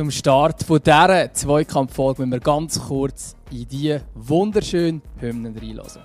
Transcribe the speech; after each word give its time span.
zum 0.00 0.10
Start 0.10 0.62
von 0.62 0.80
dieser 0.82 1.30
Zweikampffolge 1.34 2.22
müssen 2.22 2.32
wir 2.32 2.40
ganz 2.40 2.80
kurz 2.80 3.36
in 3.50 3.68
diese 3.68 4.00
wunderschönen 4.14 5.02
Hymnen 5.18 5.54
reinlassen. 5.54 6.00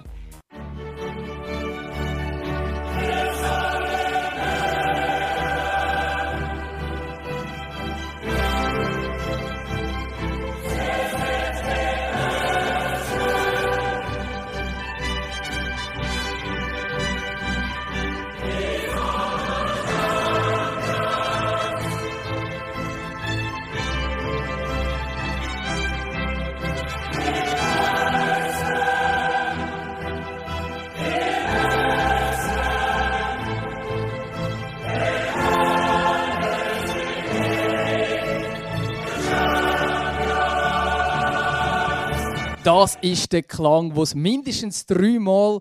Das 42.65 42.97
ist 42.99 43.31
der 43.31 43.43
Klang, 43.43 43.95
es 43.95 44.15
mindestens 44.15 44.87
dreimal 44.87 45.59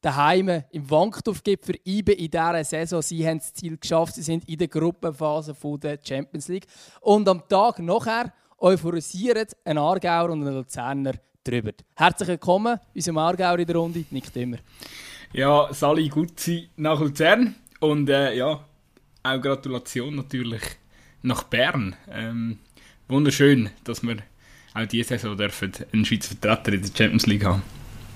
daheim 0.00 0.64
im 0.72 0.90
Wankdorf 0.90 1.40
gibt 1.44 1.66
für 1.66 1.74
IBE 1.86 2.14
in 2.14 2.32
dieser 2.32 2.64
Saison. 2.64 3.00
Sie 3.00 3.24
haben 3.24 3.38
das 3.38 3.54
Ziel 3.54 3.76
geschafft, 3.76 4.16
sie 4.16 4.22
sind 4.22 4.48
in 4.48 4.58
der 4.58 4.66
Gruppenphase 4.66 5.54
der 5.80 6.00
Champions 6.02 6.48
League. 6.48 6.66
Und 7.00 7.28
am 7.28 7.46
Tag 7.48 7.78
nachher 7.78 8.32
euphorisieren 8.58 9.46
ein 9.64 9.78
Aargauer 9.78 10.30
und 10.30 10.44
ein 10.44 10.52
Luzerner 10.52 11.12
drüber. 11.44 11.70
Herzlich 11.94 12.30
willkommen, 12.30 12.76
unserem 12.92 13.18
Aargauer 13.18 13.60
in 13.60 13.66
der 13.68 13.76
Runde, 13.76 14.04
Nick 14.10 14.32
Dümmer. 14.32 14.58
Ja, 15.32 15.72
Sali 15.72 16.08
Gutzi 16.08 16.70
nach 16.74 16.98
Luzern 16.98 17.54
und 17.78 18.10
äh, 18.10 18.34
ja, 18.34 18.64
auch 19.22 19.40
Gratulation 19.40 20.16
natürlich 20.16 20.62
nach 21.22 21.44
Bern. 21.44 21.94
Ähm, 22.10 22.58
wunderschön, 23.06 23.70
dass 23.84 24.02
wir 24.02 24.16
auch 24.74 24.86
diese 24.86 25.08
Saison 25.08 25.36
dürfen 25.36 25.72
einen 25.92 26.04
Schweizer 26.04 26.34
Vertreter 26.40 26.72
in 26.72 26.82
der 26.82 26.90
Champions 26.96 27.26
League 27.26 27.44
haben. 27.44 27.62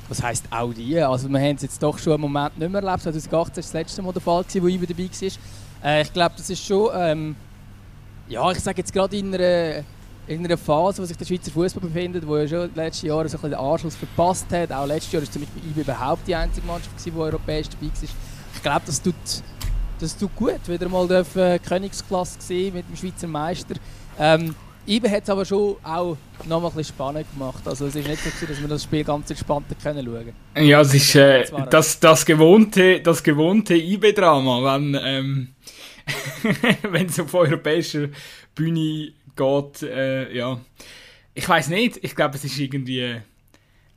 Was 0.09 0.23
heisst 0.23 0.45
auch 0.51 0.73
die? 0.73 1.01
Also 1.01 1.29
wir 1.29 1.41
haben 1.41 1.57
es 1.57 1.63
jetzt 1.63 1.83
doch 1.83 1.99
schon 1.99 2.15
einen 2.15 2.23
Moment 2.23 2.59
nicht 2.59 2.71
mehr 2.71 2.83
erlebt. 2.83 3.03
2018 3.03 3.33
war 3.35 3.47
das 3.55 3.73
letzte 3.73 4.03
Mal 4.03 4.13
der 4.13 4.23
Fall, 4.23 4.45
wo 4.55 4.67
ich 4.67 4.81
dabei 4.81 5.11
war. 5.11 5.31
Äh, 5.85 6.03
ich 6.03 6.13
glaube, 6.13 6.35
das 6.37 6.49
ist 6.49 6.65
schon, 6.65 6.91
ähm, 6.95 7.37
ja, 8.29 8.51
ich 8.51 8.61
sage 8.61 8.79
jetzt 8.79 8.93
gerade 8.93 9.17
in 9.17 9.35
einer, 9.35 9.85
in 10.27 10.45
einer 10.45 10.57
Phase, 10.57 11.03
wo 11.03 11.07
sich 11.07 11.17
der 11.17 11.25
Schweizer 11.25 11.51
Fußball 11.51 11.83
befindet, 11.89 12.27
wo 12.27 12.37
ja 12.37 12.47
schon 12.47 12.71
letzte 12.75 13.09
Jahre 13.09 13.29
so 13.29 13.37
den 13.39 13.55
Anschluss 13.55 13.97
verpasst 13.97 14.47
hat. 14.53 14.73
Auch 14.73 14.87
letztes 14.87 15.13
Jahr 15.13 15.23
war 15.23 15.31
zum 15.31 15.43
Beispiel 15.43 15.71
IB 15.71 15.81
überhaupt 15.81 16.27
die 16.27 16.35
einzige 16.35 16.67
Mannschaft, 16.67 16.95
die 17.05 17.13
europäisch 17.13 17.69
dabei 17.69 17.87
war. 17.87 18.09
Ich 18.55 18.63
glaube, 18.63 18.83
das 18.87 19.03
tut, 19.03 19.15
das 19.99 20.17
tut 20.17 20.35
gut, 20.37 20.69
wieder 20.69 20.89
mal 20.89 21.07
dürfen 21.07 21.61
Königsklasse 21.63 22.41
sehen 22.41 22.75
mit 22.75 22.89
dem 22.89 22.97
Schweizer 22.97 23.27
Meister. 23.27 23.75
Ähm, 24.19 24.55
IBE 24.89 25.11
hat 25.11 25.25
es 25.25 25.31
aber 25.31 25.45
schon 25.45 25.77
auch 25.83 26.17
noch 26.45 26.61
mal 26.61 26.69
ein 26.69 26.75
bisschen 26.75 26.95
spannend 26.95 27.27
gemacht. 27.33 27.67
Also 27.67 27.87
es 27.87 27.97
ist 27.97 28.07
nicht 28.07 28.23
so, 28.23 28.47
dass 28.47 28.61
wir 28.61 28.69
das 28.69 28.85
Spiel 28.85 29.05
ganz 29.05 29.29
entspannt 29.31 29.67
können 29.83 30.05
schauen 30.05 30.33
Ja, 30.65 30.81
es 30.81 30.95
ist 30.95 31.15
äh, 31.17 31.45
das, 31.71 31.99
das 31.99 32.25
gewohnte, 32.25 33.01
das 33.01 33.23
gewohnte 33.23 33.75
IBE-Drama, 33.75 34.77
wenn 34.77 34.99
ähm, 35.03 35.49
wenn 36.91 37.07
es 37.07 37.19
auf 37.19 37.35
europäischer 37.35 38.09
Bühne 38.55 39.13
geht. 39.35 39.83
Äh, 39.83 40.37
ja, 40.37 40.61
ich 41.35 41.49
weiß 41.49 41.69
nicht. 41.69 41.99
Ich 42.03 42.15
glaube, 42.15 42.37
es 42.37 42.45
ist 42.45 42.59
irgendwie 42.59 43.21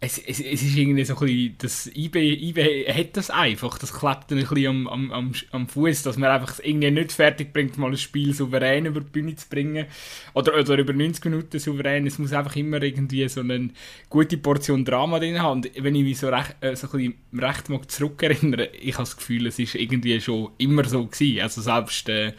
es, 0.02 0.18
es, 0.18 0.40
es 0.40 0.62
ist 0.62 0.78
irgendwie 0.78 1.04
so 1.04 1.14
ein 1.16 1.20
bisschen, 1.20 1.56
das 1.58 1.88
IB, 1.88 2.16
IB 2.16 2.88
hat 2.88 3.18
das 3.18 3.30
einfach, 3.30 3.78
das 3.78 3.94
klappt 3.94 4.32
dann 4.32 4.38
ein 4.38 4.48
bisschen 4.48 4.88
am, 4.88 5.12
am, 5.12 5.34
am, 5.52 5.68
Fuß, 5.68 6.04
dass 6.04 6.18
man 6.18 6.30
einfach 6.30 6.60
irgendwie 6.64 6.92
nicht 6.92 7.12
fertig 7.12 7.52
bringt, 7.52 7.78
mal 7.78 7.92
ein 7.92 7.98
Spiel 7.98 8.34
souverän 8.34 8.86
über 8.86 9.02
die 9.02 9.10
Bühne 9.10 9.36
zu 9.36 9.50
bringen. 9.50 9.88
Oder, 10.34 10.58
oder 10.58 10.78
über 10.78 10.94
90 10.94 11.26
Minuten 11.26 11.60
souverän, 11.60 12.08
es 12.08 12.18
muss 12.18 12.32
einfach 12.32 12.56
immer 12.56 12.82
irgendwie 12.82 13.28
so 13.28 13.42
eine 13.42 13.72
gute 14.10 14.38
Portion 14.38 14.86
Drama 14.86 15.20
drin 15.20 15.42
haben. 15.42 15.64
Und 15.64 15.72
wenn 15.84 15.96
ich 15.96 16.04
mich 16.04 16.20
so 16.20 16.30
recht, 16.30 16.56
äh, 16.62 16.78
so 16.78 16.88
ein 16.88 16.92
bisschen 16.92 17.42
recht 17.42 17.68
mag 17.68 17.92
zurückerinnere, 17.92 18.68
ich 18.68 18.94
habe 18.94 19.04
das 19.04 19.18
Gefühl, 19.18 19.48
es 19.48 19.60
ist 19.60 19.76
irgendwie 19.76 20.22
schon 20.22 20.52
immer 20.60 20.86
so 20.86 21.08
gewesen, 21.08 21.42
also 21.42 21.62
selbst 21.62 22.08
äh, 22.08 22.32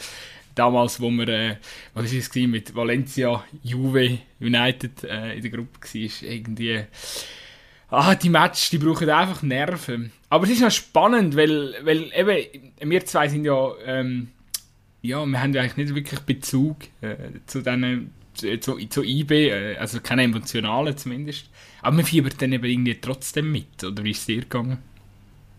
damals, 0.54 0.98
wo 0.98 1.10
wir, 1.10 1.28
äh, 1.28 1.56
was 1.92 2.06
ist 2.06 2.14
es 2.14 2.30
gewesen, 2.30 2.52
mit 2.52 2.74
Valencia, 2.74 3.44
Juve, 3.62 4.18
United 4.40 5.04
äh, 5.04 5.34
in 5.34 5.42
der 5.42 5.50
Gruppe 5.50 5.78
war, 5.78 6.22
irgendwie 6.22 6.84
ah, 7.90 8.14
die 8.14 8.28
Matches, 8.28 8.70
die 8.70 8.78
brauchen 8.78 9.08
einfach 9.10 9.42
Nerven. 9.42 10.12
Aber 10.28 10.44
es 10.44 10.50
ist 10.50 10.60
noch 10.60 10.70
spannend, 10.70 11.36
weil, 11.36 11.74
weil 11.82 12.10
eben, 12.14 12.72
wir 12.90 13.04
zwei 13.04 13.28
sind 13.28 13.44
ja, 13.44 13.70
ähm, 13.84 14.28
ja, 15.02 15.24
wir 15.24 15.42
haben 15.42 15.52
ja 15.52 15.62
eigentlich 15.62 15.76
nicht 15.76 15.94
wirklich 15.94 16.20
Bezug 16.20 16.76
äh, 17.00 17.16
zu 17.46 17.62
diesen, 17.62 18.12
zu, 18.34 18.76
zu 18.88 19.02
IB, 19.02 19.48
äh, 19.48 19.76
also 19.76 20.00
keine 20.00 20.22
emotionalen 20.22 20.96
zumindest. 20.96 21.46
Aber 21.82 21.96
wir 21.96 22.04
fiebern 22.04 22.32
dann 22.38 22.52
eben 22.52 22.64
irgendwie 22.64 23.00
trotzdem 23.00 23.50
mit, 23.50 23.82
oder 23.82 24.04
wie 24.04 24.10
ist 24.10 24.20
es 24.20 24.26
dir 24.26 24.40
gegangen? 24.40 24.78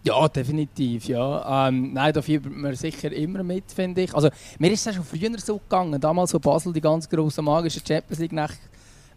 Ja, 0.03 0.28
definitiv, 0.28 1.06
ja. 1.06 1.68
Ähm, 1.68 1.94
nein, 1.94 2.12
da 2.13 2.22
fiebert 2.24 2.56
man 2.56 2.74
sicher 2.75 3.12
immer 3.12 3.44
mit, 3.44 3.66
finde 3.72 4.02
ich. 4.02 4.16
Also, 4.16 4.30
mir 4.58 4.72
ist 4.72 4.86
ja 4.86 4.94
schon 4.94 5.03
früher 5.03 5.38
so 5.38 5.59
gegangen, 5.59 6.02
damals, 6.02 6.34
wo 6.34 6.40
Basel 6.40 6.74
die 6.74 6.81
ganz 6.81 7.08
grosse 7.08 7.42
magische 7.44 7.81
Champions 7.86 8.19
League 8.19 8.31
nach, 8.31 8.53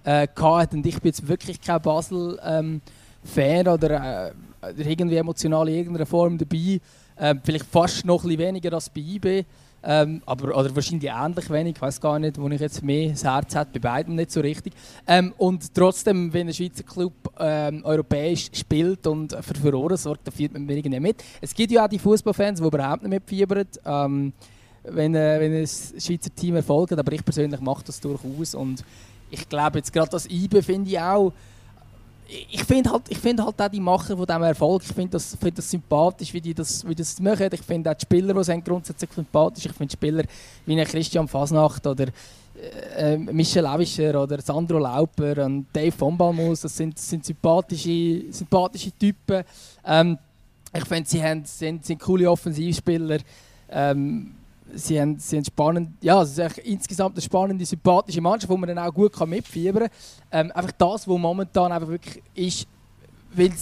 äh, 0.05 0.29
hatte 0.37 0.77
und 0.77 0.85
ich 0.85 1.01
bin 1.01 1.09
jetzt 1.09 1.27
wirklich 1.27 1.61
kein 1.61 1.81
Basel- 1.81 2.39
ähm, 2.45 2.83
Fan 3.25 3.67
oder 3.69 4.29
äh, 4.29 4.33
irgendwie 4.77 5.17
emotional 5.17 5.69
in 5.69 5.77
irgendeiner 5.77 6.07
Form 6.07 6.39
dabei. 6.39 6.81
Ähm, 7.19 7.41
vielleicht 7.43 7.67
fast 7.67 8.05
noch 8.05 8.25
ein 8.25 8.39
weniger 8.39 8.73
als 8.73 8.91
bei 8.91 9.01
IB. 9.01 9.45
Ähm, 9.87 10.23
aber, 10.25 10.57
oder 10.57 10.75
wahrscheinlich 10.75 11.11
ähnlich 11.11 11.51
wenig, 11.51 11.77
ich 11.77 11.83
weiß 11.83 12.01
gar 12.01 12.19
nicht, 12.19 12.41
wo 12.41 12.49
ich 12.49 12.61
jetzt 12.61 12.83
mehr 12.83 13.11
das 13.11 13.23
Herz 13.23 13.55
habe, 13.55 13.69
bei 13.75 13.81
beiden 13.81 14.15
nicht 14.15 14.31
so 14.31 14.41
richtig. 14.41 14.73
Ähm, 15.07 15.35
und 15.37 15.75
trotzdem, 15.75 16.33
wenn 16.33 16.49
ein 16.49 16.55
Schweizer 16.55 16.85
Club 16.85 17.13
ähm, 17.39 17.85
europäisch 17.85 18.49
spielt 18.55 19.07
und 19.07 19.37
für 19.43 19.55
Furore 19.55 19.99
sorgt, 19.99 20.27
dann 20.27 20.35
führt 20.35 20.55
man 20.55 20.67
irgendwie 20.67 21.01
mit. 21.01 21.23
Es 21.41 21.55
gibt 21.55 21.71
ja 21.71 21.85
auch 21.85 21.89
die 21.89 21.99
Fußballfans, 21.99 22.61
die 22.61 22.67
überhaupt 22.67 23.03
nicht 23.03 23.11
mitfiebern, 23.11 23.67
ähm, 23.85 24.33
wenn, 24.85 25.15
äh, 25.15 25.41
wenn 25.41 25.53
ein 25.53 25.67
Schweizer 25.67 26.35
Team 26.35 26.57
erfolgt, 26.57 26.95
aber 26.95 27.13
ich 27.13 27.25
persönlich 27.25 27.61
mache 27.61 27.85
das 27.85 28.01
durchaus. 28.01 28.55
Und 28.55 28.83
ich 29.31 29.47
glaube, 29.49 29.79
jetzt 29.79 29.93
gerade 29.93 30.11
das 30.11 30.27
IBE 30.31 30.63
finde 30.63 30.91
ich 30.91 30.99
auch, 30.99 31.33
ich 32.29 32.65
finde 32.65 32.91
halt, 32.91 33.09
find 33.17 33.41
halt 33.41 33.61
auch 33.61 33.69
die 33.69 33.81
Macher 33.81 34.17
von 34.17 34.27
diesem 34.27 34.43
Erfolg, 34.43 34.83
ich 34.85 34.93
finde 34.93 35.11
das, 35.11 35.37
find 35.41 35.59
das 35.59 35.71
sympathisch, 35.71 36.33
wie 36.33 36.41
die 36.41 36.55
das, 36.55 36.87
wie 36.87 36.95
das 36.95 37.21
machen. 37.21 37.49
Ich 37.53 37.63
finde 37.63 37.91
auch 37.91 37.95
die 37.95 38.03
Spieler, 38.03 38.35
die 38.35 38.45
sind 38.45 38.65
grundsätzlich 38.65 39.11
sympathisch. 39.13 39.67
Ich 39.67 39.73
finde 39.73 39.93
Spieler 39.93 40.25
wie 40.65 40.85
Christian 40.85 41.29
Fasnacht 41.29 41.87
oder 41.87 42.07
äh, 42.97 43.17
Michel 43.17 43.67
Avischer 43.67 44.23
oder 44.23 44.41
Sandro 44.41 44.79
Lauper 44.79 45.45
und 45.45 45.67
Dave 45.73 45.93
von 45.93 46.17
Balmus, 46.17 46.63
das 46.63 46.77
sind, 46.77 46.99
sind 46.99 47.25
sympathische, 47.25 48.25
sympathische 48.31 48.93
Typen. 48.93 49.45
Ähm, 49.85 50.19
ich 50.77 50.85
finde, 50.85 51.09
sie 51.09 51.23
haben, 51.23 51.45
sind, 51.45 51.85
sind 51.85 52.01
coole 52.01 52.31
Offensivspieler. 52.31 53.19
Ähm, 53.71 54.35
sie 54.75 55.01
haben, 55.01 55.19
sie 55.19 55.37
haben 55.37 55.45
spannend, 55.45 55.91
ja, 56.01 56.23
ist 56.23 56.39
insgesamt 56.59 57.17
eine 57.17 57.23
spannende, 57.23 57.65
sympathische 57.65 58.21
Mannschaft, 58.21 58.51
wo 58.51 58.57
man 58.57 58.69
dann 58.69 58.79
auch 58.79 58.93
gut 58.93 59.19
mitfiebern 59.27 59.89
kann. 60.31 60.47
Ähm, 60.47 60.53
einfach 60.53 60.73
das, 60.73 61.09
was 61.09 61.19
momentan 61.19 61.73
einfach 61.73 61.89
wirklich 61.89 62.23
ist, 62.35 62.67
weil 63.33 63.53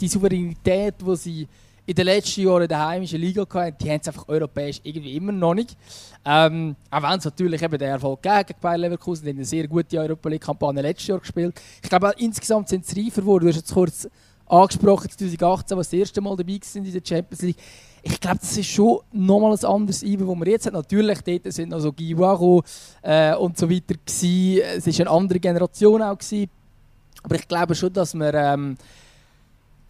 die 0.00 0.08
Souveränität, 0.08 0.94
die 1.00 1.16
sie 1.16 1.48
in 1.84 1.94
den 1.94 2.04
letzten 2.06 2.42
Jahren 2.42 2.62
in 2.62 2.68
der 2.68 2.86
heimischen 2.86 3.20
Liga 3.20 3.42
hatten, 3.42 3.76
die 3.80 3.90
haben 3.90 4.00
es 4.00 4.08
einfach 4.08 4.28
europäisch 4.28 4.80
irgendwie 4.84 5.16
immer 5.16 5.32
noch 5.32 5.54
nicht. 5.54 5.76
Ähm, 6.24 6.76
auch 6.90 7.02
wenn 7.02 7.18
es 7.18 7.24
natürlich 7.24 7.60
eben 7.60 7.78
der 7.78 7.88
Erfolg 7.90 8.22
gegen 8.22 8.54
Bayer 8.60 8.78
Leverkusen, 8.78 9.24
die 9.24 9.30
haben 9.30 9.38
eine 9.38 9.44
sehr 9.44 9.66
gute 9.66 9.98
Europa 9.98 10.28
League-Kampagne 10.28 10.80
letztes 10.80 11.08
Jahr 11.08 11.18
gespielt. 11.18 11.60
Ich 11.82 11.88
glaube, 11.88 12.12
insgesamt 12.18 12.68
sind 12.68 12.86
sie 12.86 13.02
reifer 13.02 13.22
geworden. 13.22 13.44
Du 13.44 13.48
hast 13.48 13.56
jetzt 13.56 13.74
kurz 13.74 14.08
angesprochen, 14.46 15.10
2018, 15.10 15.76
was 15.76 15.90
das 15.90 15.98
erste 15.98 16.20
Mal 16.20 16.36
dabei 16.36 16.60
sind 16.62 16.86
in 16.86 16.92
der 16.92 17.02
Champions 17.04 17.42
League 17.42 17.56
ich 18.02 18.20
glaube, 18.20 18.38
das 18.40 18.56
ist 18.56 18.66
schon 18.66 18.98
nochmal 19.12 19.52
ein 19.52 19.64
anderes 19.64 20.02
Ibe, 20.02 20.26
wo 20.26 20.34
wir 20.34 20.48
jetzt 20.48 20.66
haben. 20.66 20.74
Natürlich, 20.74 21.20
dort 21.20 21.52
sind 21.52 21.70
noch 21.70 21.78
so 21.78 21.92
Guiwaro 21.92 22.62
äh, 23.02 23.34
und 23.36 23.56
so 23.56 23.70
weiter 23.70 23.94
gewesen. 23.94 24.60
Es 24.76 24.86
war 24.86 25.06
eine 25.06 25.10
andere 25.16 25.40
Generation 25.40 26.02
auch 26.02 26.18
gewesen. 26.18 26.50
Aber 27.22 27.36
ich 27.36 27.46
glaube 27.46 27.74
schon, 27.74 27.92
dass 27.92 28.14
wir 28.14 28.34
ähm, 28.34 28.76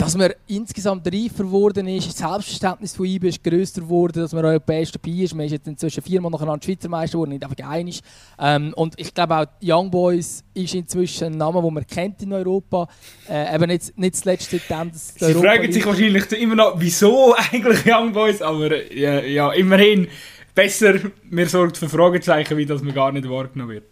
dass 0.02 0.16
man 0.16 0.32
insgesamt 0.48 1.06
reifer 1.06 1.44
geworden 1.44 1.86
ist, 1.86 2.08
das 2.08 2.18
Selbstverständnis 2.18 2.96
von 2.96 3.06
IBE 3.06 3.28
ist 3.28 3.44
grösser 3.44 3.82
geworden, 3.82 4.20
dass 4.20 4.32
man 4.32 4.44
europäisch 4.44 4.90
dabei 4.90 5.12
ist. 5.12 5.32
Man 5.32 5.46
ist 5.46 5.52
jetzt 5.52 5.68
inzwischen 5.68 6.02
viermal 6.02 6.32
nacheinander 6.32 6.64
Schweizer 6.64 6.88
Meister 6.88 7.12
geworden, 7.12 7.30
nicht 7.30 7.44
einfach 7.44 7.70
einig. 7.70 8.00
Ähm, 8.36 8.74
und 8.74 8.94
ich 8.98 9.14
glaube 9.14 9.36
auch 9.36 9.46
Young 9.62 9.92
Boys 9.92 10.42
ist 10.54 10.74
inzwischen 10.74 11.28
ein 11.28 11.38
Name, 11.38 11.62
den 11.62 11.72
man 11.72 11.86
kennt 11.86 12.20
in 12.20 12.32
Europa. 12.32 12.88
Äh, 13.30 13.54
eben 13.54 13.68
nicht, 13.68 13.96
nicht 13.96 14.16
zuletzt 14.16 14.50
seitdem, 14.50 14.90
dass 14.90 15.14
Sie 15.14 15.24
Europa 15.24 15.40
fragen 15.40 15.72
sich 15.72 15.86
wahrscheinlich 15.86 16.32
immer 16.32 16.56
noch, 16.56 16.74
wieso 16.78 17.36
eigentlich 17.52 17.86
Young 17.86 18.12
Boys, 18.12 18.42
aber 18.42 18.92
ja, 18.92 19.20
ja 19.20 19.52
immerhin 19.52 20.08
besser, 20.52 20.94
mir 21.30 21.46
sorgt 21.46 21.78
für 21.78 21.88
Fragezeichen, 21.88 22.56
wie 22.56 22.66
das 22.66 22.82
man 22.82 22.92
gar 22.92 23.12
nicht 23.12 23.30
wahrgenommen 23.30 23.70
wird. 23.70 23.84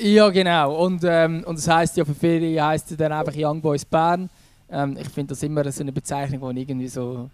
Ja, 0.00 0.28
genau. 0.28 0.84
Und, 0.84 1.02
ähm, 1.02 1.44
und 1.46 1.56
das 1.56 1.66
heisst 1.66 1.96
ja 1.96 2.04
für 2.04 2.14
viele 2.14 2.62
heisst 2.62 2.90
es 2.90 2.98
dann 2.98 3.10
einfach 3.10 3.32
Young 3.34 3.62
Boys 3.62 3.86
Bern. 3.86 4.28
Ähm, 4.70 4.96
ich 5.00 5.08
finde 5.08 5.30
das 5.30 5.42
immer 5.42 5.70
so 5.70 5.82
eine 5.82 5.92
Bezeichnung, 5.92 6.54
die 6.54 6.62
irgendwie 6.62 6.88
so. 6.88 7.30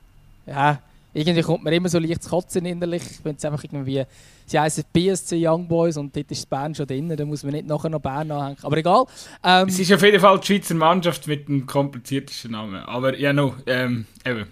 Ja, 0.46 0.78
irgendwie 1.14 1.42
kommt 1.42 1.64
mir 1.64 1.72
immer 1.72 1.88
so 1.88 1.98
leicht 1.98 2.22
zu 2.22 2.30
kotzen 2.30 2.66
innerlich. 2.66 3.02
Ich 3.02 3.16
finde 3.18 3.36
es 3.38 3.44
einfach 3.44 3.62
irgendwie. 3.64 4.04
Sie 4.46 4.58
heißen 4.58 4.84
BSC 4.92 5.48
Young 5.48 5.66
Boys 5.66 5.96
und 5.96 6.14
dort 6.14 6.30
ist 6.30 6.50
Bern 6.50 6.74
schon 6.74 6.86
drin, 6.86 7.16
da 7.16 7.24
muss 7.24 7.44
man 7.44 7.52
nicht 7.52 7.66
nachher 7.66 7.88
noch 7.88 8.00
Bern 8.00 8.30
anhängen. 8.30 8.58
Aber 8.62 8.76
egal. 8.76 9.06
Ähm, 9.42 9.68
es 9.68 9.78
ist 9.78 9.92
auf 9.92 10.02
jeden 10.02 10.20
Fall 10.20 10.38
die 10.40 10.46
Schweizer 10.46 10.74
Mannschaft 10.74 11.26
mit 11.26 11.48
dem 11.48 11.64
kompliziertesten 11.66 12.50
Namen. 12.50 12.82
Aber 12.84 13.16
ja, 13.16 13.32
no, 13.32 13.54
ähm, 13.66 14.06
eben 14.26 14.46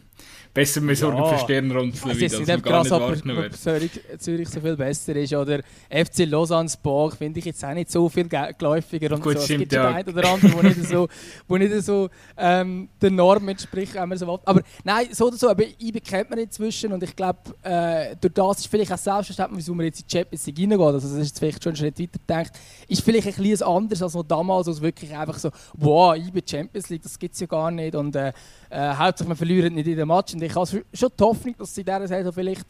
besser 0.54 0.80
Sorgen 0.94 1.16
ja. 1.16 1.24
für 1.26 1.38
Stirnrunzeln, 1.38 2.18
wie 2.18 2.28
das 2.28 2.38
nicht 2.38 2.62
gar 2.62 2.82
nicht 2.82 2.90
warten 2.90 3.36
wird. 3.36 3.56
Zürich, 3.56 4.00
Zürich 4.18 4.48
so 4.48 4.60
viel 4.60 4.76
besser 4.76 5.16
ist. 5.16 5.32
Oder 5.32 5.60
FC 5.88 6.26
Lausanne 6.26 6.68
Sport 6.68 7.14
finde 7.14 7.38
ich 7.38 7.46
jetzt 7.46 7.64
auch 7.64 7.72
nicht 7.72 7.90
so 7.90 8.08
viel 8.08 8.28
geläufiger. 8.28 9.14
Und 9.14 9.22
Gut, 9.22 9.38
so. 9.38 9.44
stimmt, 9.44 9.62
es 9.62 9.68
gibt 9.68 9.72
ja. 9.72 9.88
einen 9.88 10.08
oder 10.08 10.28
anderen, 10.28 10.54
wo 10.54 10.62
nicht 10.62 10.84
so, 10.84 11.08
wo 11.48 11.56
nicht 11.56 11.82
so 11.82 12.10
ähm, 12.36 12.88
der 13.00 13.10
Norm 13.10 13.48
entspricht, 13.48 13.94
wenn 13.94 14.08
man 14.08 14.18
so 14.18 14.26
will. 14.26 14.38
Aber 14.44 14.62
nein, 14.84 15.08
so 15.12 15.28
oder 15.28 15.36
so, 15.36 15.48
aber 15.48 15.64
ich 15.78 15.92
bekennt 15.92 16.28
man 16.28 16.38
inzwischen 16.38 16.92
und 16.92 17.02
ich 17.02 17.16
glaube, 17.16 17.38
äh, 17.62 18.14
durch 18.20 18.34
das 18.34 18.58
ist 18.58 18.66
vielleicht 18.66 18.92
auch 18.92 18.98
selbstverständlich, 18.98 19.58
wieso 19.58 19.74
man 19.74 19.86
jetzt 19.86 20.00
in 20.00 20.06
die 20.06 20.16
Champions 20.18 20.46
League 20.46 20.58
reingeht, 20.58 20.80
also 20.80 21.08
das 21.08 21.12
ist 21.12 21.28
jetzt 21.28 21.38
vielleicht 21.38 21.62
schon 21.62 21.70
einen 21.70 21.76
Schritt 21.76 21.98
weiter 21.98 22.18
gedacht, 22.18 22.52
ist 22.88 23.02
vielleicht 23.02 23.26
ein 23.26 23.42
bisschen 23.42 23.66
anders 23.66 24.02
als 24.02 24.14
noch 24.14 24.22
damals, 24.22 24.68
als 24.68 24.82
wirklich 24.82 25.16
einfach 25.16 25.38
so, 25.38 25.50
wow, 25.74 26.14
ich 26.14 26.30
bin 26.30 26.42
Champions 26.46 26.90
League, 26.90 27.02
das 27.02 27.18
gibt 27.18 27.34
es 27.34 27.40
ja 27.40 27.46
gar 27.46 27.70
nicht 27.70 27.94
und 27.94 28.14
äh, 28.16 28.32
äh, 28.72 28.94
Hauptsache, 28.94 29.28
man 29.28 29.36
verliert 29.36 29.72
nicht 29.72 29.86
in 29.86 29.96
den 29.96 30.08
Match. 30.08 30.32
Und 30.32 30.41
ich 30.42 30.54
habe 30.54 30.84
schon 30.92 31.10
die 31.18 31.24
Hoffnung, 31.24 31.54
dass 31.58 31.74
sie 31.74 31.84
dieser 31.84 32.06
Saison 32.06 32.32
vielleicht, 32.32 32.66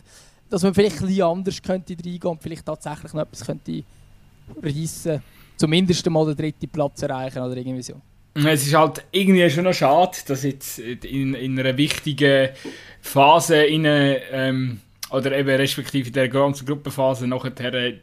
dass 0.49 0.63
man 0.63 0.75
vielleicht 0.75 1.01
ein 1.01 1.07
bisschen 1.07 1.25
anders 1.25 1.63
könnte 1.63 1.95
reingehen 1.95 2.23
und 2.23 2.43
vielleicht 2.43 2.67
tatsächlich 2.67 3.13
noch 3.13 3.23
etwas 3.23 3.45
könnte 3.45 3.85
reissen. 4.63 5.23
Zumindest 5.57 6.09
mal 6.11 6.27
den 6.27 6.37
dritten 6.37 6.69
Platz 6.69 7.03
erreichen 7.03 7.43
oder 7.43 7.57
irgendwie 7.57 7.83
so. 7.83 7.95
Es 8.35 8.67
ist 8.67 8.75
halt 8.75 9.05
irgendwie 9.13 9.49
schon 9.51 9.65
noch 9.65 9.75
schade, 9.75 10.17
dass 10.27 10.43
jetzt 10.43 10.79
in, 10.79 11.35
in 11.35 11.59
einer 11.59 11.77
wichtigen 11.77 12.49
Phase 13.03 13.63
in 13.65 13.85
ähm, 13.85 14.81
oder 15.13 15.37
eben 15.37 15.51
respektive 15.51 16.09
in 16.09 16.15
der 16.15 16.29
ganzen 16.29 16.67
Gruppenphase 16.67 17.27
nachher 17.27 17.75
äh, 17.75 17.99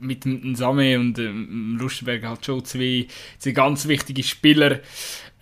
mit 0.00 0.24
dem 0.24 0.54
Same 0.54 0.98
und 0.98 1.18
ähm, 1.18 1.76
Lustenberg 1.78 2.24
halt 2.24 2.44
schon 2.44 2.64
zwei, 2.64 3.06
zwei 3.38 3.50
ganz 3.50 3.86
wichtige 3.86 4.22
Spieler 4.22 4.80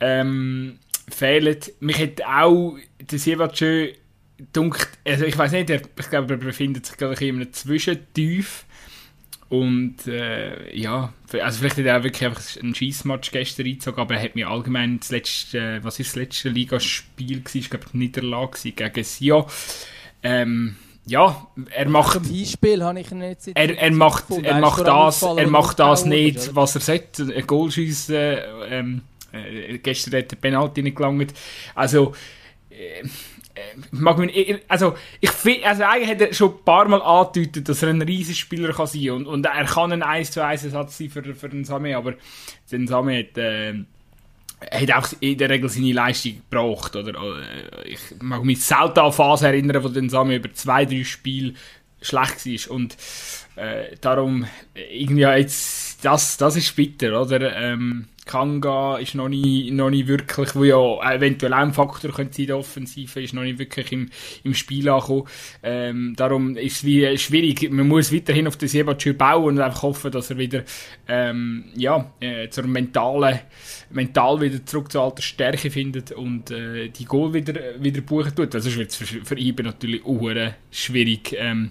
ähm, 0.00 0.78
fehlen. 1.08 1.56
Mich 1.80 1.98
hat 1.98 2.22
auch 2.22 2.76
der 3.00 3.18
Siebatschö 3.18 3.92
dunkt, 4.52 4.88
also 5.06 5.24
ich 5.24 5.36
weiß 5.36 5.52
nicht, 5.52 5.70
ich 5.70 6.10
glaube, 6.10 6.34
er 6.34 6.38
befindet 6.38 6.86
sich 6.86 6.96
gerade 6.96 7.24
in 7.24 7.36
einem 7.36 7.52
Zwischentief. 7.52 8.64
Und 9.48 10.08
äh, 10.08 10.76
ja, 10.76 11.12
also 11.40 11.58
vielleicht 11.60 11.78
hat 11.78 11.84
er 11.84 11.98
auch 11.98 12.02
wirklich 12.02 12.24
einfach 12.24 12.42
einen 12.60 12.74
Schießmatch 12.74 13.30
gestern 13.30 13.66
eingezogen, 13.66 14.00
aber 14.00 14.16
er 14.16 14.22
hat 14.24 14.34
mir 14.34 14.48
allgemein 14.48 14.98
das 14.98 15.10
letzte, 15.10 15.78
was 15.84 16.00
ist 16.00 16.10
das 16.10 16.16
letzte 16.16 16.48
Ligaspiel 16.48 17.40
gewesen? 17.40 17.58
Ich 17.58 17.70
glaube, 17.70 17.86
Niederlage 17.92 18.72
gegen 18.72 19.04
Sion. 19.04 19.44
Ähm, 20.24 20.76
ja, 21.06 21.46
er 21.70 21.88
macht. 21.88 22.14
Zum 22.14 22.24
Hinspiel 22.24 22.82
habe 22.82 22.98
ich 22.98 23.08
jetzt. 23.08 23.48
Er, 23.54 23.78
er 23.78 23.92
macht, 23.92 24.24
er 24.42 24.58
macht 24.58 24.84
das, 24.84 25.22
er 25.22 25.46
macht 25.46 25.78
das 25.78 26.04
nicht, 26.04 26.56
was 26.56 26.74
er 26.74 26.80
sollte. 26.80 27.32
Ein 27.32 27.46
Goal 27.46 27.70
schiessen, 27.70 28.38
ähm, 28.68 29.02
äh, 29.44 29.78
gestern 29.78 30.18
hat 30.18 30.30
der 30.30 30.36
Penalty 30.36 30.82
nicht 30.82 30.96
gelangt. 30.96 31.34
Also, 31.74 32.14
äh, 32.70 33.00
äh 33.00 33.04
mag 33.90 34.18
man, 34.18 34.30
also, 34.68 34.94
ich 35.20 35.30
find, 35.30 35.64
also 35.64 35.84
eigentlich 35.84 36.10
hat 36.10 36.20
er 36.20 36.34
schon 36.34 36.52
ein 36.52 36.64
paar 36.64 36.88
Mal 36.88 37.02
angedeutet, 37.02 37.68
dass 37.68 37.82
er 37.82 37.90
ein 37.90 38.02
Riesenspieler 38.02 38.72
kann 38.72 38.86
sein 38.86 39.10
und, 39.10 39.26
und 39.26 39.46
er 39.46 39.64
kann 39.64 39.92
ein 39.92 40.02
1 40.02 40.30
zu 40.30 40.44
1 40.44 40.64
Ersatz 40.64 40.98
sein 40.98 41.10
für, 41.10 41.22
für 41.34 41.48
den 41.48 41.64
Same, 41.64 41.96
aber 41.96 42.14
den 42.70 42.86
Same 42.86 43.18
hat, 43.18 43.38
äh, 43.38 43.74
hat 44.70 44.92
auch 44.92 45.08
in 45.20 45.38
der 45.38 45.50
Regel 45.50 45.68
seine 45.68 45.92
Leistung 45.92 46.42
gebracht. 46.50 46.96
Oder, 46.96 47.14
äh, 47.14 47.88
ich 47.88 48.00
mag 48.20 48.42
mich 48.44 48.64
selten 48.64 49.00
an 49.00 49.12
Phase 49.12 49.48
erinnern, 49.48 49.82
wo 49.82 49.88
den 49.88 50.08
Same 50.08 50.36
über 50.36 50.52
zwei, 50.52 50.84
drei 50.84 51.04
Spiele 51.04 51.54
schlecht 52.00 52.46
war. 52.46 52.74
Und 52.74 52.96
äh, 53.56 53.96
darum, 54.00 54.46
irgendwie 54.74 55.22
jetzt, 55.22 55.85
das, 56.02 56.36
das 56.36 56.56
ist 56.56 56.74
bitter, 56.76 57.20
oder? 57.20 57.56
Ähm, 57.56 58.06
Kanga 58.26 58.98
ist 58.98 59.14
noch 59.14 59.28
nie, 59.28 59.70
noch 59.70 59.88
nie 59.88 60.08
wirklich, 60.08 60.54
wo 60.56 60.64
ja 60.64 61.14
eventuell 61.14 61.54
auch 61.54 61.58
ein 61.58 61.72
Faktor 61.72 62.10
könnte 62.10 62.34
sein, 62.36 62.48
der 62.48 62.58
Offensive, 62.58 63.22
ist 63.22 63.32
noch 63.32 63.44
nicht 63.44 63.60
wirklich 63.60 63.92
im, 63.92 64.10
im 64.42 64.52
Spiel 64.52 64.88
angekommen. 64.88 65.28
Ähm, 65.62 66.14
darum 66.16 66.56
ist 66.56 66.78
es 66.78 66.84
wie 66.84 67.16
schwierig. 67.18 67.70
Man 67.70 67.86
muss 67.86 68.12
weiterhin 68.12 68.48
auf 68.48 68.56
den 68.56 68.68
Sebatschür 68.68 69.12
bauen 69.12 69.44
und 69.56 69.60
einfach 69.60 69.82
hoffen, 69.82 70.10
dass 70.10 70.30
er 70.30 70.38
wieder, 70.38 70.64
ähm, 71.06 71.66
ja, 71.76 72.12
äh, 72.18 72.48
zur 72.48 72.66
mentalen, 72.66 73.38
mental 73.90 74.40
wieder 74.40 74.66
zurück 74.66 74.90
zur 74.90 75.02
alten 75.02 75.22
Stärke 75.22 75.70
findet 75.70 76.10
und 76.10 76.50
äh, 76.50 76.88
die 76.88 77.04
Goal 77.04 77.32
wieder, 77.32 77.54
wieder 77.78 78.00
buchen 78.00 78.34
tut. 78.34 78.52
Also 78.56 78.70
sonst 78.70 78.78
wird 78.78 78.94
für, 78.94 79.24
für 79.24 79.38
ihn 79.38 79.54
natürlich 79.62 80.04
auch 80.04 80.32
schwierig, 80.72 81.36
ähm, 81.38 81.70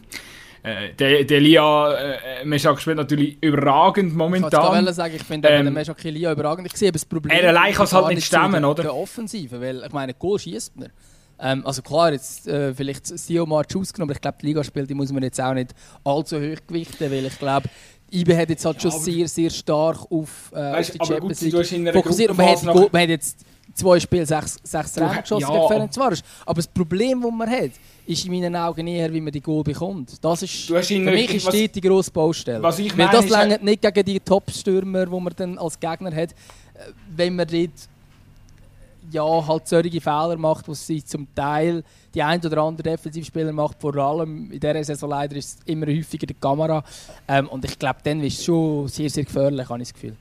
äh, 0.66 0.94
der, 0.94 1.24
der 1.24 1.40
Lia 1.40 1.94
äh, 1.94 2.46
Meschak 2.46 2.82
spielt 2.82 2.98
natürlich 2.98 3.38
überragend 3.42 4.16
momentan. 4.16 4.50
Ich 4.52 4.86
kann 4.86 4.94
sagen, 4.94 5.16
ich 5.16 5.24
finde 5.24 5.48
ähm, 5.50 5.66
den 5.66 5.74
Meschak 5.74 6.04
Lia 6.04 6.32
überragend. 6.32 6.68
Ich 6.68 6.78
sehe 6.78 6.92
das 6.92 7.06
Problem. 7.06 7.38
Er 7.38 7.50
allein 7.50 7.74
kann 7.74 7.86
es 7.86 7.94
halt 7.94 8.08
nicht 8.08 8.26
stemmen, 8.26 8.66
oder? 8.66 8.84
Der 8.84 8.96
Offensive, 8.96 9.62
weil 9.62 9.84
ich 9.86 9.92
meine, 9.92 10.14
Goal 10.14 10.40
schießt 10.40 10.76
man. 10.78 10.90
Ähm, 11.38 11.66
also 11.66 11.82
klar, 11.82 12.14
jetzt 12.14 12.48
äh, 12.48 12.74
vielleicht 12.74 13.06
Sio 13.06 13.46
March 13.46 13.76
ausgenommen, 13.76 14.10
aber 14.10 14.18
ich 14.18 14.22
glaube, 14.22 14.38
die 14.42 14.46
Ligaspiele 14.48 14.88
die 14.88 14.94
muss 14.94 15.12
man 15.12 15.22
jetzt 15.22 15.40
auch 15.40 15.54
nicht 15.54 15.76
allzu 16.04 16.38
hoch 16.38 16.58
gewichten, 16.68 17.12
weil 17.12 17.26
ich 17.26 17.38
glaube, 17.38 17.70
IBE 18.12 18.38
hat 18.38 18.50
jetzt 18.50 18.66
halt 18.66 18.82
schon 18.82 18.92
ja, 18.92 18.98
sehr, 18.98 19.28
sehr 19.28 19.50
stark 19.50 20.10
auf, 20.10 20.52
äh, 20.54 20.56
weißt, 20.56 21.00
auf 21.00 21.08
die 21.08 21.14
Champions 21.14 21.42
League 21.42 21.94
fokussiert 21.94 22.32
und 22.32 22.38
man 22.38 22.48
hat, 22.48 22.64
man 22.64 23.02
hat 23.02 23.10
jetzt 23.10 23.46
zwei 23.74 24.00
Spiele 24.00 24.26
sechs, 24.26 24.58
sechs 24.64 24.98
Rennen 24.98 25.22
geschossen 25.22 25.42
ja, 25.42 25.54
gegen 25.54 25.68
Ferencvaros. 25.68 26.24
Aber 26.46 26.56
das 26.56 26.68
Problem, 26.68 27.22
das 27.22 27.32
man 27.32 27.50
hat, 27.50 27.72
ist 28.06 28.26
in 28.26 28.32
meinen 28.32 28.56
Augen 28.56 28.88
eher, 28.88 29.12
wie 29.14 29.22
man 29.22 29.32
die 29.32 29.42
Goal 29.42 29.64
bekommt. 29.64 30.24
Das 30.24 30.42
ist, 30.42 30.68
für 30.68 31.00
mich 31.00 31.34
ist 31.34 31.46
was, 31.46 31.54
die 31.54 31.82
grosse 31.82 32.12
Baustelle. 32.12 32.62
Was 32.62 32.80
ich 32.80 32.96
meine, 32.96 33.12
Weil 33.12 33.22
das 33.22 33.30
längert 33.30 33.64
nicht 33.64 33.82
gegen 33.82 34.06
die 34.06 34.20
Top-Stürmer, 34.20 35.06
die 35.06 35.20
man 35.20 35.34
dann 35.36 35.58
als 35.58 35.80
Gegner 35.80 36.16
hat, 36.16 36.32
äh, 36.32 36.92
wenn 37.16 37.36
man 37.36 37.48
dort 37.48 37.72
ja, 39.12 39.48
halt 39.48 39.68
solche 39.68 40.02
Fehler 40.02 40.36
macht, 40.38 40.68
die 40.68 40.74
sie 40.74 41.04
zum 41.04 41.28
Teil 41.36 41.84
die 42.14 42.24
ein 42.24 42.44
oder 42.44 42.64
andere 42.64 42.90
Defensivspieler 42.90 43.52
macht, 43.52 43.80
vor 43.80 43.96
allem 43.98 44.52
in 44.52 44.60
dieser 44.60 44.84
Saison 44.84 45.10
leider 45.10 45.36
ist 45.36 45.60
es 45.60 45.66
immer 45.66 45.86
häufiger 45.86 46.26
die 46.26 46.34
Kamera. 46.34 46.84
Ähm, 47.28 47.48
und 47.50 47.66
ich 47.66 47.78
glaube, 47.78 48.00
dann 48.04 48.22
ist 48.24 48.40
es 48.40 48.46
schon 48.46 48.88
sehr, 48.88 49.10
sehr 49.10 49.26
gefährlich, 49.26 49.68
habe 49.70 49.82
ich 49.82 49.90
das 49.90 49.94
Gefühl 49.94 50.16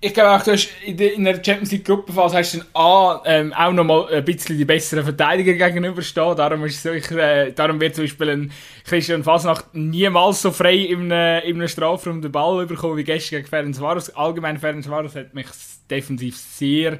ich 0.00 0.14
glaube 0.14 0.30
auch, 0.30 0.42
du 0.42 0.54
in 0.86 1.24
der 1.24 1.34
Champions 1.34 1.72
League 1.72 1.84
Gruppenphase 1.84 2.36
hast 2.36 2.54
du 2.54 2.60
A, 2.74 3.22
ähm, 3.24 3.52
auch 3.52 3.72
nochmal 3.72 4.12
ein 4.12 4.24
bisschen 4.24 4.56
die 4.56 4.64
besseren 4.64 5.04
Verteidiger 5.04 5.54
gegenüberstehen. 5.54 6.36
Darum, 6.36 6.64
ist 6.64 6.82
so, 6.82 6.92
ich, 6.92 7.10
äh, 7.10 7.52
darum 7.52 7.80
wird 7.80 7.94
zum 7.94 8.04
Beispiel 8.04 8.30
ein 8.30 8.52
Christian 8.84 9.24
Fasnacht 9.24 9.74
niemals 9.74 10.42
so 10.42 10.50
frei 10.50 10.76
in 10.76 11.10
einem, 11.10 11.42
in 11.44 11.56
einem 11.56 11.68
Strafraum 11.68 12.22
den 12.22 12.32
Ball 12.32 12.66
bekommen 12.66 12.96
wie 12.96 13.04
gestern 13.04 13.36
gegen 13.36 13.48
Ferencvaros. 13.48 14.10
Allgemein 14.10 14.58
Ferencvaros 14.58 15.14
hat 15.14 15.34
mich 15.34 15.46
defensiv 15.90 16.36
sehr 16.36 16.98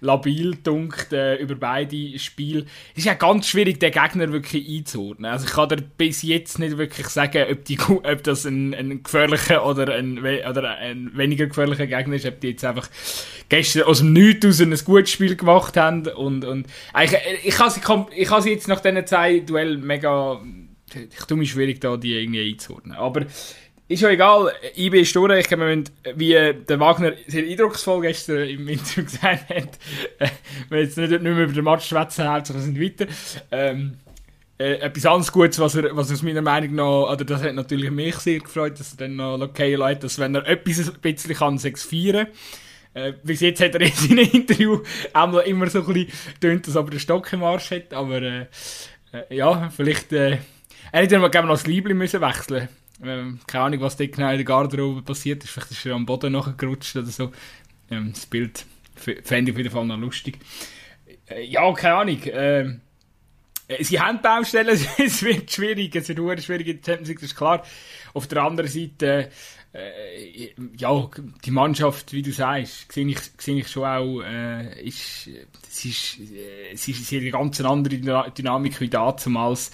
labil 0.00 0.56
dunkt 0.62 1.12
äh, 1.12 1.36
über 1.36 1.54
beide 1.54 2.18
Spiele. 2.18 2.66
Es 2.92 2.98
ist 2.98 3.04
ja 3.06 3.14
ganz 3.14 3.48
schwierig, 3.48 3.80
den 3.80 3.92
Gegner 3.92 4.32
wirklich 4.32 4.68
einzuordnen. 4.68 5.30
Also 5.30 5.46
ich 5.46 5.52
kann 5.52 5.68
dir 5.68 5.82
bis 5.96 6.22
jetzt 6.22 6.58
nicht 6.58 6.76
wirklich 6.78 7.08
sagen, 7.08 7.44
ob, 7.50 7.64
die, 7.64 7.78
ob 7.80 8.22
das 8.22 8.44
ein, 8.44 8.74
ein 8.74 9.02
gefährlicher 9.02 9.66
oder 9.66 9.94
ein, 9.94 10.18
oder 10.18 10.76
ein 10.76 11.10
weniger 11.14 11.46
gefährlicher 11.46 11.86
Gegner 11.86 12.16
ist, 12.16 12.26
ob 12.26 12.40
die 12.40 12.50
jetzt 12.50 12.64
einfach 12.64 12.88
gestern 13.48 13.84
aus 13.84 13.98
dem 13.98 14.12
Nichts 14.12 14.46
aus 14.46 14.60
ein 14.60 14.74
gutes 14.84 15.10
Spiel 15.10 15.36
gemacht 15.36 15.76
haben 15.76 16.06
und, 16.06 16.44
und 16.44 16.66
eigentlich, 16.92 17.20
ich 17.44 17.54
kann 17.54 17.70
sie, 17.70 17.80
ich 18.14 18.30
sie 18.30 18.50
jetzt 18.50 18.68
nach 18.68 18.80
diesen 18.80 19.06
zwei 19.06 19.40
Duell 19.40 19.76
mega 19.78 20.40
ich 20.94 21.24
tue 21.24 21.36
mich 21.36 21.50
schwierig 21.50 21.80
da 21.80 21.96
die 21.96 22.14
irgendwie 22.14 22.52
einzuordnen. 22.52 22.96
Aber 22.96 23.26
ist 23.86 24.02
ja 24.02 24.08
egal, 24.08 24.52
IB 24.76 25.00
ist 25.00 25.14
durch. 25.14 25.40
Ich 25.40 25.48
glaube, 25.48 25.84
wie 26.14 26.32
der 26.32 26.80
Wagner 26.80 27.12
sehr 27.26 27.44
eindrucksvoll 27.44 28.00
gestern 28.02 28.48
im 28.48 28.66
Interview 28.68 29.04
gesagt 29.04 29.50
hat, 29.50 29.78
äh, 30.18 30.28
wir 30.70 30.80
jetzt 30.80 30.96
nicht, 30.96 31.10
nicht 31.10 31.22
mehr 31.22 31.44
über 31.44 31.52
den 31.52 31.64
Match 31.64 31.86
schwätzen, 31.86 32.26
Hauptsache 32.26 32.60
sind 32.60 32.80
weiter. 32.80 33.06
Ähm, 33.50 33.98
äh, 34.58 34.74
etwas 34.74 35.04
anderes 35.04 35.32
Gutes, 35.32 35.58
was 35.58 35.74
er, 35.74 35.94
was 35.96 36.12
aus 36.12 36.22
meiner 36.22 36.40
Meinung 36.40 36.76
nach, 36.76 37.12
oder 37.12 37.24
das 37.24 37.42
hat 37.42 37.54
natürlich 37.54 37.90
mich 37.90 38.16
sehr 38.16 38.38
gefreut, 38.38 38.78
dass 38.78 38.92
er 38.92 38.98
dann 38.98 39.16
noch 39.16 39.40
okay 39.40 39.74
Leute, 39.74 40.02
dass 40.02 40.18
wenn 40.18 40.34
er 40.34 40.46
etwas 40.46 40.88
ein 40.88 41.00
bisschen 41.00 41.34
kann, 41.34 41.58
6 41.58 41.82
feiern. 41.82 42.28
Äh, 42.94 43.12
bis 43.22 43.40
jetzt 43.40 43.60
hat 43.60 43.74
er 43.74 43.82
in 43.82 43.92
seinem 43.92 44.18
Interview 44.32 44.80
einmal 45.12 45.42
immer 45.42 45.68
so 45.68 45.80
ein 45.80 45.92
bisschen 45.92 46.12
tönt, 46.40 46.66
dass 46.66 46.76
er 46.76 46.84
den 46.84 47.00
Stock 47.00 47.30
im 47.32 47.42
Arsch 47.42 47.72
hat, 47.72 47.92
aber 47.92 48.22
äh, 48.22 48.46
äh, 49.12 49.36
ja, 49.36 49.68
vielleicht, 49.68 50.12
äh, 50.12 50.38
er 50.92 51.02
hätte 51.02 51.18
noch, 51.18 51.32
noch 51.32 51.48
das 51.48 51.66
Liebling 51.66 51.98
müssen 51.98 52.20
wechseln 52.20 52.68
ähm, 53.02 53.40
keine 53.46 53.64
Ahnung, 53.64 53.80
was 53.80 53.96
da 53.96 54.06
genau 54.06 54.30
in 54.30 54.36
der 54.36 54.44
Garderobe 54.44 55.02
passiert 55.02 55.42
ist. 55.44 55.50
Vielleicht 55.50 55.72
ist 55.72 55.86
er 55.86 55.94
am 55.94 56.06
Boden 56.06 56.32
nachgerutscht 56.32 56.96
oder 56.96 57.06
so. 57.06 57.32
Ähm, 57.90 58.12
das 58.12 58.26
Bild 58.26 58.64
fände 58.94 59.50
ich 59.50 59.54
auf 59.54 59.58
jeden 59.58 59.70
Fall 59.70 59.86
noch 59.86 59.98
lustig. 59.98 60.38
Äh, 61.26 61.44
ja, 61.44 61.72
keine 61.72 61.94
Ahnung. 61.94 62.22
Äh, 62.22 62.60
äh, 62.60 62.74
sie 63.80 64.00
haben 64.00 64.20
Baustellen, 64.20 64.68
es 64.98 65.22
wird 65.22 65.50
schwierig, 65.50 65.94
es 65.96 66.08
wird 66.08 66.42
schwierig 66.42 66.68
in 66.68 66.80
der 66.80 66.84
Champions 66.84 67.08
League, 67.08 67.20
das 67.20 67.30
ist 67.30 67.36
klar. 67.36 67.62
Auf 68.12 68.26
der 68.26 68.42
anderen 68.42 68.70
Seite, 68.70 69.30
äh, 69.74 70.50
ja, 70.76 71.10
die 71.44 71.50
Mannschaft, 71.50 72.12
wie 72.12 72.22
du 72.22 72.32
sagst, 72.32 72.92
sehe 72.92 73.06
ich, 73.06 73.18
ich 73.46 73.68
schon 73.68 73.84
auch, 73.84 74.22
äh, 74.22 74.86
ist, 74.86 75.28
es 75.68 75.84
ist, 75.84 76.18
äh, 76.20 76.72
es 76.72 76.86
ist 76.86 77.12
eine 77.12 77.30
ganz 77.30 77.60
andere 77.60 77.96
Dynamik 78.30 78.80
wie 78.80 78.88
damals. 78.88 79.72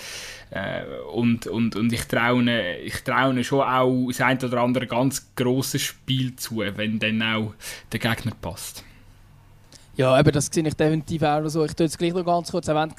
Äh, 0.50 0.84
und, 1.12 1.46
und, 1.46 1.76
und 1.76 1.92
ich 1.92 2.04
traue, 2.04 2.76
ich 2.78 3.02
traue 3.02 3.44
schon 3.44 3.60
auch 3.60 4.06
das 4.08 4.20
ein 4.22 4.42
oder 4.42 4.62
andere 4.62 4.86
ganz 4.86 5.34
grosses 5.36 5.82
Spiel 5.82 6.34
zu, 6.36 6.58
wenn 6.58 6.98
dann 6.98 7.22
auch 7.22 7.54
der 7.92 8.00
Gegner 8.00 8.32
passt. 8.40 8.84
Ja, 10.00 10.18
eben, 10.18 10.32
das 10.32 10.46
sehe 10.50 10.66
ich 10.66 10.72
definitiv 10.72 11.22
auch 11.24 11.46
so. 11.50 11.62
Ich 11.62 11.74
tue 11.74 11.84
jetzt 11.84 11.98
gleich 11.98 12.14
noch 12.14 12.24
ganz 12.24 12.50
kurz 12.50 12.66
erwähnt, 12.68 12.94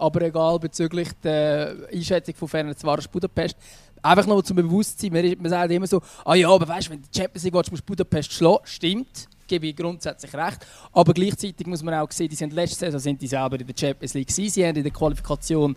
aber 0.00 0.22
egal 0.22 0.58
bezüglich 0.58 1.10
der 1.22 1.76
Einschätzung 1.92 2.34
von 2.34 2.48
Ferencvaros 2.48 3.08
Budapest. 3.08 3.58
Einfach 4.00 4.26
noch 4.26 4.40
zum 4.40 4.56
Bewusstsein, 4.56 5.12
man, 5.12 5.36
man 5.38 5.50
sagt 5.50 5.70
immer 5.70 5.86
so, 5.86 6.00
ah 6.24 6.34
ja, 6.34 6.48
aber 6.48 6.66
weißt 6.66 6.88
wenn 6.88 7.02
du 7.02 7.08
die 7.12 7.18
Champions 7.18 7.44
League 7.44 7.52
willst, 7.52 7.70
musst 7.70 7.82
du 7.82 7.86
Budapest 7.88 8.32
schlagen. 8.32 8.64
Stimmt, 8.64 9.28
gebe 9.46 9.66
ich 9.66 9.76
grundsätzlich 9.76 10.32
recht. 10.32 10.66
Aber 10.92 11.12
gleichzeitig 11.12 11.66
muss 11.66 11.82
man 11.82 11.92
auch 11.92 12.10
sehen, 12.10 12.30
die 12.30 12.36
sind 12.36 12.54
letzte 12.54 12.86
Saison 12.86 13.00
sind 13.00 13.20
die 13.20 13.26
selber 13.26 13.60
in 13.60 13.66
der 13.66 13.74
Champions 13.78 14.14
League 14.14 14.28
gewesen. 14.28 14.50
Sie 14.50 14.66
haben 14.66 14.76
in 14.76 14.82
der 14.82 14.92
Qualifikation 14.92 15.76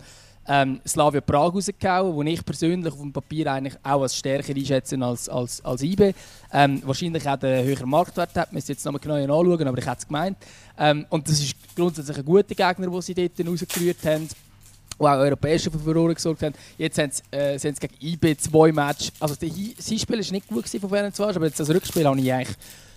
ähm, 0.50 0.80
Slavia 0.86 1.20
Prag 1.20 1.54
rausgehauen, 1.54 2.12
wo 2.12 2.22
ich 2.24 2.44
persönlich 2.44 2.92
auf 2.92 2.98
dem 2.98 3.12
Papier 3.12 3.52
eigentlich 3.52 3.76
auch 3.84 4.02
als 4.02 4.16
stärker 4.16 4.52
einschätze 4.52 4.98
als, 5.00 5.28
als, 5.28 5.64
als 5.64 5.82
IB. 5.82 6.12
Ähm, 6.52 6.82
wahrscheinlich 6.84 7.28
auch 7.28 7.40
einen 7.40 7.64
höheren 7.64 7.88
Marktwert 7.88 8.34
hat, 8.34 8.52
müssen 8.52 8.72
jetzt 8.72 8.84
nochmal 8.84 9.00
genau 9.00 9.14
anschauen, 9.14 9.68
aber 9.68 9.78
ich 9.78 9.86
hätte 9.86 9.98
es 9.98 10.06
gemeint. 10.08 10.36
Ähm, 10.76 11.06
und 11.08 11.28
das 11.28 11.38
ist 11.38 11.54
grundsätzlich 11.76 12.18
ein 12.18 12.24
guter 12.24 12.54
Gegner, 12.54 12.90
den 12.90 13.00
sie 13.00 13.14
dort 13.14 13.48
rausgerührt 13.48 14.04
haben 14.04 14.28
die 15.00 15.06
auch 15.06 15.16
europäische 15.16 15.70
Furore 15.70 16.14
gesorgt 16.14 16.42
haben. 16.42 16.54
Jetzt 16.76 16.98
haben 16.98 17.10
sie, 17.10 17.22
äh, 17.30 17.58
sie 17.58 17.72
gegen 17.72 17.94
IB 18.02 18.36
zwei 18.36 18.70
Matches. 18.70 19.12
Also, 19.18 19.34
das 19.34 19.86
Hinspiel 19.86 20.18
war 20.18 20.32
nicht 20.32 20.46
gut 20.46 20.68
von 20.68 20.90
Ferencvaros, 20.90 21.36
aber 21.36 21.46
jetzt 21.46 21.58
das 21.58 21.70
Rückspiel 21.70 22.06
habe 22.06 22.20
ich 22.20 22.30
eigentlich. 22.30 22.56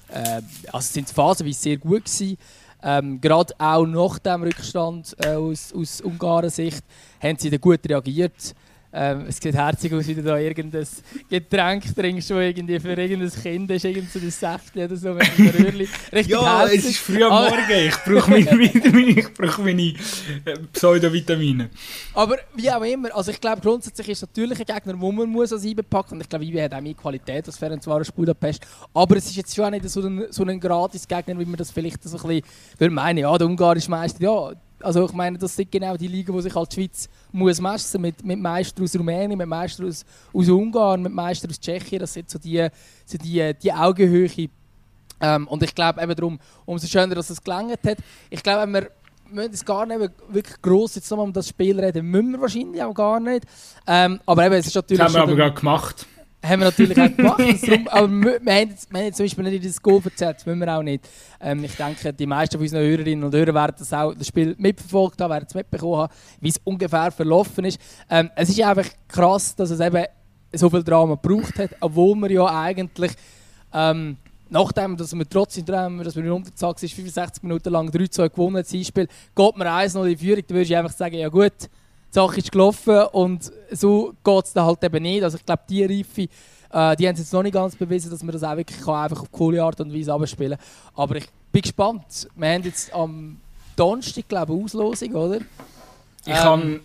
Äh, 0.09 0.41
also, 0.69 0.91
sind 0.91 1.09
phasenweise 1.09 1.57
sehr 1.57 1.77
gut 1.77 2.03
gewesen. 2.03 2.37
Ähm, 2.83 3.21
Gerade 3.21 3.53
auch 3.57 3.85
nach 3.85 4.19
dem 4.19 4.43
Rückstand 4.43 5.15
äh, 5.19 5.35
aus, 5.35 5.73
aus 5.73 6.01
Ungarn-Sicht 6.01 6.83
haben 7.21 7.37
sie 7.37 7.49
da 7.49 7.57
gut 7.57 7.79
reagiert. 7.87 8.53
Ähm, 8.95 9.25
es 9.27 9.37
sieht 9.37 9.55
herzig 9.55 9.91
aus, 9.91 10.07
wie 10.07 10.13
du 10.13 10.21
da 10.21 10.37
irgendein 10.37 10.85
Getränk 11.27 11.95
trinkst, 11.95 12.29
das 12.29 12.37
irgendwie 12.37 12.79
für 12.79 12.93
irgendein 12.93 13.31
Kind 13.41 13.71
ist, 13.71 13.85
irgend 13.85 14.11
so 14.11 14.19
Säftchen 14.19 14.85
oder 14.85 14.95
so, 14.95 15.13
Richtig 15.13 16.27
Ja, 16.27 16.59
herzig. 16.59 16.79
es 16.79 16.85
ist 16.91 16.97
früh 16.99 17.23
am 17.23 17.31
Morgen, 17.31 17.87
ich 17.87 17.95
brauche 18.05 18.29
meine, 18.29 18.51
Vitamine, 18.59 19.19
ich 19.19 19.33
brauche 19.33 19.63
meine 19.63 19.81
äh, 19.81 19.95
Pseudovitamine. 20.71 21.71
Aber 22.13 22.37
wie 22.55 22.69
auch 22.69 22.83
immer, 22.83 23.15
also 23.15 23.31
ich 23.31 23.41
glaube 23.41 23.61
grundsätzlich 23.61 24.09
ist 24.09 24.21
es 24.21 24.29
natürlich 24.29 24.59
ein 24.59 24.65
Gegner, 24.65 24.93
wo 25.01 25.11
man 25.11 25.27
muss 25.27 25.51
als 25.51 25.65
IBE 25.65 25.81
packen 25.81 26.15
und 26.15 26.21
ich 26.21 26.29
glaube, 26.29 26.45
IBE 26.45 26.63
hat 26.63 26.75
auch 26.75 26.81
mehr 26.81 26.93
Qualität 26.93 27.47
als 27.47 27.57
Ferencvaros 27.57 28.11
Budapest, 28.11 28.63
aber 28.93 29.17
es 29.17 29.25
ist 29.25 29.37
jetzt 29.37 29.55
schon 29.55 29.65
auch 29.65 29.71
nicht 29.71 29.89
so 29.89 30.01
ein, 30.01 30.25
so 30.29 30.45
ein 30.45 30.59
gratis 30.59 31.07
Gegner, 31.07 31.39
wie 31.39 31.45
man 31.45 31.55
das 31.55 31.71
vielleicht 31.71 32.03
so 32.03 32.15
ein 32.15 32.21
bisschen 32.21 32.43
würde 32.77 32.93
meinen, 32.93 33.17
ja, 33.17 33.35
der 33.35 33.47
ungarische 33.47 33.89
Meister, 33.89 34.21
ja, 34.21 34.51
also 34.83 35.05
ich 35.05 35.13
meine, 35.13 35.37
das 35.37 35.55
sind 35.55 35.71
genau 35.71 35.95
die 35.97 36.07
Liga, 36.07 36.33
wo 36.33 36.41
sich 36.41 36.53
halt 36.53 36.71
die 36.71 36.75
Schweiz 36.75 37.09
muss 37.31 37.61
messen 37.61 38.01
mit, 38.01 38.23
mit 38.23 38.39
Meister 38.39 38.83
aus 38.83 38.95
Rumänien, 38.95 39.37
mit 39.37 39.47
Meister 39.47 39.85
aus, 39.85 40.05
aus 40.33 40.49
Ungarn, 40.49 41.01
mit 41.01 41.13
Meister 41.13 41.49
aus 41.49 41.59
Tschechien. 41.59 41.99
Das 41.99 42.13
sind 42.13 42.29
so 42.29 42.39
die, 42.39 42.67
so 43.05 43.17
die, 43.17 43.53
die 43.61 43.73
Augenhöhe. 43.73 44.29
Ähm, 45.21 45.47
und 45.47 45.63
ich 45.63 45.73
glaube 45.73 46.01
eben 46.01 46.15
darum, 46.15 46.39
umso 46.65 46.87
schöner, 46.87 47.15
dass 47.15 47.29
es 47.29 47.41
gelangt 47.41 47.79
hat. 47.85 47.97
Ich 48.29 48.43
glaube, 48.43 48.71
wir 48.71 48.89
müssen 49.31 49.53
es 49.53 49.65
gar 49.65 49.85
nicht 49.85 49.99
wirklich 50.29 50.61
gross 50.61 50.95
jetzt 50.95 51.09
nochmal 51.09 51.27
um 51.27 51.33
das 51.33 51.47
Spiel 51.47 51.79
reden, 51.79 52.05
müssen 52.05 52.31
wir 52.31 52.41
wahrscheinlich 52.41 52.83
auch 52.83 52.93
gar 52.93 53.19
nicht. 53.19 53.45
Ähm, 53.87 54.19
aber 54.25 54.45
eben, 54.45 54.55
es 54.55 54.67
ist 54.67 54.75
natürlich... 54.75 54.99
Das 54.99 55.13
haben 55.13 55.15
wir 55.15 55.23
aber 55.23 55.35
gerade 55.35 55.55
gemacht 55.55 56.07
haben 56.43 56.59
wir 56.59 56.65
natürlich 56.65 56.99
auch 56.99 57.15
gemacht. 57.15 57.39
Darum, 57.67 57.87
aber 57.87 58.07
wir, 58.09 58.39
wir, 58.41 58.53
haben 58.53 58.69
jetzt, 58.69 58.91
wir 58.91 58.99
haben 58.99 59.05
jetzt 59.05 59.17
zum 59.17 59.25
Beispiel 59.25 59.43
nicht 59.45 59.63
in 59.63 59.63
das 59.63 59.81
Goal 59.81 60.01
verzerrt, 60.01 60.37
das 60.37 60.45
müssen 60.45 60.59
wir 60.59 60.77
auch 60.77 60.83
nicht. 60.83 61.07
Ähm, 61.39 61.63
ich 61.63 61.75
denke, 61.75 62.13
die 62.13 62.25
meisten 62.25 62.57
von 62.57 62.61
unseren 62.63 62.83
Hörerinnen 62.83 63.23
und 63.23 63.33
Hörern 63.33 63.55
werden 63.55 63.75
das 63.79 63.93
auch 63.93 64.13
das 64.13 64.27
Spiel 64.27 64.55
mitverfolgt 64.57 65.21
haben, 65.21 65.31
werden 65.31 65.45
es 65.47 65.55
mitbekommen 65.55 65.97
haben, 65.97 66.13
wie 66.41 66.49
es 66.49 66.59
ungefähr 66.63 67.11
verlaufen 67.11 67.65
ist. 67.65 67.79
Ähm, 68.09 68.29
es 68.35 68.49
ist 68.49 68.61
einfach 68.61 68.87
krass, 69.07 69.55
dass 69.55 69.69
es 69.69 69.79
eben 69.79 70.05
so 70.53 70.69
viel 70.69 70.83
Drama 70.83 71.15
gebraucht 71.15 71.57
hat, 71.57 71.71
obwohl 71.79 72.15
wir 72.15 72.31
ja 72.31 72.61
eigentlich 72.61 73.13
ähm, 73.73 74.17
nachdem 74.49 74.95
dass 74.95 75.13
wir 75.13 75.27
trotzdem 75.27 75.65
dass 75.65 76.15
wir 76.15 76.23
in 76.23 76.31
Unterzahl 76.31 76.75
ist, 76.79 76.93
65 76.93 77.43
Minuten 77.43 77.69
lang 77.71 77.89
3-2 77.89 78.29
gewonnen, 78.29 78.63
das 78.63 78.69
Spiel, 78.69 79.07
geht 79.35 79.57
man 79.57 79.67
1-0 79.67 80.03
in 80.03 80.09
die 80.09 80.17
Führung, 80.17 80.43
dann 80.47 80.55
würde 80.55 80.63
ich 80.63 80.77
einfach 80.77 80.91
sagen, 80.91 81.15
ja 81.15 81.29
gut, 81.29 81.69
Sache 82.13 82.37
ist 82.37 82.51
gelaufen 82.51 83.03
und 83.11 83.51
so 83.71 84.13
geht 84.23 84.45
es 84.45 84.53
dann 84.53 84.65
halt 84.65 84.83
eben 84.83 85.01
nicht. 85.01 85.23
Also 85.23 85.37
ich 85.37 85.45
glaube, 85.45 85.63
die 85.67 85.83
Reife, 85.83 86.21
äh, 86.21 86.95
die 86.95 87.07
haben 87.07 87.13
es 87.13 87.19
jetzt 87.19 87.33
noch 87.33 87.43
nicht 87.43 87.53
ganz 87.53 87.75
bewiesen, 87.75 88.11
dass 88.11 88.21
man 88.21 88.33
das 88.33 88.43
auch 88.43 88.55
wirklich 88.55 88.79
kann, 88.81 89.03
einfach 89.03 89.21
auf 89.21 89.31
coole 89.31 89.63
Art 89.63 89.81
und 89.81 89.93
Weise 89.93 90.13
abspielen 90.13 90.57
Aber 90.95 91.15
ich 91.15 91.25
bin 91.51 91.61
gespannt. 91.63 92.27
Wir 92.35 92.49
haben 92.49 92.63
jetzt 92.63 92.93
am 92.93 93.37
Donnerstag, 93.75 94.27
glaube 94.27 94.53
ich, 94.53 94.63
Auslosung, 94.63 95.13
oder? 95.15 95.37
Ich 96.25 96.27
ähm, 96.27 96.35
kann... 96.35 96.79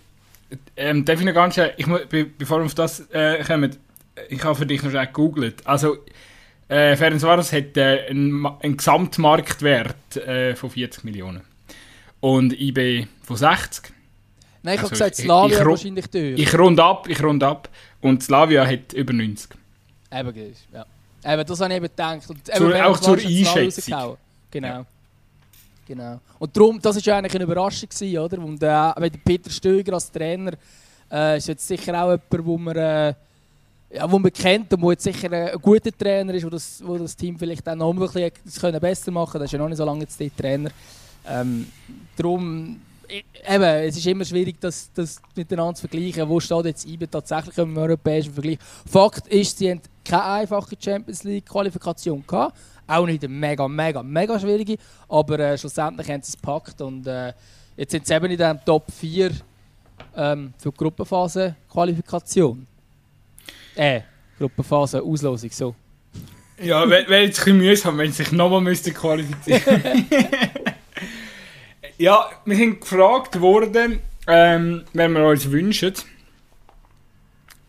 Ähm, 0.76 1.04
darf 1.04 1.20
ich 1.20 1.26
noch 1.26 1.34
ganz 1.34 1.54
schnell, 1.54 1.74
ich 1.76 1.86
muss, 1.86 2.00
bevor 2.38 2.60
wir 2.60 2.64
auf 2.64 2.74
das 2.74 3.00
äh, 3.10 3.44
kommen, 3.44 3.76
ich 4.30 4.42
habe 4.42 4.54
für 4.54 4.64
dich 4.64 4.82
noch 4.82 4.90
schnell 4.90 5.06
gegoogelt. 5.06 5.66
Also, 5.66 5.98
äh, 6.68 6.96
Ferencvaros 6.96 7.52
hat 7.52 7.76
äh, 7.76 8.06
einen, 8.08 8.46
einen 8.46 8.78
Gesamtmarktwert 8.78 10.16
äh, 10.16 10.56
von 10.56 10.70
40 10.70 11.04
Millionen. 11.04 11.42
Und 12.20 12.58
IB 12.58 13.06
von 13.22 13.36
60. 13.36 13.92
Nein, 14.62 14.74
ich 14.74 14.80
also, 14.80 14.84
habe 14.84 14.90
gesagt, 14.90 15.16
Slavia 15.16 15.60
ich, 15.60 15.66
wahrscheinlich 15.66 16.06
teuer. 16.08 16.36
Ich 16.36 16.58
rund 16.58 16.80
ab, 16.80 17.08
ich 17.08 17.22
rund 17.22 17.42
ab. 17.42 17.68
Und 18.00 18.22
Slavia 18.22 18.66
hat 18.66 18.92
über 18.92 19.12
90. 19.12 19.50
Eben, 20.12 20.54
ja. 20.72 20.86
Eben, 21.24 21.46
das 21.46 21.60
habe 21.60 21.72
ich 21.72 21.76
eben 21.76 21.86
gedacht. 21.86 22.30
Und 22.30 22.48
eben, 22.48 22.56
zur, 22.56 22.86
auch 22.86 22.98
zur 22.98 23.18
Einschätzung. 23.18 24.16
Genau. 24.50 24.68
Ja. 24.68 24.86
Genau. 25.86 26.20
Und 26.38 26.56
darum, 26.56 26.80
das 26.80 27.04
war 27.06 27.16
eigentlich 27.16 27.34
eine 27.34 27.44
Überraschung, 27.44 27.88
gewesen, 27.88 28.18
oder? 28.18 28.38
Und 28.38 28.62
äh, 28.62 29.10
Peter 29.24 29.50
Stöger 29.50 29.94
als 29.94 30.10
Trainer 30.10 30.52
äh, 31.10 31.38
ist 31.38 31.48
jetzt 31.48 31.66
sicher 31.66 31.94
auch 32.02 32.10
jemand, 32.10 32.46
wo 32.46 32.58
man, 32.58 32.76
äh, 32.76 33.14
ja, 33.90 34.10
wo 34.10 34.18
man 34.18 34.30
kennt 34.30 34.72
und 34.74 34.82
wo 34.82 34.90
jetzt 34.90 35.04
sicher 35.04 35.32
ein 35.32 35.58
guter 35.60 35.90
Trainer 35.96 36.34
ist, 36.34 36.44
wo 36.44 36.50
das, 36.50 36.82
wo 36.84 36.98
das 36.98 37.16
Team 37.16 37.38
vielleicht 37.38 37.66
auch 37.66 37.74
noch 37.74 37.90
ein 37.90 37.98
bisschen 37.98 38.80
besser 38.80 39.10
machen 39.10 39.32
kann. 39.32 39.40
Das 39.40 39.48
ist 39.48 39.52
ja 39.52 39.58
noch 39.58 39.68
nicht 39.68 39.78
so 39.78 39.84
lange 39.86 40.00
jetzt 40.00 40.20
der 40.20 40.36
Trainer. 40.36 40.70
Ähm, 41.26 41.66
darum 42.16 42.80
eben, 43.08 43.62
es 43.62 43.96
ist 43.96 44.06
immer 44.06 44.24
schwierig, 44.24 44.60
das, 44.60 44.90
das 44.92 45.20
miteinander 45.34 45.74
zu 45.74 45.88
vergleichen. 45.88 46.28
Wo 46.28 46.40
steht 46.40 46.64
jetzt 46.66 46.86
IBE 46.86 47.10
tatsächlich 47.10 47.56
im 47.58 47.76
europäischen 47.76 48.32
Vergleich? 48.32 48.58
Fakt 48.90 49.28
ist, 49.28 49.58
sie 49.58 49.70
haben 49.70 49.80
keine 50.04 50.24
einfache 50.24 50.76
Champions 50.78 51.24
League 51.24 51.46
Qualifikation 51.46 52.24
gehabt. 52.26 52.56
Auch 52.86 53.06
nicht 53.06 53.22
eine 53.24 53.32
mega, 53.32 53.68
mega, 53.68 54.02
mega 54.02 54.38
schwierige. 54.38 54.76
Aber 55.08 55.38
äh, 55.38 55.58
schlussendlich 55.58 56.08
haben 56.08 56.22
sie 56.22 56.30
es 56.30 56.36
gepackt. 56.36 56.80
Und 56.80 57.06
äh, 57.06 57.32
jetzt 57.76 57.90
sind 57.90 58.06
sie 58.06 58.14
eben 58.14 58.30
in 58.30 58.38
der 58.38 58.64
Top 58.64 58.90
4 58.90 59.30
ähm, 60.16 60.52
für 60.58 60.70
die 60.70 60.76
Gruppenphase 60.76 61.56
Qualifikation. 61.70 62.66
Äh, 63.74 64.00
Gruppenphase 64.38 65.02
Auslosung, 65.02 65.50
so. 65.50 65.74
Ja, 66.60 66.88
wäre 66.88 67.02
jetzt 67.02 67.38
ein 67.40 67.44
bisschen 67.44 67.58
mühsam, 67.58 67.98
wenn 67.98 68.10
sie 68.10 68.24
sich 68.24 68.32
nochmal 68.32 68.74
qualifizieren 68.74 69.82
müssten. 69.82 70.06
Ja, 71.98 72.30
wir 72.44 72.56
sind 72.56 72.80
gefragt 72.80 73.40
worden, 73.40 73.98
ähm, 74.28 74.84
wenn 74.92 75.12
wir 75.12 75.26
uns 75.26 75.50
wünschen. 75.50 75.94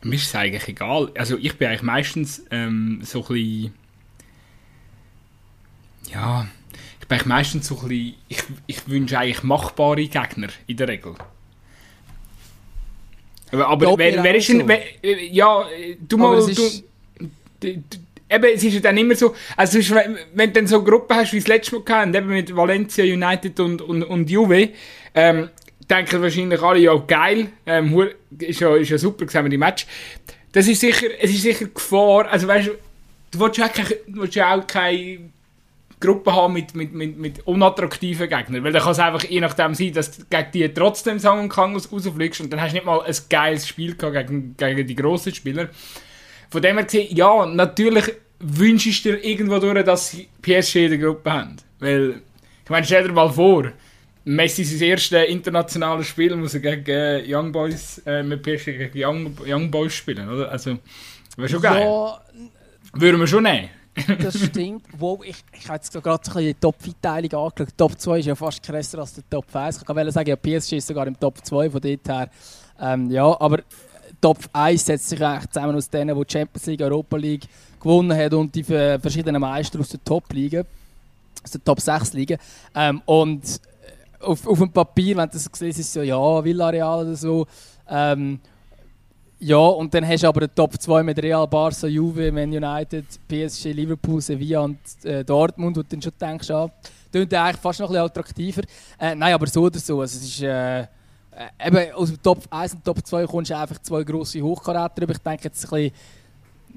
Mir 0.03 0.15
ist 0.15 0.27
es 0.27 0.35
eigentlich 0.35 0.67
egal. 0.67 1.11
Also 1.17 1.35
ich 1.37 1.57
bin 1.57 1.67
eigentlich 1.67 1.81
meistens 1.81 2.45
ähm, 2.51 2.99
so 3.03 3.21
ein 3.21 3.27
bisschen... 3.27 3.73
Ja, 6.11 6.47
ich 7.01 7.07
bin 7.07 7.15
eigentlich 7.15 7.25
meistens 7.25 7.67
so 7.67 7.79
ein 7.79 7.87
bisschen... 7.87 8.15
Ich, 8.27 8.43
ich 8.67 8.87
wünsche 8.87 9.17
eigentlich 9.17 9.41
machbare 9.41 10.07
Gegner 10.07 10.49
in 10.67 10.77
der 10.77 10.87
Regel. 10.89 11.15
Aber, 13.51 13.67
aber 13.67 13.97
wer, 13.97 14.23
wer 14.23 14.35
ist 14.35 14.47
denn... 14.47 14.67
So. 14.67 15.09
ja, 15.31 15.65
du 16.07 16.17
mal... 16.17 16.45
Du, 16.45 17.75
du, 17.75 17.83
eben, 18.29 18.45
es 18.55 18.63
ist 18.63 18.73
ja 18.75 18.79
dann 18.79 18.97
immer 18.97 19.15
so, 19.15 19.35
also 19.57 19.79
wenn, 19.95 20.17
wenn 20.33 20.53
du 20.53 20.59
dann 20.59 20.67
so 20.67 20.83
Gruppen 20.83 21.15
hast, 21.15 21.33
wie 21.33 21.39
das 21.39 21.47
letzte 21.47 21.75
Mal 21.75 21.83
gehabt, 21.83 22.15
eben 22.15 22.27
mit 22.27 22.55
Valencia, 22.55 23.03
United 23.03 23.59
und, 23.59 23.81
und, 23.81 24.03
und 24.03 24.29
Juve, 24.29 24.69
ähm, 25.15 25.49
denken 25.89 26.21
wahrscheinlich 26.21 26.61
alle, 26.61 26.79
ja 26.79 26.95
geil, 26.95 27.47
ähm, 27.65 28.09
ist, 28.39 28.59
ja, 28.59 28.75
ist 28.75 28.89
ja 28.89 28.97
super 28.97 29.25
gesehen, 29.25 29.49
die 29.49 29.57
Match. 29.57 29.87
Das 30.51 30.67
ist 30.67 30.79
sicher, 30.79 31.07
es 31.19 31.31
ist 31.31 31.41
sicher 31.41 31.65
Gefahr, 31.65 32.27
also 32.29 32.47
weißt 32.47 32.67
du, 32.67 32.71
du 33.31 33.39
willst 33.39 33.57
ja 33.57 33.67
auch 33.67 33.73
keine, 33.73 33.89
willst 34.07 34.35
ja 34.35 34.55
auch 34.55 34.65
keine 34.65 35.19
Gruppe 35.99 36.33
haben 36.33 36.53
mit, 36.53 36.75
mit, 36.75 36.93
mit, 36.93 37.17
mit 37.17 37.47
unattraktiven 37.47 38.29
Gegnern, 38.29 38.63
weil 38.63 38.71
dann 38.71 38.81
kann 38.81 38.93
es 38.93 38.99
einfach 38.99 39.23
je 39.23 39.41
nachdem 39.41 39.75
sein, 39.75 39.93
dass 39.93 40.17
du 40.17 40.23
gegen 40.29 40.51
die 40.53 40.69
trotzdem 40.69 41.19
sagen 41.19 41.41
und 41.41 41.49
kann 41.49 41.75
rausfliegst 41.75 42.41
und 42.41 42.53
dann 42.53 42.61
hast 42.61 42.71
du 42.71 42.75
nicht 42.75 42.85
mal 42.85 43.01
ein 43.01 43.15
geiles 43.29 43.67
Spiel 43.67 43.95
gehabt 43.95 44.15
gegen, 44.15 44.55
gegen 44.55 44.87
die 44.87 44.95
grossen 44.95 45.33
Spieler. 45.35 45.69
Von 46.49 46.61
dem 46.61 46.77
her 46.77 46.85
gesehen, 46.85 47.15
ja, 47.15 47.45
natürlich 47.45 48.05
wünschst 48.39 49.05
du 49.05 49.11
dir 49.11 49.23
irgendwo 49.23 49.59
durch, 49.59 49.83
dass 49.83 50.15
PSG 50.41 50.75
in 50.85 50.89
der 50.91 50.97
Gruppe 50.97 51.31
haben. 51.31 51.57
Weil, 51.79 52.21
ich 52.63 52.69
meine, 52.69 52.85
stell 52.85 53.03
dir 53.03 53.13
mal 53.13 53.29
vor, 53.31 53.71
Messi 54.25 54.63
sein 54.63 54.89
erstes 54.89 55.27
internationales 55.27 56.07
Spiel 56.07 56.35
muss 56.35 56.53
er 56.53 56.59
gegen 56.59 56.89
äh, 56.89 57.23
Young 57.27 57.51
Boys, 57.51 58.01
äh, 58.05 58.23
mit 58.23 58.43
PSG 58.43 58.65
gegen 58.65 58.91
Young, 58.95 59.37
Young 59.45 59.71
Boys 59.71 59.93
spielen, 59.93 60.29
oder? 60.29 60.51
Also, 60.51 60.77
wäre 61.35 61.49
schon 61.49 61.61
geil. 61.61 61.81
Ja, 61.81 62.21
Würden 62.93 63.19
wir 63.19 63.27
schon 63.27 63.43
nehmen. 63.43 63.69
das 64.21 64.39
stimmt. 64.43 64.83
Wow, 64.97 65.21
ich, 65.23 65.37
ich 65.51 65.67
habe 65.67 65.75
jetzt 65.75 65.91
gerade 65.91 66.23
so 66.23 66.39
die 66.39 66.53
Top-Verteilung 66.53 67.31
angeschaut. 67.33 67.77
Top 67.77 67.99
2 67.99 68.19
ist 68.19 68.25
ja 68.25 68.35
fast 68.35 68.63
krasser 68.63 68.99
als 68.99 69.13
der 69.13 69.23
Top 69.29 69.45
1. 69.53 69.77
Ich 69.77 69.85
kann 69.85 70.11
sagen, 70.11 70.29
ja, 70.29 70.35
PSG 70.35 70.73
ist 70.73 70.87
sogar 70.87 71.07
im 71.07 71.19
Top 71.19 71.43
2 71.43 71.69
von 71.69 71.81
dort 71.81 72.07
her. 72.07 72.29
Ähm, 72.81 73.11
ja, 73.11 73.25
aber 73.39 73.59
Top 74.21 74.37
1 74.51 74.85
setzt 74.85 75.09
sich 75.09 75.23
eigentlich 75.23 75.49
zusammen 75.49 75.75
aus 75.75 75.89
denen, 75.89 76.15
die 76.15 76.31
Champions 76.31 76.65
League, 76.65 76.81
Europa 76.81 77.17
League 77.17 77.47
gewonnen 77.79 78.17
haben 78.17 78.35
und 78.35 78.53
die 78.53 78.63
verschiedenen 78.63 79.41
Meister 79.41 79.79
aus 79.79 79.89
der 79.89 80.03
Top-Liga, 80.03 80.63
aus 81.43 81.51
der 81.51 81.63
Top 81.63 81.79
6 81.79 82.13
Liga. 82.13 82.37
Ähm, 82.75 83.01
und 83.05 83.61
auf, 84.21 84.45
auf 84.45 84.57
dem 84.59 84.71
Papier, 84.71 85.15
wenn 85.17 85.27
du 85.29 85.33
das 85.33 85.43
siehst, 85.43 85.79
ist 85.79 85.87
es 85.87 85.93
so, 85.93 86.01
ja, 86.01 86.43
Villarreal 86.43 87.05
oder 87.05 87.15
so. 87.15 87.47
Ähm, 87.89 88.39
ja, 89.41 89.57
und 89.57 89.93
dann 89.93 90.05
hast 90.05 90.23
du 90.23 90.27
aber 90.27 90.41
den 90.41 90.53
Top 90.53 90.79
2 90.79 91.01
mit 91.01 91.23
Real, 91.23 91.47
Barca, 91.47 91.87
Juve, 91.87 92.29
Man 92.31 92.51
United, 92.51 93.05
PSG, 93.27 93.71
Liverpool, 93.71 94.19
Sevilla 94.19 94.59
und 94.59 94.79
äh, 95.03 95.23
Dortmund, 95.23 95.77
wo 95.77 95.81
du 95.81 95.87
dann 95.87 96.01
schon 96.01 96.11
denkst, 96.19 96.51
ah, 96.51 96.69
klingt 97.09 97.33
eigentlich 97.33 97.61
fast 97.61 97.79
noch 97.79 97.87
ein 97.87 97.93
bisschen 97.93 98.05
attraktiver. 98.05 98.61
Äh, 98.99 99.15
nein, 99.15 99.33
aber 99.33 99.47
so 99.47 99.61
oder 99.61 99.79
so. 99.79 100.01
Also 100.01 100.17
es 100.17 100.25
ist, 100.25 100.41
äh, 100.41 100.81
äh 100.81 100.87
eben 101.65 101.93
aus 101.93 102.09
dem 102.09 102.21
Top 102.21 102.39
1 102.49 102.73
und 102.73 102.85
Top 102.85 103.05
2 103.05 103.25
kommst 103.25 103.51
du 103.51 103.57
einfach 103.57 103.79
zwei 103.81 104.03
grosse 104.03 104.41
Hochkaräter. 104.41 105.09
Ich 105.09 105.17
denke 105.19 105.43
jetzt 105.45 105.63
ein 105.65 105.69
bisschen, 105.69 105.91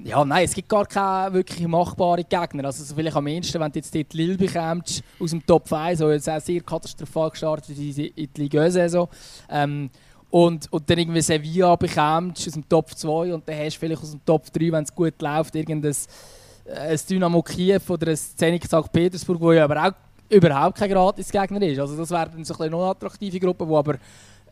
ja, 0.05 0.25
nein, 0.25 0.45
es 0.45 0.55
gibt 0.55 0.69
gar 0.69 0.87
keine 0.87 1.35
wirklich 1.35 1.67
machbaren 1.67 2.25
Gegner. 2.29 2.65
Also 2.65 2.95
vielleicht 2.95 3.17
am 3.17 3.27
ehesten, 3.27 3.61
wenn 3.61 3.73
du 3.73 3.79
jetzt 3.79 3.95
dort 3.95 4.15
Lille 4.15 4.37
bekommst, 4.37 5.03
aus 5.21 5.31
dem 5.31 5.45
Top 5.45 5.71
1, 5.73 5.99
so 5.99 6.11
jetzt 6.11 6.29
auch 6.29 6.41
sehr 6.41 6.61
katastrophal 6.61 7.31
gestartet 7.31 7.77
in 7.77 7.95
die 7.95 8.31
Ligue-Saison. 8.37 9.09
Ähm, 9.51 9.91
und, 10.31 10.73
und 10.73 10.89
dann 10.89 10.99
irgendwie 10.99 11.21
Sevilla 11.21 11.77
bekommst 11.77 12.47
aus 12.47 12.55
dem 12.55 12.67
Top 12.67 12.91
2 12.91 13.35
und 13.35 13.47
dann 13.47 13.59
hast 13.59 13.75
du 13.77 13.81
vielleicht 13.81 14.03
aus 14.03 14.13
dem 14.13 14.25
Top 14.25 14.51
3, 14.51 14.73
wenn 14.73 14.85
es 14.85 14.95
gut 14.95 15.21
läuft, 15.21 15.55
irgendein 15.55 15.93
äh, 16.65 16.93
ein 16.93 17.01
Dynamo 17.09 17.43
Kiew 17.43 17.81
oder 17.89 18.13
ein 18.13 18.17
Zenit 18.17 18.65
St. 18.65 18.91
Petersburg, 18.93 19.41
wo 19.41 19.53
ja 19.53 19.65
aber 19.65 19.89
auch 19.89 19.93
überhaupt 20.31 20.79
kein 20.79 20.91
Gratis-Gegner 20.91 21.61
ist. 21.63 21.81
Also 21.81 21.97
das 21.97 22.11
wäre 22.11 22.31
dann 22.31 22.45
so 22.45 22.57
eine 22.59 22.75
unattraktive 22.75 23.39
Gruppe, 23.39 23.69
wo 23.69 23.77
aber 23.77 23.99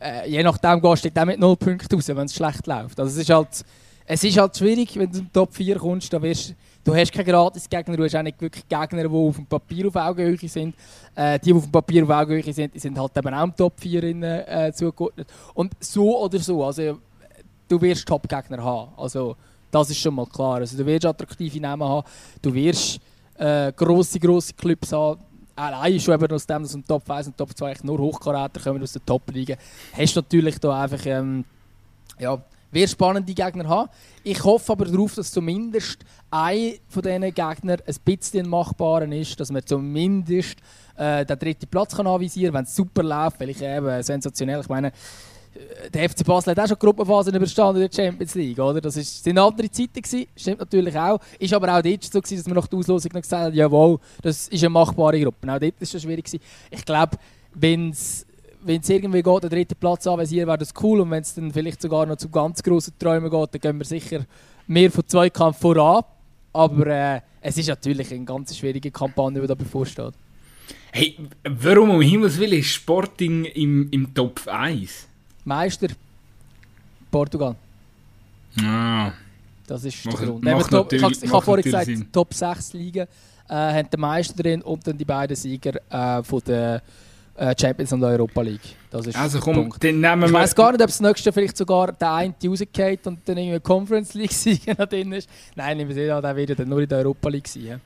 äh, 0.01 0.29
je 0.29 0.43
nachdem 0.43 0.81
gehst 0.81 1.05
du 1.05 1.25
mit 1.25 1.39
0 1.39 1.55
Punkten 1.57 1.95
raus, 1.95 2.07
wenn 2.07 2.25
es 2.25 2.35
schlecht 2.35 2.67
läuft. 2.67 2.99
Also 2.99 3.11
es 3.11 3.17
ist 3.17 3.29
halt, 3.29 3.65
es 4.05 4.23
ist 4.23 4.37
halt 4.37 4.57
schwierig, 4.57 4.97
wenn 4.97 5.11
du 5.11 5.19
im 5.19 5.31
Top 5.31 5.53
4 5.53 5.77
kommst, 5.77 6.11
da 6.11 6.21
wirst 6.21 6.55
du 6.83 6.95
hast 6.95 7.11
keine 7.11 7.25
Gratis-Gegner, 7.25 7.95
du 7.95 8.03
hast 8.03 8.15
auch 8.15 8.23
nicht 8.23 8.41
wirklich 8.41 8.67
Gegner, 8.67 9.07
die 9.07 9.15
auf 9.15 9.35
dem 9.35 9.45
Papier 9.45 9.87
auf 9.87 9.95
Augenhöhe 9.95 10.37
sind. 10.49 10.75
Äh, 11.15 11.39
die, 11.39 11.45
die 11.45 11.53
auf 11.53 11.63
dem 11.63 11.71
Papier 11.71 12.03
auf 12.03 12.09
Augenhöhe 12.09 12.53
sind, 12.53 12.79
sind 12.79 12.97
halt 12.97 13.15
eben 13.15 13.33
auch 13.33 13.43
im 13.43 13.55
Top 13.55 13.79
4 13.79 14.03
in, 14.03 14.23
äh, 14.23 14.71
zugeordnet. 14.73 15.27
Und 15.53 15.73
so 15.79 16.19
oder 16.19 16.39
so, 16.39 16.63
also 16.63 16.97
du 17.67 17.81
wirst 17.81 18.07
Top-Gegner 18.07 18.63
haben. 18.63 18.91
Also 18.97 19.35
das 19.69 19.89
ist 19.89 19.99
schon 19.99 20.15
mal 20.15 20.25
klar. 20.25 20.57
Also 20.57 20.77
du 20.77 20.85
wirst 20.85 21.05
attraktive 21.05 21.59
Namen 21.59 21.87
haben, 21.87 22.07
du 22.41 22.53
wirst 22.53 22.99
äh, 23.37 23.71
grosse, 23.71 24.19
grosse 24.19 24.53
Clubs 24.53 24.91
haben. 24.91 25.21
Allein 25.55 25.99
schon 25.99 26.13
eben 26.15 26.33
aus 26.33 26.45
dem, 26.45 26.63
dass 26.63 26.73
im 26.73 26.85
Top 26.85 27.09
1 27.09 27.27
und 27.27 27.37
Top 27.37 27.55
2 27.55 27.75
nur 27.83 27.99
Hochkaräter 27.99 28.59
kommen 28.61 28.81
aus 28.81 28.93
der 28.93 29.05
Top-Liga, 29.05 29.55
hast 29.97 30.15
du 30.15 30.21
natürlich 30.21 30.59
da 30.59 30.83
einfach 30.83 31.05
ähm, 31.05 31.45
ja, 32.19 32.41
wird 32.71 32.89
spannende 32.89 33.33
Gegner 33.33 33.67
haben. 33.67 33.89
Ich 34.23 34.43
hoffe 34.43 34.71
aber 34.71 34.85
darauf, 34.85 35.15
dass 35.15 35.31
zumindest 35.31 35.99
ein 36.29 36.75
von 36.87 37.01
diesen 37.01 37.21
Gegnern 37.21 37.79
ein 37.85 37.95
bisschen 38.05 38.47
machbarer 38.47 39.11
ist, 39.11 39.39
dass 39.39 39.51
man 39.51 39.65
zumindest 39.65 40.57
äh, 40.95 41.25
den 41.25 41.39
dritten 41.39 41.67
Platz 41.67 41.95
kann 41.95 42.07
anvisieren 42.07 42.53
kann, 42.53 42.59
wenn 42.59 42.65
es 42.65 42.75
super 42.75 43.03
läuft, 43.03 43.39
weil 43.39 43.49
ich 43.49 43.61
eben 43.61 44.03
sensationell, 44.03 44.61
ich 44.61 44.69
meine, 44.69 44.91
der 45.93 46.09
FC 46.09 46.25
Basel 46.25 46.51
hat 46.51 46.59
auch 46.59 46.67
schon 46.67 46.79
Gruppenphasen 46.79 47.35
überstanden 47.35 47.81
in 47.81 47.89
der 47.89 47.95
Champions 47.95 48.35
League, 48.35 48.59
oder? 48.59 48.79
Das 48.79 48.95
ist, 48.95 49.23
sind 49.23 49.37
andere 49.37 49.69
Zeiten 49.69 50.01
gewesen, 50.01 50.27
stimmt 50.35 50.59
natürlich 50.59 50.97
auch. 50.97 51.19
Ist 51.39 51.53
aber 51.53 51.77
auch 51.77 51.81
dort 51.81 52.03
so 52.03 52.21
gewesen, 52.21 52.37
dass 52.37 52.47
man 52.47 52.55
nach 52.55 52.67
der 52.67 52.79
Auslosung 52.79 53.11
noch 53.13 53.21
gesagt 53.21 53.43
hat, 53.45 53.53
jawohl, 53.53 53.99
das 54.21 54.47
ist 54.47 54.63
eine 54.63 54.69
machbare 54.69 55.19
Gruppe. 55.19 55.47
Auch 55.51 55.59
dort 55.59 55.61
war 55.61 55.71
es 55.79 55.91
schon 55.91 55.99
schwierig 55.99 56.25
gewesen. 56.25 56.43
Ich 56.69 56.85
glaube, 56.85 57.17
wenn 57.53 57.89
es 57.89 58.25
irgendwie 58.65 59.21
geht, 59.21 59.43
den 59.43 59.49
dritten 59.49 59.75
Platz 59.75 60.07
anvisieren, 60.07 60.47
wäre 60.47 60.57
das 60.57 60.73
cool. 60.81 61.01
Und 61.01 61.11
wenn 61.11 61.21
es 61.21 61.33
dann 61.33 61.51
vielleicht 61.51 61.81
sogar 61.81 62.05
noch 62.05 62.17
zu 62.17 62.29
ganz 62.29 62.63
grossen 62.63 62.93
Träumen 62.97 63.29
geht, 63.29 63.49
dann 63.53 63.61
gehen 63.61 63.77
wir 63.77 63.85
sicher 63.85 64.25
mehr 64.67 64.91
von 64.91 65.05
Zweikampf 65.05 65.59
voran. 65.59 66.03
Aber 66.53 66.87
äh, 66.87 67.21
es 67.41 67.57
ist 67.57 67.67
natürlich 67.67 68.13
eine 68.13 68.25
ganz 68.25 68.55
schwierige 68.55 68.91
Kampagne, 68.91 69.41
die 69.41 69.47
da 69.47 69.55
bevorsteht. 69.55 70.13
Hey, 70.93 71.17
warum 71.43 71.89
um 71.89 72.01
Himmels 72.01 72.37
Willen 72.37 72.59
ist 72.59 72.67
Sporting 72.67 73.45
im, 73.45 73.89
im 73.91 74.13
Top 74.13 74.41
1? 74.45 75.07
Meister 75.43 75.87
Portugal. 77.09 77.55
Ah. 78.61 79.11
Das 79.67 79.83
ist 79.85 80.05
der 80.05 80.13
Grund. 80.13 80.69
Top, 80.69 80.91
ich 80.91 81.01
habe 81.01 81.41
vorhin 81.41 81.63
gesagt, 81.63 81.85
Sinn. 81.85 82.11
Top 82.11 82.33
6 82.33 82.73
Ligen 82.73 83.07
äh, 83.47 83.53
haben 83.53 83.89
den 83.89 83.99
Meister 83.99 84.41
drin 84.43 84.61
und 84.61 84.85
dann 84.85 84.97
die 84.97 85.05
beiden 85.05 85.35
Sieger 85.35 85.79
äh, 85.89 86.23
von 86.23 86.41
der 86.45 86.81
äh, 87.35 87.55
Champions 87.59 87.93
und 87.93 88.03
Europa 88.03 88.41
League. 88.41 88.75
Das 88.89 89.07
ist 89.07 89.15
also 89.15 89.39
komm, 89.39 89.55
Punkt. 89.55 89.83
Dann 89.83 89.99
nehmen 89.99 90.21
wir 90.21 90.27
ich 90.27 90.33
weiß 90.33 90.55
gar 90.55 90.71
nicht, 90.71 90.81
ob 90.81 90.87
das 90.87 90.99
nächste 90.99 91.31
vielleicht 91.31 91.57
sogar 91.57 91.93
der 91.93 92.13
eine 92.13 92.33
rausgeht 92.45 93.07
und 93.07 93.19
dann 93.25 93.37
irgendwie 93.37 93.59
Conference 93.59 94.13
League 94.13 94.33
Sieger 94.33 94.75
noch 94.77 94.87
drin 94.87 95.13
ist. 95.13 95.29
Nein, 95.55 95.79
ich 95.79 95.93
sehe 95.93 96.13
an, 96.13 96.21
der 96.21 96.35
wird 96.35 96.59
dann 96.59 96.69
nur 96.69 96.81
in 96.81 96.89
der 96.89 96.99
Europa 96.99 97.29
League 97.29 97.47
sein. 97.47 97.79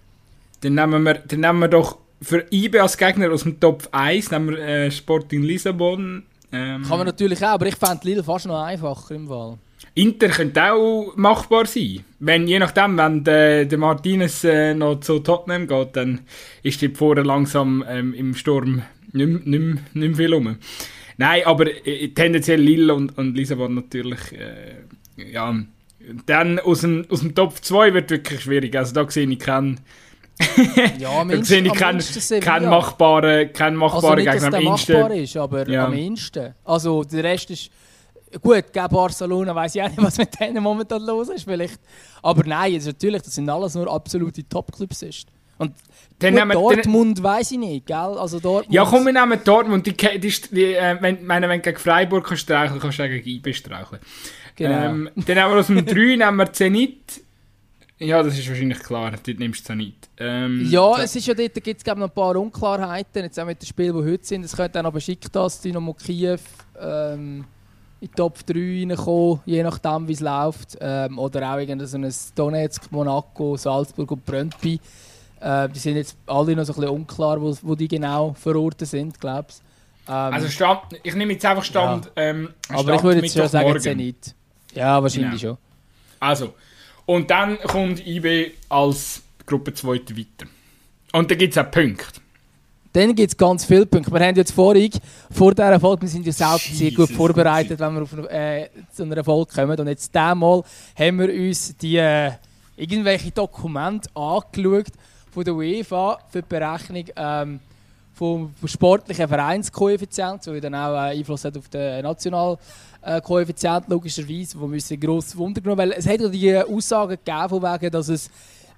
Dann 0.61 0.73
nehmen 0.73 1.03
wir, 1.03 1.13
dann 1.15 1.39
nehmen 1.39 1.59
wir 1.59 1.67
doch 1.67 1.97
für 2.21 2.45
IB 2.51 2.79
als 2.79 2.97
Gegner 2.97 3.31
aus 3.31 3.43
dem 3.43 3.59
Top 3.59 3.87
1 3.91 4.31
nehmen 4.31 4.49
wir 4.49 4.59
äh, 4.59 4.91
Sporting 4.91 5.43
Lissabon. 5.43 6.23
Ähm, 6.55 6.83
Kann 6.83 6.97
man 6.97 7.07
natürlich 7.07 7.43
auch, 7.43 7.49
aber 7.49 7.67
ich 7.67 7.75
fände 7.75 8.07
Lille 8.07 8.23
fast 8.23 8.45
noch 8.45 8.63
einfacher 8.63 9.13
im 9.13 9.27
Wahl. 9.27 9.57
Inter 9.93 10.29
könnte 10.29 10.71
auch 10.71 11.13
machbar 11.15 11.65
sein. 11.65 12.03
Wenn, 12.19 12.47
je 12.47 12.59
nachdem, 12.59 12.97
wenn 12.97 13.23
der, 13.23 13.65
der 13.65 13.77
Martinez 13.77 14.43
äh, 14.43 14.73
noch 14.73 14.99
zu 15.01 15.19
Tottenham 15.19 15.67
geht, 15.67 15.95
dann 15.95 16.21
ist 16.63 16.81
die 16.81 16.89
vorher 16.89 17.25
langsam 17.25 17.83
ähm, 17.87 18.13
im 18.13 18.35
Sturm 18.35 18.81
nicht, 19.11 19.45
nicht, 19.45 19.95
nicht 19.95 20.17
viel 20.17 20.33
rum. 20.33 20.57
Nein, 21.17 21.41
aber 21.45 21.67
äh, 21.85 22.09
tendenziell 22.09 22.59
Lille 22.59 22.93
und, 22.93 23.17
und 23.17 23.35
Lissabon 23.35 23.75
natürlich, 23.75 24.33
äh, 24.33 25.31
ja, 25.31 25.55
dann 26.25 26.59
aus 26.59 26.81
dem, 26.81 27.05
aus 27.09 27.21
dem 27.21 27.33
Top 27.33 27.55
2 27.63 27.93
wird 27.93 28.09
wirklich 28.11 28.41
schwierig. 28.41 28.75
Also 28.75 28.93
da 28.93 29.09
sehe 29.09 29.27
ich 29.27 29.39
keinen, 29.39 29.79
ja, 30.99 31.23
da 31.23 31.43
sehe 31.43 31.61
ich 31.61 31.73
keinen, 31.73 32.01
keinen 32.41 32.69
machbaren, 32.69 33.53
keinen 33.53 33.75
machbaren 33.77 34.05
also 34.05 34.15
nicht, 34.15 34.31
Gegner. 34.31 34.49
Dass 34.49 34.85
der 34.85 34.95
machbar 34.97 35.11
ist, 35.15 35.37
aber 35.37 35.69
ja. 35.69 35.85
am 35.85 35.93
ehesten. 35.93 36.53
Also 36.63 37.03
der 37.03 37.23
Rest 37.23 37.51
ist... 37.51 37.69
Gut, 38.41 38.73
gegen 38.73 38.87
Barcelona 38.89 39.55
weiß 39.55 39.75
ich 39.75 39.81
auch 39.81 39.87
nicht, 39.87 40.01
was 40.01 40.17
mit 40.17 40.37
denen 40.39 40.61
momentan 40.61 41.01
los 41.03 41.29
ist 41.29 41.45
vielleicht. 41.45 41.79
Aber 42.21 42.43
nein, 42.45 42.73
also 42.73 42.89
natürlich, 42.89 43.21
das 43.21 43.35
sind 43.35 43.49
alles 43.49 43.75
nur 43.75 43.89
absolute 43.89 44.47
Top-Clubs. 44.47 45.05
Und 45.57 45.73
dann 46.19 46.35
Gut, 46.35 46.53
Dortmund 46.53 47.23
weiß 47.23 47.51
ich 47.51 47.57
nicht, 47.57 47.85
gell? 47.85 47.95
Also 47.95 48.41
Dortmund... 48.41 48.73
Ja, 48.73 48.83
komm, 48.83 49.05
wir 49.05 49.13
nehmen 49.13 49.39
Dortmund. 49.41 49.85
Die, 49.85 49.93
die, 49.93 50.33
die, 50.51 50.73
äh, 50.73 50.97
wenn, 50.99 51.25
meine, 51.25 51.47
wenn 51.47 51.61
du 51.61 51.63
gegen 51.63 51.79
Freiburg 51.79 52.27
kannst 52.27 52.43
streicheln 52.43 52.79
kannst 52.79 52.99
du 52.99 53.07
gegen 53.07 53.27
IB 53.27 53.53
streicheln. 53.53 54.01
Genau. 54.57 54.85
Ähm, 54.85 55.09
dann 55.15 55.39
haben 55.39 55.53
wir 55.53 55.59
aus 55.59 55.67
dem 55.67 55.85
3 55.85 55.93
nehmen 55.93 56.35
wir 56.35 56.51
Zenit. 56.51 57.24
Ja, 57.97 58.21
das 58.21 58.37
ist 58.37 58.47
wahrscheinlich 58.49 58.79
klar. 58.79 59.11
Dort 59.11 59.39
nimmst 59.39 59.61
du 59.61 59.65
Zenit. 59.65 60.09
Ähm, 60.17 60.67
ja, 60.69 61.01
es 61.01 61.15
ist 61.15 61.27
ja 61.27 61.33
dort, 61.33 61.55
da 61.55 61.61
gibt 61.61 61.79
es 61.79 61.85
noch 61.85 62.03
ein 62.03 62.09
paar 62.09 62.35
Unklarheiten. 62.35 63.23
Jetzt 63.23 63.39
auch 63.39 63.45
mit 63.45 63.61
den 63.61 63.67
Spielen, 63.67 63.95
die 63.95 64.11
heute 64.11 64.25
sind. 64.25 64.43
Es 64.43 64.55
könnte 64.55 64.79
auch 64.79 64.83
noch 64.83 64.93
Besiktas, 64.93 65.61
Dynamo 65.61 65.93
Kiew 65.93 66.37
ähm, 66.79 67.45
in 68.01 68.07
die 68.07 68.15
Top 68.15 68.45
3 68.45 68.85
reinkommen, 68.89 69.39
je 69.45 69.63
nachdem, 69.63 70.07
wie 70.09 70.13
es 70.13 70.19
läuft. 70.19 70.77
Ähm, 70.81 71.17
oder 71.17 71.53
auch 71.53 71.57
irgendein 71.57 71.87
so 71.87 71.97
ein 71.97 72.13
Donetsk, 72.35 72.91
Monaco, 72.91 73.55
Salzburg 73.55 74.11
und 74.11 74.25
Brøndby. 74.25 74.79
Äh, 75.39 75.69
die 75.69 75.79
sind 75.79 75.95
jetzt 75.95 76.17
alle 76.27 76.53
noch 76.53 76.65
so 76.65 76.73
ein 76.73 76.81
bisschen 76.81 76.95
unklar, 76.95 77.41
wo, 77.41 77.55
wo 77.61 77.75
die 77.75 77.87
genau 77.87 78.33
verortet 78.33 78.89
sind, 78.89 79.19
glaube 79.21 79.47
ich. 79.49 79.55
Ähm, 80.07 80.33
also 80.33 80.49
Stand, 80.49 80.81
ich 81.01 81.15
nehme 81.15 81.33
jetzt 81.33 81.45
einfach 81.45 81.63
Stand. 81.63 82.11
Ja. 82.17 82.23
Ähm, 82.23 82.49
Stand 82.65 82.79
Aber 82.79 82.95
ich 82.95 83.03
würde 83.03 83.21
jetzt 83.21 83.37
schon 83.37 83.47
sagen, 83.47 83.79
Zenit. 83.79 84.35
Ja, 84.73 85.01
wahrscheinlich 85.01 85.41
genau. 85.41 85.53
schon. 85.53 85.57
Also, 86.19 86.53
und 87.05 87.29
dann 87.29 87.59
kommt 87.59 88.05
IB 88.05 88.51
als 88.69 89.21
Gruppe 89.45 89.73
2 89.73 89.87
weiter. 89.89 90.49
Und 91.13 91.31
dann 91.31 91.37
gibt 91.37 91.55
es 91.55 91.57
auch 91.57 91.69
Punkte. 91.69 92.21
Dann 92.93 93.13
gibt 93.13 93.31
es 93.31 93.37
ganz 93.37 93.65
viele 93.65 93.85
Punkte. 93.85 94.11
Wir 94.11 94.21
haben 94.21 94.35
jetzt 94.37 94.53
vorhin, 94.53 94.89
vor 95.29 95.53
dieser 95.53 95.79
Folge, 95.79 96.03
wir 96.03 96.09
sind 96.09 96.25
ja 96.25 96.31
selbst 96.31 96.77
sehr 96.77 96.91
gut 96.91 97.09
vorbereitet, 97.11 97.77
wenn 97.77 97.93
wir 97.93 98.03
auf 98.03 98.13
äh, 98.31 98.69
zu 98.93 99.03
einer 99.03 99.21
Folge 99.21 99.53
kommen. 99.53 99.77
Und 99.77 99.87
jetzt 99.87 100.15
diesmal 100.15 100.63
haben 100.97 101.19
wir 101.19 101.29
uns 101.29 101.75
die 101.75 101.97
äh, 101.97 102.31
irgendwelche 102.77 103.31
Dokumente 103.31 104.09
angeschaut, 104.15 104.93
von 105.29 105.43
der 105.43 105.55
UEFA 105.55 106.19
für 106.29 106.41
die 106.41 106.47
Berechnung 106.47 107.03
ähm, 107.17 107.59
vom, 108.13 108.53
sportlichen 108.63 109.27
Vereinskoeffizient, 109.27 110.45
der 110.45 110.61
dann 110.61 110.75
auch 110.75 110.93
äh, 110.93 111.17
Einfluss 111.17 111.43
hat 111.43 111.57
auf 111.57 111.67
den 111.67 112.01
Nationalkoeffizient, 112.01 112.94
äh, 113.05 113.81
logischerweise, 113.87 114.59
wo 114.59 114.67
müssen 114.67 114.99
gross 114.99 115.35
Wunder 115.37 115.61
genommen 115.61 115.79
weil 115.79 115.91
es 115.93 116.07
hat 116.07 116.19
ja 116.19 116.27
die 116.27 116.57
Aussagen 116.57 117.17
gegeben, 117.23 117.49
von 117.49 117.61
wegen, 117.61 117.91
dass 117.91 118.09
es 118.09 118.29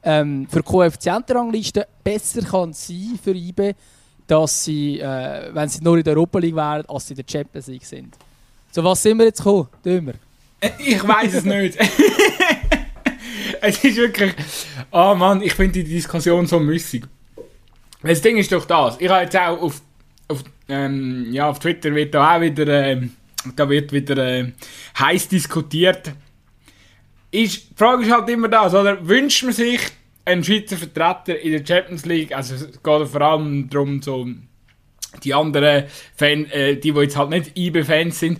ähm, 0.03 0.47
für 0.49 0.61
Koeffizientenranglisten 0.61 1.83
besser 2.03 2.41
kann 2.41 2.73
sein 2.73 3.19
für 3.23 3.35
IBE 3.35 3.75
dass 4.27 4.65
sie, 4.65 4.99
äh, 4.99 5.49
wenn 5.53 5.69
sie 5.69 5.81
nur 5.81 5.97
in 5.97 6.03
der 6.03 6.15
Europa 6.15 6.39
League 6.39 6.55
wären, 6.55 6.85
als 6.87 7.07
sie 7.07 7.13
in 7.13 7.17
der 7.17 7.25
Champions 7.31 7.67
League 7.67 7.85
sind. 7.85 8.15
So 8.71 8.83
was 8.83 9.01
sind 9.01 9.17
wir 9.17 9.25
jetzt 9.25 9.37
gekommen, 9.37 9.69
Dömer? 9.83 10.13
Ich 10.79 11.07
weiß 11.07 11.35
es 11.35 11.45
nicht. 11.45 11.77
es 13.61 13.83
ist 13.83 13.97
wirklich. 13.97 14.33
Oh 14.91 15.15
Mann, 15.15 15.41
ich 15.41 15.53
finde 15.53 15.83
die 15.83 15.83
Diskussion 15.85 16.45
so 16.45 16.59
müßig. 16.59 17.05
Das 18.03 18.21
Ding 18.21 18.37
ist 18.37 18.51
doch 18.51 18.65
das. 18.65 18.97
Ich 18.99 19.09
habe 19.09 19.23
jetzt 19.23 19.35
auch 19.37 19.61
auf, 19.61 19.81
auf, 20.27 20.43
ähm, 20.67 21.27
ja, 21.31 21.49
auf 21.49 21.59
Twitter 21.59 21.93
wird 21.95 22.13
da 22.13 22.35
auch 22.35 22.41
wieder, 22.41 22.67
äh, 22.67 23.07
da 23.55 23.69
wird 23.69 23.91
wieder 23.91 24.17
äh, 24.17 24.51
heiß 24.99 25.27
diskutiert. 25.29 26.11
Ist, 27.31 27.71
die 27.71 27.75
Frage 27.75 28.03
ist 28.03 28.11
halt 28.11 28.29
immer 28.29 28.47
das, 28.47 28.73
oder? 28.73 29.05
Wünscht 29.07 29.43
man 29.43 29.53
sich 29.53 29.81
einen 30.25 30.43
Schweizer 30.43 30.77
Vertreter 30.77 31.39
in 31.39 31.51
der 31.51 31.65
Champions 31.65 32.05
League? 32.05 32.35
Also 32.35 32.55
es 32.55 32.71
geht 32.71 33.07
vor 33.07 33.21
allem 33.21 33.69
darum, 33.69 34.01
so 34.01 34.27
die 35.23 35.33
anderen 35.33 35.85
Fan, 36.15 36.45
äh, 36.51 36.75
die, 36.77 36.91
die 36.91 36.99
jetzt 36.99 37.17
halt 37.17 37.29
nicht 37.29 37.57
IB-Fans 37.57 38.19
sind. 38.19 38.39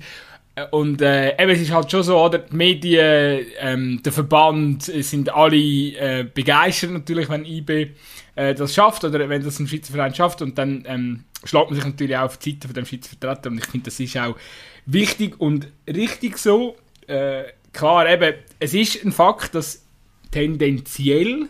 Und 0.72 1.02
äh, 1.02 1.42
eben, 1.42 1.52
es 1.52 1.62
ist 1.62 1.72
halt 1.72 1.92
schon 1.92 2.02
so, 2.02 2.20
oder? 2.20 2.40
Die 2.40 2.56
Medien, 2.56 3.46
ähm, 3.60 4.02
der 4.04 4.12
Verband 4.12 4.84
sind 4.84 5.30
alle 5.30 5.56
äh, 5.56 6.26
begeistert 6.34 6.92
natürlich, 6.92 7.30
wenn 7.30 7.46
IB 7.46 7.92
äh, 8.38 8.54
das 8.54 8.76
schafft 8.76 9.04
oder 9.04 9.28
wenn 9.30 9.44
das 9.44 9.60
ein 9.60 9.68
Schweizer 9.68 9.92
Verein 9.92 10.14
schafft 10.14 10.42
und 10.44 10.58
dann 10.58 10.84
ähm, 10.88 11.24
schlägt 11.44 11.72
man 11.72 11.76
sich 11.76 11.86
natürlich 11.86 12.16
auch 12.16 12.26
auf 12.26 12.38
die 12.38 12.52
Seite 12.52 12.68
von 12.68 12.76
dem 12.76 12.86
Schweizer 12.86 13.10
Vertreter 13.10 13.50
und 13.50 13.58
ich 13.58 13.66
finde, 13.66 13.86
das 13.86 14.00
ist 14.00 14.16
auch 14.16 14.38
wichtig 14.86 15.40
und 15.40 15.68
richtig 15.88 16.38
so. 16.38 16.78
Äh, 17.08 17.46
klar, 17.74 18.08
eben, 18.08 18.36
es 18.60 18.76
ist 18.76 19.04
ein 19.04 19.12
Fakt, 19.12 19.56
dass 19.56 19.86
tendenziell 20.32 21.48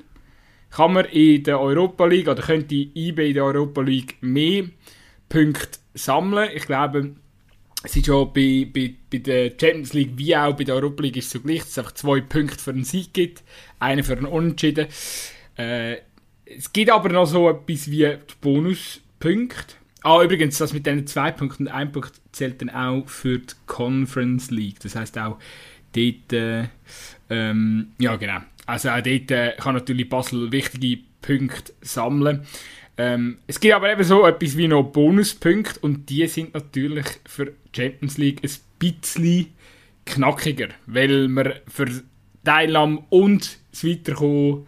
kann 0.69 0.93
man 0.93 1.05
in 1.05 1.43
der 1.43 1.59
Europa 1.59 2.05
League 2.05 2.29
oder 2.29 2.41
könnte 2.41 2.75
IB 2.75 3.27
in 3.27 3.33
der 3.33 3.43
Europa 3.43 3.81
League 3.81 4.15
mehr 4.21 4.65
Punkte 5.27 5.79
sammeln. 5.93 6.49
Ich 6.53 6.67
glaube, 6.67 7.15
es 7.83 7.97
ist 7.97 8.07
ja 8.07 8.23
bei, 8.23 8.67
bei, 8.73 8.93
bei 9.11 9.17
der 9.17 9.49
Champions 9.49 9.93
League 9.93 10.13
wie 10.15 10.37
auch 10.37 10.55
bei 10.55 10.63
der 10.63 10.75
Europa 10.75 11.03
League 11.03 11.17
ist 11.17 11.25
es 11.25 11.31
so 11.31 11.41
gleich, 11.41 11.59
dass 11.59 11.69
es 11.69 11.77
einfach 11.79 11.93
zwei 11.93 12.21
Punkte 12.21 12.59
für 12.59 12.71
einen 12.71 12.85
Sieg 12.85 13.13
gibt, 13.13 13.43
einen 13.79 14.03
für 14.03 14.15
einen 14.15 14.25
Unentschieden. 14.25 14.87
Äh, 15.57 15.97
es 16.55 16.71
gibt 16.71 16.91
aber 16.91 17.09
noch 17.09 17.25
so 17.25 17.49
etwas 17.49 17.89
wie 17.89 18.05
die 18.05 18.35
Bonuspunkte. 18.41 19.75
Ah, 20.03 20.23
übrigens, 20.23 20.57
das 20.57 20.73
mit 20.73 20.85
diesen 20.85 21.07
zwei 21.07 21.31
Punkten 21.31 21.67
und 21.67 21.73
ein 21.73 21.91
Punkt 21.91 22.13
zählt 22.31 22.61
dann 22.61 22.69
auch 22.69 23.07
für 23.07 23.39
die 23.39 23.53
Conference 23.65 24.51
League. 24.51 24.79
Das 24.79 24.95
heißt 24.95 25.17
auch 25.17 25.37
dort, 25.93 26.33
äh, 26.33 26.65
ähm, 27.29 27.89
ja 27.97 28.15
genau. 28.15 28.39
Also 28.65 28.89
auch 28.89 29.01
dort 29.01 29.31
äh, 29.31 29.53
kann 29.57 29.75
natürlich 29.75 30.07
Basel 30.07 30.51
wichtige 30.51 31.01
Punkte 31.21 31.73
sammeln. 31.81 32.45
Ähm, 32.97 33.39
es 33.47 33.59
gibt 33.59 33.73
aber 33.73 33.91
eben 33.91 34.03
so 34.03 34.25
etwas 34.25 34.57
wie 34.57 34.67
noch 34.67 34.83
Bonuspunkte 34.83 35.79
und 35.81 36.09
die 36.09 36.25
sind 36.27 36.53
natürlich 36.53 37.05
für 37.25 37.53
Champions 37.75 38.17
League 38.17 38.41
ein 38.43 38.51
bisschen 38.79 39.47
knackiger, 40.05 40.69
weil 40.85 41.27
man 41.27 41.53
für 41.67 41.87
Teilnahme 42.43 43.03
und 43.09 43.59
das 43.71 43.83
Weiterkommen 43.83 44.65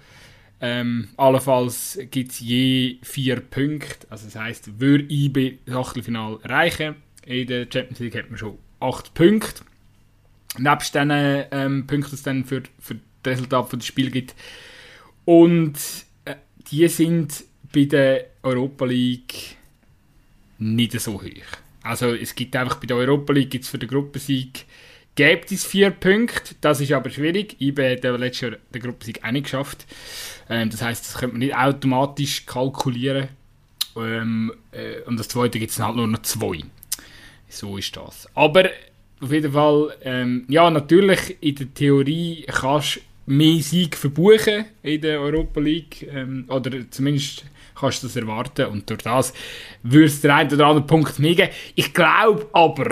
ähm, 0.61 1.09
allenfalls 1.15 1.99
gibt 2.11 2.31
es 2.31 2.39
je 2.39 2.97
vier 3.01 3.39
Punkte. 3.39 4.07
Also 4.09 4.25
das 4.25 4.35
heisst, 4.35 4.79
würde 4.79 5.05
IB 5.09 5.59
das 5.65 5.75
Achtelfinale 5.75 6.39
erreichen, 6.43 6.95
in 7.25 7.47
der 7.47 7.67
Champions 7.71 7.99
League 7.99 8.15
hat 8.15 8.29
man 8.29 8.37
schon 8.37 8.57
acht 8.79 9.13
Punkte. 9.13 9.63
Nebst 10.57 10.95
diesen 10.95 11.11
ähm, 11.11 11.87
Punkten, 11.87 12.09
die 12.09 12.15
es 12.15 12.23
dann 12.23 12.43
für, 12.43 12.63
für 12.79 12.95
das 13.23 13.33
Resultat 13.33 13.73
des 13.73 13.85
Spiels 13.85 14.11
gibt. 14.11 14.35
Und 15.25 15.77
äh, 16.25 16.35
die 16.69 16.87
sind 16.87 17.43
bei 17.73 17.85
der 17.85 18.25
Europa 18.43 18.85
League 18.85 19.57
nicht 20.57 20.99
so 20.99 21.21
hoch. 21.21 21.29
Also 21.83 22.13
es 22.13 22.35
gibt 22.35 22.55
einfach 22.55 22.77
bei 22.77 22.87
der 22.87 22.97
Europa 22.97 23.31
League 23.33 23.51
gibt's 23.51 23.69
für 23.69 23.77
den 23.77 23.89
Gruppensieg 23.89 24.65
gibt 25.15 25.51
es 25.51 25.65
vier 25.65 25.91
Punkte. 25.91 26.55
Das 26.61 26.79
ist 26.79 26.91
aber 26.91 27.09
schwierig. 27.09 27.59
IB 27.59 27.91
hat 27.91 28.03
ja 28.03 28.15
letztes 28.15 28.41
Jahr 28.41 28.59
den 28.73 28.81
Gruppensieg 28.81 29.23
auch 29.23 29.31
nicht 29.31 29.43
geschafft. 29.43 29.85
Ähm, 30.49 30.69
das 30.69 30.81
heißt, 30.81 31.05
das 31.05 31.15
könnte 31.15 31.35
man 31.35 31.39
nicht 31.39 31.55
automatisch 31.55 32.45
kalkulieren. 32.45 33.29
Ähm, 33.95 34.53
äh, 34.71 35.01
und 35.05 35.19
das 35.19 35.27
zweite 35.27 35.59
gibt 35.59 35.71
es 35.71 35.79
halt 35.79 35.95
nur 35.95 36.07
noch 36.07 36.21
zwei. 36.21 36.63
So 37.49 37.77
ist 37.77 37.95
das. 37.95 38.27
Aber 38.35 38.69
auf 39.21 39.31
jeden 39.31 39.51
Fall, 39.51 39.95
ähm, 40.03 40.45
ja, 40.47 40.69
natürlich 40.69 41.37
in 41.41 41.55
der 41.55 41.73
Theorie 41.73 42.45
kannst 42.47 42.97
du 42.97 42.99
mehr 43.25 43.61
Sieg 43.61 43.97
verbuchen 43.97 44.65
in 44.83 45.01
der 45.01 45.19
Europa 45.19 45.59
League. 45.59 46.07
Ähm, 46.11 46.45
oder 46.47 46.71
zumindest 46.89 47.45
kannst 47.75 48.03
du 48.03 48.07
das 48.07 48.15
erwarten. 48.15 48.67
Und 48.67 48.89
durch 48.89 49.01
das 49.01 49.33
würde 49.83 50.05
es 50.05 50.21
der 50.21 50.35
einen 50.35 50.53
oder 50.53 50.67
anderen 50.67 50.87
Punkt 50.87 51.19
mehr. 51.19 51.49
Ich 51.75 51.93
glaube 51.93 52.47
aber, 52.53 52.91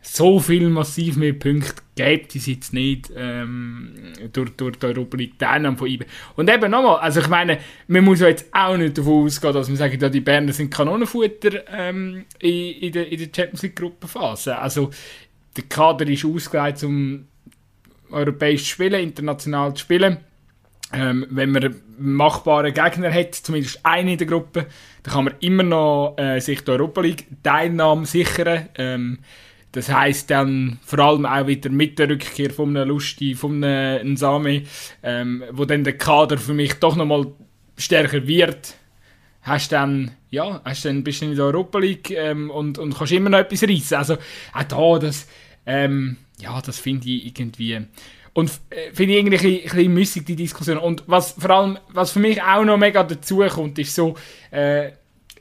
so 0.00 0.40
viel 0.40 0.68
massiv 0.68 1.16
mehr 1.16 1.32
Punkte 1.32 1.82
gibt 1.94 2.34
es 2.36 2.46
jetzt 2.46 2.72
nicht 2.72 3.12
ähm, 3.16 3.94
durch, 4.32 4.50
durch 4.56 4.76
die 4.76 4.86
Europa 4.86 5.16
League 5.16 5.38
Teilnahme 5.38 5.76
von 5.76 5.88
IB. 5.88 6.06
Und 6.36 6.48
eben 6.48 6.70
nochmal, 6.70 6.98
also 6.98 7.20
ich 7.20 7.28
meine, 7.28 7.58
man 7.88 8.04
muss 8.04 8.20
jetzt 8.20 8.46
auch 8.52 8.76
nicht 8.76 8.96
davon 8.96 9.24
ausgehen, 9.24 9.52
dass 9.52 9.68
man 9.68 9.76
sagt, 9.76 10.00
ja, 10.00 10.08
die 10.08 10.20
Berner 10.20 10.52
sind 10.52 10.72
Kanonenfutter 10.72 11.64
ähm, 11.70 12.24
in, 12.38 12.74
in, 12.80 12.92
der, 12.92 13.10
in 13.10 13.18
der 13.18 13.26
Champions 13.34 13.62
League 13.62 13.76
Gruppenphase. 13.76 14.56
Also 14.56 14.90
der 15.56 15.64
Kader 15.64 16.08
ist 16.08 16.24
ausgelegt, 16.24 16.84
um 16.84 17.26
europäisch 18.10 18.62
zu 18.62 18.70
spielen, 18.70 19.02
international 19.02 19.74
zu 19.74 19.80
spielen. 19.82 20.18
Ähm, 20.92 21.26
wenn 21.28 21.50
man 21.50 21.64
einen 21.64 21.82
machbaren 21.98 22.72
Gegner 22.72 23.12
hat, 23.12 23.34
zumindest 23.34 23.84
einen 23.84 24.08
in 24.10 24.18
der 24.18 24.26
Gruppe, 24.26 24.66
dann 25.02 25.14
kann 25.14 25.24
man 25.24 25.34
immer 25.40 25.62
noch 25.62 26.14
äh, 26.16 26.40
sich 26.40 26.64
die 26.64 26.70
Europa 26.70 27.02
League 27.02 27.26
Teilnahme 27.42 28.06
sichern. 28.06 28.68
Ähm, 28.76 29.18
das 29.72 29.90
heißt 29.90 30.30
dann 30.30 30.78
vor 30.84 30.98
allem 31.00 31.26
auch 31.26 31.46
wieder 31.46 31.70
mit 31.70 31.98
der 31.98 32.08
Rückkehr 32.08 32.50
von 32.50 32.76
einem 32.76 32.88
Lusti, 32.88 33.34
von 33.34 33.62
einem 33.62 34.14
Nsame, 34.14 34.62
ähm, 35.02 35.44
wo 35.52 35.64
dann 35.64 35.84
der 35.84 35.98
Kader 35.98 36.38
für 36.38 36.54
mich 36.54 36.74
doch 36.74 36.96
nochmal 36.96 37.26
stärker 37.76 38.26
wird, 38.26 38.74
hast 39.42 39.72
dann, 39.72 40.12
ja, 40.30 40.60
hast 40.64 40.84
dann 40.84 41.04
bist 41.04 41.20
du 41.20 41.26
in 41.26 41.36
der 41.36 41.46
Europa 41.46 41.78
League 41.78 42.10
ähm, 42.10 42.50
und, 42.50 42.78
und 42.78 42.96
kannst 42.96 43.12
immer 43.12 43.30
noch 43.30 43.38
etwas 43.38 43.62
reissen. 43.62 43.96
Also 43.96 44.16
auch 44.52 44.98
da, 44.98 45.06
das, 45.06 45.28
ähm, 45.66 46.16
ja, 46.40 46.60
das 46.62 46.78
finde 46.78 47.08
ich 47.08 47.26
irgendwie 47.26 47.80
und 48.38 48.52
äh, 48.70 48.92
finde 48.92 49.14
ich 49.14 49.18
irgendwie 49.18 49.62
ein 49.62 49.62
bisschen 49.62 49.94
müßig, 49.94 50.24
die 50.24 50.36
Diskussion. 50.36 50.78
Und 50.78 51.02
was 51.06 51.32
vor 51.32 51.50
allem, 51.50 51.78
was 51.88 52.12
für 52.12 52.20
mich 52.20 52.40
auch 52.40 52.64
noch 52.64 52.76
mega 52.76 53.02
dazu 53.02 53.38
kommt, 53.48 53.78
ist 53.80 53.94
so, 53.94 54.14
äh, 54.52 54.92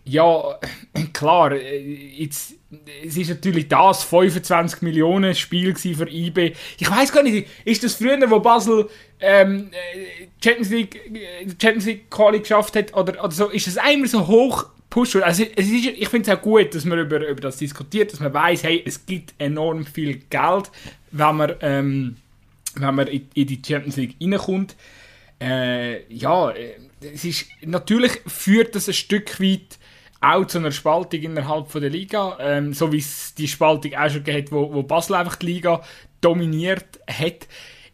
ja, 0.08 0.60
klar, 1.14 1.52
äh, 1.52 1.80
jetzt, 1.80 2.54
es 3.06 3.18
ist 3.18 3.30
natürlich 3.30 3.68
das 3.68 4.04
25 4.04 4.82
Millionen 4.82 5.36
Spiel 5.36 5.76
für 5.76 6.10
IB. 6.10 6.54
Ich 6.78 6.90
weiß 6.90 7.12
gar 7.12 7.24
nicht, 7.24 7.48
ist 7.66 7.84
das 7.84 7.96
früher, 7.96 8.20
wo 8.30 8.40
Basel 8.40 8.90
ähm, 9.20 9.70
äh, 9.72 10.28
Champions 10.44 10.70
League, 10.70 10.96
äh, 10.96 11.48
Champions 11.62 11.86
League 11.86 12.10
Quali 12.10 12.40
geschafft 12.40 12.76
hat 12.76 12.94
oder, 12.94 13.24
oder 13.24 13.32
so, 13.32 13.50
ist 13.50 13.68
es 13.68 13.78
einmal 13.78 14.08
so 14.08 14.28
hoch 14.28 14.68
pusht? 14.90 15.16
Also 15.18 15.44
es 15.56 15.68
ist, 15.68 15.86
ich 15.86 16.10
finde 16.10 16.32
es 16.32 16.38
auch 16.38 16.42
gut, 16.42 16.74
dass 16.76 16.86
man 16.86 17.00
über, 17.00 17.28
über 17.28 17.42
das 17.42 17.58
diskutiert, 17.58 18.14
dass 18.14 18.20
man 18.20 18.34
weiß, 18.34 18.64
hey, 18.64 18.84
es 18.86 19.06
gibt 19.06 19.34
enorm 19.38 19.86
viel 19.86 20.22
Geld, 20.30 20.72
wenn 21.12 21.36
man, 21.36 21.54
ähm, 21.62 22.18
wenn 22.76 22.96
man 22.96 23.08
in, 23.08 23.28
in 23.34 23.48
die 23.48 23.62
Champions 23.66 23.96
League 23.98 24.16
reinkommt. 24.22 24.76
Äh, 25.40 26.12
ja, 26.12 26.54
es 27.02 27.24
ist, 27.24 27.46
natürlich 27.62 28.12
führt 28.26 28.76
das 28.76 28.88
ein 28.88 28.94
Stück 28.94 29.40
weit 29.40 29.78
auch 30.22 30.46
zu 30.46 30.58
einer 30.58 30.72
Spaltung 30.72 31.22
innerhalb 31.22 31.70
von 31.70 31.82
der 31.82 31.90
Liga, 31.90 32.38
ähm, 32.40 32.74
so 32.74 32.92
wie 32.92 32.98
es 32.98 33.36
die 33.36 33.48
Spaltung 33.48 33.94
auch 33.96 34.10
schon 34.10 34.24
gegeben 34.24 34.46
hat, 34.46 34.52
wo, 34.52 34.74
wo 34.74 34.84
Basel 34.84 35.16
einfach 35.16 35.36
die 35.36 35.48
Liga 35.48 35.84
dominiert 36.22 37.00
hat. 37.08 37.48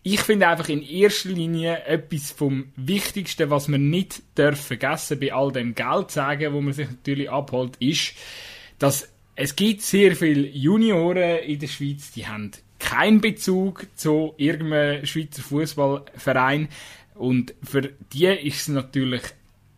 Ich 0.04 0.22
finde 0.22 0.48
einfach 0.48 0.70
in 0.70 0.82
erster 0.82 1.30
Linie 1.30 1.86
etwas 1.86 2.32
vom 2.32 2.72
Wichtigsten, 2.76 3.50
was 3.50 3.68
man 3.68 3.90
nicht 3.90 4.22
darf 4.36 4.60
vergessen 4.60 5.20
bei 5.20 5.34
all 5.34 5.52
dem 5.52 5.76
Geld 5.76 6.12
sagen, 6.12 6.54
wo 6.54 6.62
man 6.62 6.74
sich 6.74 6.90
natürlich 6.90 7.30
abholt, 7.30 7.78
ist, 7.78 8.14
dass 8.80 9.10
es 9.36 9.56
gibt 9.56 9.82
sehr 9.82 10.16
viele 10.16 10.48
Junioren 10.48 11.40
in 11.40 11.60
der 11.60 11.68
Schweiz, 11.68 12.12
die 12.12 12.28
haben 12.28 12.52
keinen 12.80 13.22
Bezug 13.22 13.88
zu 13.96 14.34
irgendeinem 14.38 15.06
Schweizer 15.06 15.42
Fußballverein 15.42 16.68
und 17.16 17.54
für 17.64 17.94
die 18.12 18.26
ist 18.26 18.62
es 18.62 18.68
natürlich 18.68 19.22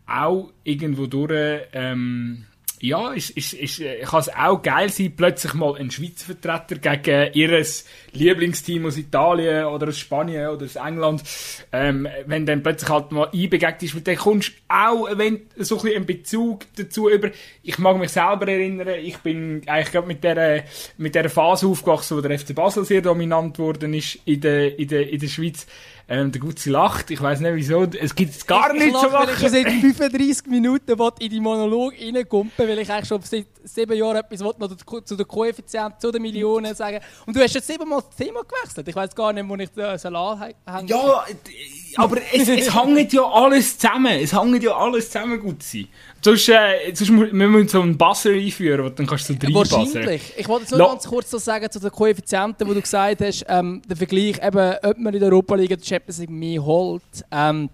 auch 0.06 0.52
irgendwo 0.64 1.06
durch, 1.06 1.62
ähm, 1.72 2.46
ja, 2.80 3.12
ist, 3.12 3.30
ist, 3.30 3.54
ist, 3.54 3.80
äh, 3.80 4.00
kann 4.00 4.20
es 4.20 4.28
auch 4.28 4.60
geil 4.60 4.90
sein, 4.90 5.14
plötzlich 5.16 5.54
mal 5.54 5.76
einen 5.76 5.90
Schweizer 5.90 6.26
Vertreter 6.26 6.76
gegen 6.76 7.32
ihr 7.32 7.64
Lieblingsteam 8.12 8.84
aus 8.84 8.98
Italien 8.98 9.64
oder 9.64 9.88
aus 9.88 9.98
Spanien 9.98 10.48
oder 10.48 10.66
aus 10.66 10.76
England, 10.76 11.22
ähm, 11.72 12.06
wenn 12.26 12.44
dann 12.44 12.62
plötzlich 12.62 12.90
halt 12.90 13.12
mal 13.12 13.30
einbegegnet 13.32 13.82
ist, 13.82 14.06
dann 14.06 14.16
kommst 14.16 14.50
du 14.50 14.52
auch 14.68 15.08
wenn, 15.16 15.42
so 15.56 15.76
ein 15.76 15.82
bisschen 15.82 15.96
einen 15.96 16.06
Bezug 16.06 16.66
dazu 16.76 17.08
über, 17.08 17.30
ich 17.62 17.78
mag 17.78 17.98
mich 17.98 18.10
selber 18.10 18.46
erinnern, 18.46 18.88
ich 19.02 19.16
bin 19.18 19.62
eigentlich 19.66 19.92
gerade 19.92 20.06
mit 20.06 20.22
der, 20.22 20.64
mit 20.98 21.14
der 21.14 21.30
Phase 21.30 21.66
aufgewachsen, 21.66 22.18
wo 22.18 22.20
der 22.20 22.38
FC 22.38 22.54
Basel 22.54 22.84
sehr 22.84 23.00
dominant 23.00 23.58
worden 23.58 23.94
ist 23.94 24.18
in 24.26 24.40
der, 24.42 24.78
in 24.78 24.88
der, 24.88 25.08
in 25.08 25.18
der 25.18 25.28
Schweiz, 25.28 25.66
Ähm, 26.08 26.30
der 26.30 26.40
Gutzi 26.40 26.70
lacht, 26.70 27.10
ich 27.10 27.20
weiß 27.20 27.40
nicht 27.40 27.54
wieso, 27.56 27.82
es 27.82 28.14
gibt 28.14 28.30
es 28.30 28.46
gar 28.46 28.72
nicht 28.72 28.94
so 28.94 29.08
lachen. 29.08 29.28
Ich 29.32 29.40
schon 29.40 29.48
seit 29.48 29.68
35 29.68 30.46
Minuten 30.46 30.96
in 31.18 31.30
die 31.30 31.40
Monolog 31.40 31.94
reingumpen, 32.00 32.68
weil 32.68 32.78
ich 32.78 32.88
eigentlich 32.92 33.08
schon 33.08 33.20
seit 33.22 33.48
sieben 33.64 33.96
Jahren 33.98 34.18
etwas 34.18 34.40
noch 34.40 34.54
zu 35.04 35.16
den 35.16 35.26
Koeffizienten, 35.26 35.98
zu 35.98 36.12
den 36.12 36.22
Millionen 36.22 36.76
sagen. 36.76 37.00
Und 37.26 37.34
du 37.34 37.42
hast 37.42 37.54
jetzt 37.54 37.66
siebenmal 37.66 38.02
das 38.02 38.16
Thema 38.16 38.42
gewechselt. 38.44 38.86
Ich 38.86 38.94
weiß 38.94 39.16
gar 39.16 39.32
nicht, 39.32 39.48
wo 39.48 39.56
ich 39.56 39.68
das 39.70 40.02
Salat 40.02 40.54
hänge. 40.64 40.88
Ja, 40.88 41.24
aber 41.96 42.18
es, 42.32 42.48
es 42.48 42.72
hängt 42.72 43.12
ja 43.12 43.22
alles 43.24 43.76
zusammen. 43.76 44.20
Es 44.20 44.32
hängt 44.32 44.62
ja 44.62 44.76
alles 44.76 45.10
zusammen, 45.10 45.40
Gutzi. 45.40 45.88
Sonst, 46.22 46.48
äh, 46.48 46.92
sonst 46.92 47.10
müssen 47.10 47.52
wir 47.52 47.68
so 47.68 47.80
einen 47.80 47.96
Buzzer 47.96 48.30
einführen, 48.30 48.92
dann 48.96 49.06
kannst 49.06 49.28
du 49.28 49.34
so 49.34 49.54
Wahrscheinlich. 49.54 50.32
Ich 50.36 50.48
wollte 50.48 50.76
nur 50.76 50.88
ganz 50.88 51.06
kurz 51.06 51.30
so 51.30 51.38
sagen 51.38 51.70
zu 51.70 51.78
den 51.78 51.90
Koeffizienten, 51.90 52.66
wo 52.66 52.74
du 52.74 52.80
gesagt 52.80 53.20
hast, 53.20 53.44
ähm, 53.48 53.80
der 53.88 53.96
Vergleich, 53.96 54.42
eben, 54.42 54.74
ob 54.82 54.98
man 54.98 55.14
in 55.14 55.20
der 55.20 55.30
Europa 55.30 55.54
League 55.54 55.78
die 55.78 55.86
Champions 55.86 56.18
League 56.18 56.30
mehr 56.30 56.64
holt. 56.64 57.02
Ähm, 57.30 57.70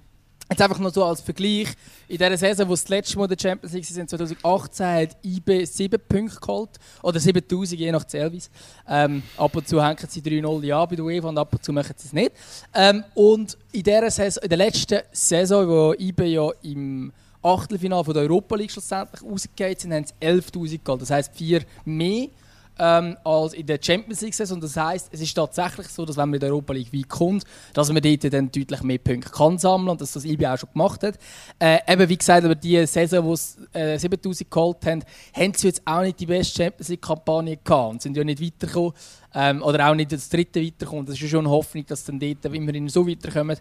Jetzt 0.53 0.61
einfach 0.61 0.79
nur 0.79 0.91
so 0.91 1.03
als 1.03 1.23
Vergleich. 1.23 1.69
In 2.09 2.19
dieser 2.19 2.37
Saison, 2.37 2.69
wo 2.69 2.73
das 2.73 2.87
letzte 2.87 3.17
Mal 3.17 3.27
der 3.27 3.39
Champions 3.41 3.73
League 3.73 3.87
sind, 3.87 4.11
2018, 4.11 4.87
hat 4.87 5.17
IB 5.25 5.65
7 5.65 5.99
Punkte 6.07 6.39
geholt. 6.39 6.71
Oder 7.03 7.19
7000, 7.19 7.81
je 7.81 7.91
nach 7.91 8.05
Zählweise. 8.05 8.51
Ähm, 8.87 9.23
ab 9.39 9.57
und 9.57 9.67
zu 9.67 9.83
hängen 9.83 10.07
sie 10.07 10.21
3-0 10.21 10.65
ja 10.65 10.85
bei 10.85 10.95
der 10.95 11.07
UEFA 11.07 11.29
und 11.31 11.39
ab 11.39 11.55
und 11.55 11.65
zu 11.65 11.73
machen 11.73 11.95
sie 11.97 12.09
es 12.09 12.13
nicht. 12.13 12.33
Ähm, 12.75 13.03
und 13.15 13.57
in, 13.73 13.83
dieser 13.83 14.11
Saison, 14.11 14.43
in 14.43 14.49
der 14.51 14.59
letzten 14.59 15.01
Saison, 15.11 15.67
wo 15.67 15.95
IB 15.99 16.23
ja 16.27 16.51
im 16.63 17.13
Achtelfinale 17.43 18.05
von 18.05 18.15
der 18.15 18.23
Europa 18.25 18.57
League 18.57 18.71
schlussendlich 18.71 19.23
rausgegangen 19.23 19.79
sind, 19.79 19.93
haben 19.93 20.05
sie 20.05 20.27
11'000 20.27 20.81
geholt. 20.85 21.03
Das 21.03 21.11
heisst, 21.11 21.35
vier 21.35 21.63
mehr 21.85 22.29
ähm, 22.79 23.17
als 23.25 23.53
in 23.53 23.67
der 23.67 23.79
Champions 23.81 24.21
League 24.23 24.35
Saison. 24.35 24.61
Das 24.61 24.77
heisst, 24.77 25.09
es 25.13 25.21
ist 25.21 25.35
tatsächlich 25.35 25.89
so, 25.89 26.05
dass 26.05 26.17
wenn 26.17 26.29
man 26.29 26.35
in 26.35 26.41
der 26.41 26.51
Europa 26.51 26.73
League 26.73 26.93
weit 26.93 27.09
kommt, 27.09 27.45
dass 27.75 27.93
man 27.93 28.03
dort 28.03 28.33
dann 28.33 28.51
deutlich 28.51 28.83
mehr 28.83 28.99
Punkte 28.99 29.31
kann 29.31 29.59
sammeln 29.59 29.91
und 29.91 30.01
dass 30.01 30.13
das 30.13 30.25
IB 30.25 30.47
auch 30.47 30.59
schon 30.59 30.71
gemacht 30.73 31.03
hat. 31.03 31.19
Äh, 31.59 31.79
eben 31.87 32.09
wie 32.09 32.17
gesagt, 32.17 32.45
über 32.45 32.55
die 32.55 32.85
Saison, 32.87 33.25
wo 33.25 33.37
sie 33.37 33.61
äh, 33.73 33.99
7000 33.99 34.51
geholt 34.51 34.87
haben, 34.87 35.05
haben 35.35 35.55
sie 35.55 35.69
jetzt 35.69 35.83
auch 35.85 36.03
nicht 36.03 36.19
die 36.19 36.27
beste 36.27 36.63
Champions 36.63 36.89
League 36.89 37.03
Kampagne 37.03 37.59
gehabt 37.63 37.93
und 37.93 38.03
sind 38.03 38.17
ja 38.17 38.25
nicht 38.25 38.43
weitergekommen. 38.43 38.93
Ähm, 39.35 39.63
oder 39.63 39.89
auch 39.89 39.95
nicht 39.95 40.13
das 40.13 40.29
dritte 40.29 40.63
weiterkommen. 40.63 41.07
Das 41.07 41.21
ist 41.21 41.31
schon 41.31 41.41
eine 41.41 41.51
Hoffnung, 41.51 41.87
dass 41.87 42.05
dann 42.05 42.21
dort 42.21 42.45
immerhin 42.45 42.89
so 42.89 43.07
weiterkommen. 43.07 43.57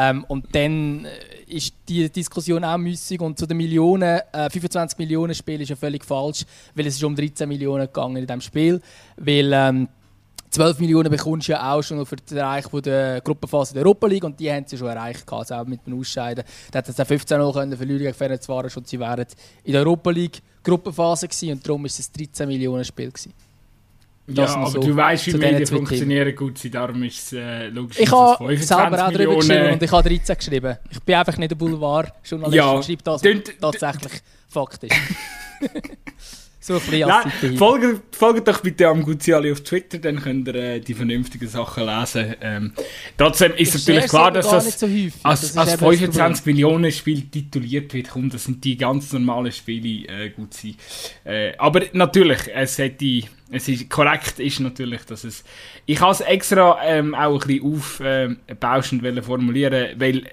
Ähm, 0.00 0.24
und 0.28 0.54
dann 0.54 1.06
äh, 1.06 1.52
ist 1.52 1.74
die 1.88 2.08
Diskussion 2.08 2.62
auch 2.62 2.78
müßig 2.78 3.20
und 3.20 3.36
zu 3.36 3.46
den 3.46 3.56
Millionen, 3.56 4.20
äh, 4.32 4.48
25 4.48 4.96
Millionen 4.96 5.34
Spiel 5.34 5.60
ist 5.60 5.70
ja 5.70 5.76
völlig 5.76 6.04
falsch, 6.04 6.44
weil 6.76 6.86
es 6.86 6.94
ist 6.94 7.02
um 7.02 7.16
13 7.16 7.48
Millionen 7.48 7.86
gegangen 7.86 8.16
in 8.16 8.24
diesem 8.24 8.40
Spiel, 8.40 8.80
weil 9.16 9.50
ähm, 9.52 9.88
12 10.50 10.78
Millionen 10.78 11.10
bekommst 11.10 11.48
du 11.48 11.52
ja 11.52 11.72
auch 11.72 11.82
schon 11.82 12.06
für 12.06 12.14
den 12.14 12.38
Erreich 12.38 12.66
der 12.68 13.20
Gruppenphase 13.22 13.74
der 13.74 13.82
Europa 13.82 14.06
League 14.06 14.22
und 14.22 14.38
die 14.38 14.48
haben 14.48 14.64
sie 14.68 14.78
schon 14.78 14.86
erreicht, 14.86 15.24
also 15.32 15.56
auch 15.56 15.66
mit 15.66 15.84
dem 15.84 15.98
Ausscheiden. 15.98 16.44
Da 16.70 16.78
hätten 16.78 16.92
sie 16.92 17.02
15-0 17.02 17.52
können 17.52 17.76
verlieren 17.76 17.98
gegen 17.98 18.14
Ferencvaros 18.14 18.76
und 18.76 18.86
sie 18.86 19.00
wären 19.00 19.26
in 19.64 19.72
der 19.72 19.82
Europa 19.82 20.10
League 20.10 20.40
Gruppenphase 20.62 21.26
gewesen 21.26 21.52
und 21.52 21.66
darum 21.66 21.82
war 21.82 21.86
es 21.86 21.98
ein 21.98 22.12
13 22.16 22.46
Millionen 22.46 22.84
Spiel 22.84 23.10
gewesen. 23.10 23.34
Das 24.30 24.50
ja, 24.50 24.60
aber 24.60 24.70
so 24.70 24.80
du 24.80 24.94
weißt, 24.94 25.26
wie 25.26 25.38
Medien 25.38 25.66
funktionieren 25.66 26.36
gut 26.36 26.74
darum 26.74 27.02
ist 27.02 27.18
es 27.18 27.32
äh, 27.32 27.68
logisch, 27.68 27.98
ich 27.98 28.12
es 28.12 28.68
selber 28.68 29.06
auch 29.06 29.10
darüber 29.10 29.36
geschrieben 29.36 29.72
und 29.72 29.82
ich 29.82 29.90
habe 29.90 30.06
13 30.06 30.36
geschrieben. 30.36 30.76
Ich 30.90 31.02
bin 31.02 31.14
einfach 31.14 31.36
nicht 31.38 31.50
ein 31.50 31.56
Boulevard-Journalist 31.56 32.54
ja, 32.54 32.70
und 32.70 32.84
schreibe 32.84 33.02
das, 33.02 33.24
was 33.24 33.54
tatsächlich 33.58 34.22
Fakt 34.48 34.84
ist. 34.84 34.94
So 36.68 36.74
ein 36.74 36.80
bisschen 36.80 37.08
Nein, 37.08 37.56
folgt, 37.56 38.14
folgt 38.14 38.46
doch 38.46 38.60
bitte 38.60 38.88
am 38.88 39.02
Guziali 39.02 39.50
auf 39.50 39.62
Twitter, 39.62 39.98
dann 39.98 40.20
könnt 40.20 40.46
ihr 40.48 40.54
äh, 40.54 40.80
die 40.80 40.94
vernünftigen 40.94 41.48
Sachen 41.48 41.86
lesen. 41.86 42.34
Ähm, 42.40 42.72
trotzdem 43.16 43.52
ist 43.52 43.74
ich 43.74 43.86
natürlich 43.86 44.08
klar, 44.08 44.30
dass 44.30 44.50
das, 44.50 44.78
so 44.78 44.86
als, 45.22 45.56
als 45.56 45.74
25 45.76 46.46
Millionen 46.46 46.92
Spiel 46.92 47.22
tituliert 47.22 47.92
wird, 47.94 48.10
kommt, 48.10 48.34
das 48.34 48.44
sind 48.44 48.62
die 48.62 48.76
ganz 48.76 49.12
normalen 49.12 49.50
Spiele 49.50 50.06
äh, 50.08 50.30
gut 50.30 50.52
sein. 50.54 50.76
Äh, 51.24 51.52
aber 51.56 51.82
natürlich, 51.92 52.40
es 52.54 52.78
hätte 52.78 53.22
es 53.50 53.66
ist 53.66 53.88
korrekt 53.88 54.38
ist 54.40 54.60
natürlich, 54.60 55.04
dass 55.06 55.24
es. 55.24 55.42
Ich 55.86 56.02
habe 56.02 56.12
es 56.12 56.20
extra 56.20 56.78
ähm, 56.84 57.14
auch 57.14 57.42
ein 57.42 57.48
bisschen 57.48 58.42
aufbauschend 58.50 59.02
äh, 59.02 59.22
formulieren, 59.22 59.98
weil 59.98 60.26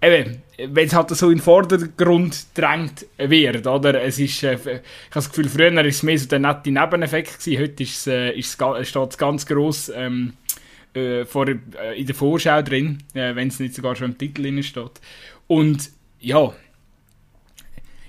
äh, 0.00 0.20
eben, 0.20 0.42
wenn 0.68 0.86
es 0.86 0.94
halt 0.94 1.10
so 1.10 1.28
in 1.30 1.36
den 1.36 1.42
Vordergrund 1.42 2.46
drängt 2.54 3.06
wird, 3.18 3.66
oder? 3.66 4.02
Es 4.02 4.18
ist, 4.18 4.42
äh, 4.42 4.54
ich 4.54 4.66
habe 4.66 4.82
das 5.12 5.28
Gefühl, 5.28 5.48
früher 5.48 5.74
war 5.74 5.84
es 5.84 6.02
mehr 6.02 6.18
so 6.18 6.28
der 6.28 6.38
nette 6.38 6.70
Nebeneffekt 6.70 7.38
gewesen, 7.38 7.62
heute 7.62 7.82
ist 7.82 8.06
äh, 8.06 8.32
ist 8.32 8.52
steht 8.52 9.10
es 9.10 9.18
ganz 9.18 9.46
gross 9.46 9.90
ähm, 9.94 10.34
äh, 10.94 11.24
vor, 11.24 11.48
äh, 11.48 11.98
in 11.98 12.06
der 12.06 12.14
Vorschau 12.14 12.62
drin, 12.62 13.02
äh, 13.14 13.34
wenn 13.34 13.48
es 13.48 13.60
nicht 13.60 13.74
sogar 13.74 13.96
schon 13.96 14.12
im 14.12 14.18
Titel 14.18 14.42
drin 14.42 14.62
steht. 14.62 15.00
Und 15.46 15.90
ja, 16.20 16.52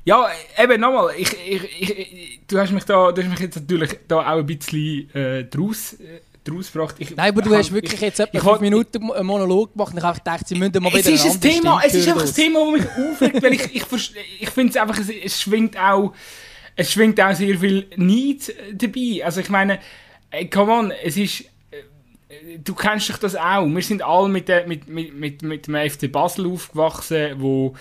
ja, 0.05 0.27
eben 0.61 0.81
nochmal, 0.81 1.13
ich, 1.17 1.31
ich, 1.47 1.81
ich, 1.81 2.39
du, 2.45 2.59
hast 2.59 2.73
mich 2.73 2.83
da, 2.83 3.11
du 3.11 3.21
hast 3.21 3.29
mich 3.29 3.39
jetzt 3.39 3.55
natürlich 3.55 3.99
da 4.07 4.19
auch 4.19 4.39
ein 4.39 4.45
bisschen 4.45 5.09
äh, 5.15 5.45
draus, 5.45 5.95
äh, 6.45 6.49
draus 6.49 6.71
gebracht. 6.71 6.95
Ich, 6.99 7.15
Nein, 7.15 7.29
aber 7.29 7.41
du 7.41 7.55
hast 7.55 7.71
wirklich 7.71 7.99
jetzt 8.01 8.19
etwa 8.19 8.39
fünf 8.39 8.61
Minuten 8.61 9.11
einen 9.11 9.25
Monolog 9.25 9.73
gemacht 9.73 9.93
und 9.93 10.03
ich 10.03 10.13
gedacht, 10.13 10.47
sie 10.47 10.55
müssen 10.55 10.81
mal 10.81 10.93
wieder 10.93 10.99
es 10.99 11.25
ist 11.25 11.25
ein 11.25 11.41
Thema, 11.41 11.81
Es 11.85 11.93
ist 11.93 12.07
einfach 12.07 12.25
ein 12.25 12.33
Thema, 12.33 12.59
das 12.59 12.71
mich 12.71 13.11
aufregt, 13.11 13.43
weil 13.43 13.53
ich, 13.53 13.75
ich, 13.75 14.15
ich 14.39 14.49
finde 14.49 14.71
es 14.71 14.77
einfach, 14.77 14.99
es, 14.99 15.09
es, 15.09 15.41
schwingt 15.41 15.77
auch, 15.77 16.13
es 16.75 16.91
schwingt 16.91 17.19
auch 17.21 17.33
sehr 17.33 17.57
viel 17.57 17.87
Neid 17.95 18.53
dabei. 18.73 19.21
Also 19.23 19.41
ich 19.41 19.49
meine, 19.49 19.79
äh, 20.31 20.45
come 20.45 20.71
on, 20.71 20.91
es 20.91 21.17
ist 21.17 21.41
äh, 21.71 22.57
du 22.63 22.73
kennst 22.73 23.09
dich 23.09 23.17
das 23.17 23.35
auch. 23.35 23.65
Wir 23.65 23.81
sind 23.81 24.01
alle 24.01 24.29
mit, 24.29 24.47
der, 24.47 24.67
mit, 24.67 24.87
mit, 24.87 25.13
mit, 25.13 25.41
mit 25.41 25.67
dem 25.67 25.75
FC 25.75 26.11
Basel 26.11 26.47
aufgewachsen, 26.51 27.35
wo 27.37 27.75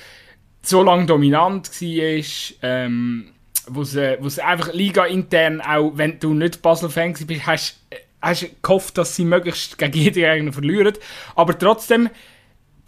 so 0.62 0.82
lange 0.82 1.06
dominant 1.06 1.68
war, 1.68 2.24
ähm, 2.62 3.32
wo 3.68 3.82
es 3.82 4.38
einfach 4.38 4.72
Liga 4.72 5.04
intern 5.04 5.60
auch, 5.60 5.92
wenn 5.94 6.18
du 6.18 6.34
nicht 6.34 6.62
Basel-Fan 6.62 7.14
bist, 7.26 7.46
hast, 7.46 7.80
hast 8.22 8.62
gehofft, 8.62 8.96
dass 8.96 9.16
sie 9.16 9.24
möglichst 9.24 9.76
gegen 9.76 9.92
jeden 9.92 10.14
Gegner 10.14 10.52
verlieren. 10.52 10.94
Aber 11.34 11.58
trotzdem, 11.58 12.08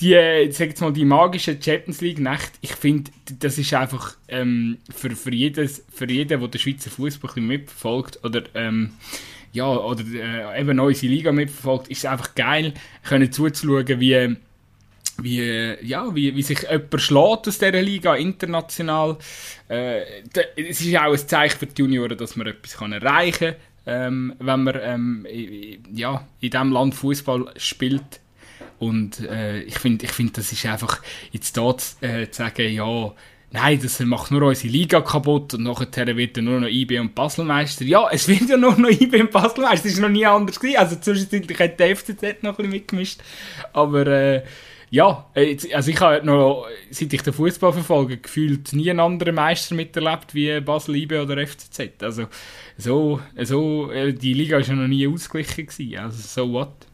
die, 0.01 0.15
sag 0.51 0.69
jetzt 0.69 0.81
mal, 0.81 0.93
die 0.93 1.05
magische 1.05 1.59
Champions 1.61 2.01
League-Nacht, 2.01 2.53
ich 2.61 2.75
finde, 2.75 3.11
das 3.39 3.59
ist 3.59 3.75
einfach 3.75 4.17
ähm, 4.29 4.79
für, 4.95 5.11
für, 5.11 5.33
jedes, 5.33 5.85
für 5.93 6.11
jeden, 6.11 6.41
der 6.41 6.49
den 6.49 6.61
Schweizer 6.61 6.91
Fußball 6.91 7.43
mitverfolgt 7.43 8.25
oder 8.25 8.45
ähm, 8.55 8.93
ja, 9.53 9.67
oder 9.67 10.03
äh, 10.15 10.61
eben 10.61 10.81
unsere 10.81 11.13
Liga 11.13 11.31
mitverfolgt, 11.31 11.89
ist 11.89 11.99
es 11.99 12.07
einfach 12.07 12.35
geil, 12.35 12.75
können 13.05 13.31
zuzuschauen, 13.31 14.01
wie 14.01 14.37
wie, 15.19 15.77
ja, 15.83 16.15
wie, 16.15 16.35
wie 16.35 16.43
sich 16.43 16.63
jemand 16.63 17.01
schlägt 17.01 17.49
aus 17.49 17.59
dieser 17.59 17.83
Liga 17.83 18.17
international. 18.17 19.17
Äh, 19.69 20.23
es 20.57 20.81
ist 20.81 20.97
auch 20.97 21.13
ein 21.13 21.29
Zeichen 21.29 21.59
für 21.59 21.67
die 21.67 21.83
Junioren, 21.83 22.19
dass 22.19 22.37
man 22.37 22.49
etwas 22.49 22.75
erreichen 22.81 23.53
kann, 23.53 23.57
ähm, 23.87 24.35
wenn 24.39 24.63
man 24.63 24.79
ähm, 24.83 25.27
ja, 25.93 26.27
in 26.41 26.51
diesem 26.51 26.73
Land 26.73 26.95
Fußball 26.95 27.53
spielt. 27.57 28.21
Und 28.79 29.21
äh, 29.21 29.63
ich 29.63 29.79
finde, 29.79 30.05
ich 30.05 30.13
find, 30.13 30.37
das 30.37 30.53
ist 30.53 30.67
einfach 30.67 31.01
jetzt 31.33 31.57
da 31.57 31.71
äh, 32.01 32.29
zu 32.31 32.39
sagen, 32.39 32.73
ja, 32.73 33.13
nein, 33.55 33.81
das 33.81 34.01
macht 34.01 34.31
nur 34.31 34.43
unsere 34.43 34.69
Liga 34.69 35.01
kaputt 35.01 35.55
und 35.55 35.63
nachher 35.63 36.17
wird 36.17 36.37
dann 36.37 36.45
nur 36.45 36.61
noch 36.61 36.69
IB 36.69 36.99
und 36.99 37.15
Baselmeister. 37.15 37.85
Ja, 37.85 38.09
es 38.11 38.27
wird 38.27 38.49
ja 38.49 38.57
nur 38.57 38.77
noch 38.77 38.91
IB 38.91 39.21
und 39.21 39.31
Baselmeister, 39.31 39.89
das 39.89 40.01
war 40.01 40.09
noch 40.09 40.15
nie 40.15 40.27
anders 40.27 40.59
gewesen. 40.59 40.79
Also 40.79 40.97
zwischenzeitlich 40.97 41.59
hat 41.59 41.79
der 41.79 41.97
FCZ 41.97 42.43
noch 42.43 42.51
ein 42.51 42.57
bisschen 42.57 42.71
mitgemischt. 42.71 43.21
Aber 43.73 44.07
äh, 44.07 44.43
ja, 44.95 45.27
äh, 45.35 45.57
also 45.75 45.91
ich 45.91 46.01
habe 46.01 46.25
noch, 46.25 46.67
seit 46.93 47.13
ich 47.13 47.23
den 47.23 47.33
Fußball 47.33 47.73
verfolge, 47.73 48.17
gefühlt 48.17 48.73
nie 48.73 48.91
einen 48.91 49.01
anderen 49.01 49.35
Meister 49.35 49.75
miterlebt 49.75 50.35
wie 50.35 50.61
Basel, 50.61 50.95
IB 50.95 51.19
oder 51.19 51.45
FCZ. 51.45 52.01
Also 52.01 52.27
so, 52.79 53.19
so 53.43 53.91
äh, 53.91 54.13
die 54.13 54.35
Liga 54.35 54.57
war 54.57 54.63
ja 54.63 54.73
noch 54.75 54.87
nie 54.87 55.09
ausgeglichen 55.09 55.67
gewesen. 55.67 55.99
Also 55.99 56.23
so 56.23 56.53
what? 56.53 56.87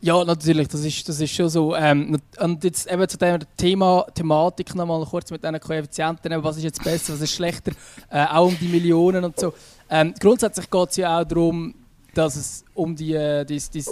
Ja, 0.00 0.24
natürlich, 0.24 0.66
das 0.66 0.84
ist, 0.84 1.08
das 1.08 1.20
ist 1.20 1.32
schon 1.32 1.48
so. 1.48 1.76
Ähm, 1.76 2.18
und 2.40 2.64
jetzt 2.64 2.90
eben 2.90 3.08
zu 3.08 3.16
dem 3.16 3.38
Thema, 3.56 4.04
Thematik 4.12 4.74
nochmal 4.74 5.04
kurz 5.04 5.30
mit 5.30 5.44
diesen 5.44 5.60
Koeffizienten, 5.60 6.42
was 6.42 6.56
ist 6.56 6.64
jetzt 6.64 6.82
besser, 6.82 7.12
was 7.12 7.20
ist 7.20 7.32
schlechter, 7.32 7.70
äh, 8.10 8.24
auch 8.24 8.48
um 8.48 8.58
die 8.58 8.66
Millionen 8.68 9.24
und 9.24 9.38
so. 9.38 9.54
Ähm, 9.88 10.14
grundsätzlich 10.18 10.68
geht 10.68 10.90
es 10.90 10.96
ja 10.96 11.20
auch 11.20 11.24
darum, 11.24 11.76
dass 12.14 12.34
es 12.34 12.64
um 12.74 12.96
die, 12.96 13.14
äh, 13.14 13.44
die, 13.44 13.62
die, 13.72 13.84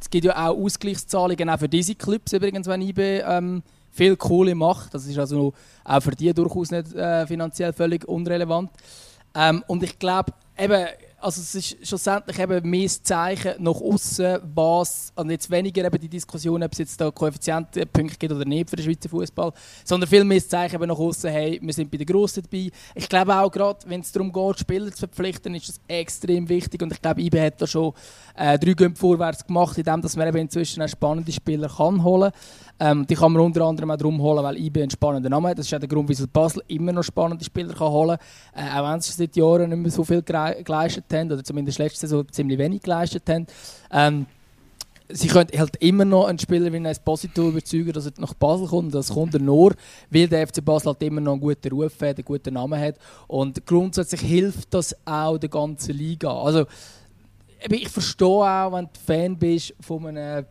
es 0.00 0.08
gibt 0.08 0.24
ja 0.24 0.32
auch 0.34 0.56
Ausgleichszahlungen 0.56 1.50
auch 1.50 1.58
für 1.58 1.68
diese 1.68 1.94
Clubs 1.94 2.32
übrigens, 2.32 2.66
wenn 2.66 2.82
IB 2.82 3.20
ähm, 3.20 3.62
viel 3.90 4.16
Kohle 4.16 4.54
macht. 4.54 4.94
Das 4.94 5.06
ist 5.06 5.18
also 5.18 5.52
auch 5.84 6.00
für 6.00 6.12
die 6.12 6.32
durchaus 6.32 6.70
nicht 6.70 6.94
äh, 6.94 7.26
finanziell 7.26 7.72
völlig 7.72 8.08
unrelevant. 8.08 8.70
Ähm, 9.34 9.62
und 9.66 9.82
ich 9.82 9.98
glaube, 9.98 10.32
eben 10.58 10.86
also 11.20 11.40
es 11.40 11.54
ist 11.54 11.86
schlussendlich 11.86 12.38
eben 12.38 12.68
mehr 12.68 12.84
das 12.84 13.02
Zeichen 13.02 13.62
nach 13.62 13.74
außen, 13.74 14.38
was, 14.54 15.12
und 15.14 15.30
jetzt 15.30 15.50
weniger 15.50 15.84
eben 15.84 16.00
die 16.00 16.08
Diskussion, 16.08 16.62
ob 16.62 16.72
es 16.72 16.78
jetzt 16.78 17.00
da 17.00 17.10
Koeffizientenpunkte 17.10 18.16
gibt 18.18 18.32
oder 18.32 18.44
nicht 18.44 18.70
für 18.70 18.76
den 18.76 18.84
Schweizer 18.84 19.08
Fußball, 19.08 19.52
sondern 19.84 20.08
viel 20.08 20.24
mehr 20.24 20.38
das 20.38 20.48
Zeichen 20.48 20.76
eben 20.76 20.88
nach 20.88 20.98
außen, 20.98 21.30
hey, 21.30 21.60
wir 21.62 21.72
sind 21.72 21.90
bei 21.90 21.98
den 21.98 22.06
Grossen 22.06 22.42
dabei. 22.42 22.70
Ich 22.94 23.08
glaube 23.08 23.34
auch 23.34 23.50
gerade, 23.50 23.78
wenn 23.86 24.00
es 24.00 24.12
darum 24.12 24.32
geht, 24.32 24.60
Spieler 24.60 24.90
zu 24.90 24.98
verpflichten, 24.98 25.54
ist 25.54 25.68
das 25.68 25.80
extrem 25.88 26.48
wichtig 26.48 26.82
und 26.82 26.92
ich 26.92 27.02
glaube, 27.02 27.20
IBE 27.20 27.46
hat 27.46 27.60
da 27.60 27.66
schon 27.66 27.92
äh, 28.36 28.58
drei 28.58 28.72
Gänge 28.72 28.96
vorwärts 28.96 29.46
gemacht, 29.46 29.76
indem 29.78 30.00
dass 30.02 30.16
man 30.16 30.28
eben 30.28 30.38
inzwischen 30.38 30.82
auch 30.82 30.88
spannende 30.88 31.32
Spieler 31.32 31.68
kann 31.68 32.02
holen 32.02 32.32
ähm, 32.80 33.06
Die 33.06 33.14
kann 33.14 33.32
man 33.32 33.42
unter 33.42 33.62
anderem 33.62 33.90
auch 33.90 33.96
darum 33.96 34.20
holen, 34.20 34.42
weil 34.42 34.56
IBE 34.56 34.82
einen 34.82 34.90
spannenden 34.90 35.30
Namen 35.30 35.48
hat. 35.48 35.58
Das 35.58 35.66
ist 35.66 35.74
auch 35.74 35.78
der 35.78 35.88
Grund, 35.88 36.08
wieso 36.08 36.26
Basel 36.26 36.62
immer 36.68 36.92
noch 36.92 37.04
spannende 37.04 37.44
Spieler 37.44 37.74
kann 37.74 37.92
holen 37.92 38.16
kann, 38.54 38.66
äh, 38.66 38.80
auch 38.80 38.90
wenn 38.90 39.00
sie 39.00 39.12
seit 39.12 39.36
Jahren 39.36 39.68
nicht 39.68 39.78
mehr 39.78 39.90
so 39.90 40.02
viel 40.02 40.22
geleistet 40.22 41.04
haben, 41.12 41.30
oder 41.30 41.44
zumindest 41.44 41.78
letzte 41.78 42.00
Saison 42.00 42.26
ziemlich 42.32 42.58
wenig 42.58 42.80
geleistet 42.80 43.28
haben. 43.28 43.46
Ähm, 43.92 44.26
sie 45.10 45.28
können 45.28 45.50
halt 45.58 45.76
immer 45.76 46.06
noch 46.06 46.26
einen 46.26 46.38
Spieler 46.38 46.72
wie 46.72 46.76
ein 46.76 46.86
Esposito 46.86 47.48
überzeugen, 47.48 47.92
dass 47.92 48.06
er 48.06 48.12
nach 48.16 48.32
Basel 48.32 48.66
kommt. 48.66 48.94
Das 48.94 49.12
kommt 49.12 49.34
er 49.34 49.40
nur, 49.40 49.74
weil 50.10 50.28
der 50.28 50.46
FC 50.46 50.64
Basel 50.64 50.88
halt 50.88 51.02
immer 51.02 51.20
noch 51.20 51.32
einen 51.32 51.40
guten 51.42 51.72
Ruf 51.72 52.00
hat, 52.00 52.16
einen 52.16 52.24
guten 52.24 52.54
Namen 52.54 52.80
hat. 52.80 52.96
Und 53.26 53.66
grundsätzlich 53.66 54.22
hilft 54.22 54.72
das 54.72 54.96
auch 55.04 55.36
der 55.36 55.50
ganzen 55.50 55.94
Liga. 55.96 56.32
Also, 56.32 56.64
ich 57.68 57.88
verstehe 57.90 58.26
auch, 58.26 58.72
wenn 58.72 58.86
du 58.86 58.90
Fan 59.04 59.36
bist 59.36 59.74
von 59.80 60.06
einem 60.06 60.46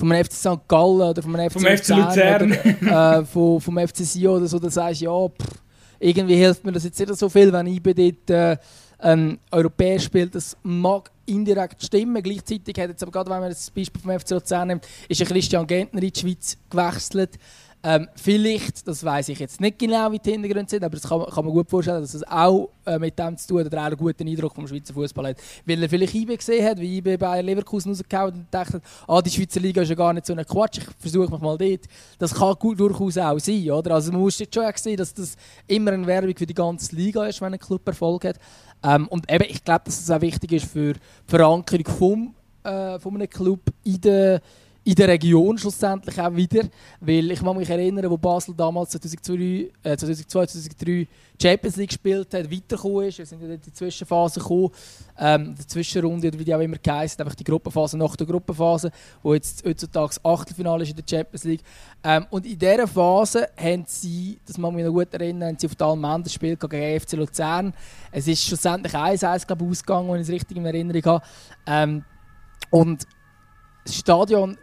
vom 0.00 0.12
FC 0.12 0.32
St. 0.32 0.66
Gallen 0.66 1.10
oder 1.10 1.22
vom 1.22 1.34
FC, 1.34 1.52
vom 1.52 1.62
FC 1.62 1.88
Luzern, 1.90 2.52
oder, 2.52 3.20
äh, 3.20 3.24
vom, 3.24 3.60
vom 3.60 3.78
FC 3.78 3.98
Sion 3.98 4.38
oder 4.38 4.46
so, 4.46 4.58
dann 4.58 4.70
sagst 4.70 5.02
du, 5.02 5.04
ja, 5.04 5.28
pff, 5.28 5.60
irgendwie 6.00 6.36
hilft 6.36 6.64
mir 6.64 6.72
das 6.72 6.84
jetzt 6.84 6.98
nicht 6.98 7.14
so 7.16 7.28
viel, 7.28 7.52
wenn 7.52 7.66
ich 7.66 7.82
bei 7.82 7.92
dort 7.92 8.30
äh, 8.30 8.56
ähm, 9.02 9.38
europäisch 9.50 10.04
spielt. 10.04 10.34
Das 10.34 10.56
mag 10.62 11.10
indirekt 11.26 11.82
stimmen. 11.82 12.22
Gleichzeitig 12.22 12.76
hat 12.78 12.88
jetzt 12.88 13.02
aber 13.02 13.12
gerade, 13.12 13.30
wenn 13.30 13.40
man 13.40 13.50
das 13.50 13.70
Beispiel 13.70 14.00
vom 14.00 14.18
FC 14.18 14.30
Luzern 14.30 14.68
nimmt, 14.68 14.86
ist 15.08 15.20
ein 15.20 15.26
Christian 15.28 15.66
Gentner 15.66 16.02
in 16.02 16.10
die 16.10 16.20
Schweiz 16.20 16.56
gewechselt. 16.68 17.38
Ähm, 17.82 18.08
vielleicht, 18.14 18.86
das 18.86 19.02
weiß 19.02 19.30
ich 19.30 19.38
jetzt 19.38 19.58
nicht 19.58 19.78
genau, 19.78 20.12
wie 20.12 20.18
die 20.18 20.32
Hintergründe 20.32 20.68
sind, 20.68 20.84
aber 20.84 20.96
das 20.96 21.08
kann, 21.08 21.24
kann 21.24 21.44
man 21.46 21.54
gut 21.54 21.70
vorstellen, 21.70 22.02
dass 22.02 22.12
es 22.12 22.22
auch 22.28 22.68
äh, 22.84 22.98
mit 22.98 23.18
dem 23.18 23.38
zu 23.38 23.48
tun 23.48 23.60
hat, 23.60 23.66
oder 23.68 23.80
auch 23.80 23.86
einen 23.86 23.96
guten 23.96 24.28
Eindruck 24.28 24.54
vom 24.54 24.68
Schweizer 24.68 24.92
Fußball 24.92 25.28
hat. 25.28 25.38
Weil 25.64 25.82
er 25.82 25.88
vielleicht 25.88 26.14
IB 26.14 26.36
gesehen 26.36 26.66
hat, 26.66 26.78
wie 26.78 26.98
IB 26.98 27.16
bei 27.16 27.40
Leverkusen 27.40 27.92
rausgehauen 27.92 28.34
und 28.34 28.46
dachte, 28.50 28.82
ah, 29.08 29.22
die 29.22 29.30
Schweizer 29.30 29.60
Liga 29.60 29.80
ist 29.80 29.88
ja 29.88 29.94
gar 29.94 30.12
nicht 30.12 30.26
so 30.26 30.34
ein 30.34 30.44
Quatsch, 30.44 30.78
ich 30.78 30.84
versuche 30.98 31.30
mich 31.30 31.40
mal 31.40 31.56
dort. 31.56 31.86
Das 32.18 32.34
kann 32.34 32.54
gut 32.56 32.78
durchaus 32.78 33.16
auch 33.16 33.38
sein, 33.38 33.70
oder? 33.70 33.94
Also 33.94 34.12
man 34.12 34.20
muss 34.20 34.38
jetzt 34.38 34.54
schon 34.54 34.70
sehen, 34.74 34.98
dass 34.98 35.14
das 35.14 35.36
immer 35.66 35.92
eine 35.92 36.06
Werbung 36.06 36.36
für 36.36 36.46
die 36.46 36.52
ganze 36.52 36.94
Liga 36.94 37.24
ist, 37.24 37.40
wenn 37.40 37.54
ein 37.54 37.58
Club 37.58 37.86
Erfolg 37.86 38.26
hat. 38.26 38.36
Ähm, 38.84 39.08
und 39.08 39.30
eben, 39.32 39.46
ich 39.48 39.64
glaube, 39.64 39.84
dass 39.86 39.98
es 39.98 40.10
auch 40.10 40.20
wichtig 40.20 40.52
ist 40.52 40.66
für 40.66 40.92
die 40.92 41.00
Verankerung 41.26 41.86
vom, 41.86 42.34
äh, 42.62 42.98
von 42.98 43.14
einem 43.14 43.30
Club 43.30 43.60
in 43.84 44.00
der 44.02 44.42
in 44.90 44.96
der 44.96 45.08
Region 45.08 45.56
schlussendlich 45.56 46.20
auch 46.20 46.34
wieder. 46.34 46.64
Weil 47.00 47.30
ich 47.30 47.40
kann 47.40 47.56
mich 47.56 47.70
erinnern, 47.70 48.10
wo 48.10 48.18
Basel 48.18 48.54
damals 48.56 48.90
2002, 48.90 49.70
äh, 49.84 49.96
2002 49.96 50.46
2003 50.46 51.08
Champions 51.40 51.76
League 51.76 51.90
gespielt 51.90 52.34
hat, 52.34 52.50
weitergekommen 52.50 53.06
ist. 53.06 53.18
Wir 53.18 53.26
sind 53.26 53.40
in 53.40 53.60
die 53.60 53.72
Zwischenphase 53.72 54.40
gekommen, 54.40 54.70
ähm, 55.16 55.54
die 55.54 55.66
Zwischenrunde, 55.66 56.36
wie 56.36 56.44
die 56.44 56.54
auch 56.54 56.60
immer 56.60 56.76
geheißen, 56.76 57.20
einfach 57.20 57.36
die 57.36 57.44
Gruppenphase 57.44 57.96
nach 57.96 58.16
der 58.16 58.26
Gruppenphase, 58.26 58.90
wo 59.22 59.32
jetzt 59.32 59.64
heutzutage 59.64 60.08
das 60.08 60.24
Achtelfinale 60.24 60.82
ist 60.82 60.90
in 60.90 60.96
der 60.96 61.04
Champions 61.08 61.44
League. 61.44 61.62
Ähm, 62.02 62.26
und 62.30 62.44
in 62.44 62.58
dieser 62.58 62.88
Phase 62.88 63.48
haben 63.56 63.84
sie, 63.86 64.38
das 64.44 64.58
mag 64.58 64.72
mich 64.72 64.84
noch 64.84 64.92
gut 64.92 65.14
erinnern, 65.14 65.50
haben 65.50 65.58
sie 65.58 65.68
auf 65.68 65.76
der 65.76 66.18
das 66.18 66.32
Spiel 66.34 66.56
gegen 66.56 67.00
FC 67.00 67.12
Luzern. 67.12 67.72
Es 68.10 68.26
ist 68.26 68.44
schlussendlich 68.44 68.92
1-1 68.92 69.56
ausgegangen, 69.56 70.10
wenn 70.10 70.16
ich 70.16 70.28
es 70.28 70.34
richtig 70.34 70.56
in 70.56 70.66
Erinnerung 70.66 71.04
habe. 71.04 71.24
Ähm, 71.66 72.04
und 72.70 73.06
das 73.84 73.94
Stadion 73.96 74.58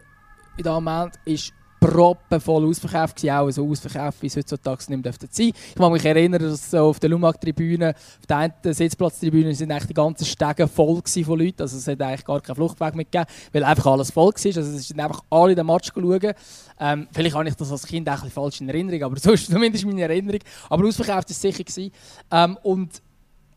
in 0.58 0.64
diesem 0.64 0.84
Moment 0.84 1.14
ist 1.24 1.52
proppenvoll 1.80 2.66
ausverkauft 2.66 3.16
gewesen, 3.16 3.34
auch 3.34 3.50
so 3.50 3.68
ausverkauft, 3.68 4.20
wie 4.20 4.26
es 4.26 4.36
heutzutage 4.36 4.84
nicht 4.88 5.04
mehr 5.04 5.12
sein 5.12 5.52
Ich 5.68 5.74
kann 5.76 5.92
mich 5.92 6.04
erinnern, 6.04 6.42
dass 6.42 6.70
so 6.70 6.78
auf 6.78 6.98
der 6.98 7.10
Lumak-Tribüne, 7.10 7.94
auf 7.94 8.26
der 8.26 8.36
einen 8.36 8.52
Sitzplatztribüne, 8.64 9.54
sind 9.54 9.70
eigentlich 9.70 9.86
die 9.86 9.94
ganzen 9.94 10.24
Stege 10.24 10.66
voll 10.66 11.00
von 11.24 11.38
Leuten. 11.38 11.62
Also 11.62 11.76
es 11.76 11.86
hat 11.86 12.02
eigentlich 12.02 12.24
gar 12.24 12.40
keinen 12.40 12.56
Fluchtweg 12.56 12.94
mehr 12.96 13.04
gegeben, 13.04 13.26
weil 13.52 13.64
einfach 13.64 13.86
alles 13.92 14.10
voll 14.10 14.32
war. 14.32 14.44
Also 14.44 14.60
es 14.60 14.88
sind 14.88 15.00
einfach 15.00 15.22
alle 15.30 15.54
den 15.54 15.66
Match 15.66 15.92
schauen. 15.94 16.32
Ähm, 16.80 17.08
vielleicht 17.12 17.36
habe 17.36 17.48
ich 17.48 17.54
das 17.54 17.70
als 17.70 17.86
Kind 17.86 18.08
auch 18.08 18.22
ein 18.22 18.30
falsch 18.30 18.60
in 18.60 18.68
Erinnerung, 18.68 19.04
aber 19.04 19.18
so 19.18 19.32
ist 19.32 19.50
zumindest 19.50 19.86
meine 19.86 20.02
Erinnerung. 20.02 20.40
Aber 20.68 20.86
ausverkauft 20.86 21.28
war 21.28 21.30
es 21.30 21.40
sicher. 21.40 21.62
Gewesen. 21.62 21.92
Ähm, 22.32 22.58
und 22.62 23.02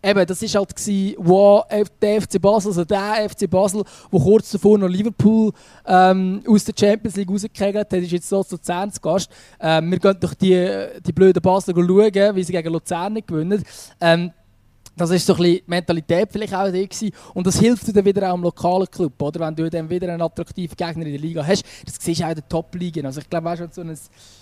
eben, 0.04 0.26
das 0.26 0.42
war 0.42 0.62
halt, 0.62 0.76
gewesen, 0.76 1.16
wo 1.18 1.64
der 2.02 2.22
FC 2.22 2.42
Basel, 2.42 2.70
also 2.70 2.86
der 2.86 3.30
FC 3.30 3.50
Basel, 3.50 3.84
der 4.12 4.20
kurz 4.20 4.52
davor 4.52 4.78
noch 4.78 4.88
Liverpool 4.88 5.52
ähm, 5.86 6.42
aus 6.48 6.66
der 6.66 6.74
Champions 6.78 7.16
League 7.16 7.30
rausgekegelt 7.30 7.92
hat, 7.92 7.94
ist 7.94 8.12
jetzt 8.12 8.30
so 8.30 8.44
zu 8.44 8.56
Luzern 8.56 8.92
zu 8.92 9.00
Gast. 9.02 9.32
Ähm, 9.60 9.92
wir 9.92 10.00
gehen 10.00 10.18
durch 10.20 10.36
die, 10.36 10.88
die 11.06 11.12
blöden 11.14 11.42
Basler 11.42 11.74
schauen, 11.76 12.36
wie 12.36 12.44
sie 12.44 12.52
gegen 12.52 12.74
Luzern 12.74 13.20
gewinnen. 13.26 13.64
Ähm, 14.00 14.32
das 14.96 15.10
ist 15.12 15.26
so 15.26 15.34
ein 15.34 15.38
bisschen 15.38 15.56
die 15.56 15.64
Mentalität 15.68 16.30
vielleicht 16.32 16.54
auch 16.54 16.70
die 16.70 16.88
gewesen. 16.88 17.12
Und 17.34 17.48
das 17.48 17.60
hilft 17.60 17.88
dir 17.88 17.94
dann 17.94 18.06
wieder 18.06 18.30
auch 18.30 18.36
im 18.36 18.44
lokalen 18.44 18.88
Club, 18.88 19.22
oder? 19.22 19.40
Wenn 19.40 19.56
du 19.56 19.70
dann 19.70 19.90
wieder 19.90 20.12
einen 20.12 20.22
attraktiven 20.22 20.76
Gegner 20.76 21.06
in 21.06 21.12
der 21.14 21.22
Liga 21.22 21.46
hast. 21.46 21.64
Das 21.86 21.96
siehst 22.00 22.20
du 22.20 22.26
auch 22.26 22.30
in 22.30 22.36
den 22.36 22.50
Top-Ligen. 22.50 23.06
Also 23.06 23.22
ich 23.22 23.30
glaube, 23.30 23.46
weißt 23.46 23.62
du, 23.62 23.68
so 23.72 23.82
ein 23.82 23.98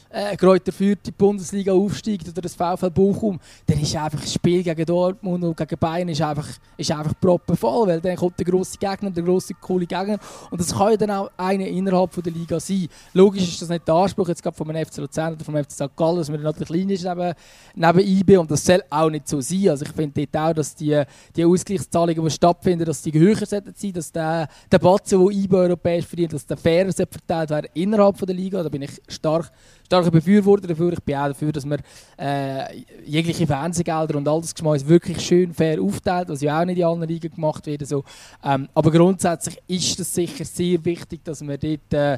äh, 0.09 0.35
Kräuter 0.35 0.71
führt 0.71 1.05
die 1.05 1.11
Bundesliga 1.11 1.73
aufsteigt 1.73 2.27
oder 2.27 2.41
das 2.41 2.55
VfL 2.55 2.89
Bochum, 2.89 3.39
dann 3.65 3.79
ist 3.79 3.95
einfach 3.95 4.19
das 4.19 4.33
Spiel 4.33 4.63
gegen 4.63 4.85
Dortmund 4.85 5.43
und 5.43 5.55
gegen 5.55 5.77
Bayern 5.77 6.09
ist 6.09 6.21
einfach, 6.21 6.47
ist 6.77 6.91
einfach 6.91 7.13
proppenvoll, 7.19 7.87
weil 7.87 8.01
dann 8.01 8.15
kommt 8.15 8.37
der 8.39 8.45
grosse 8.45 8.77
Gegner, 8.77 9.11
der 9.11 9.23
grosse 9.23 9.53
coole 9.53 9.85
Gegner 9.85 10.17
und 10.49 10.59
das 10.59 10.73
kann 10.75 10.91
ja 10.91 10.97
dann 10.97 11.11
auch 11.11 11.31
einer 11.37 11.67
innerhalb 11.67 12.13
von 12.13 12.23
der 12.23 12.33
Liga 12.33 12.59
sein. 12.59 12.87
Logisch 13.13 13.43
ist 13.43 13.61
das 13.61 13.69
nicht 13.69 13.87
der 13.87 13.95
Anspruch 13.95 14.27
jetzt 14.29 14.41
gerade 14.41 14.55
vom 14.55 14.69
FC 14.69 14.97
Luzern 14.97 15.33
oder 15.33 15.45
vom 15.45 15.55
FC 15.55 15.71
St. 15.71 15.95
Gallen, 15.95 16.17
dass 16.17 16.29
man 16.29 16.41
natürlich 16.41 16.69
klein 16.69 16.89
ist 16.89 17.03
neben, 17.03 17.33
neben 17.75 17.99
IB 17.99 18.37
und 18.37 18.51
das 18.51 18.65
soll 18.65 18.81
auch 18.89 19.09
nicht 19.09 19.27
so 19.27 19.41
sein. 19.41 19.69
Also 19.69 19.85
ich 19.85 19.91
finde 19.91 20.25
dort 20.25 20.49
auch, 20.49 20.53
dass 20.53 20.75
die, 20.75 21.03
die 21.35 21.45
Ausgleichszahlungen, 21.45 22.23
die 22.23 22.31
stattfinden, 22.31 22.85
dass 22.85 23.01
die 23.01 23.13
höher 23.13 23.45
sein 23.45 23.63
sollten, 23.75 23.93
dass 23.93 24.11
der, 24.11 24.47
der 24.71 24.79
Batzen, 24.79 25.19
den 25.19 25.43
IB 25.43 25.55
europäisch 25.55 26.05
verdient, 26.05 26.33
dass 26.33 26.45
der 26.45 26.57
fairer 26.57 26.91
verteilt 26.91 27.49
werden 27.49 27.69
innerhalb 27.73 28.17
von 28.17 28.25
der 28.25 28.35
Liga, 28.35 28.63
da 28.63 28.69
bin 28.69 28.81
ich 28.83 29.01
stark 29.07 29.51
starker 29.99 30.11
Befürworter 30.11 30.67
dafür. 30.67 30.93
Ich 30.93 31.03
bin 31.03 31.15
auch 31.15 31.27
dafür, 31.27 31.51
dass 31.51 31.65
man 31.65 31.79
äh, 32.17 32.83
jegliche 33.05 33.45
Fernsehgelder 33.45 34.17
und 34.17 34.27
all 34.27 34.41
das 34.41 34.87
wirklich 34.87 35.21
schön 35.21 35.53
fair 35.53 35.81
aufteilt, 35.81 36.29
was 36.29 36.41
ja 36.41 36.59
auch 36.59 36.65
nicht 36.65 36.77
in 36.77 36.85
allen 36.85 37.03
Ligen 37.03 37.33
gemacht 37.33 37.65
wird. 37.65 37.85
So. 37.87 38.03
Ähm, 38.43 38.69
aber 38.73 38.91
grundsätzlich 38.91 39.57
ist 39.67 39.99
es 39.99 40.13
sicher 40.13 40.45
sehr 40.45 40.83
wichtig, 40.85 41.23
dass 41.23 41.41
man 41.41 41.57
dort 41.59 41.93
äh, 41.93 42.17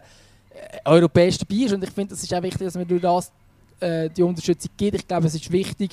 europäisch 0.86 1.38
dabei 1.38 1.63
ist. 1.63 1.74
Und 1.74 1.84
ich 1.84 1.91
finde, 1.91 2.13
es 2.13 2.24
ist 2.24 2.34
auch 2.34 2.44
wichtig, 2.44 2.65
dass 2.65 2.76
man 2.76 2.88
durch 2.88 3.02
das 3.02 3.32
äh, 3.80 4.10
die 4.10 4.24
Unterstützung 4.24 4.72
gibt. 4.78 4.96
Ich 4.96 5.08
glaube, 5.08 5.28
es 5.28 5.36
ist 5.36 5.52
wichtig, 5.52 5.91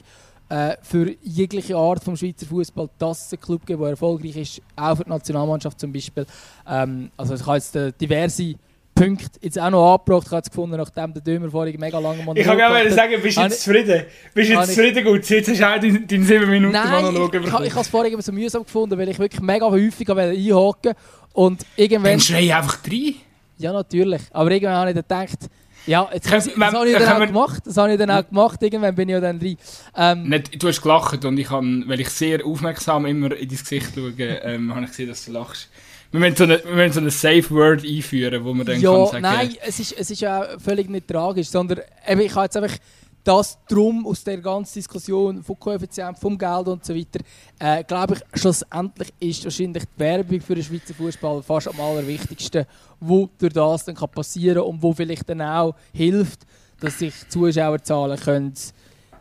äh, 0.49 0.77
für 0.83 1.15
jegliche 1.23 1.77
Art 1.77 2.03
vom 2.03 2.17
Schweizer 2.17 2.47
Fußball, 2.47 2.89
dass 2.99 3.27
es 3.27 3.33
einen 3.33 3.43
Club 3.43 3.67
gibt, 3.67 3.81
der 3.81 3.91
erfolgreich 3.91 4.37
ist, 4.37 4.63
auch 4.77 4.97
für 4.97 5.05
die 5.05 5.11
Nationalmannschaft 5.11 5.79
zum 5.79 5.93
Beispiel. 5.93 6.27
Ähm, 6.67 7.11
also 7.17 7.35
ich 7.35 7.47
habe 7.47 7.57
jetzt 7.57 7.77
äh, 7.77 7.93
diverse 7.93 8.55
Punkte 8.99 9.39
jetzt 9.41 9.59
auch 9.59 9.71
noch 9.71 9.95
angebracht. 9.95 10.27
Ich 10.27 10.33
habe 10.33 10.43
es 10.43 10.51
gefunden, 10.51 10.77
nachdem 10.77 11.15
der 11.15 11.23
Dömer 11.23 11.51
vorhin 11.51 11.79
mega 11.79 11.99
lange 11.99 12.19
Monolog 12.19 12.39
Ich 12.39 12.45
kann 12.45 12.57
gerne 12.57 12.91
sagen, 12.91 13.15
bist 13.23 13.37
du 13.37 13.43
jetzt 13.43 13.63
zufrieden? 13.63 14.05
Bist 14.35 14.51
du 14.51 14.55
jetzt 14.55 14.69
zufrieden 14.75 15.05
gut? 15.05 15.29
Jetzt 15.29 15.49
hast 15.49 15.61
du 15.61 15.67
auch 15.67 15.81
deine, 15.81 16.01
deine 16.01 16.25
7 16.25 16.51
Minuten 16.51 16.73
Nein, 16.73 17.05
Monolog 17.05 17.35
ich, 17.35 17.41
ich, 17.41 17.47
ich 17.47 17.53
habe 17.53 17.81
es 17.81 17.89
vorhin 17.89 18.21
so 18.21 18.33
mühsam 18.33 18.65
gefunden, 18.65 18.99
weil 18.99 19.09
ich 19.09 19.19
wirklich 19.19 19.41
mega 19.41 19.67
häufig 19.67 20.09
einhaken 20.11 20.95
und 21.33 21.65
irgendwann... 21.77 22.13
Dann 22.13 22.21
schrei 22.21 22.55
einfach 22.55 22.79
rein. 22.87 23.15
Ja, 23.59 23.73
natürlich. 23.73 24.23
Aber 24.33 24.51
irgendwann 24.51 24.77
habe 24.77 24.91
ich 24.91 24.97
dann 24.97 25.27
gedacht... 25.27 25.51
Ja, 25.87 26.07
jetzt, 26.13 26.31
das, 26.31 26.45
das 26.53 26.75
habe 26.75 26.91
ich 26.91 26.99
dann 26.99 27.23
auch 27.23 27.27
gemacht. 27.27 27.63
Das 27.65 27.77
habe 27.79 27.93
ich 27.93 27.99
dann 27.99 28.11
auch 28.11 28.29
gemacht. 28.29 28.63
Irgendwann 28.63 28.95
bin 28.95 29.09
ich 29.09 29.15
ja 29.15 29.21
dann 29.21 29.39
rein. 29.39 29.57
Ähm, 29.97 30.29
Nicht, 30.29 30.63
du 30.63 30.69
hast 30.69 30.83
gelacht 30.83 31.25
und 31.25 31.39
ich 31.39 31.49
habe, 31.49 31.67
weil 31.87 32.01
ich 32.01 32.11
sehr 32.11 32.45
aufmerksam 32.45 33.07
immer 33.07 33.33
in 33.35 33.49
dein 33.49 33.57
Gesicht 33.57 33.93
schaue, 33.95 34.13
ähm, 34.19 34.75
habe 34.75 34.85
ich 34.85 34.91
gesehen, 34.91 35.09
dass 35.09 35.25
du 35.25 35.33
lachst. 35.33 35.71
Wir 36.11 36.21
müssen 36.21 36.37
so 36.37 36.45
eine, 36.45 36.65
wir 36.65 36.75
müssen 36.75 36.93
so 36.93 37.01
eine 37.01 37.11
Safe 37.11 37.51
Word 37.51 37.85
einführen, 37.85 38.43
wo 38.45 38.55
man 38.55 38.65
dann 38.65 38.81
ja, 38.81 38.91
kann 38.91 39.07
sagen 39.07 39.23
Nein, 39.23 39.57
es 39.67 39.79
ist, 39.79 39.93
es 39.93 40.11
ist 40.11 40.21
ja 40.21 40.59
völlig 40.59 40.89
nicht 40.89 41.07
tragisch, 41.07 41.49
sondern 41.49 41.81
eben, 42.07 42.21
ich 42.23 42.35
habe 42.35 42.45
jetzt 42.45 42.57
einfach 42.57 42.77
das 43.25 43.59
drum 43.69 44.07
aus 44.07 44.25
der 44.25 44.39
ganzen 44.39 44.79
Diskussion 44.79 45.43
vom 45.43 45.59
Koeffizient, 45.59 46.19
vom 46.19 46.39
Geld 46.39 46.67
und 46.67 46.83
so 46.83 46.95
weiter, 46.95 47.21
äh, 47.59 47.85
glaube 47.85 48.15
ich, 48.15 48.41
schlussendlich 48.41 49.13
ist 49.21 49.45
wahrscheinlich 49.45 49.85
die 49.85 50.01
Werbung 50.01 50.41
für 50.41 50.55
den 50.55 50.65
Schweizer 50.65 50.95
Fußball 50.95 51.43
fast 51.43 51.69
am 51.69 51.79
allerwichtigsten, 51.79 52.65
wo 53.01 53.29
durch 53.39 53.53
das 53.53 53.85
dann 53.85 53.97
kann 53.97 54.09
passieren 54.09 54.63
und 54.63 54.83
wo 54.83 54.95
vielleicht 54.95 55.29
dann 55.29 55.43
auch 55.43 55.75
hilft, 55.93 56.47
dass 56.81 56.99
sich 56.99 57.13
Zuschauerzahlen 57.29 58.19
können 58.19 58.55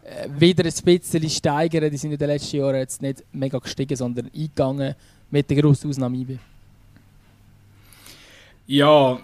äh, 0.04 0.30
wieder 0.40 0.64
ein 0.64 0.72
bisschen 0.72 1.30
steigern. 1.30 1.92
Die 1.92 1.98
sind 1.98 2.14
in 2.14 2.18
den 2.18 2.30
letzten 2.30 2.56
Jahren 2.56 2.78
jetzt 2.78 3.02
nicht 3.02 3.26
mega 3.34 3.60
gestiegen, 3.60 3.98
sondern 3.98 4.28
eingegangen 4.34 4.96
mit 5.30 5.50
der 5.50 5.62
grossen 5.62 5.90
Ausnahme 5.90 6.16
IB. 6.16 6.38
Ja, 8.68 9.20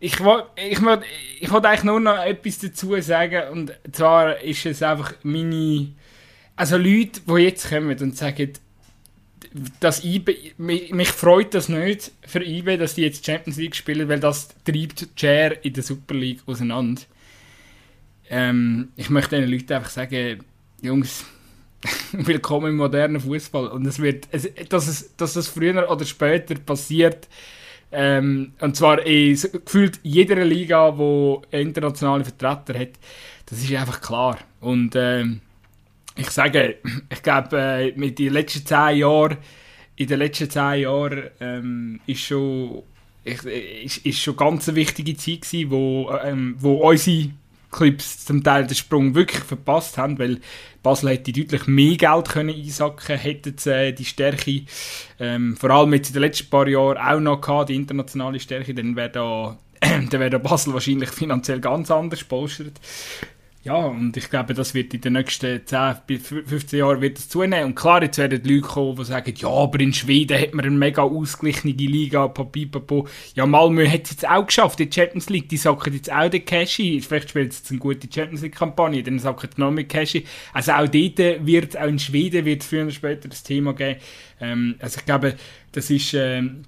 ich 0.00 0.18
wollte 0.20 0.48
ich 0.56 0.82
wollt, 0.82 1.02
ich 1.40 1.50
wollt 1.50 1.66
eigentlich 1.66 1.84
nur 1.84 2.00
noch 2.00 2.24
etwas 2.24 2.58
dazu 2.58 2.98
sagen. 3.02 3.48
Und 3.50 3.72
zwar 3.92 4.40
ist 4.40 4.64
es 4.64 4.82
einfach 4.82 5.12
meine. 5.22 5.92
Also 6.56 6.78
Leute, 6.78 7.20
die 7.26 7.42
jetzt 7.42 7.68
kommen 7.68 7.96
und 7.98 8.16
sagen, 8.16 8.52
dass 9.78 10.04
IB, 10.04 10.54
mich, 10.58 10.92
mich, 10.92 11.08
freut 11.08 11.54
das 11.54 11.68
nicht 11.68 12.12
für 12.26 12.42
IB, 12.42 12.76
dass 12.76 12.94
die 12.94 13.02
jetzt 13.02 13.24
Champions 13.24 13.58
League 13.58 13.76
spielen, 13.76 14.08
weil 14.08 14.20
das 14.20 14.48
treibt 14.64 15.14
Chair 15.16 15.62
in 15.64 15.72
der 15.72 15.82
Super 15.82 16.14
League 16.14 16.40
auseinander. 16.46 17.02
Ähm, 18.28 18.88
ich 18.96 19.10
möchte 19.10 19.40
den 19.40 19.50
Leuten 19.50 19.72
einfach 19.72 19.90
sagen, 19.90 20.44
Jungs, 20.82 21.24
willkommen 22.12 22.70
im 22.70 22.76
modernen 22.76 23.20
Fußball. 23.20 23.68
Und 23.68 23.86
es 23.86 23.98
wird, 24.00 24.28
es, 24.32 24.48
dass, 24.68 24.86
es, 24.86 25.16
dass 25.16 25.34
das 25.34 25.48
früher 25.48 25.90
oder 25.90 26.04
später 26.04 26.54
passiert, 26.54 27.28
ähm, 27.92 28.52
und 28.60 28.76
zwar 28.76 29.04
in 29.04 29.34
gefühlt 29.64 29.98
jeder 30.02 30.44
Liga, 30.44 30.96
wo 30.96 31.42
internationale 31.50 32.24
Vertreter 32.24 32.78
hat, 32.78 32.90
das 33.46 33.62
ist 33.62 33.72
einfach 33.72 34.00
klar. 34.00 34.38
Und 34.60 34.94
ähm, 34.94 35.40
ich 36.16 36.30
sage, 36.30 36.76
ich 37.10 37.22
glaube, 37.22 37.58
äh, 37.58 37.92
mit 37.96 38.18
den 38.18 38.32
letzten 38.32 38.64
zehn 38.64 38.98
Jahren, 38.98 39.38
in 39.96 40.06
den 40.06 40.18
letzten 40.18 40.50
zehn 40.50 40.82
Jahren 40.82 41.24
ähm, 41.40 42.00
ist 42.06 42.20
schon 42.20 42.82
ich, 43.22 43.44
ist, 43.44 44.06
ist 44.06 44.20
schon 44.20 44.36
ganz 44.36 44.68
eine 44.68 44.76
wichtige 44.76 45.14
Zeit 45.14 45.42
gewesen, 45.42 45.70
wo, 45.70 46.10
ähm, 46.24 46.56
wo 46.58 46.76
unsere 46.88 47.30
Clubs 47.70 48.24
zum 48.24 48.42
Teil 48.42 48.66
den 48.66 48.74
Sprung 48.74 49.14
wirklich 49.14 49.42
verpasst 49.42 49.98
haben, 49.98 50.18
weil 50.18 50.40
Basel 50.82 51.10
hätte 51.10 51.32
deutlich 51.32 51.66
mehr 51.66 51.96
Geld 51.96 52.28
können 52.28 52.54
einsacken 52.54 53.16
hätten 53.16 53.56
sie 53.58 53.70
äh, 53.70 53.92
die 53.92 54.04
Stärke, 54.04 54.62
ähm, 55.18 55.56
vor 55.56 55.70
allem 55.70 55.92
jetzt 55.94 56.08
in 56.08 56.14
den 56.14 56.22
letzten 56.22 56.48
paar 56.48 56.66
Jahren 56.68 56.96
auch 56.96 57.20
noch 57.20 57.40
gehabt, 57.40 57.68
die 57.68 57.74
internationale 57.74 58.40
Stärke, 58.40 58.74
dann 58.74 58.96
wäre 58.96 59.10
da, 59.10 59.58
dann 59.80 60.20
wäre 60.20 60.38
Basel 60.38 60.72
wahrscheinlich 60.72 61.10
finanziell 61.10 61.60
ganz 61.60 61.90
anders 61.90 62.24
polstert. 62.24 62.80
Ja, 63.62 63.74
und 63.74 64.16
ich 64.16 64.30
glaube, 64.30 64.54
das 64.54 64.72
wird 64.72 64.94
in 64.94 65.02
den 65.02 65.12
nächsten 65.12 65.66
10 65.66 65.96
bis 66.06 66.28
15 66.28 66.78
Jahren 66.78 67.02
wird 67.02 67.18
das 67.18 67.28
zunehmen. 67.28 67.66
Und 67.66 67.74
klar, 67.74 68.02
jetzt 68.02 68.16
werden 68.16 68.42
die 68.42 68.54
Leute 68.54 68.68
kommen, 68.68 68.96
die 68.96 69.04
sagen, 69.04 69.34
ja, 69.36 69.48
aber 69.50 69.80
in 69.80 69.92
Schweden 69.92 70.40
hat 70.40 70.54
man 70.54 70.64
eine 70.64 70.74
mega 70.74 71.02
ausgeglichene 71.02 71.74
Liga, 71.74 72.28
papipapo. 72.28 73.06
Ja, 73.34 73.44
Malmö 73.44 73.86
hat 73.86 74.04
es 74.04 74.12
jetzt 74.12 74.26
auch 74.26 74.46
geschafft, 74.46 74.78
die 74.78 74.90
Champions 74.90 75.28
League, 75.28 75.50
die 75.50 75.58
sacken 75.58 75.92
jetzt 75.92 76.10
auch 76.10 76.30
den 76.30 76.42
Cash 76.42 76.80
ein. 76.80 77.02
Vielleicht 77.02 77.28
spielt 77.28 77.52
es 77.52 77.58
jetzt 77.58 77.70
eine 77.70 77.80
gute 77.80 78.08
Champions 78.10 78.40
League-Kampagne, 78.40 79.02
dann 79.02 79.18
sacken 79.18 79.50
die 79.54 79.60
noch 79.60 79.70
mit 79.70 79.90
Cash 79.90 80.14
ein. 80.14 80.22
Also 80.54 80.72
auch 80.72 80.88
dort 80.88 81.18
wird, 81.46 81.76
auch 81.76 81.86
in 81.86 81.98
Schweden 81.98 82.46
wird 82.46 82.62
es 82.62 82.66
früher 82.68 82.84
oder 82.84 82.92
später 82.92 83.28
das 83.28 83.42
Thema 83.42 83.74
geben. 83.74 84.00
Ähm, 84.40 84.76
also 84.78 85.00
ich 85.00 85.04
glaube, 85.04 85.36
das 85.72 85.90
ist, 85.90 86.14
ähm, 86.14 86.62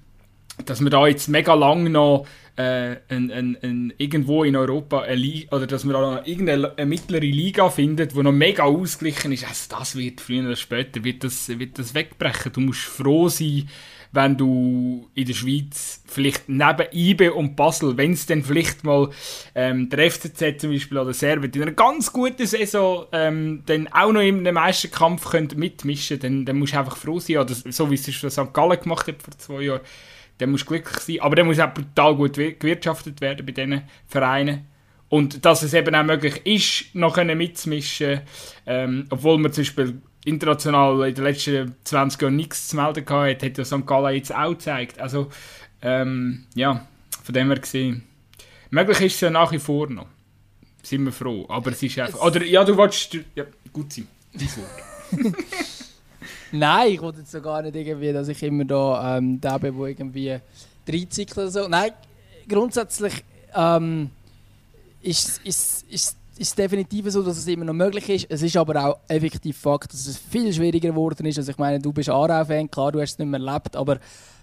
dass 0.67 0.79
wir 0.79 0.91
da 0.91 1.07
jetzt 1.07 1.27
mega 1.27 1.55
lang 1.55 1.91
noch 1.91 2.27
äh, 2.55 2.97
ein, 3.09 3.31
ein, 3.31 3.57
ein, 3.61 3.93
irgendwo 3.97 4.43
in 4.43 4.55
Europa 4.55 5.01
eine 5.01 5.15
Liga, 5.15 5.55
oder 5.55 5.67
dass 5.67 5.83
man 5.83 5.93
da 5.93 6.21
irgendeine 6.25 6.85
mittlere 6.85 7.21
Liga 7.21 7.69
findet, 7.69 8.15
die 8.15 8.21
noch 8.21 8.31
mega 8.31 8.63
ausgeglichen 8.63 9.31
ist, 9.31 9.47
also 9.47 9.77
das 9.77 9.95
wird 9.95 10.21
früher 10.21 10.45
oder 10.45 10.55
später 10.55 11.03
wird 11.03 11.23
das, 11.23 11.49
wird 11.49 11.79
das 11.79 11.93
wegbrechen. 11.93 12.53
Du 12.53 12.61
musst 12.61 12.81
froh 12.81 13.27
sein, 13.29 13.67
wenn 14.13 14.37
du 14.37 15.09
in 15.15 15.25
der 15.25 15.33
Schweiz 15.33 16.03
vielleicht 16.05 16.47
neben 16.47 16.85
IBE 16.93 17.33
und 17.33 17.55
Basel, 17.55 17.97
wenn 17.97 18.13
es 18.13 18.27
dann 18.27 18.43
vielleicht 18.43 18.83
mal 18.83 19.09
ähm, 19.55 19.89
der 19.89 20.11
FCZ 20.11 20.61
zum 20.61 20.71
Beispiel 20.71 20.99
oder 20.99 21.13
Servet 21.13 21.55
in 21.55 21.63
einer 21.63 21.71
ganz 21.71 22.13
guten 22.13 22.45
Saison 22.45 23.07
ähm, 23.11 23.63
dann 23.65 23.87
auch 23.87 24.11
noch 24.11 24.21
in 24.21 24.39
einem 24.39 24.53
Meisterkampf 24.53 25.25
könnt 25.31 25.57
mitmischen 25.57 26.19
dann, 26.19 26.45
dann 26.45 26.57
musst 26.57 26.73
du 26.73 26.79
einfach 26.79 26.95
froh 26.95 27.19
sein, 27.19 27.37
oder 27.37 27.55
so 27.55 27.89
wie 27.89 27.95
es 27.95 28.13
schon 28.13 28.29
St. 28.29 28.53
Gallen 28.53 28.79
gemacht 28.79 29.07
hat 29.07 29.23
vor 29.23 29.35
zwei 29.35 29.61
Jahren, 29.63 29.81
dann 30.37 30.51
musst 30.51 30.63
du 30.63 30.69
glücklich 30.69 30.99
sein. 30.99 31.21
Aber 31.21 31.35
dann 31.35 31.47
muss 31.47 31.59
auch 31.59 31.73
brutal 31.73 32.15
gut 32.15 32.33
gewirtschaftet 32.33 33.21
werden 33.21 33.45
bei 33.45 33.51
diesen 33.51 33.83
Vereinen. 34.07 34.67
Und 35.09 35.45
dass 35.45 35.61
es 35.61 35.73
eben 35.73 35.93
auch 35.93 36.03
möglich 36.03 36.41
ist, 36.45 36.95
noch 36.95 37.17
mitzumischen, 37.23 38.21
ähm, 38.65 39.05
obwohl 39.09 39.37
man 39.37 39.53
zum 39.53 39.63
Beispiel 39.63 40.01
international 40.25 41.07
in 41.07 41.15
den 41.15 41.23
letzten 41.23 41.75
20 41.83 42.21
Jahren 42.21 42.35
nichts 42.35 42.69
zu 42.69 42.75
melden 42.77 43.05
hatte, 43.07 43.45
hat 43.45 43.57
ja 43.57 43.65
St. 43.65 43.85
Gallen 43.85 44.15
jetzt 44.15 44.33
auch 44.33 44.51
gezeigt. 44.51 44.99
Also, 44.99 45.29
ähm, 45.81 46.45
ja, 46.55 46.87
von 47.23 47.33
dem 47.33 47.47
her 47.47 47.59
gesehen, 47.59 48.03
möglich 48.71 49.01
ist 49.01 49.15
es 49.15 49.21
ja 49.21 49.29
nach 49.29 49.51
wie 49.51 49.59
vor 49.59 49.87
noch. 49.89 50.07
Sind 50.81 51.05
wir 51.05 51.11
froh. 51.11 51.45
Aber 51.47 51.71
es 51.71 51.83
ist 51.83 51.97
einfach. 51.99 52.21
Oder 52.21 52.43
ja, 52.43 52.63
du 52.63 52.75
wolltest. 52.75 53.17
Ja, 53.35 53.45
gut 53.71 53.93
sein. 53.93 54.07
Dein 54.33 54.49
Wort. 54.57 55.35
Nein, 56.55 56.91
ich 56.93 57.01
wollte 57.01 57.19
jetzt 57.19 57.43
gar 57.43 57.63
nicht 57.63 57.75
irgendwie, 57.75 58.13
dass 58.13 58.27
ich 58.27 58.43
immer 58.43 58.63
da 58.63 59.17
ähm, 59.17 59.41
der 59.41 59.57
bin, 59.57 59.75
der 59.75 59.87
irgendwie 59.87 60.39
reinzieht 60.87 61.35
oder 61.35 61.49
so. 61.49 61.67
Nein, 61.67 61.91
grundsätzlich 62.47 63.23
ähm, 63.55 64.11
ist 65.01 65.41
es 65.43 65.83
ist, 65.89 66.15
ist 66.37 66.57
definitiv 66.57 67.09
so, 67.09 67.23
dass 67.23 67.37
es 67.37 67.47
immer 67.47 67.65
noch 67.65 67.73
möglich 67.73 68.07
ist. 68.07 68.27
Es 68.29 68.43
ist 68.43 68.55
aber 68.55 68.85
auch 68.85 68.99
effektiv 69.07 69.57
Fakt, 69.57 69.93
dass 69.93 70.05
es 70.05 70.17
viel 70.17 70.53
schwieriger 70.53 70.89
geworden 70.89 71.25
ist. 71.25 71.39
Also 71.39 71.51
ich 71.51 71.57
meine, 71.57 71.79
du 71.79 71.91
bist 71.91 72.09
Aarau-Fan, 72.09 72.69
klar, 72.69 72.91
du 72.91 73.01
hast 73.01 73.13
es 73.13 73.19
nicht 73.19 73.27
mehr 73.27 73.39
erlebt, 73.39 73.75
aber 73.75 73.97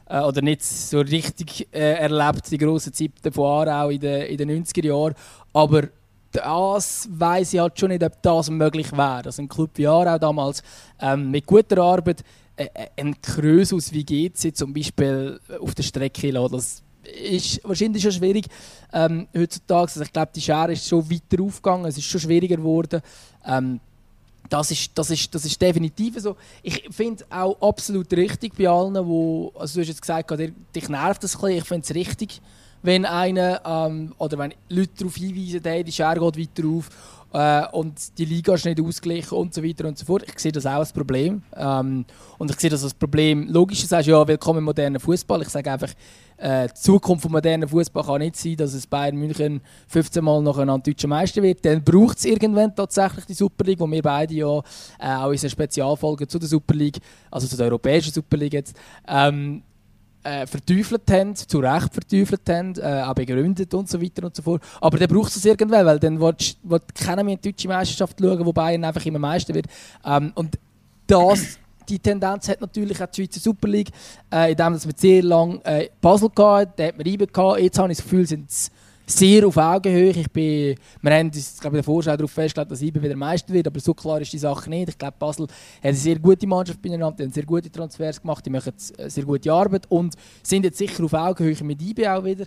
äh, 0.06 0.20
oder 0.20 0.42
nicht 0.42 0.64
so 0.64 0.98
richtig 0.98 1.68
äh, 1.72 1.92
erlebt, 1.94 2.50
die 2.50 2.58
grossen 2.58 2.92
Zeiten 2.92 3.32
von 3.32 3.68
Aarau 3.68 3.90
in 3.90 4.00
den, 4.00 4.22
in 4.22 4.36
den 4.36 4.64
90er 4.64 4.84
Jahren. 4.84 5.14
Aber 5.52 5.84
das 6.32 7.08
weiß 7.10 7.54
ich 7.54 7.60
halt 7.60 7.78
schon 7.78 7.88
nicht, 7.88 8.04
ob 8.04 8.22
das 8.22 8.50
möglich 8.50 8.92
wäre. 8.92 9.24
Also 9.24 9.42
ein 9.42 9.48
Club 9.48 9.70
wie 9.74 9.86
Aarau 9.86 10.18
damals 10.18 10.62
ähm, 11.00 11.30
mit 11.30 11.46
guter 11.46 11.78
Arbeit 11.82 12.22
äh, 12.56 12.66
äh 12.72 12.88
ein 12.96 13.20
Krösus 13.20 13.92
wie 13.92 14.04
GC 14.04 14.56
zum 14.56 14.72
Beispiel 14.72 15.40
auf 15.60 15.74
der 15.74 15.82
Strecke 15.82 16.30
lassen. 16.30 16.52
Das 16.52 16.82
ist 17.04 17.60
wahrscheinlich 17.64 18.02
schon 18.02 18.12
schwierig 18.12 18.46
ähm, 18.92 19.26
heutzutage. 19.36 19.92
Also 19.92 20.02
ich 20.02 20.12
glaube, 20.12 20.30
die 20.34 20.40
Schere 20.40 20.72
ist 20.72 20.86
schon 20.86 21.10
weiter 21.10 21.42
aufgegangen, 21.42 21.86
es 21.86 21.98
ist 21.98 22.04
schon 22.04 22.20
schwieriger 22.20 22.56
geworden. 22.56 23.00
Ähm, 23.44 23.80
das 24.48 24.70
ist, 24.72 24.90
das, 24.96 25.10
ist, 25.10 25.32
das 25.34 25.44
ist 25.44 25.60
definitiv 25.62 26.18
so. 26.18 26.36
Ich 26.62 26.88
finde 26.90 27.22
es 27.22 27.30
auch 27.30 27.60
absolut 27.60 28.12
richtig 28.12 28.56
bei 28.56 28.68
allen, 28.68 29.06
wo, 29.06 29.52
also 29.56 29.74
du 29.74 29.80
hast 29.80 29.88
jetzt 29.88 30.02
gesagt, 30.02 30.30
dich 30.74 30.88
nervt 30.88 31.22
das 31.22 31.36
ein 31.36 31.40
bisschen, 31.40 31.58
ich 31.58 31.64
finde 31.64 31.84
es 31.84 31.94
richtig, 31.94 32.42
wenn 32.82 33.04
einer 33.04 33.60
ähm, 33.64 34.14
oder 34.18 34.38
wenn 34.38 34.54
Leute 34.68 34.90
darauf 34.98 35.16
hinweisen, 35.16 35.60
hey, 35.64 35.84
die 35.84 35.92
Schere 35.92 36.20
geht 36.32 36.38
weiter 36.56 36.68
auf 36.68 36.88
äh, 37.32 37.66
und 37.72 38.18
die 38.18 38.24
Liga 38.24 38.54
ist 38.54 38.64
nicht 38.64 38.80
ausgeglichen 38.80 39.36
und 39.36 39.54
so 39.54 39.62
weiter 39.62 39.86
und 39.86 39.98
so 39.98 40.04
fort. 40.04 40.24
Ich 40.26 40.38
sehe 40.38 40.52
das 40.52 40.66
auch 40.66 40.72
als 40.72 40.92
Problem. 40.92 41.42
Ähm, 41.56 42.04
und 42.38 42.50
ich 42.50 42.58
sehe 42.58 42.70
das 42.70 42.82
als 42.82 42.94
Problem, 42.94 43.48
logisch, 43.48 43.82
du 43.82 43.86
sagst, 43.86 44.08
ja, 44.08 44.26
willkommen 44.26 44.58
im 44.58 44.64
modernen 44.64 44.98
Fußball. 44.98 45.42
Ich 45.42 45.48
sage 45.48 45.70
einfach, 45.70 45.90
äh, 46.38 46.68
die 46.68 46.74
Zukunft 46.74 47.24
des 47.24 47.30
modernen 47.30 47.68
Fußball 47.68 48.04
kann 48.04 48.20
nicht 48.20 48.36
sein, 48.36 48.56
dass 48.56 48.74
es 48.74 48.86
Bayern 48.86 49.16
München 49.16 49.60
15 49.88 50.24
Mal 50.24 50.42
nacheinander 50.42 50.90
deutscher 50.90 51.08
Meister 51.08 51.42
wird. 51.42 51.64
Dann 51.64 51.84
braucht 51.84 52.18
es 52.18 52.24
irgendwann 52.24 52.74
tatsächlich 52.74 53.26
die 53.26 53.34
Super 53.34 53.64
League, 53.64 53.80
wo 53.80 53.86
wir 53.86 54.02
beide 54.02 54.34
ja 54.34 54.58
äh, 54.98 55.14
auch 55.14 55.30
in 55.30 55.38
einer 55.38 55.50
Spezialfolge 55.50 56.26
zu 56.26 56.38
der 56.38 56.48
Super 56.48 56.74
League, 56.74 56.98
also 57.30 57.46
zu 57.46 57.56
der 57.56 57.66
europäischen 57.66 58.12
Super 58.12 58.38
League 58.38 58.54
jetzt, 58.54 58.74
ähm, 59.06 59.62
äh, 60.22 60.46
verteufelt 60.46 61.10
haben, 61.10 61.34
zu 61.34 61.58
Recht 61.58 61.92
verteufelt 61.92 62.48
haben, 62.48 62.74
äh, 62.76 63.02
auch 63.02 63.14
begründet 63.14 63.72
und 63.74 63.88
so 63.88 64.00
weiter 64.00 64.24
und 64.24 64.36
so 64.36 64.42
fort. 64.42 64.62
Aber 64.80 64.98
dann 64.98 65.08
braucht 65.08 65.34
es 65.34 65.44
irgendwann, 65.44 65.86
weil 65.86 65.98
dann 65.98 66.18
du 66.18 66.34
keiner 66.94 67.24
mehr 67.24 67.34
in 67.34 67.40
die 67.40 67.50
deutsche 67.52 67.68
Meisterschaft 67.68 68.18
schauen, 68.20 68.44
wo 68.44 68.52
Bayern 68.52 68.84
einfach 68.84 69.04
immer 69.06 69.18
Meister 69.18 69.54
wird. 69.54 69.66
Ähm, 70.04 70.32
und 70.34 70.58
das, 71.06 71.58
die 71.88 71.98
Tendenz 71.98 72.48
hat 72.48 72.60
natürlich 72.60 73.02
auch 73.02 73.06
die 73.06 73.22
Schweizer 73.22 73.40
Super 73.40 73.68
League, 73.68 73.90
äh, 74.32 74.52
indem 74.52 74.74
wir 74.74 74.92
sehr 74.96 75.22
lange 75.22 75.64
äh, 75.64 75.88
Basel 76.00 76.30
hatten, 76.36 76.72
da 76.76 76.84
hat 76.84 76.98
man 76.98 77.06
IBE 77.06 77.26
gehabt, 77.26 77.60
jetzt 77.60 77.78
habe 77.78 77.90
ich 77.90 77.98
das 77.98 78.04
Gefühl, 78.04 78.26
sind 78.26 78.50
es 78.50 78.70
sehr 79.10 79.46
auf 79.46 79.56
Augenhöhe. 79.56 80.10
Ich 80.10 80.30
bin, 80.30 80.76
wir 81.02 81.12
haben 81.12 81.26
uns 81.26 81.58
glaube 81.60 81.76
ich, 81.76 81.80
in 81.80 81.82
der 81.82 81.84
Vorschau 81.84 82.16
darauf 82.16 82.30
festgelegt, 82.30 82.70
dass 82.70 82.82
IBE 82.82 83.02
wieder 83.02 83.16
Meister 83.16 83.52
wird, 83.52 83.66
aber 83.66 83.80
so 83.80 83.92
klar 83.94 84.20
ist 84.20 84.32
die 84.32 84.38
Sache 84.38 84.70
nicht. 84.70 84.90
Ich 84.90 84.98
glaube, 84.98 85.14
Basel 85.18 85.46
hat 85.46 85.52
eine 85.82 85.94
sehr 85.94 86.18
gute 86.18 86.46
Mannschaft 86.46 86.80
beieinander, 86.80 87.16
die 87.18 87.22
haben 87.24 87.32
sehr 87.32 87.44
gute 87.44 87.70
Transfers 87.70 88.20
gemacht, 88.20 88.44
die 88.46 88.50
machen 88.50 88.72
sehr 88.76 89.24
gute 89.24 89.52
Arbeit 89.52 89.86
und 89.88 90.14
sind 90.42 90.64
jetzt 90.64 90.78
sicher 90.78 91.04
auf 91.04 91.12
Augenhöhe 91.12 91.56
mit 91.62 91.82
IBE 91.82 92.12
auch 92.12 92.24
wieder. 92.24 92.46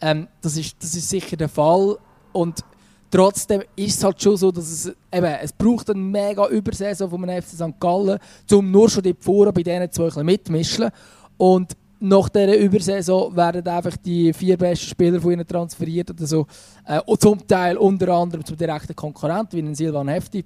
Ähm, 0.00 0.28
das, 0.40 0.56
ist, 0.56 0.76
das 0.80 0.94
ist 0.94 1.08
sicher 1.08 1.36
der 1.36 1.48
Fall 1.48 1.96
und 2.32 2.64
Trotzdem 3.10 3.62
ist 3.76 3.98
es 3.98 4.02
halt 4.02 4.20
schon 4.20 4.36
so, 4.36 4.50
dass 4.50 4.68
es, 4.68 4.86
eben, 5.12 5.34
es 5.40 5.52
braucht 5.52 5.88
eine 5.88 6.00
mega 6.00 6.48
Übersaison 6.48 7.08
von 7.08 7.22
einem 7.22 7.40
FC 7.40 7.50
St. 7.50 7.78
Gallen, 7.78 8.18
um 8.50 8.70
nur 8.72 8.90
schon 8.90 9.04
die 9.04 9.14
Pforen 9.14 9.54
bei 9.54 9.62
diesen 9.62 9.92
zwei 9.92 10.24
mitmischen. 10.24 10.90
Und 11.36 11.76
nach 12.04 12.28
dieser 12.28 12.56
Übersaison 12.56 13.34
werden 13.34 13.66
einfach 13.66 13.96
die 13.96 14.32
vier 14.32 14.58
besten 14.58 14.86
Spieler 14.86 15.20
von 15.20 15.32
ihnen 15.32 15.46
transferiert 15.46 16.10
oder 16.10 16.26
so. 16.26 16.46
Äh, 16.86 17.00
zum 17.18 17.46
Teil 17.46 17.78
unter 17.78 18.08
anderem 18.08 18.44
zum 18.44 18.56
direkten 18.56 18.94
Konkurrenten, 18.94 19.56
wie 19.56 19.62
ein 19.62 19.74
Silvan 19.74 20.08
Hefti. 20.08 20.44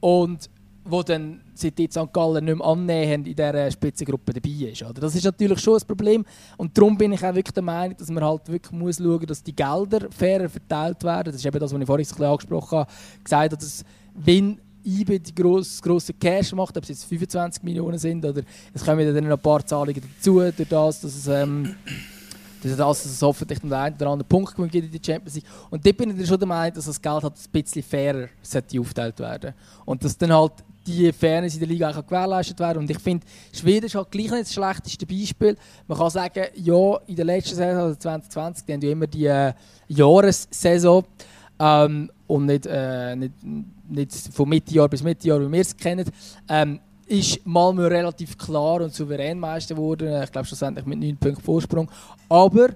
Und 0.00 0.50
wo 0.88 1.02
dann 1.02 1.40
seit 1.54 1.78
jetzt 1.78 1.98
St. 1.98 2.12
Gallen 2.12 2.44
nicht 2.44 2.56
mehr 2.58 2.66
annähernd 2.66 3.26
in 3.26 3.34
dieser 3.34 3.70
Spitzengruppe 3.70 4.32
dabei 4.32 4.70
ist. 4.70 4.82
Oder? 4.82 5.00
Das 5.00 5.14
ist 5.14 5.24
natürlich 5.24 5.58
schon 5.58 5.78
ein 5.80 5.86
Problem. 5.86 6.24
Und 6.56 6.76
darum 6.76 6.96
bin 6.96 7.12
ich 7.12 7.24
auch 7.24 7.34
wirklich 7.34 7.54
der 7.54 7.62
Meinung, 7.62 7.96
dass 7.96 8.10
man 8.10 8.22
halt 8.22 8.48
wirklich 8.48 8.72
muss 8.72 8.98
schauen 8.98 9.16
muss, 9.16 9.26
dass 9.26 9.42
die 9.42 9.54
Gelder 9.54 10.08
fairer 10.10 10.48
verteilt 10.48 11.02
werden. 11.02 11.32
Das 11.32 11.36
ist 11.36 11.46
eben 11.46 11.58
das, 11.58 11.72
was 11.72 11.80
ich 11.80 11.86
vorhin 11.86 12.24
angesprochen 12.24 12.78
habe. 12.78 12.90
Gesagt 13.22 13.52
habe, 13.52 13.56
dass 13.56 13.84
wenn 14.14 14.60
IBE 14.86 15.18
die 15.18 15.34
grosse, 15.34 15.82
grosse 15.82 16.12
Cash 16.14 16.52
macht, 16.52 16.76
ob 16.76 16.82
es 16.84 16.90
jetzt 16.90 17.04
25 17.04 17.62
Millionen 17.62 17.98
sind 17.98 18.24
oder 18.24 18.42
es 18.72 18.84
kommen 18.84 19.14
dann 19.14 19.24
noch 19.24 19.36
ein 19.36 19.42
paar 19.42 19.64
Zahlungen 19.64 20.00
dazu, 20.00 20.40
durch 20.40 20.68
das, 20.68 21.00
dass 21.00 21.14
es, 21.14 21.26
ähm, 21.26 21.74
dass 22.62 22.76
das 22.76 23.04
es 23.04 23.22
hoffentlich 23.22 23.58
den 23.58 23.72
einen 23.72 23.96
oder 23.96 24.10
anderen 24.10 24.28
Punkt 24.28 24.54
gibt 24.56 24.74
in 24.74 24.90
die 24.90 25.00
Champions 25.04 25.34
League. 25.34 25.46
Und 25.70 25.84
dort 25.84 25.96
bin 25.96 26.18
ich 26.18 26.28
schon 26.28 26.38
der 26.38 26.48
Meinung, 26.48 26.74
dass 26.74 26.86
das 26.86 27.00
Geld 27.00 27.22
halt 27.22 27.34
ein 27.34 27.50
bisschen 27.50 27.82
fairer 27.82 28.28
sollte 28.42 28.80
aufgeteilt 28.80 29.18
werden 29.18 29.54
Und 29.84 30.04
dass 30.04 30.16
dann 30.16 30.32
halt 30.32 30.52
die 30.86 31.12
Fairness 31.12 31.54
in 31.54 31.60
der 31.60 31.68
Liga 31.68 31.90
auch 31.90 32.06
gewährleistet 32.06 32.58
werden. 32.60 32.78
Und 32.78 32.90
ich 32.90 32.98
finde, 32.98 33.26
Schweden 33.52 33.86
ist 33.86 33.94
halt 33.94 34.10
gleich 34.10 34.30
nicht 34.30 34.42
das 34.42 34.54
schlechteste 34.54 35.06
Beispiel. 35.06 35.56
Man 35.86 35.98
kann 35.98 36.10
sagen, 36.10 36.44
ja, 36.54 36.96
in 37.06 37.16
der 37.16 37.24
letzten 37.24 37.56
Saison, 37.56 37.82
also 37.82 37.96
2020, 37.96 38.64
die 38.64 38.72
haben 38.72 38.82
ja 38.82 38.90
immer 38.90 39.06
die 39.06 39.26
äh, 39.26 39.52
Jahressaison 39.88 41.04
ähm, 41.58 42.10
und 42.26 42.46
nicht, 42.46 42.66
äh, 42.66 43.16
nicht, 43.16 43.34
nicht 43.88 44.12
von 44.32 44.48
Mittejahr 44.48 44.88
bis 44.88 45.02
Mittejahr, 45.02 45.40
wie 45.40 45.50
wir 45.50 45.60
es 45.60 45.76
kennen. 45.76 46.10
Ähm, 46.48 46.80
ist 47.06 47.46
Malmö 47.46 47.86
relativ 47.86 48.36
klar 48.36 48.80
und 48.80 48.92
souverän 48.92 49.38
Meister 49.38 49.74
geworden. 49.74 50.22
Ich 50.22 50.32
glaube 50.32 50.46
schlussendlich 50.46 50.84
mit 50.86 50.98
9 50.98 51.16
Punkten 51.16 51.42
Vorsprung. 51.42 51.88
Aber 52.28 52.70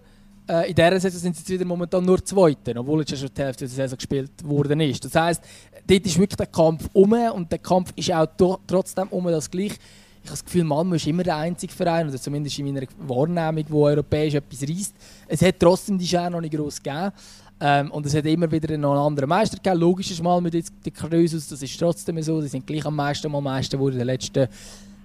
äh, 0.48 0.68
in 0.68 0.74
dieser 0.74 1.00
Saison 1.00 1.20
sind 1.20 1.36
sie 1.36 1.40
jetzt 1.40 1.50
wieder 1.50 1.64
momentan 1.64 2.04
nur 2.04 2.24
Zweite, 2.24 2.74
obwohl 2.76 3.00
jetzt 3.00 3.18
schon 3.18 3.28
die 3.36 3.42
Hälfte 3.42 3.64
der 3.64 3.68
Saison 3.68 3.96
gespielt 3.96 4.30
worden 4.44 4.80
ist. 4.80 5.04
Das 5.04 5.14
heisst, 5.14 5.42
dort 5.86 6.06
ist 6.06 6.18
wirklich 6.18 6.36
der 6.36 6.46
Kampf 6.46 6.88
um 6.92 7.12
und 7.12 7.50
der 7.50 7.58
Kampf 7.58 7.92
ist 7.96 8.12
auch 8.12 8.26
trotzdem 8.66 9.08
um 9.08 9.24
das 9.26 9.50
gleich. 9.50 9.72
Ich 10.22 10.28
habe 10.28 10.32
das 10.32 10.44
Gefühl, 10.44 10.64
Malmö 10.64 10.96
ist 10.96 11.06
immer 11.06 11.22
der 11.22 11.36
einzige 11.36 11.72
Verein, 11.72 12.08
oder 12.08 12.18
zumindest 12.18 12.58
in 12.58 12.66
meiner 12.66 12.86
Wahrnehmung, 12.98 13.64
wo 13.68 13.86
europäisch 13.86 14.34
etwas 14.34 14.62
reißt. 14.62 14.94
Es 15.28 15.40
hat 15.40 15.58
trotzdem 15.58 15.98
die 15.98 16.06
Schere 16.06 16.30
noch 16.30 16.42
nicht 16.42 16.54
groß 16.54 16.82
gegeben. 16.82 17.10
Ähm, 17.60 17.90
und 17.90 18.06
es 18.06 18.14
hat 18.14 18.24
immer 18.24 18.50
wieder 18.50 18.76
noch 18.78 18.92
einen 18.92 19.00
anderen 19.00 19.28
Meister 19.28 19.56
gegeben. 19.56 19.80
Logisch 19.80 20.10
ist 20.10 20.22
mal 20.22 20.40
mit 20.40 20.54
den 20.54 20.94
Krösus, 20.94 21.48
das 21.48 21.62
ist 21.62 21.78
trotzdem 21.78 22.20
so. 22.22 22.40
Sie 22.40 22.48
sind 22.48 22.66
gleich 22.66 22.86
am 22.86 22.96
meisten 22.96 23.30
mal 23.30 23.40
Meister 23.40 23.76
geworden 23.76 23.94
in 23.94 23.98
den 23.98 24.06
letzten, 24.06 24.48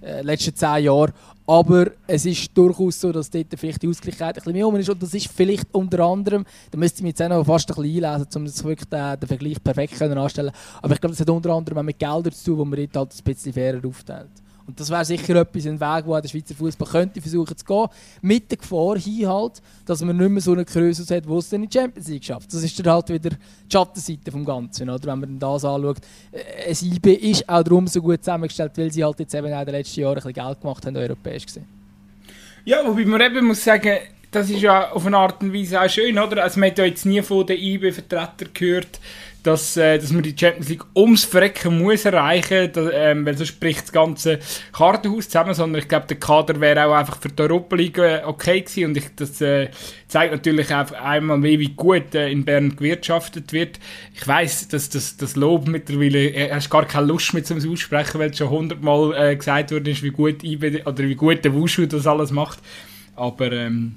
äh, 0.02 0.22
letzten 0.22 0.56
zehn 0.56 0.86
Jahren. 0.86 1.12
Aber 1.46 1.92
es 2.08 2.26
ist 2.26 2.58
durchaus 2.58 3.00
so, 3.00 3.12
dass 3.12 3.30
dort 3.30 3.48
vielleicht 3.58 3.84
die 3.84 3.90
Ausgleichheit 3.90 4.30
ein 4.30 4.34
bisschen 4.36 4.54
mehr 4.54 4.68
um 4.68 4.76
ist. 4.78 4.90
Und 4.90 5.04
das 5.04 5.14
ist 5.14 5.28
vielleicht 5.28 5.68
unter 5.74 6.00
anderem, 6.00 6.46
da 6.72 6.78
müsste 6.78 7.00
ich 7.00 7.04
mich 7.04 7.10
jetzt 7.10 7.22
auch 7.22 7.30
noch 7.30 7.46
fast 7.46 7.70
ein 7.70 7.76
bisschen 7.76 8.06
einlesen, 8.06 8.28
um 8.36 8.46
das 8.46 8.64
wirklich 8.64 8.90
den, 8.90 9.20
den 9.20 9.28
Vergleich 9.28 9.64
perfekt 9.64 10.02
anstellen 10.02 10.52
Aber 10.82 10.94
ich 10.94 11.02
glaube, 11.02 11.14
das 11.14 11.20
hat 11.20 11.30
unter 11.30 11.52
anderem 11.52 11.80
auch 11.80 11.84
mit 11.84 12.00
Geldern 12.00 12.34
zu 12.34 12.46
tun, 12.46 12.58
wo 12.60 12.66
man 12.66 12.80
dort 12.80 12.96
halt 12.96 13.14
ein 13.14 13.24
bisschen 13.24 13.54
fairer 13.54 13.86
aufteilt. 13.86 14.45
Und 14.68 14.80
das 14.80 14.90
wäre 14.90 15.06
sicher 15.06 15.36
etwas, 15.36 15.68
ein 15.68 15.80
Weg, 15.80 16.06
wo 16.06 16.20
der 16.20 16.28
Schweizer 16.28 16.56
Fußball 16.56 16.88
könnte 16.88 17.22
versuchen 17.22 17.56
zu 17.56 17.64
gehen. 17.64 17.88
Mit 18.22 18.50
der 18.50 18.58
Gefahr 18.58 18.98
hin 18.98 19.28
halt, 19.28 19.62
dass 19.86 20.02
man 20.02 20.18
nicht 20.18 20.30
mehr 20.30 20.42
so 20.42 20.54
eine 20.54 20.66
Größe 20.66 21.16
hat, 21.16 21.28
wo 21.28 21.38
es 21.38 21.50
dann 21.50 21.64
in 21.64 21.70
die 21.70 21.78
Champions 21.78 22.08
League 22.08 22.24
schafft. 22.24 22.52
Das 22.52 22.64
ist 22.64 22.80
dann 22.80 22.92
halt 22.92 23.10
wieder 23.10 23.30
die 23.30 23.72
Schattenseite 23.72 24.32
vom 24.32 24.44
Ganzen, 24.44 24.90
oder? 24.90 25.08
wenn 25.08 25.20
man 25.20 25.40
das 25.40 25.64
anschaut. 25.64 25.98
Äh, 26.32 26.74
IB 26.74 27.14
ist 27.14 27.48
auch 27.48 27.64
darum 27.64 27.86
so 27.88 28.02
gut 28.02 28.24
zusammengestellt, 28.24 28.72
weil 28.78 28.92
sie 28.92 29.04
halt 29.04 29.20
jetzt 29.20 29.36
eben 29.36 29.54
auch 29.54 29.60
in 29.60 29.66
den 29.66 29.76
letzten 29.76 30.00
Jahren 30.00 30.18
ein 30.18 30.24
bisschen 30.24 30.34
Geld 30.34 30.62
gemacht 30.62 30.86
haben, 30.86 30.98
europäisch 30.98 31.46
gesehen. 31.46 31.68
Ja, 32.66 32.80
wobei 32.86 33.06
man 33.06 33.22
eben 33.22 33.46
muss 33.46 33.64
sagen, 33.64 33.98
das 34.32 34.50
ist 34.50 34.62
ja 34.62 34.92
auf 34.92 35.06
eine 35.06 35.18
Art 35.18 35.42
und 35.44 35.54
Weise 35.54 35.80
auch 35.80 35.90
schön, 35.90 36.18
oder? 36.18 36.44
Also 36.44 36.60
man 36.60 36.72
hat 36.72 36.80
ja 36.80 36.86
jetzt 36.86 37.06
nie 37.06 37.22
von 37.22 37.46
den 37.46 37.58
IB-Vertretern 37.58 38.50
gehört, 38.54 39.00
dass, 39.46 39.78
äh, 39.78 40.00
dass 40.00 40.12
man 40.12 40.24
die 40.24 40.36
Champions 40.38 40.70
League 40.70 40.86
ums 40.96 41.24
Verrecken 41.24 41.78
muss 41.78 42.06
erreichen 42.06 42.72
muss, 42.76 42.90
ähm, 42.94 43.26
weil 43.26 43.38
sonst 43.38 43.60
bricht 43.60 43.84
das 43.84 43.92
ganze 43.92 44.40
Kartenhaus 44.74 45.30
zusammen, 45.30 45.54
sondern 45.54 45.82
ich 45.82 45.88
glaube, 45.88 46.08
der 46.08 46.18
Kader 46.18 46.60
wäre 46.60 46.86
auch 46.86 46.94
einfach 46.94 47.22
für 47.22 47.30
die 47.30 47.44
Europa 47.44 47.76
League 47.76 47.98
äh, 48.00 48.22
okay 48.26 48.62
gewesen 48.62 48.86
und 48.86 48.98
ich, 48.98 49.06
das 49.16 49.40
äh, 49.42 49.70
zeigt 50.08 50.34
natürlich 50.34 50.74
einfach 50.74 51.00
einmal 51.00 51.38
mehr, 51.38 51.60
wie 51.60 51.70
gut 51.70 52.16
äh, 52.16 52.30
in 52.30 52.44
Bern 52.44 52.76
gewirtschaftet 52.76 53.54
wird. 53.54 53.80
Ich 54.16 54.28
weiß, 54.28 54.70
dass 54.70 54.90
das, 54.90 55.18
das 55.18 55.36
Lob 55.36 55.68
mittlerweile, 55.68 56.30
äh, 56.30 56.52
hast 56.52 56.72
gar 56.72 56.86
keine 56.86 57.08
Lust 57.08 57.34
mehr 57.34 57.44
zum 57.44 57.58
Aussprechen, 57.58 58.20
weil 58.20 58.32
es 58.32 58.38
schon 58.38 58.50
hundertmal 58.50 59.14
äh, 59.14 59.36
gesagt 59.36 59.72
wurde, 59.72 60.02
wie 60.02 60.10
gut 60.10 60.44
IB, 60.44 60.84
oder 60.86 61.04
wie 61.04 61.16
gut 61.16 61.46
der 61.46 61.54
Wushu 61.54 61.86
das 61.86 62.08
alles 62.08 62.32
macht, 62.32 62.60
aber 63.16 63.52
ähm, 63.52 63.96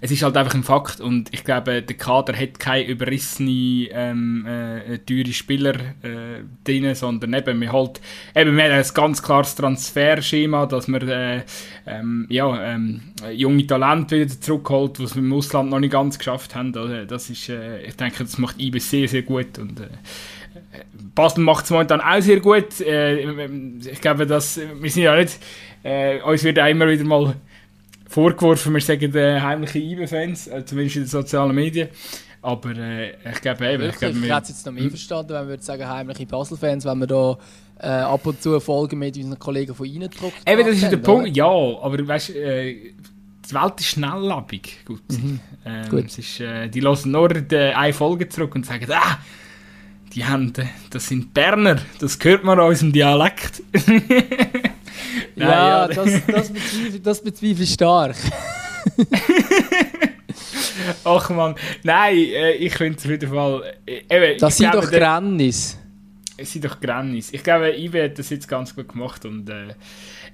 es 0.00 0.10
ist 0.10 0.22
halt 0.22 0.36
einfach 0.36 0.54
ein 0.54 0.62
Fakt 0.62 1.00
und 1.00 1.32
ich 1.32 1.44
glaube, 1.44 1.82
der 1.82 1.96
Kader 1.96 2.36
hat 2.36 2.58
keine 2.58 2.86
überrissene, 2.86 3.88
ähm, 3.90 4.46
äh, 4.46 4.98
teure 4.98 5.32
Spieler 5.32 5.74
äh, 6.02 6.42
drin, 6.64 6.94
sondern 6.94 7.34
eben, 7.34 7.60
wir, 7.60 7.72
halt, 7.72 8.00
eben, 8.34 8.56
wir 8.56 8.64
haben 8.64 8.72
ein 8.72 8.94
ganz 8.94 9.22
klares 9.22 9.54
Transferschema, 9.54 10.66
dass 10.66 10.88
man 10.88 11.08
äh, 11.08 11.42
ähm, 11.86 12.26
ja, 12.28 12.74
ähm, 12.74 13.00
junge 13.32 13.66
Talente 13.66 14.20
wieder 14.20 14.40
zurückholt, 14.40 15.00
was 15.00 15.16
wir 15.16 15.22
im 15.22 15.32
Ausland 15.32 15.70
noch 15.70 15.80
nicht 15.80 15.92
ganz 15.92 16.18
geschafft 16.18 16.54
haben. 16.54 16.76
Also, 16.76 17.04
das 17.04 17.30
ist, 17.30 17.48
äh, 17.48 17.82
ich 17.82 17.96
denke, 17.96 18.24
das 18.24 18.38
macht 18.38 18.60
IBE 18.60 18.80
sehr, 18.80 19.08
sehr 19.08 19.22
gut 19.22 19.58
und 19.58 19.80
äh, 19.80 19.88
Basel 21.14 21.42
macht 21.42 21.64
es 21.64 21.70
momentan 21.70 22.00
auch 22.00 22.20
sehr 22.20 22.40
gut. 22.40 22.80
Äh, 22.80 23.46
ich 23.78 24.00
glaube, 24.00 24.26
dass, 24.26 24.60
wir 24.80 24.90
sind 24.90 25.02
ja 25.02 25.16
nicht, 25.16 25.38
äh, 25.82 26.20
uns 26.20 26.44
wird 26.44 26.58
auch 26.58 26.66
immer 26.66 26.88
wieder 26.88 27.04
mal 27.04 27.34
vorgeworfen, 28.08 28.74
wir 28.74 28.80
sagen 28.80 29.14
äh, 29.14 29.40
heimliche 29.40 29.78
IBE-Fans, 29.78 30.48
äh, 30.48 30.64
zumindest 30.64 30.96
in 30.96 31.02
den 31.02 31.08
sozialen 31.08 31.54
Medien. 31.54 31.88
Aber 32.42 32.70
äh, 32.70 33.10
ich 33.30 33.40
glaube 33.40 33.66
eben... 33.66 33.82
Wirklich? 33.82 33.94
Ich, 33.94 33.98
glaube, 33.98 34.26
ich 34.26 34.32
hätte 34.32 34.42
es 34.42 34.48
jetzt 34.48 34.66
noch 34.66 34.72
mehr 34.72 34.84
hm? 34.84 34.90
verstanden, 34.90 35.32
wenn 35.34 35.48
wir 35.48 35.58
sagen 35.58 35.88
heimliche 35.88 36.26
Basel-Fans, 36.26 36.84
wenn 36.84 36.98
wir 36.98 37.06
da 37.06 37.38
äh, 37.80 37.86
ab 37.86 38.26
und 38.26 38.42
zu 38.42 38.58
Folgen 38.60 38.98
mit 38.98 39.16
unseren 39.16 39.38
Kollegen 39.38 39.74
von 39.74 39.86
Ihnen 39.86 40.10
drucken. 40.10 40.34
Eben, 40.46 40.66
das 40.66 40.82
ist 40.82 40.90
der 40.90 40.96
Punkt, 40.96 41.36
ja, 41.36 41.46
aber 41.46 42.06
weißt 42.06 42.30
du, 42.30 42.32
äh, 42.34 42.92
die 43.48 43.54
Welt 43.54 43.80
ist 43.80 43.86
schnelllebig. 43.86 44.84
Gut. 44.84 45.02
Mhm. 45.10 45.40
Ähm, 45.64 45.88
Gut. 45.88 46.06
Es 46.06 46.18
ist, 46.18 46.40
äh, 46.40 46.68
die 46.68 46.82
hören 46.82 47.10
nur 47.10 47.28
die, 47.28 47.56
eine 47.56 47.92
Folge 47.92 48.28
zurück 48.28 48.54
und 48.54 48.66
sagen, 48.66 48.86
ah, 48.90 49.18
die 50.14 50.24
haben, 50.24 50.52
das 50.90 51.08
sind 51.08 51.34
Berner, 51.34 51.78
das 51.98 52.18
hört 52.22 52.44
man 52.44 52.58
aus 52.58 52.80
dem 52.80 52.92
Dialekt. 52.92 53.62
ja, 55.36 55.48
ja, 55.48 55.88
das, 55.88 56.26
das, 56.26 56.52
bezweifle, 56.52 57.00
das 57.00 57.22
bezweifle 57.22 57.64
ich 57.64 57.72
stark. 57.72 58.16
Ach 61.04 61.30
man, 61.30 61.54
nein, 61.82 62.16
ich 62.58 62.74
finde 62.74 62.98
es 62.98 63.04
auf 63.04 63.10
jeden 63.10 63.30
Fall. 63.30 63.74
Äh, 63.86 64.36
das 64.36 64.56
sind 64.56 64.74
doch 64.74 64.90
Grannis. 64.90 65.78
Es 66.36 66.52
sind 66.52 66.64
doch 66.64 66.78
Grannis. 66.80 67.32
Ich 67.32 67.42
glaube, 67.42 67.76
Ibe 67.76 68.04
hat 68.04 68.18
das 68.18 68.30
jetzt 68.30 68.46
ganz 68.46 68.74
gut 68.74 68.88
gemacht 68.88 69.24
und 69.24 69.48
äh, 69.50 69.74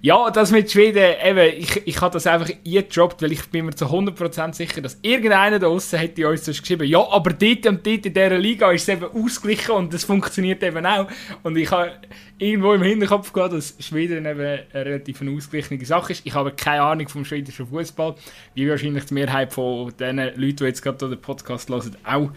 ja, 0.04 0.30
das 0.30 0.50
mit 0.50 0.70
Schweden, 0.70 1.14
eben, 1.24 1.58
ich, 1.62 1.86
ich 1.86 1.98
habe 2.02 2.12
das 2.12 2.26
einfach 2.26 2.50
eingedroppt, 2.50 3.22
weil 3.22 3.32
ich 3.32 3.48
bin 3.48 3.64
mir 3.64 3.74
zu 3.74 3.86
100% 3.86 4.52
sicher, 4.52 4.82
dass 4.82 4.98
irgendeiner 5.00 5.58
da 5.58 5.66
draußen 5.66 5.98
hätte 5.98 6.28
uns 6.28 6.44
das 6.44 6.60
geschrieben, 6.60 6.86
ja, 6.86 6.98
aber 7.10 7.32
dort 7.32 7.66
und 7.66 7.86
dort 7.86 8.04
in 8.04 8.12
dieser 8.12 8.36
Liga 8.36 8.70
ist 8.70 8.82
es 8.82 8.88
eben 8.90 9.06
ausgeglichen 9.06 9.70
und 9.70 9.94
das 9.94 10.04
funktioniert 10.04 10.62
eben 10.62 10.84
auch. 10.84 11.06
Und 11.42 11.56
ich 11.56 11.70
habe 11.70 11.92
irgendwo 12.36 12.74
im 12.74 12.82
Hinterkopf 12.82 13.32
gehabt, 13.32 13.54
dass 13.54 13.76
Schweden 13.78 14.26
eben 14.26 14.40
eine 14.40 14.66
relativ 14.74 15.22
eine 15.22 15.30
ausgeglichene 15.30 15.82
Sache 15.86 16.12
ist. 16.12 16.26
Ich 16.26 16.34
habe 16.34 16.52
keine 16.52 16.82
Ahnung 16.82 17.08
vom 17.08 17.24
schwedischen 17.24 17.66
Fußball, 17.66 18.14
wie 18.52 18.68
wahrscheinlich 18.68 19.06
die 19.06 19.14
Mehrheit 19.14 19.54
von 19.54 19.90
den 19.98 20.18
Leuten, 20.18 20.56
die 20.56 20.64
jetzt 20.64 20.82
gerade 20.82 21.08
den 21.08 21.18
Podcast 21.18 21.70
hören, 21.70 21.96
auch. 22.04 22.30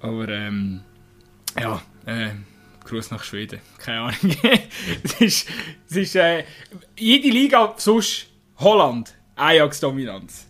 Aber 0.00 0.28
ähm, 0.30 0.80
ja, 1.60 1.82
äh, 2.06 2.30
Gruß 2.92 3.10
nach 3.10 3.24
Schweden. 3.24 3.58
Keine 3.78 4.00
Ahnung. 4.00 4.36
es 5.02 5.20
ist, 5.20 5.48
es 5.88 5.96
ist 5.96 6.16
äh, 6.16 6.44
jede 6.98 7.30
Liga 7.30 7.72
sonst 7.78 8.26
Holland, 8.58 9.14
Ajax-Dominanz. 9.34 10.46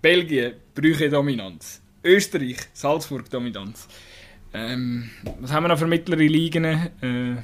Belgien, 0.00 0.52
Brüche-Dominanz. 0.72 1.82
Österreich, 2.04 2.58
Salzburg-Dominanz. 2.72 3.88
Ähm, 4.54 5.10
was 5.40 5.50
haben 5.50 5.64
wir 5.64 5.68
noch 5.68 5.78
für 5.78 5.88
mittlere 5.88 6.28
Ligen? 6.28 6.64
Äh, 6.64 7.36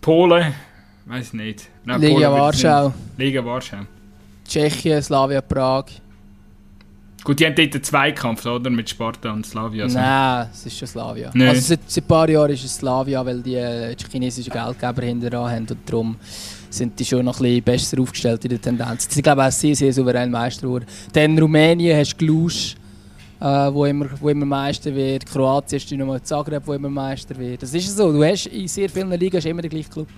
Polen, 0.00 0.54
weiß 1.06 1.32
nicht. 1.32 1.68
Nein, 1.84 2.00
Liga 2.00 2.30
Warschau. 2.30 2.94
Liga 3.16 3.44
Warschau. 3.44 3.80
Tschechien, 4.46 5.02
Slavia 5.02 5.40
Prag. 5.40 5.86
Gut, 7.22 7.38
die 7.38 7.46
haben 7.46 7.54
dort 7.54 7.74
einen 7.74 7.82
Zweikampf, 7.82 8.46
oder? 8.46 8.70
Mit 8.70 8.88
Sparta 8.88 9.32
und 9.32 9.44
Slavia. 9.44 9.84
Also. 9.84 9.98
Nein, 9.98 10.48
es 10.52 10.66
ist 10.66 10.78
schon 10.78 10.88
Slavia. 10.88 11.30
Nee. 11.34 11.48
Also 11.48 11.60
seit, 11.60 11.80
seit 11.86 12.04
ein 12.04 12.06
paar 12.06 12.28
Jahren 12.28 12.50
ist 12.50 12.64
es 12.64 12.76
Slavia, 12.76 13.24
weil 13.24 13.42
die, 13.42 13.56
äh, 13.56 13.94
die 13.94 14.04
chinesischen 14.10 14.50
Geldgeber 14.50 15.02
hinter 15.02 15.38
haben 15.38 15.66
und 15.68 15.76
darum 15.86 16.16
sind 16.70 16.98
die 16.98 17.04
schon 17.04 17.24
noch 17.24 17.38
ein 17.40 17.42
bisschen 17.42 17.62
besser 17.62 18.00
aufgestellt 18.00 18.44
in 18.44 18.50
der 18.50 18.60
Tendenz. 18.60 19.06
Sie 19.08 19.14
sind, 19.14 19.22
glaube 19.22 19.42
ich, 19.42 19.48
auch 19.48 19.52
sehr, 19.52 19.74
sehr 19.74 19.92
souverän 19.92 20.30
Meister 20.30 20.62
geworden. 20.62 20.86
Dann 21.12 21.38
Rumänien 21.38 21.98
hast 21.98 22.12
du 22.14 22.24
Glusch, 22.24 22.76
äh, 23.40 23.44
wo, 23.44 23.84
immer, 23.84 24.06
wo 24.18 24.28
immer 24.28 24.46
Meister 24.46 24.94
wird. 24.94 25.26
Kroatien 25.26 25.78
hast 25.78 25.90
du 25.90 25.96
nochmal 25.96 26.22
Zagreb, 26.22 26.62
wo 26.64 26.72
immer 26.72 26.88
Meister 26.88 27.36
wird. 27.36 27.62
Das 27.62 27.74
ist 27.74 27.96
so. 27.96 28.12
Du 28.12 28.24
hast 28.24 28.46
in 28.46 28.68
sehr 28.68 28.88
vielen 28.88 29.10
Ligen 29.10 29.40
immer 29.42 29.62
den 29.62 29.70
gleichen 29.70 29.90
Club. 29.90 30.08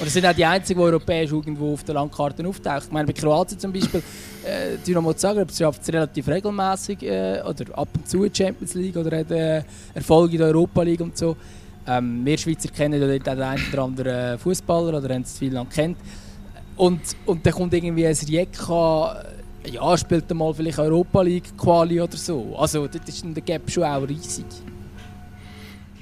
Oder 0.00 0.10
sind 0.10 0.26
auch 0.26 0.32
die 0.32 0.44
einzigen, 0.44 0.78
die 0.78 0.84
europäisch 0.84 1.32
irgendwo 1.32 1.72
auf 1.72 1.82
der 1.82 1.94
Landkarte 1.96 2.46
auftauchen. 2.46 2.82
Ich 2.86 2.92
meine, 2.92 3.06
bei 3.06 3.12
Kroatien 3.12 3.58
zum 3.58 3.72
Beispiel, 3.72 4.02
äh, 4.44 4.76
Dynamo 4.86 5.12
Zagreb 5.12 5.50
schafft 5.50 5.82
es 5.82 5.92
relativ 5.92 6.28
regelmäßig 6.28 7.02
äh, 7.02 7.42
oder 7.42 7.76
ab 7.76 7.88
und 7.94 8.08
zu 8.08 8.24
in 8.24 8.34
Champions 8.34 8.74
League 8.74 8.96
oder 8.96 9.18
hat 9.18 9.30
äh, 9.30 9.62
Erfolge 9.94 10.34
in 10.34 10.38
der 10.38 10.48
Europa 10.48 10.82
League 10.82 11.00
und 11.00 11.16
so. 11.16 11.36
Ähm, 11.86 12.24
wir 12.24 12.38
Schweizer 12.38 12.68
kennen 12.68 13.00
ja 13.00 13.06
den 13.08 13.42
einen 13.42 13.62
oder 13.72 13.82
anderen 13.82 14.38
Fußballer 14.38 14.98
oder 14.98 15.14
haben 15.14 15.22
es 15.22 15.38
viel 15.38 15.52
lang 15.52 15.68
kennt. 15.68 15.96
Und, 16.76 17.00
und 17.26 17.44
dann 17.44 17.52
kommt 17.52 17.74
irgendwie 17.74 18.06
ein 18.06 18.14
Rijeka, 18.14 19.24
ja, 19.68 19.98
spielt 19.98 20.32
mal 20.32 20.54
vielleicht 20.54 20.78
Europa 20.78 21.22
League 21.22 21.56
Quali 21.56 22.00
oder 22.00 22.16
so. 22.16 22.54
Also 22.56 22.86
dort 22.86 23.08
ist 23.08 23.24
der 23.24 23.42
Gap 23.42 23.68
schon 23.70 23.84
auch 23.84 24.06
riesig. 24.08 24.46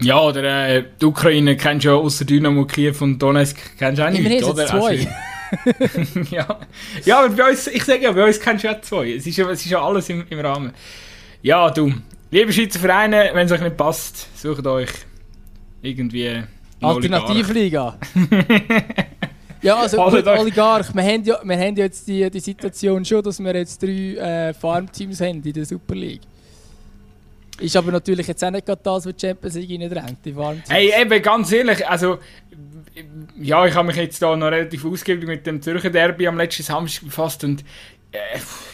Ja, 0.00 0.20
oder 0.20 0.68
äh, 0.68 0.84
die 1.00 1.06
Ukraine 1.06 1.56
kennst 1.56 1.84
du 1.84 1.90
ja 1.90 1.94
außer 1.94 2.24
Dynamo 2.24 2.66
Kiew 2.66 2.94
und 3.00 3.18
Donetsk 3.18 3.78
kennst 3.78 3.98
du 3.98 4.06
auch 4.06 4.10
nicht, 4.10 4.44
oder? 4.44 4.66
Zwei. 4.66 4.98
Also, 4.98 6.20
ja. 6.30 6.60
ja, 7.04 7.24
aber 7.24 7.34
bei 7.34 7.50
uns, 7.50 7.66
ich 7.68 7.84
sage 7.84 8.02
ja, 8.02 8.12
bei 8.12 8.24
uns 8.26 8.40
kennst 8.40 8.64
du 8.64 8.68
ja 8.68 8.80
zwei. 8.82 9.12
Es 9.12 9.26
ist 9.26 9.36
ja, 9.36 9.48
es 9.50 9.64
ist 9.64 9.70
ja 9.70 9.80
alles 9.82 10.08
im, 10.08 10.24
im 10.28 10.40
Rahmen. 10.40 10.72
Ja, 11.42 11.70
du, 11.70 11.92
liebe 12.30 12.52
Schweizer 12.52 12.80
Vereine, 12.80 13.30
wenn 13.32 13.46
es 13.46 13.52
euch 13.52 13.60
nicht 13.60 13.76
passt, 13.76 14.28
sucht 14.38 14.66
euch 14.66 14.90
irgendwie 15.82 16.42
Alternativliga. 16.80 17.98
ja, 19.62 19.76
also 19.76 19.96
gut, 20.10 20.26
Oligarch. 20.26 20.94
Wir 20.94 21.02
haben 21.02 21.24
ja, 21.24 21.38
wir 21.42 21.56
haben 21.56 21.76
ja 21.76 21.84
jetzt 21.84 22.06
die, 22.06 22.28
die 22.30 22.40
Situation 22.40 23.04
schon, 23.04 23.22
dass 23.22 23.40
wir 23.40 23.54
jetzt 23.54 23.82
drei 23.82 24.48
äh, 24.48 24.54
Farmteams 24.54 25.20
haben 25.20 25.42
in 25.42 25.52
der 25.52 25.64
Super 25.64 25.94
League. 25.94 26.22
Ist 27.58 27.76
aber 27.76 27.92
natürlich 27.92 28.26
jetzt 28.26 28.44
auch 28.44 28.50
nicht 28.50 28.66
gerade 28.66 28.80
das, 28.82 29.06
was 29.06 29.16
die 29.16 29.26
Champions 29.26 29.54
League 29.54 29.80
reindrängt. 29.80 30.64
Hey, 30.68 30.92
eben, 31.00 31.22
ganz 31.22 31.50
ehrlich, 31.52 31.86
also 31.86 32.18
ja, 33.40 33.66
ich 33.66 33.74
habe 33.74 33.88
mich 33.88 33.96
jetzt 33.96 34.20
da 34.22 34.36
noch 34.36 34.46
relativ 34.46 34.84
ausgiebig 34.84 35.26
mit 35.26 35.46
dem 35.46 35.60
Zürcher 35.60 35.90
Derby 35.90 36.26
am 36.28 36.36
letzten 36.36 36.62
Samstag 36.62 37.04
befasst 37.04 37.44
und 37.44 37.62
äh, 38.12 38.18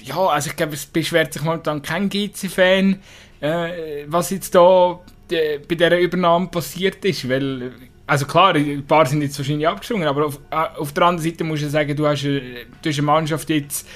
ja, 0.03 0.17
also 0.17 0.51
ich 0.51 0.57
glaube, 0.57 0.75
es 0.75 0.87
beschwert 0.87 1.33
sich 1.33 1.43
momentan 1.43 1.83
kein 1.83 2.09
GC-Fan, 2.09 3.01
äh, 3.41 4.05
was 4.07 4.31
jetzt 4.31 4.55
da 4.55 5.01
äh, 5.31 5.59
bei 5.59 5.75
dieser 5.75 5.99
Übernahme 5.99 6.49
passiert 6.49 7.05
ist, 7.05 7.29
weil 7.29 7.73
also 8.07 8.27
klar, 8.27 8.55
ein 8.55 8.87
paar 8.87 9.07
sind 9.07 9.23
jetzt 9.23 9.39
wahrscheinlich 9.39 9.67
abgesprungen, 9.67 10.07
aber 10.07 10.27
auf, 10.27 10.41
äh, 10.51 10.57
auf 10.79 10.93
der 10.93 11.05
anderen 11.05 11.31
Seite 11.31 11.45
musst 11.45 11.63
du 11.63 11.71
sagen, 11.71 11.97
du 11.97 12.07
hast, 12.07 12.25
äh, 12.25 12.67
du 12.83 12.89
hast 12.89 12.99
eine 12.99 13.07
Mannschaft 13.07 13.49
jetzt, 13.51 13.89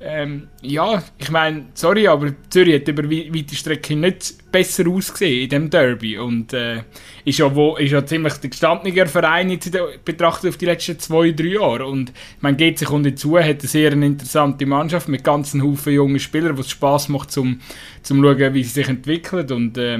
ähm, 0.00 0.48
ja, 0.62 1.02
ich 1.18 1.30
meine, 1.30 1.66
sorry, 1.74 2.06
aber 2.06 2.32
Zürich 2.50 2.76
hat 2.76 2.88
über 2.88 3.02
weite 3.10 3.56
Strecke 3.56 3.96
nicht 3.96 4.50
besser 4.52 4.88
ausgesehen 4.88 5.42
in 5.42 5.48
dem 5.48 5.70
Derby. 5.70 6.18
Und 6.18 6.52
äh, 6.52 6.84
ist, 7.24 7.38
ja 7.38 7.52
wo, 7.52 7.76
ist 7.76 7.90
ja 7.90 8.06
ziemlich 8.06 8.34
der 8.34 8.50
gestandene 8.50 9.06
Verein 9.06 9.50
jetzt 9.50 9.76
betrachtet 10.04 10.50
auf 10.50 10.56
die 10.56 10.66
letzten 10.66 11.00
zwei, 11.00 11.32
drei 11.32 11.46
Jahre. 11.46 11.86
Und 11.86 12.12
man 12.40 12.56
geht 12.56 12.78
sich 12.78 12.88
dazu, 12.88 13.38
hat 13.38 13.44
eine 13.44 13.58
sehr 13.68 13.92
interessante 13.92 14.66
Mannschaft 14.66 15.08
mit 15.08 15.24
ganzen 15.24 15.64
Haufen 15.64 15.92
jungen 15.92 16.20
Spielern, 16.20 16.56
wo 16.56 16.60
es 16.60 16.70
Spass 16.70 17.08
macht 17.08 17.32
zum, 17.32 17.60
zum 18.02 18.22
schauen, 18.22 18.54
wie 18.54 18.62
sie 18.62 18.70
sich 18.70 18.88
entwickeln. 18.88 19.50
Und 19.50 19.78
äh, 19.78 19.98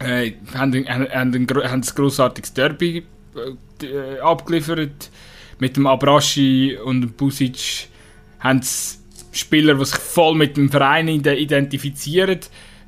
äh, 0.00 0.32
haben, 0.54 0.86
haben, 0.86 1.08
haben, 1.08 1.34
ein, 1.34 1.46
haben 1.48 1.80
ein 1.80 1.94
grossartiges 1.94 2.52
Derby 2.52 3.04
äh, 3.82 4.20
abgeliefert. 4.20 5.10
Mit 5.60 5.76
dem 5.76 5.86
Abraschi 5.86 6.76
und 6.76 7.00
dem 7.00 7.12
Busic 7.14 7.88
haben 8.40 8.60
Spieler, 9.32 9.74
die 9.74 9.84
sich 9.84 9.98
voll 9.98 10.34
mit 10.34 10.56
dem 10.56 10.70
Verein 10.70 11.08
identifizieren, 11.08 12.40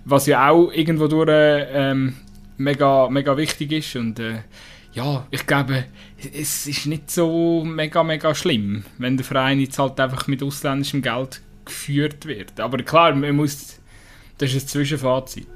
was 0.04 0.26
ja 0.26 0.48
auch 0.48 0.70
irgendwo 0.72 1.06
durch 1.06 1.28
ähm, 1.30 2.16
mega, 2.56 3.08
mega 3.08 3.36
wichtig 3.36 3.72
ist. 3.72 3.96
Und 3.96 4.18
äh, 4.18 4.40
ja, 4.92 5.26
ich 5.30 5.46
glaube, 5.46 5.84
es 6.18 6.66
ist 6.66 6.86
nicht 6.86 7.10
so 7.10 7.64
mega, 7.64 8.02
mega 8.02 8.34
schlimm, 8.34 8.84
wenn 8.98 9.16
der 9.16 9.24
Verein 9.24 9.60
jetzt 9.60 9.78
halt 9.78 9.98
einfach 10.00 10.26
mit 10.26 10.42
ausländischem 10.42 11.02
Geld 11.02 11.40
geführt 11.64 12.26
wird. 12.26 12.58
Aber 12.60 12.78
klar, 12.78 13.14
man 13.14 13.36
muss, 13.36 13.78
das 14.38 14.52
ist 14.52 14.64
ein 14.64 14.68
Zwischenfazit. 14.68 15.48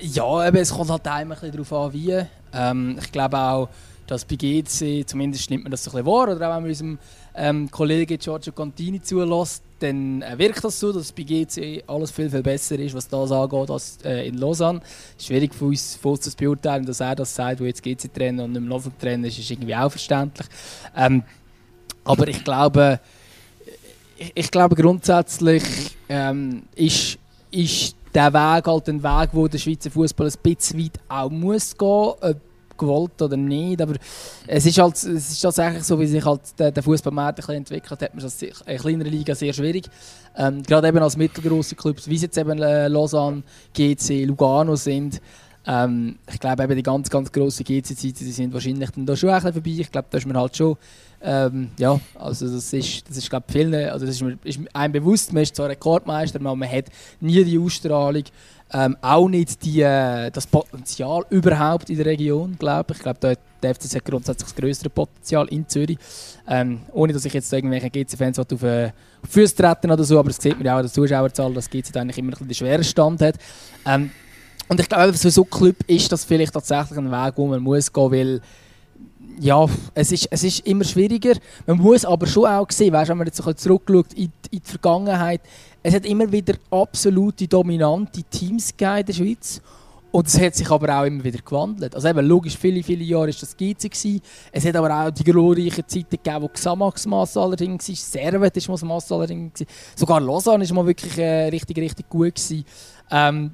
Ja, 0.00 0.46
eben, 0.46 0.56
es 0.56 0.72
kommt 0.72 0.90
halt 0.90 1.06
auch 1.06 1.12
ein 1.14 1.28
darauf 1.28 1.72
an, 1.72 1.92
wie. 1.92 2.20
Ähm, 2.52 2.98
ich 3.00 3.10
glaube 3.10 3.38
auch, 3.38 3.68
dass 4.06 4.24
bei 4.24 4.36
GC, 4.36 5.06
zumindest 5.06 5.50
nimmt 5.50 5.64
man 5.64 5.70
das 5.70 5.84
so 5.84 5.90
ein 5.90 6.04
bisschen 6.04 6.06
wahr, 6.06 6.28
oder 6.28 6.36
auch 6.36 6.40
wenn 6.40 6.62
man 6.62 6.64
unserem 6.64 6.98
ähm, 7.34 7.70
Kollegen 7.70 8.18
Giorgio 8.18 8.52
Contini 8.52 9.00
zulässt, 9.00 9.62
dann 9.80 10.22
äh, 10.22 10.38
wirkt 10.38 10.64
das 10.64 10.78
so, 10.78 10.92
dass 10.92 11.12
bei 11.12 11.22
GC 11.22 11.84
alles 11.86 12.10
viel, 12.10 12.30
viel 12.30 12.42
besser 12.42 12.78
ist, 12.78 12.94
was 12.94 13.08
das 13.08 13.32
angeht, 13.32 13.70
als 13.70 13.98
äh, 14.04 14.28
in 14.28 14.38
Lausanne. 14.38 14.80
Schwierig 15.18 15.54
für 15.54 15.66
uns, 15.66 15.96
für 15.96 16.08
uns 16.08 16.20
zu 16.20 16.36
beurteilen, 16.36 16.86
dass 16.86 17.00
er 17.00 17.14
das 17.14 17.34
sagt, 17.34 17.60
wo 17.60 17.64
jetzt 17.64 17.82
GC-Trainer 17.82 18.44
und 18.44 18.52
nicht 18.52 18.60
mehr 18.60 18.70
Lausanne-Trainer 18.70 19.28
ist, 19.28 19.38
ist 19.38 19.50
irgendwie 19.50 19.74
auch 19.74 19.90
verständlich. 19.90 20.46
Ähm, 20.96 21.22
aber 22.04 22.28
ich 22.28 22.44
glaube, 22.44 23.00
ich, 24.16 24.32
ich 24.34 24.50
glaube 24.50 24.76
grundsätzlich 24.76 25.64
ähm, 26.08 26.62
ist, 26.74 27.18
ist 27.50 27.96
der 28.14 28.32
Weg 28.32 28.66
halt 28.66 28.88
ein 28.88 29.02
Weg, 29.02 29.30
wo 29.32 29.48
der 29.48 29.58
Schweizer 29.58 29.90
Fußball 29.90 30.28
ein 30.28 30.34
bisschen 30.42 30.80
weit 30.80 31.00
auch 31.08 31.30
muss 31.30 31.76
gehen, 31.76 31.88
ob 31.88 32.40
gewollt 32.76 33.20
oder 33.22 33.36
nicht, 33.36 33.80
aber 33.80 33.94
es 34.46 34.66
ist 34.66 34.78
halt, 34.78 34.94
es 34.94 35.04
ist 35.04 35.40
tatsächlich 35.40 35.84
so, 35.84 35.98
wie 35.98 36.06
sich 36.06 36.24
halt 36.24 36.40
der, 36.58 36.70
der 36.70 36.82
Fußballmarkt 36.82 37.48
entwickelt 37.48 38.02
hat, 38.02 38.14
man 38.14 38.24
es 38.24 38.42
in 38.42 38.78
kleineren 38.78 39.12
Liga 39.12 39.34
sehr 39.34 39.52
schwierig. 39.52 39.88
Ähm, 40.36 40.62
gerade 40.62 40.88
eben 40.88 40.98
als 40.98 41.16
mittelgroße 41.16 41.74
Clubs, 41.76 42.08
wie 42.08 42.16
es 42.16 42.22
jetzt 42.22 42.38
eben 42.38 42.60
äh, 42.60 42.88
Lausanne, 42.88 43.42
GC, 43.72 44.24
Lugano 44.24 44.76
sind, 44.76 45.20
ähm, 45.66 46.18
ich 46.30 46.40
glaube 46.40 46.62
eben 46.62 46.76
die 46.76 46.82
ganz, 46.82 47.08
ganz 47.08 47.32
grossen 47.32 47.64
GC-Zeiten, 47.64 48.30
sind 48.30 48.52
wahrscheinlich 48.52 48.90
dann 48.90 49.06
da 49.06 49.16
schon 49.16 49.30
ein 49.30 49.40
vorbei. 49.40 49.70
Ich 49.78 49.90
glaube, 49.90 50.08
da 50.10 50.18
ist 50.18 50.26
man 50.26 50.36
halt 50.36 50.56
schon 50.56 50.76
ähm, 51.26 51.70
ja, 51.78 51.98
also 52.16 52.46
das 52.46 52.70
ist, 52.74 53.08
das 53.08 53.16
ist 53.16 53.30
glaube 53.30 53.46
vielen, 53.50 53.74
also 53.74 54.04
das 54.04 54.20
ist, 54.20 54.36
ist 54.44 54.60
einem 54.74 54.92
bewusst, 54.92 55.32
man 55.32 55.42
ist 55.42 55.56
zwar 55.56 55.70
Rekordmeister, 55.70 56.38
aber 56.38 56.54
man 56.54 56.70
hat 56.70 56.86
nie 57.20 57.42
die 57.44 57.58
Ausstrahlung, 57.58 58.24
ähm, 58.74 58.96
auch 59.02 59.28
nicht 59.28 59.64
die, 59.64 59.82
äh, 59.82 60.32
das 60.32 60.48
Potenzial 60.48 61.24
überhaupt 61.30 61.90
in 61.90 61.96
der 61.96 62.06
Region, 62.06 62.56
glaube 62.58 62.86
ich. 62.90 62.96
Ich 62.96 63.02
glaube, 63.04 63.36
der 63.62 63.74
FCZ 63.74 63.94
hat 63.94 64.04
grundsätzlich 64.04 64.48
das 64.48 64.54
größere 64.56 64.90
Potenzial 64.90 65.46
in 65.48 65.68
Zürich. 65.68 65.96
Ähm, 66.48 66.80
ohne 66.92 67.12
dass 67.12 67.24
ich 67.24 67.32
jetzt 67.32 67.52
irgendwelche 67.52 67.88
GC-Fans 67.88 68.40
auf, 68.40 68.62
äh, 68.64 68.90
Füße 69.30 69.54
treten 69.54 69.92
oder 69.92 70.02
so, 70.02 70.18
aber 70.18 70.28
das 70.28 70.38
sieht 70.38 70.56
man 70.56 70.66
ja 70.66 70.74
auch 70.74 70.78
an 70.78 70.84
der 70.84 70.92
Zuschauerzahl, 70.92 71.54
dass 71.54 71.70
GC 71.70 71.96
eigentlich 71.96 72.18
immer 72.18 72.32
ein 72.38 72.48
den 72.48 72.54
schweren 72.54 72.82
Stand 72.82 73.22
hat. 73.22 73.36
Ähm, 73.86 74.10
und 74.68 74.80
ich 74.80 74.88
glaube, 74.88 75.12
für 75.12 75.30
so 75.30 75.42
einen 75.42 75.50
Club 75.50 75.76
ist 75.86 76.10
das 76.10 76.24
vielleicht 76.24 76.52
tatsächlich 76.52 76.98
ein 76.98 77.12
Weg, 77.12 77.34
wo 77.36 77.46
man 77.46 77.62
muss 77.62 77.92
gehen, 77.92 78.10
weil 78.10 78.40
ja, 79.38 79.66
es 79.94 80.12
ist, 80.12 80.28
es 80.30 80.42
ist 80.42 80.66
immer 80.66 80.84
schwieriger. 80.84 81.34
Man 81.66 81.78
muss 81.78 82.04
aber 82.04 82.26
schon 82.26 82.46
auch 82.46 82.70
sehen, 82.70 82.92
weißt, 82.92 83.10
wenn 83.10 83.18
man 83.18 83.26
jetzt 83.26 83.36
zurückschaut 83.36 84.12
in, 84.14 84.32
in 84.50 84.60
die 84.60 84.60
Vergangenheit, 84.62 85.40
es 85.86 85.94
hat 85.94 86.06
immer 86.06 86.32
wieder 86.32 86.54
absolute 86.70 87.46
dominante 87.46 88.22
Teams 88.22 88.70
in 88.70 89.04
der 89.04 89.12
Schweiz. 89.12 89.60
Und 90.10 90.26
es 90.28 90.40
hat 90.40 90.54
sich 90.54 90.70
aber 90.70 90.98
auch 90.98 91.04
immer 91.04 91.22
wieder 91.22 91.40
gewandelt. 91.40 91.94
Also 91.94 92.08
eben, 92.08 92.24
logisch, 92.24 92.56
viele, 92.56 92.82
viele 92.82 93.04
Jahre 93.04 93.26
war 93.26 93.34
das. 93.38 93.56
Gewesen. 93.56 94.20
Es 94.50 94.64
hat 94.64 94.76
aber 94.76 94.90
auch 94.90 95.10
die 95.10 95.24
glorreichen 95.24 95.86
Zeiten 95.86 96.16
gegeben, 96.22 96.42
wo 96.42 96.48
Xamax 96.48 97.04
Massalering 97.04 97.78
war, 97.78 97.96
Servet 97.96 98.68
war 98.68 98.84
Massalering, 98.84 99.52
sogar 99.94 100.20
Lausanne 100.20 100.66
war 100.66 100.74
mal 100.76 100.86
wirklich 100.86 101.18
äh, 101.18 101.48
richtig, 101.48 101.76
richtig 101.76 102.08
gut. 102.08 102.36
Gewesen. 102.36 102.64
Ähm, 103.10 103.50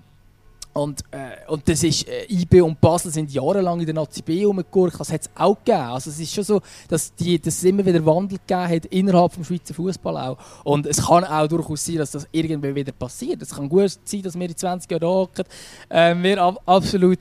und, 0.72 1.02
äh, 1.10 1.48
und 1.48 1.68
das 1.68 1.82
ist, 1.82 2.06
äh, 2.08 2.26
IB 2.28 2.60
und 2.60 2.80
Basel 2.80 3.10
sind 3.10 3.32
jahrelang 3.32 3.80
in 3.80 3.86
der 3.86 3.94
Nazi 3.94 4.22
B 4.22 4.44
rumgegurkt, 4.44 5.00
das 5.00 5.12
hat 5.12 5.22
es 5.22 5.30
auch 5.34 5.56
gegeben. 5.56 5.80
Also 5.80 6.10
es 6.10 6.20
ist 6.20 6.32
schon 6.32 6.44
so, 6.44 6.60
dass, 6.88 7.14
die, 7.14 7.40
dass 7.40 7.56
es 7.56 7.64
immer 7.64 7.84
wieder 7.84 8.04
Wandel 8.06 8.38
gegeben 8.38 8.68
hat 8.68 8.86
innerhalb 8.86 9.36
des 9.36 9.46
Schweizer 9.46 9.74
Fußball 9.74 10.16
auch. 10.16 10.38
Und 10.64 10.86
es 10.86 11.04
kann 11.04 11.24
auch 11.24 11.48
durchaus 11.48 11.84
sein, 11.84 11.96
dass 11.96 12.12
das 12.12 12.28
irgendwann 12.30 12.74
wieder 12.74 12.92
passiert. 12.92 13.42
Es 13.42 13.54
kann 13.54 13.68
gut 13.68 13.98
sein, 14.04 14.22
dass 14.22 14.38
wir 14.38 14.48
in 14.48 14.56
20 14.56 14.90
Jahren 14.90 15.04
hocken, 15.04 15.44
äh, 15.88 16.14
wir 16.14 16.40
ab, 16.40 16.62
absolut 16.66 17.18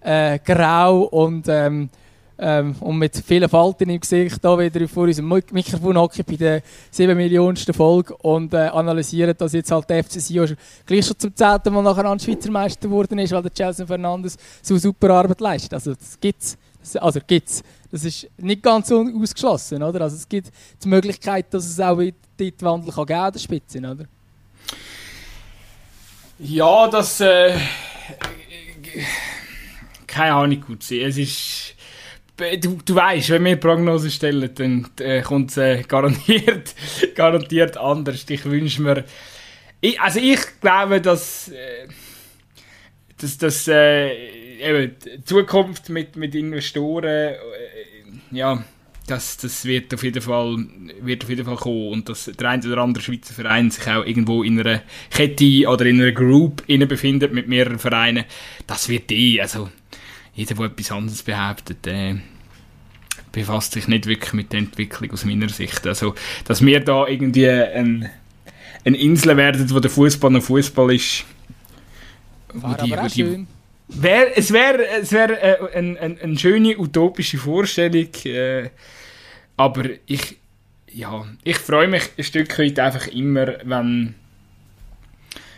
äh, 0.00 0.38
grau 0.40 1.02
und 1.02 1.46
ähm, 1.48 1.90
ähm, 2.38 2.74
und 2.80 2.98
mit 2.98 3.16
vielen 3.16 3.48
Falten 3.48 3.90
im 3.90 4.00
Gesicht 4.00 4.42
da 4.42 4.58
wieder 4.58 4.86
vor 4.86 5.04
unserem 5.04 5.28
Mikrofon 5.50 5.98
hocken 5.98 6.24
bei 6.26 6.36
der 6.36 6.62
7 6.90 7.16
Millionensten 7.16 7.74
Folge 7.74 8.16
und 8.18 8.54
äh, 8.54 8.68
analysieren, 8.68 9.34
dass 9.36 9.52
jetzt 9.52 9.70
halt 9.70 9.90
der 9.90 10.04
FC 10.04 10.20
Sion 10.20 10.56
gleich 10.86 11.06
schon 11.06 11.18
zum 11.18 11.34
zehnten 11.34 11.72
Mal 11.72 11.82
nachher 11.82 12.04
an 12.04 12.20
Schweizer 12.20 12.50
Meister 12.50 12.88
geworden 12.88 13.18
ist, 13.18 13.32
weil 13.32 13.42
der 13.42 13.52
Chelsea 13.52 13.84
Fernandes 13.84 14.36
so 14.62 14.78
super 14.78 15.10
Arbeit 15.10 15.40
leistet. 15.40 15.74
Also 15.74 15.94
das 15.94 16.18
gibt's. 16.20 16.56
Also 17.00 17.20
gibt's. 17.26 17.62
Das 17.90 18.04
ist 18.04 18.28
nicht 18.36 18.62
ganz 18.62 18.92
ausgeschlossen, 18.92 19.82
oder? 19.82 20.02
Also 20.02 20.16
es 20.16 20.28
gibt 20.28 20.52
die 20.82 20.88
Möglichkeit, 20.88 21.52
dass 21.52 21.66
es 21.66 21.80
auch 21.80 21.96
dort 21.96 22.62
Wandel 22.62 22.92
kann 22.92 23.06
geben 23.06 23.32
der 23.32 23.38
Spitze, 23.38 23.78
oder? 23.78 24.04
Ja, 26.38 26.86
das 26.86 27.20
äh, 27.20 27.58
keine 30.06 30.34
Ahnung 30.34 30.60
gut 30.60 30.82
sehen. 30.82 31.08
Es 31.08 31.18
ist 31.18 31.74
du, 32.60 32.78
du 32.84 32.94
weißt, 32.94 33.30
wenn 33.30 33.44
wir 33.44 33.56
Prognosen 33.56 34.10
stellen, 34.10 34.50
dann 34.54 34.88
äh, 35.00 35.22
kommt 35.22 35.50
es 35.50 35.56
äh, 35.56 35.82
garantiert, 35.86 36.74
garantiert 37.14 37.76
anders. 37.76 38.24
Ich 38.28 38.44
wünsche 38.44 38.82
mir. 38.82 39.04
Ich, 39.80 40.00
also 40.00 40.20
ich 40.20 40.40
glaube, 40.60 41.00
dass, 41.00 41.48
äh, 41.48 41.88
dass, 43.18 43.38
dass 43.38 43.68
äh, 43.68 44.12
eben 44.60 44.96
die 45.04 45.24
Zukunft 45.24 45.88
mit, 45.88 46.16
mit 46.16 46.34
Investoren, 46.34 47.04
äh, 47.04 47.36
ja, 48.30 48.62
das, 49.06 49.38
das 49.38 49.64
wird, 49.64 49.94
auf 49.94 50.02
jeden 50.02 50.20
Fall, 50.20 50.66
wird 51.00 51.24
auf 51.24 51.30
jeden 51.30 51.44
Fall 51.44 51.56
kommen. 51.56 51.92
Und 51.92 52.08
dass 52.08 52.26
der 52.26 52.48
eine 52.48 52.66
oder 52.66 52.82
andere 52.82 53.02
Schweizer 53.02 53.34
Verein 53.34 53.70
sich 53.70 53.86
auch 53.88 54.04
irgendwo 54.04 54.42
in 54.42 54.60
einer 54.60 54.82
Kette 55.10 55.66
oder 55.66 55.86
in 55.86 56.00
einer 56.00 56.12
Group 56.12 56.66
befindet 56.66 57.32
mit 57.32 57.48
mehreren 57.48 57.78
Vereinen, 57.78 58.24
das 58.66 58.88
wird 58.88 59.10
eh, 59.10 59.40
also 59.40 59.70
jeder, 60.38 60.54
der 60.54 60.66
etwas 60.66 60.92
anderes 60.92 61.22
behauptet, 61.24 61.84
äh, 61.88 62.14
befasst 63.32 63.72
sich 63.72 63.88
nicht 63.88 64.06
wirklich 64.06 64.32
mit 64.34 64.52
der 64.52 64.60
Entwicklung 64.60 65.10
aus 65.10 65.24
meiner 65.24 65.48
Sicht. 65.48 65.84
Also, 65.84 66.14
dass 66.44 66.64
wir 66.64 66.78
da 66.78 67.08
irgendwie 67.08 67.50
ein, 67.50 68.08
eine 68.84 68.96
Insel 68.96 69.36
werden, 69.36 69.68
wo 69.70 69.80
der 69.80 69.90
Fußball 69.90 70.30
noch 70.30 70.42
Fußball 70.42 70.94
ist. 70.94 71.24
War 72.52 72.76
die, 72.76 72.92
aber 72.92 73.02
auch 73.02 73.08
die, 73.08 73.22
schön. 73.22 73.46
Wär, 73.88 74.38
es 74.38 74.52
wäre 74.52 74.86
es 75.00 75.10
wär, 75.10 75.42
äh, 75.42 75.76
eine 75.76 75.98
ein, 75.98 76.20
ein 76.20 76.38
schöne 76.38 76.78
utopische 76.78 77.38
Vorstellung, 77.38 78.08
äh, 78.24 78.70
aber 79.56 79.86
ich, 80.06 80.36
ja, 80.92 81.26
ich 81.42 81.58
freue 81.58 81.88
mich 81.88 82.10
ein 82.16 82.22
Stück 82.22 82.56
weit 82.60 82.78
einfach 82.78 83.08
immer, 83.08 83.54
wenn, 83.64 84.14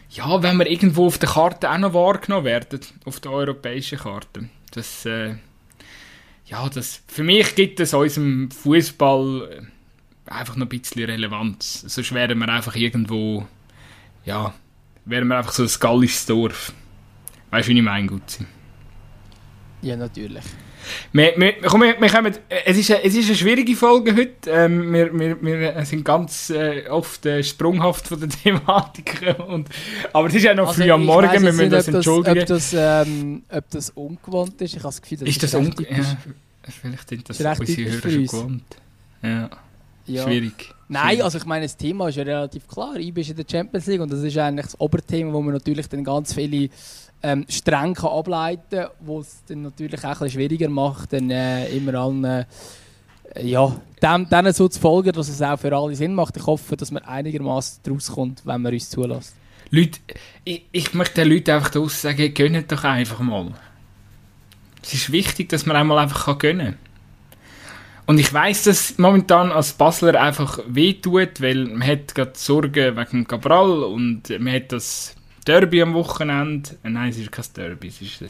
ja, 0.08 0.42
wenn 0.42 0.56
wir 0.56 0.70
irgendwo 0.70 1.06
auf 1.06 1.18
der 1.18 1.28
Karte 1.28 1.70
auch 1.70 1.78
noch 1.78 1.92
wahrgenommen 1.92 2.46
werden, 2.46 2.80
auf 3.04 3.20
der 3.20 3.32
europäischen 3.32 3.98
Karte. 3.98 4.48
Das, 4.70 5.04
äh, 5.04 5.34
ja, 6.46 6.68
das, 6.68 7.02
für 7.06 7.22
mich 7.22 7.54
gibt 7.54 7.80
es 7.80 7.94
unserem 7.94 8.50
Fußball 8.50 9.68
einfach 10.26 10.56
noch 10.56 10.66
ein 10.66 10.68
bisschen 10.68 11.04
Relevanz. 11.04 11.82
Sonst 11.82 12.12
wären 12.12 12.38
wir 12.38 12.48
einfach 12.48 12.76
irgendwo, 12.76 13.46
ja, 14.24 14.54
wären 15.04 15.28
wir 15.28 15.38
einfach 15.38 15.52
so 15.52 15.64
ein 15.64 15.70
gallisches 15.80 16.26
Dorf. 16.26 16.72
Weißt 17.50 17.68
du, 17.68 17.72
wie 17.72 17.78
ich 17.78 17.84
meine, 17.84 18.06
Gutzi? 18.06 18.46
Ja, 19.82 19.96
natürlich. 19.96 20.44
Wir, 21.12 21.34
wir, 21.36 21.54
komm, 21.62 21.82
wir, 21.82 22.00
wir 22.00 22.08
kommen, 22.08 22.34
es, 22.66 22.76
ist 22.76 22.90
eine, 22.90 23.04
es 23.04 23.14
ist 23.14 23.26
eine 23.28 23.36
schwierige 23.36 23.74
Folge 23.76 24.14
heute. 24.14 24.50
Ähm, 24.50 24.92
wir, 24.92 25.18
wir, 25.18 25.42
wir 25.42 25.84
sind 25.84 26.04
ganz 26.04 26.50
äh, 26.50 26.88
oft 26.88 27.24
äh, 27.26 27.42
sprunghaft 27.42 28.08
von 28.08 28.20
der 28.20 28.28
Thematik. 28.42 29.36
Und, 29.48 29.68
aber 30.12 30.28
es 30.28 30.34
ist 30.34 30.44
ja 30.44 30.54
noch 30.54 30.68
also 30.68 30.82
früh 30.82 30.90
am 30.90 31.04
Morgen, 31.04 31.42
wir 31.42 31.52
müssen 31.52 31.70
das 31.70 31.88
entschuldigen. 31.88 32.40
Ob 32.40 32.46
das, 32.46 32.74
ähm, 32.76 33.42
ob 33.48 33.70
das 33.70 33.90
ungewohnt 33.90 34.60
ist, 34.60 34.74
ich 34.74 34.78
habe 34.78 34.88
das 34.88 35.02
Gefühl, 35.02 35.18
das 35.18 35.28
ist, 35.28 35.42
ist 35.42 35.42
das 35.42 35.54
ungewohnt? 35.54 35.88
Ja, 35.90 36.72
vielleicht 36.80 37.08
sind 37.08 37.28
das 37.28 37.40
unsere 37.40 37.90
Hörer 37.90 38.10
schon 38.10 38.26
gewohnt. 38.26 38.64
Ja. 39.22 39.50
Ja. 40.06 40.24
Schwierig. 40.24 40.74
Nein, 40.88 41.22
also 41.22 41.38
ich 41.38 41.44
meine, 41.44 41.66
das 41.66 41.76
Thema 41.76 42.08
ist 42.08 42.16
ja 42.16 42.24
relativ 42.24 42.66
klar. 42.66 42.96
Ich 42.96 43.14
bin 43.14 43.24
in 43.24 43.36
der 43.36 43.44
Champions 43.48 43.86
League 43.86 44.00
und 44.00 44.12
das 44.12 44.22
ist 44.22 44.36
eigentlich 44.36 44.66
das 44.66 44.80
Oberthema, 44.80 45.32
wo 45.32 45.40
man 45.40 45.54
natürlich 45.54 45.88
dann 45.88 46.02
ganz 46.02 46.34
viele 46.34 46.68
ähm, 47.22 47.44
streng 47.48 47.94
kann 47.94 48.10
ableiten 48.10 48.62
kann, 48.70 48.88
was 49.00 49.26
es 49.26 49.44
dann 49.46 49.62
natürlich 49.62 50.04
auch 50.04 50.20
ein 50.20 50.30
schwieriger 50.30 50.68
macht, 50.68 51.12
dann 51.12 51.30
äh, 51.30 51.68
immer 51.68 51.94
allen 51.94 52.24
äh, 52.24 52.44
ja, 53.42 53.76
dem, 54.02 54.28
denen 54.28 54.52
so 54.52 54.68
zu 54.68 54.80
folgen, 54.80 55.12
dass 55.12 55.28
es 55.28 55.42
auch 55.42 55.58
für 55.58 55.76
alle 55.76 55.94
Sinn 55.94 56.14
macht. 56.14 56.36
Ich 56.36 56.46
hoffe, 56.46 56.76
dass 56.76 56.90
man 56.90 57.04
einigermaßen 57.04 57.80
daraus 57.82 58.10
kommt, 58.10 58.44
wenn 58.44 58.62
man 58.62 58.72
uns 58.72 58.90
zulässt. 58.90 59.36
Leute, 59.70 60.00
ich, 60.44 60.64
ich 60.72 60.94
möchte 60.94 61.22
den 61.22 61.32
Leuten 61.32 61.52
einfach 61.52 61.70
daraus 61.70 62.00
sagen, 62.00 62.34
gönnt 62.34 62.72
doch 62.72 62.82
einfach 62.82 63.20
mal. 63.20 63.52
Es 64.82 64.94
ist 64.94 65.12
wichtig, 65.12 65.48
dass 65.50 65.66
man 65.66 65.76
einmal 65.76 65.98
einfach 65.98 66.36
gönnen 66.38 66.66
kann. 66.66 66.90
Und 68.06 68.18
ich 68.18 68.32
weiß, 68.32 68.64
dass 68.64 68.98
momentan 68.98 69.52
als 69.52 69.74
Basler 69.74 70.20
einfach 70.20 70.58
wehtut, 70.66 71.40
weil 71.40 71.66
man 71.66 71.86
hat 71.86 72.12
gerade 72.16 72.32
Sorgen 72.34 72.96
wegen 72.96 73.28
Cabral 73.28 73.84
und 73.84 74.28
man 74.40 74.52
hat 74.52 74.72
das 74.72 75.14
Derby 75.46 75.82
am 75.82 75.94
Wochenende. 75.94 76.70
Äh, 76.82 76.90
nein, 76.90 77.10
es 77.10 77.18
ist 77.18 77.32
kein 77.32 77.44
Derby. 77.56 77.88
Es 77.88 78.00
ist, 78.02 78.20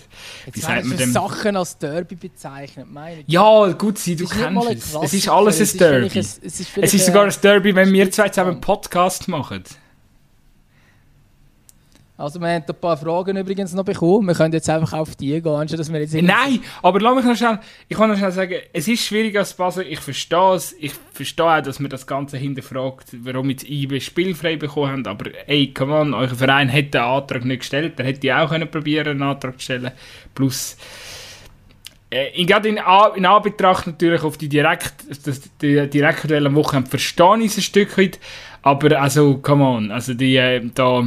wie 0.53 0.61
sagt 0.61 0.85
man 0.85 0.97
dem? 0.97 1.13
Sachen 1.13 1.57
als 1.57 1.77
Derby 1.79 2.15
bezeichnet, 2.15 2.87
meine 2.91 3.25
Ja, 3.27 3.73
gut, 3.73 3.99
sie, 3.99 4.17
du 4.17 4.27
kennst 4.27 4.71
es. 4.71 4.95
Es 4.95 5.15
ist 5.15 5.29
alles 5.29 5.61
ein 5.61 5.79
Derby. 5.79 6.07
Es 6.07 6.17
ist, 6.17 6.45
es 6.45 6.61
ist, 6.61 6.79
es 6.79 6.95
ist 6.95 7.07
sogar 7.07 7.25
ein 7.25 7.35
Derby, 7.43 7.75
wenn 7.75 7.93
wir 7.93 8.11
zwei 8.11 8.29
zusammen 8.29 8.53
einen 8.53 8.61
Podcast 8.61 9.29
machen. 9.29 9.65
Also 12.21 12.39
wir 12.39 12.49
haben 12.49 12.65
ein 12.69 12.75
paar 12.75 12.99
Fragen 12.99 13.37
übrigens 13.39 13.73
noch 13.73 13.85
bekommen. 13.85 14.27
Wir 14.27 14.35
können 14.35 14.53
jetzt 14.53 14.69
einfach 14.69 14.93
auf 14.93 15.17
die 15.17 15.41
gehen, 15.41 15.47
anstatt 15.55 15.81
dass 15.81 15.91
wir 15.91 16.01
jetzt... 16.01 16.13
Nein, 16.13 16.61
aber 16.83 17.01
lass 17.01 17.17
mich 17.17 17.25
noch 17.25 17.37
schnell... 17.37 17.59
Ich 17.89 17.97
kann 17.97 18.11
noch 18.11 18.19
schnell 18.19 18.31
sagen, 18.31 18.57
es 18.75 18.87
ist 18.89 19.07
schwierig 19.07 19.39
als 19.39 19.55
Basel. 19.55 19.87
Ich 19.89 20.01
verstehe 20.01 20.55
es. 20.55 20.77
Ich 20.79 20.93
verstehe 21.13 21.47
auch, 21.47 21.63
dass 21.63 21.81
man 21.81 21.89
das 21.89 22.07
Ganze 22.07 22.37
hinterfragt, 22.37 23.07
warum 23.23 23.49
jetzt 23.49 23.65
IB 23.69 24.01
spielfrei 24.01 24.57
bekommen 24.57 24.93
haben. 24.93 25.07
Aber 25.07 25.31
ey, 25.47 25.73
come 25.73 25.95
on, 25.95 26.13
euer 26.13 26.29
Verein 26.29 26.69
hätte 26.69 26.91
den 26.91 27.01
Antrag 27.01 27.45
nicht 27.47 27.61
gestellt. 27.61 27.99
Der 27.99 28.05
hätte 28.05 28.37
auch 28.37 28.51
können 28.51 28.71
probieren, 28.71 29.09
einen 29.09 29.23
Antrag 29.23 29.55
zu 29.59 29.65
stellen. 29.65 29.93
Plus... 30.35 30.77
Äh, 32.13 32.45
gerade 32.45 32.69
in, 32.69 32.77
in 32.77 33.27
Anbetracht 33.27 33.87
natürlich 33.87 34.23
auf 34.25 34.37
die 34.37 34.49
direkt, 34.49 34.95
das, 35.25 35.43
die 35.63 35.89
direktuellen 35.89 36.53
Wochen 36.57 36.85
verstehe 36.85 37.39
ich 37.39 37.53
es 37.53 37.59
ein 37.59 37.63
Stück 37.63 37.97
weit. 37.97 38.19
Aber 38.63 39.01
also, 39.01 39.39
come 39.39 39.65
on, 39.65 39.91
also 39.93 40.13
die 40.13 40.37
äh, 40.37 40.61
da 40.75 41.05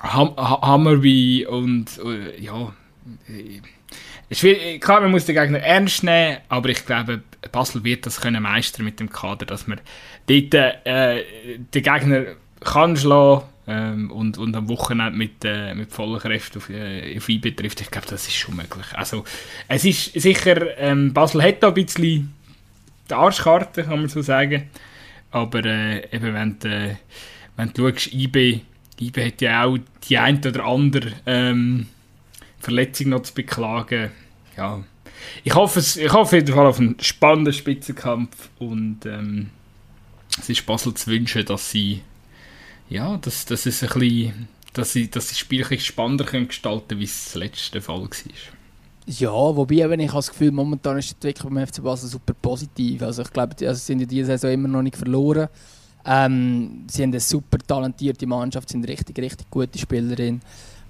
Ham 0.00 0.34
Hammerby 0.36 1.46
und 1.46 1.98
äh, 2.04 2.40
ja. 2.40 2.72
Äh, 3.28 4.78
klar, 4.78 5.00
man 5.00 5.10
muss 5.10 5.26
den 5.26 5.34
Gegner 5.34 5.60
ernst 5.60 6.04
nehmen, 6.04 6.38
aber 6.48 6.68
ich 6.68 6.86
glaube, 6.86 7.22
Basel 7.52 7.84
wird 7.84 8.06
das 8.06 8.20
können 8.20 8.42
meistern 8.42 8.84
mit 8.84 9.00
dem 9.00 9.10
Kader, 9.10 9.46
dass 9.46 9.66
man 9.66 9.80
dort 10.26 10.54
äh, 10.54 11.24
den 11.74 11.82
Gegner 11.82 12.24
kann 12.60 12.96
schlagen 12.96 13.42
ähm, 13.66 14.10
und, 14.10 14.38
und 14.38 14.54
am 14.54 14.68
Wochenende 14.68 15.16
mit, 15.16 15.44
äh, 15.44 15.74
mit 15.74 15.92
voller 15.92 16.18
Kraft 16.18 16.56
auf, 16.56 16.70
äh, 16.70 17.16
auf 17.16 17.28
IB 17.28 17.52
trifft. 17.52 17.80
Ich 17.80 17.90
glaube, 17.90 18.06
das 18.08 18.26
ist 18.26 18.36
schon 18.36 18.56
möglich. 18.56 18.86
Also, 18.94 19.24
es 19.68 19.84
ist 19.84 20.12
sicher, 20.20 20.78
ähm, 20.78 21.12
Basel 21.12 21.42
hat 21.42 21.62
da 21.62 21.68
ein 21.68 21.74
bisschen 21.74 22.34
die 23.08 23.14
Arschkarte, 23.14 23.84
kann 23.84 24.00
man 24.00 24.08
so 24.08 24.22
sagen. 24.22 24.70
Aber 25.30 25.64
äh, 25.64 26.04
eben, 26.14 26.34
wenn, 26.34 26.70
äh, 26.70 26.96
wenn 27.56 27.72
du 27.72 27.88
schaust, 27.90 28.12
IBE 29.00 29.26
hat 29.26 29.40
ja 29.40 29.64
auch 29.64 29.78
die 30.08 30.18
ein 30.18 30.38
oder 30.44 30.64
andere 30.64 31.12
ähm, 31.26 31.86
Verletzung 32.58 33.10
noch 33.10 33.22
zu 33.22 33.34
beklagen. 33.34 34.10
Ja. 34.56 34.84
Ich 35.44 35.54
hoffe, 35.54 35.80
ich 35.80 36.12
hoffe 36.12 36.18
auf 36.18 36.32
jeden 36.32 36.54
Fall 36.54 36.66
auf 36.66 36.78
einen 36.78 36.96
spannenden 37.00 37.52
Spitzenkampf 37.52 38.50
und 38.58 39.04
ähm, 39.06 39.50
es 40.38 40.48
ist 40.48 40.66
Basel 40.66 40.94
zu 40.94 41.10
wünschen, 41.10 41.44
dass 41.44 41.70
sie 41.70 42.02
ja, 42.90 43.16
dass, 43.18 43.44
dass 43.46 43.66
es 43.66 43.82
ein 43.82 43.88
bisschen, 43.88 44.48
dass 44.72 44.92
sie, 44.92 45.08
dass 45.08 45.28
sie 45.28 45.34
das 45.34 45.38
Spiel 45.38 45.64
ein 45.64 45.78
spannender 45.78 46.24
können 46.24 46.48
gestalten 46.48 46.98
wie 46.98 47.04
es 47.04 47.24
das 47.26 47.34
letzte 47.36 47.80
Fall 47.80 48.02
war. 48.02 48.08
Ja, 49.06 49.30
wobei 49.30 49.76
eben, 49.76 50.00
ich 50.00 50.08
habe 50.08 50.18
das 50.18 50.30
Gefühl, 50.30 50.50
momentan 50.52 50.98
ist 50.98 51.10
die 51.10 51.14
Entwicklung 51.14 51.54
beim 51.54 51.66
FC 51.66 51.82
Basel 51.82 52.08
super 52.08 52.34
positiv. 52.34 53.02
Also 53.02 53.22
ich 53.22 53.32
glaube, 53.32 53.54
also 53.66 53.74
sind 53.74 54.02
in 54.02 54.08
dieser 54.08 54.38
Saison 54.38 54.52
immer 54.52 54.68
noch 54.68 54.82
nicht 54.82 54.96
verloren. 54.96 55.48
Ähm, 56.04 56.86
sie 56.90 57.02
haben 57.02 57.10
eine 57.10 57.20
super 57.20 57.58
talentierte 57.58 58.26
Mannschaft, 58.26 58.68
sind 58.70 58.86
richtig, 58.88 59.18
richtig 59.18 59.50
gute 59.50 59.78
Spielerin. 59.78 60.40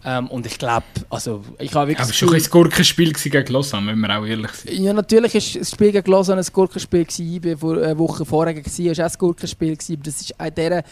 Ähm, 0.02 0.28
und 0.28 0.46
ich 0.46 0.58
glaube, 0.58 0.86
also 1.10 1.44
ich 1.58 1.74
habe 1.74 1.88
wirklich... 1.88 2.06
Aber 2.06 2.12
schon 2.14 2.34
ein 2.34 2.42
Gurkenspiel 2.42 3.12
gegen 3.12 3.52
Lausanne, 3.52 3.88
wenn 3.88 3.98
wir 4.00 4.18
auch 4.18 4.24
ehrlich 4.24 4.50
sind. 4.52 4.78
Ja, 4.78 4.94
natürlich 4.94 5.34
war 5.34 5.60
das 5.60 5.70
Spiel 5.70 5.92
gegen 5.92 6.10
Lausanne 6.10 6.40
ein 6.40 6.46
Gurkenspiel 6.50 7.04
gewesen. 7.04 7.58
Vor 7.58 7.76
einer 7.76 7.98
Woche 7.98 8.24
vorher 8.24 8.56
war 8.56 8.62
es 8.64 8.80
auch 8.80 9.04
ein 9.04 9.18
Gurkenspiel 9.18 9.76
gewesen. 9.76 10.00
Das 10.02 10.22
ist, 10.22 10.34
dieser, 10.56 10.78
äh, 10.78 10.82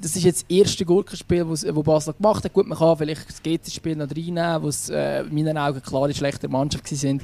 das 0.00 0.14
ist 0.14 0.22
jetzt 0.22 0.44
das 0.48 0.56
erste 0.56 0.84
Gurkenspiel, 0.84 1.44
das 1.44 1.64
Basel 1.64 2.14
gemacht 2.14 2.44
hat. 2.44 2.52
Gut, 2.52 2.68
man 2.68 2.78
kann 2.78 2.96
vielleicht 2.96 3.28
das 3.28 3.42
GC-Spiel 3.42 3.96
noch 3.96 4.08
reinnehmen, 4.08 4.62
wo 4.62 4.68
es 4.68 4.88
äh, 4.88 5.22
in 5.22 5.34
meinen 5.34 5.58
Augen 5.58 5.82
klar 5.82 6.06
die 6.06 6.14
schlechte 6.14 6.48
Mannschaft 6.48 6.90
waren. 6.92 7.20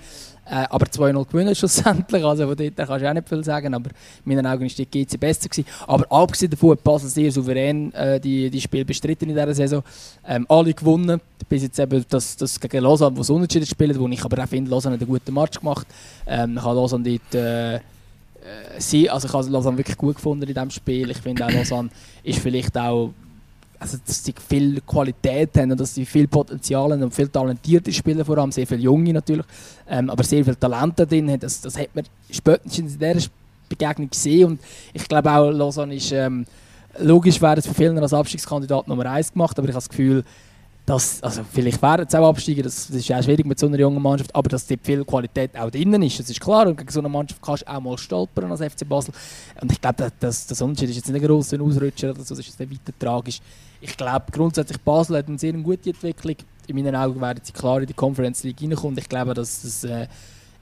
Äh, 0.51 0.67
aber 0.69 0.87
2-0 0.87 1.31
gewinnen 1.31 1.55
schlussendlich, 1.55 2.25
also 2.25 2.49
von 2.49 2.57
dort 2.57 2.77
kannst 2.77 3.05
du 3.05 3.09
auch 3.09 3.15
nicht 3.15 3.29
viel 3.29 3.45
sagen, 3.45 3.73
aber 3.73 3.91
in 3.91 4.35
meinen 4.35 4.47
Augen 4.47 4.63
war 4.63 4.69
die 4.69 4.85
GC 4.85 5.21
besser. 5.21 5.49
Gewesen. 5.49 5.65
Aber 5.87 6.11
abgesehen 6.11 6.51
davon 6.51 6.73
hat 6.73 6.83
Basel 6.83 7.09
sehr 7.09 7.31
souverän 7.31 7.95
äh, 7.95 8.19
die, 8.19 8.51
die 8.51 8.61
Spiele 8.61 8.85
bestritten 8.85 9.29
in 9.29 9.37
dieser 9.37 9.55
Saison. 9.55 9.85
Ähm, 10.27 10.47
alle 10.49 10.75
gewonnen, 10.75 11.21
bis 11.49 11.63
jetzt 11.63 11.79
eben 11.79 12.05
das, 12.09 12.37
das 12.37 12.59
gegen 12.59 12.83
Lausanne, 12.83 13.17
wo 13.17 13.21
es 13.21 13.31
unentschieden 13.31 13.67
spielt, 13.67 13.97
wo 13.97 14.09
ich 14.09 14.25
aber 14.25 14.43
auch 14.43 14.49
finde, 14.49 14.73
Lausanne 14.73 14.97
hat 14.97 15.03
einen 15.03 15.11
guten 15.11 15.33
Match 15.33 15.61
gemacht. 15.61 15.87
Ähm, 16.27 16.57
ich 16.57 16.63
habe 16.63 16.75
Lausanne 16.75 17.05
dort... 17.05 17.35
Äh, 17.35 17.77
äh 17.77 17.81
sie, 18.79 19.09
also 19.09 19.29
ich 19.29 19.33
habe 19.33 19.49
Lausanne 19.51 19.79
wirklich 19.79 19.97
gut 19.97 20.17
gefunden 20.17 20.43
in 20.43 20.53
diesem 20.53 20.71
Spiel. 20.71 21.11
Ich 21.11 21.19
finde 21.19 21.47
auch, 21.47 21.51
Lausanne 21.53 21.91
ist 22.25 22.41
vielleicht 22.41 22.77
auch 22.77 23.13
also 23.81 23.97
dass 24.07 24.23
sie 24.23 24.35
viel 24.49 24.81
Qualität 24.83 25.57
haben 25.57 25.73
und 25.73 25.81
dass 25.81 25.95
sie 25.95 26.05
viel 26.05 26.29
Potenzial 26.29 26.93
haben 26.93 27.03
und 27.03 27.15
viel 27.15 27.29
talentierte 27.29 27.93
Spieler 27.93 28.25
vor 28.25 28.39
allem, 28.39 28.53
sehr 28.53 28.67
viele 28.67 28.83
Junge 28.83 29.13
natürlich, 29.13 29.47
ähm, 29.89 30.11
aber 30.11 30.23
sehr 30.23 30.45
viel 30.45 30.55
Talent 30.55 30.99
drin 30.99 31.31
haben. 31.31 31.41
Das, 31.41 31.61
das 31.63 31.79
hat 31.79 31.89
man 31.95 32.05
spätestens 32.31 32.79
in 32.79 32.87
dieser 32.87 33.31
Begegnung 33.69 34.11
gesehen 34.11 34.51
und 34.51 34.61
ich 34.93 35.09
glaube 35.09 35.33
auch, 35.33 35.51
Lausanne 35.51 35.95
ist, 35.95 36.13
ähm, 36.13 36.45
logisch 36.99 37.41
wäre 37.41 37.57
es 37.57 37.67
für 37.67 37.75
viele 37.75 38.01
als 38.01 38.13
Abstiegskandidat 38.13 38.87
Nummer 38.87 39.07
1 39.07 39.33
gemacht, 39.33 39.59
aber 39.59 39.69
ich 39.69 39.75
habe 39.75 39.83
das 39.83 39.89
Gefühl, 39.89 40.25
dass, 40.91 41.23
also 41.23 41.43
vielleicht 41.51 41.81
wären 41.81 42.07
es 42.07 42.15
auch 42.15 42.29
Absteiger, 42.29 42.63
das, 42.63 42.89
das 42.89 42.97
ist 42.97 43.13
auch 43.13 43.23
schwierig 43.23 43.47
mit 43.47 43.59
so 43.59 43.67
einer 43.67 43.79
jungen 43.79 44.03
Mannschaft, 44.03 44.35
aber 44.35 44.49
dass 44.49 44.67
dort 44.67 44.81
viel 44.83 45.05
Qualität 45.05 45.57
auch 45.57 45.71
drin 45.71 46.03
ist, 46.03 46.19
das 46.19 46.31
ist 46.31 46.41
klar. 46.41 46.67
Und 46.67 46.77
gegen 46.77 46.91
so 46.91 47.01
eine 47.01 47.09
Mannschaft 47.09 47.41
kannst 47.41 47.63
du 47.63 47.69
auch 47.69 47.81
mal 47.81 47.97
stolpern 47.97 48.51
als 48.51 48.61
FC 48.61 48.89
Basel. 48.89 49.15
Und 49.61 49.71
ich 49.71 49.81
glaube, 49.81 50.11
das, 50.19 50.47
das 50.47 50.61
Unterschied 50.63 50.91
ist 50.91 50.97
jetzt 50.97 51.09
nicht 51.09 51.23
ein 51.23 51.27
grosser 51.29 51.61
Ausrutscher 51.61 52.11
oder 52.11 52.23
so, 52.23 52.35
das 52.35 52.41
ist 52.41 52.59
jetzt 52.59 52.61
nicht 52.61 52.73
weiter 52.73 52.99
tragisch 52.99 53.41
ich 53.81 53.97
glaube 53.97 54.27
grundsätzlich 54.31 54.79
Basel 54.81 55.19
hat 55.19 55.29
eine 55.29 55.39
sehr 55.39 55.53
gute 55.53 55.91
Entwicklung. 55.91 56.37
In 56.67 56.77
meinen 56.77 56.95
Augen 56.95 57.21
werden 57.21 57.41
sie 57.43 57.53
klar 57.53 57.81
in 57.81 57.87
die 57.87 57.95
Conference 57.95 58.45
League 58.45 58.61
reinkommen. 58.63 58.99
Ich 58.99 59.09
glaube, 59.09 59.35
dass 59.35 59.65
es 59.65 59.85
äh, 59.85 60.07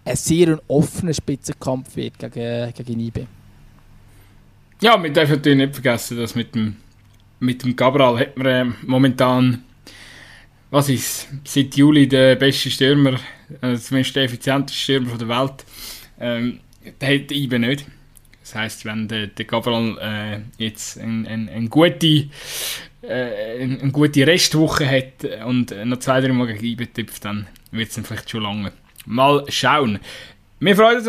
ein 0.05 0.17
sehr 0.17 0.61
offener 0.69 1.13
Spitzenkampf 1.13 1.97
wird 1.97 2.19
gegen, 2.19 2.73
gegen 2.73 3.01
IB. 3.01 3.27
Ja, 4.81 5.03
wir 5.03 5.13
dürfen 5.13 5.33
natürlich 5.37 5.59
nicht 5.59 5.75
vergessen, 5.75 6.19
dass 6.19 6.35
mit 6.35 6.55
dem, 6.55 6.77
mit 7.41 7.65
dem 7.65 7.75
Cabral 7.75 8.19
hat 8.19 8.37
man 8.37 8.47
äh, 8.47 8.65
momentan, 8.87 9.65
was 10.71 10.89
ist 10.89 11.29
seit 11.45 11.75
Juli 11.77 12.09
der 12.09 12.37
beste 12.37 12.71
Stürmer, 12.71 13.19
äh, 13.61 13.77
zumindest 13.77 14.17
der 14.17 14.25
effizienteste 14.25 14.81
Stürmer 14.81 15.17
der 15.17 15.29
Welt. 15.29 15.65
Ähm, 16.21 16.61
der 17.01 17.15
hat 17.15 17.31
IB 17.31 17.59
nicht. 17.59 17.87
Das 18.41 18.55
heisst, 18.55 18.85
wenn 18.85 19.09
der, 19.09 19.27
der 19.27 19.45
Cabral 19.45 19.99
äh, 20.01 20.63
jetzt 20.63 20.99
eine 20.99 21.29
ein, 21.29 21.49
ein 21.49 21.69
gute 21.69 22.29
äh, 23.03 23.63
eine, 23.63 23.91
gute 23.93 24.27
Restwoche 24.27 24.89
hat 24.89 25.45
und 25.47 25.71
noch 25.85 25.99
zwei, 25.99 26.21
drei 26.21 26.33
Mal 26.33 26.47
gegen 26.47 26.65
IB 26.65 26.89
dann 27.21 27.47
wird 27.71 27.91
es 27.91 28.07
vielleicht 28.07 28.31
schon 28.31 28.43
lange. 28.43 28.73
Mal 29.07 29.45
schauen. 29.49 29.99
wir, 30.61 30.77
freuen 30.77 30.97
uns, 30.97 31.09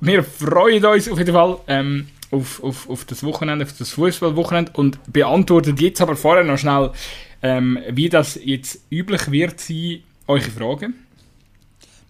wir 0.00 0.24
freuen 0.24 0.84
uns 0.84 1.08
auf 1.08 1.18
jeden 1.18 1.34
Fall 1.34 1.58
ähm, 1.68 2.08
auf, 2.30 2.62
auf, 2.64 2.88
auf 2.88 3.04
das 3.04 3.22
Wochenende, 3.22 3.64
auf 3.64 3.76
das 3.76 3.90
Fußballwochenende 3.90 4.72
und 4.74 4.98
beantwortet 5.12 5.80
jetzt 5.80 6.00
aber 6.00 6.16
vorher 6.16 6.44
noch 6.44 6.58
schnell, 6.58 6.90
ähm, 7.42 7.78
wie 7.90 8.08
das 8.08 8.38
jetzt 8.42 8.80
üblich 8.90 9.30
wird 9.30 9.60
sein, 9.60 10.00
eure 10.26 10.50
Fragen. 10.50 10.94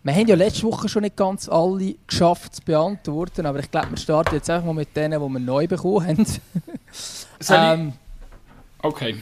Wir 0.04 0.14
haben 0.14 0.26
ja 0.26 0.34
letzte 0.34 0.64
Woche 0.64 0.88
schon 0.88 1.02
nicht 1.02 1.16
ganz 1.16 1.48
alle 1.48 1.94
geschafft 2.06 2.56
zu 2.56 2.62
beantworten, 2.62 3.46
aber 3.46 3.60
ich 3.60 3.70
glaube, 3.70 3.90
wir 3.90 3.96
starten 3.96 4.34
jetzt 4.34 4.50
einfach 4.50 4.66
mal 4.66 4.74
mit 4.74 4.96
denen, 4.96 5.20
die 5.20 5.28
wir 5.32 5.38
neu 5.38 5.68
bekommen 5.68 6.06
haben. 6.08 6.26
ähm, 7.48 7.92
okay. 8.82 9.16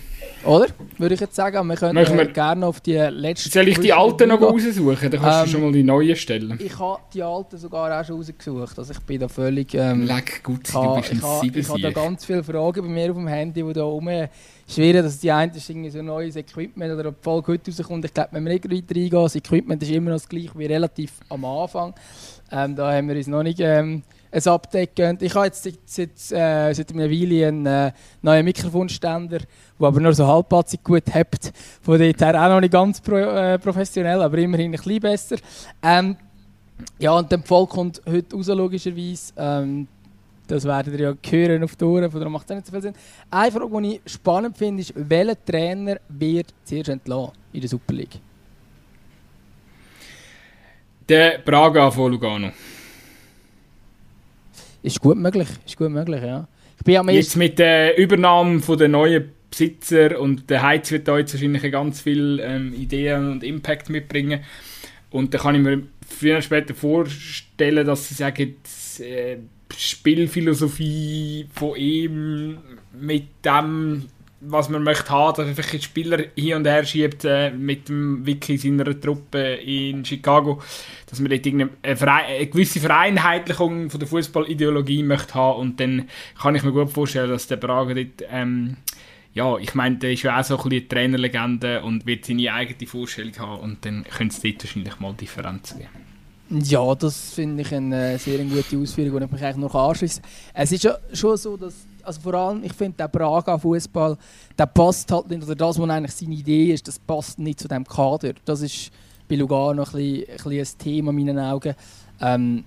Oder? 0.44 0.66
Würde 0.98 1.14
ich 1.14 1.20
jetzt 1.20 1.34
sagen. 1.34 1.66
Wir 1.66 1.76
können 1.76 1.96
wir 1.96 2.26
gerne 2.26 2.66
auf 2.66 2.80
die 2.80 2.94
letzten. 2.94 3.50
Soll 3.50 3.68
ich 3.68 3.78
die 3.78 3.92
alten 3.92 4.28
noch 4.28 4.40
raussuchen? 4.40 5.10
Dann 5.10 5.20
kannst 5.20 5.38
ähm, 5.38 5.44
du 5.44 5.50
schon 5.50 5.62
mal 5.62 5.72
die 5.72 5.82
neuen 5.82 6.16
stellen. 6.16 6.58
Ich 6.58 6.78
habe 6.78 7.00
die 7.12 7.22
alten 7.22 7.58
sogar 7.58 8.00
auch 8.00 8.04
schon 8.04 8.16
rausgesucht. 8.16 8.78
Also 8.78 8.92
ich 8.92 9.00
bin 9.00 9.20
da 9.20 9.28
völlig. 9.28 9.74
Ähm, 9.74 10.06
Leck, 10.06 10.42
gut, 10.42 10.68
ich 10.68 10.74
du 10.74 10.94
bist 10.94 11.56
Ich, 11.56 11.68
habe 11.68 11.80
da 11.80 11.90
ganz 11.90 12.24
viele 12.24 12.42
Fragen 12.42 12.82
bei 12.82 12.88
mir 12.88 13.10
auf 13.10 13.16
dem 13.16 13.28
Handy, 13.28 13.62
die 13.62 13.72
da 13.72 13.82
rum 13.82 14.08
schwierig, 14.66 15.02
dass 15.02 15.18
die 15.18 15.30
eine 15.30 15.52
ist 15.52 15.68
irgendwie 15.68 15.90
so 15.90 15.98
ein 15.98 16.06
neues 16.06 16.36
Equipment 16.36 16.92
oder 16.92 17.08
ob 17.08 17.16
die 17.20 17.24
Folge 17.24 17.52
heute 17.52 17.70
rauskommt. 17.70 18.04
Ich 18.04 18.14
glaube, 18.14 18.30
wenn 18.32 18.44
wir 18.44 18.52
nicht 18.52 18.64
weiter 18.64 18.94
reingehen, 18.94 19.22
das 19.22 19.34
Equipment 19.34 19.82
ist 19.82 19.90
immer 19.90 20.10
noch 20.10 20.16
das 20.16 20.28
gleiche 20.28 20.56
wie 20.56 20.66
relativ 20.66 21.12
am 21.28 21.44
Anfang. 21.44 21.94
Ähm, 22.52 22.76
da 22.76 22.92
haben 22.92 23.08
wir 23.08 23.16
uns 23.16 23.26
noch 23.26 23.42
nicht 23.42 23.60
ähm, 23.60 24.02
ein 24.32 24.46
Update 24.46 24.94
gegönnt. 24.94 25.22
Ich 25.22 25.34
habe 25.34 25.46
jetzt 25.46 25.62
seit, 25.62 25.78
seit, 25.86 26.10
äh, 26.32 26.72
seit 26.72 26.92
einer 26.92 27.10
Weile 27.10 27.48
einen 27.48 27.66
äh, 27.66 27.92
neuen 28.22 28.44
Mikrofonständer, 28.44 29.38
der 29.38 29.86
aber 29.86 30.00
nur 30.00 30.12
so 30.12 30.26
halbpatzig 30.26 30.82
gut 30.84 31.12
hebt. 31.12 31.52
Von 31.82 31.98
dort 31.98 32.20
her 32.20 32.42
auch 32.42 32.48
noch 32.48 32.60
nicht 32.60 32.72
ganz 32.72 33.00
pro, 33.00 33.16
äh, 33.16 33.58
professionell, 33.58 34.22
aber 34.22 34.38
immerhin 34.38 34.70
ein 34.70 34.72
bisschen 34.72 35.00
besser. 35.00 35.36
Ähm, 35.82 36.16
ja, 36.98 37.12
und 37.12 37.30
der 37.30 37.40
Volk 37.40 37.70
kommt 37.70 38.00
heute 38.08 38.36
raus, 38.36 38.46
logischerweise. 38.46 39.32
Ähm, 39.36 39.88
das 40.46 40.64
werdet 40.64 40.94
ihr 40.94 41.10
ja 41.10 41.30
hören 41.30 41.62
auf 41.62 41.76
die 41.76 41.84
Ohren, 41.84 42.10
darum 42.10 42.32
macht 42.32 42.50
es 42.50 42.56
nicht 42.56 42.66
so 42.66 42.72
viel 42.72 42.82
Sinn. 42.82 42.94
Eine 43.30 43.52
Frage, 43.52 43.82
die 43.82 44.00
ich 44.04 44.12
spannend 44.12 44.58
finde, 44.58 44.80
ist, 44.80 44.92
welcher 44.96 45.44
Trainer 45.44 45.98
wird 46.08 46.52
zuerst 46.64 46.88
entlassen 46.88 47.32
in 47.52 47.60
der 47.60 47.70
Super 47.70 47.94
League? 47.94 48.18
Der 51.08 51.38
Braga 51.38 51.90
von 51.90 52.10
Lugano. 52.12 52.50
Ist 54.82 55.00
gut 55.00 55.16
möglich, 55.16 55.48
ist 55.66 55.76
gut 55.76 55.90
möglich, 55.90 56.22
ja. 56.22 56.48
Ich 56.78 56.84
bin 56.84 57.08
Jetzt 57.10 57.36
mit 57.36 57.58
der 57.58 57.98
Übernahme 57.98 58.60
von 58.60 58.78
der 58.78 58.88
neuen 58.88 59.32
Besitzer 59.50 60.18
und 60.18 60.48
der 60.48 60.62
Heiz 60.62 60.90
wird 60.90 61.08
da 61.08 61.18
jetzt 61.18 61.34
wahrscheinlich 61.34 61.70
ganz 61.70 62.00
viele 62.00 62.42
ähm, 62.42 62.72
Ideen 62.72 63.32
und 63.32 63.44
Impact 63.44 63.90
mitbringen. 63.90 64.40
Und 65.10 65.34
da 65.34 65.38
kann 65.38 65.56
ich 65.56 65.60
mir 65.60 65.82
früher 66.08 66.34
oder 66.34 66.42
später 66.42 66.74
vorstellen, 66.74 67.86
dass 67.86 68.08
sie 68.08 68.14
sagen, 68.14 68.54
äh, 69.00 69.36
Spielphilosophie 69.76 71.46
von 71.52 71.76
ihm 71.76 72.58
mit 72.98 73.24
dem 73.44 74.06
was 74.40 74.68
man 74.68 74.82
möchte 74.82 75.10
haben, 75.10 75.36
dass 75.36 75.46
einfach 75.46 75.80
Spieler 75.80 76.24
hier 76.34 76.56
und 76.56 76.66
her 76.66 76.84
schiebt 76.84 77.24
äh, 77.24 77.50
mit 77.50 77.88
dem 77.88 78.24
Wiki 78.24 78.56
seiner 78.56 78.98
Truppe 78.98 79.54
in 79.54 80.04
Chicago, 80.04 80.62
dass 81.06 81.20
man 81.20 81.30
dort 81.30 81.46
eine, 81.46 81.68
eine 81.82 82.46
gewisse 82.46 82.80
Vereinheitlichung 82.80 83.90
von 83.90 84.00
der 84.00 84.08
Fußballideologie 84.08 85.02
möchte 85.02 85.34
haben 85.34 85.60
und 85.60 85.80
dann 85.80 86.08
kann 86.40 86.54
ich 86.54 86.62
mir 86.62 86.72
gut 86.72 86.90
vorstellen, 86.90 87.30
dass 87.30 87.48
der 87.48 87.56
Braga 87.56 87.94
dort 87.94 88.24
ähm, 88.30 88.76
ja, 89.32 89.56
ich 89.58 89.74
meine, 89.74 89.96
der 89.96 90.12
ist 90.12 90.22
ja 90.22 90.40
auch 90.40 90.44
so 90.44 90.56
ein 90.58 90.68
bisschen 90.68 90.88
Trainerlegende 90.88 91.82
und 91.82 92.04
wird 92.04 92.24
seine 92.24 92.52
eigene 92.52 92.88
Vorstellung 92.88 93.38
haben 93.38 93.60
und 93.60 93.84
dann 93.84 94.04
könnte 94.04 94.34
es 94.34 94.42
dort 94.42 94.64
wahrscheinlich 94.64 94.98
mal 94.98 95.14
Differenzen 95.14 95.78
geben. 95.78 96.64
Ja, 96.64 96.94
das 96.96 97.34
finde 97.34 97.62
ich 97.62 97.72
eine 97.72 98.18
sehr 98.18 98.38
gute 98.38 98.76
Ausführung, 98.76 99.20
die 99.20 99.24
ich 99.24 99.30
mich 99.30 99.42
eigentlich 99.42 99.56
noch 99.56 99.74
anschließe. 99.74 100.20
Es 100.52 100.72
ist 100.72 100.82
ja 100.82 100.96
schon 101.12 101.36
so, 101.36 101.56
dass 101.56 101.86
also 102.04 102.20
vor 102.20 102.34
allem, 102.34 102.64
ich 102.64 102.72
finde, 102.72 102.96
der 102.98 103.08
Braga-Fußball, 103.08 104.16
der 104.58 104.66
passt 104.66 105.10
halt 105.10 105.30
nicht, 105.30 105.42
oder 105.42 105.54
das, 105.54 105.78
was 105.78 105.90
eigentlich 105.90 106.12
seine 106.12 106.34
Idee 106.34 106.72
ist, 106.72 106.86
das 106.88 106.98
passt 106.98 107.38
nicht 107.38 107.60
zu 107.60 107.68
dem 107.68 107.84
Kader. 107.84 108.34
Das 108.44 108.62
ist 108.62 108.90
bei 109.28 109.36
Lugano 109.36 109.82
ein, 109.82 109.92
bisschen, 109.92 110.28
ein, 110.28 110.36
bisschen 110.36 110.58
ein 110.58 110.78
Thema 110.78 111.10
in 111.10 111.16
meinen 111.16 111.38
Augen. 111.38 111.74
Ähm, 112.20 112.64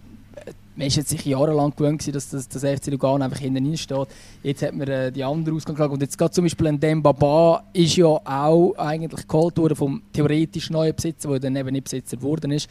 man 0.75 0.87
war 0.87 1.03
sich 1.03 1.25
jahrelang 1.25 1.71
gewöhnt, 1.75 2.15
dass 2.15 2.29
das, 2.29 2.49
das 2.49 2.63
FC 2.63 2.87
Lugano 2.87 3.23
einfach 3.23 3.39
hinten 3.39 3.77
steht. 3.77 4.07
Jetzt 4.41 4.63
hat 4.63 4.73
man 4.73 4.87
äh, 4.87 5.11
die 5.11 5.23
andere 5.23 5.55
Ausgang 5.55 5.77
Und 5.91 6.01
jetzt 6.01 6.17
gerade 6.17 6.31
zum 6.31 6.45
Beispiel 6.45 6.67
ein 6.67 6.79
Dembaba 6.79 7.63
ist 7.73 7.95
ja 7.95 8.07
auch 8.07 8.73
eigentlich 8.77 9.27
geholt 9.27 9.57
worden 9.57 9.75
vom 9.75 10.01
theoretisch 10.11 10.69
neuen 10.71 10.95
Besitzer, 10.95 11.29
der 11.29 11.39
dann 11.39 11.55
eben 11.55 11.71
nicht 11.71 11.83
Besitzer 11.83 12.17
geworden 12.17 12.51
ist. 12.51 12.67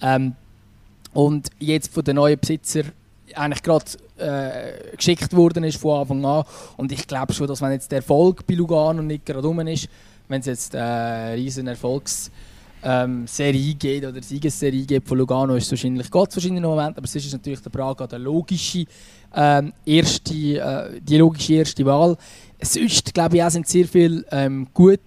Ähm, 0.00 0.34
und 1.12 1.48
jetzt 1.60 1.94
von 1.94 2.02
den 2.02 2.16
neuen 2.16 2.38
Besitzer 2.38 2.82
eigentlich 3.34 3.62
gerade 3.62 3.84
äh, 4.18 4.96
geschickt 4.96 5.34
worden 5.34 5.64
ist 5.64 5.80
von 5.80 6.00
Anfang 6.00 6.24
an. 6.24 6.44
Und 6.76 6.92
ich 6.92 7.06
glaube 7.06 7.32
schon, 7.32 7.46
dass 7.46 7.60
wenn 7.60 7.72
jetzt 7.72 7.90
der 7.90 7.98
Erfolg 7.98 8.46
bei 8.46 8.54
Lugano 8.54 9.02
nicht 9.02 9.26
gerade 9.26 9.46
rum 9.46 9.60
ist, 9.60 9.88
wenn 10.28 10.40
es 10.40 10.46
jetzt 10.46 10.74
eine 10.74 11.30
äh, 11.30 11.34
riesen 11.34 11.66
Erfolgsserie 11.66 12.20
ähm, 12.82 13.78
gibt 13.78 14.06
oder 14.06 14.22
Siegesserie 14.22 14.84
gibt 14.84 15.08
von 15.08 15.18
Lugano, 15.18 15.56
ist 15.56 15.64
es 15.64 15.72
wahrscheinlich 15.72 16.10
Gott 16.10 16.34
wahrscheinlich 16.34 16.62
noch 16.62 16.70
Moment, 16.70 16.96
aber 16.96 17.04
es 17.04 17.14
ist 17.14 17.32
natürlich 17.32 17.60
der 17.60 17.70
Braga 17.70 18.06
der 18.06 18.18
logische 18.18 18.86
ähm, 19.34 19.72
erste, 19.84 20.34
äh, 20.34 21.00
die 21.00 21.18
logische 21.18 21.54
erste 21.54 21.84
Wahl. 21.84 22.16
Sonst 22.60 23.12
glaube 23.12 23.36
ich 23.36 23.42
auch 23.42 23.50
sind 23.50 23.68
sehr 23.68 23.86
viele 23.86 24.24
ähm, 24.30 24.68
gut 24.72 25.00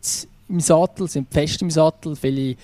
im 0.50 0.60
Sattel, 0.60 1.08
sind 1.08 1.32
fest 1.32 1.62
im 1.62 1.72
Sattel, 1.72 2.16
viele 2.16 2.56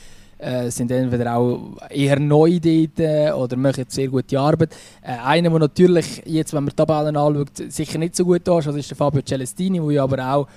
äh, 0.44 0.70
sind 0.70 0.92
entweder 0.92 1.36
auch 1.36 1.78
eher 1.90 2.20
neu 2.20 2.60
dort 2.60 3.00
äh, 3.00 3.32
oder 3.32 3.56
machen 3.56 3.86
sehr 3.88 4.08
gute 4.08 4.40
Arbeit. 4.40 4.76
Äh, 5.02 5.18
einer, 5.24 5.50
der 5.50 5.60
natürlich, 5.60 6.22
jetzt, 6.26 6.54
wenn 6.54 6.64
man 6.66 6.72
die 6.72 6.76
Tabellen 6.76 7.16
anschaut, 7.16 7.72
sicher 7.72 7.98
nicht 7.98 8.16
so 8.16 8.26
gut 8.26 8.48
ist, 8.48 8.68
ist 8.68 8.90
der 8.90 8.98
Fabio 8.98 9.22
Celestini, 9.22 9.80
der 9.80 10.04
aber 10.04 10.34
auch 10.34 10.48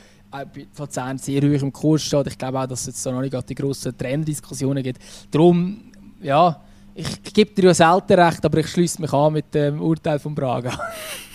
von 0.72 0.90
10 0.90 1.18
sehr 1.18 1.40
hoch 1.40 1.62
im 1.62 1.72
Kurs 1.72 2.02
steht. 2.02 2.26
Ich 2.26 2.38
glaube 2.38 2.60
auch, 2.60 2.66
dass 2.66 2.86
es 2.86 3.02
da 3.02 3.12
noch 3.12 3.20
nicht 3.22 3.48
die 3.48 3.54
grossen 3.54 3.96
Trenddiskussionen 3.96 4.82
gibt. 4.82 5.00
Darum, 5.30 5.92
ja, 6.20 6.60
ich, 6.94 7.06
ich 7.24 7.32
gebe 7.32 7.54
dir 7.54 7.66
ja 7.66 7.74
selten 7.74 8.14
recht, 8.14 8.44
aber 8.44 8.58
ich 8.58 8.68
schließe 8.68 9.00
mich 9.00 9.12
an 9.12 9.32
mit 9.34 9.54
dem 9.54 9.80
Urteil 9.80 10.18
von 10.18 10.34
Braga. 10.34 10.72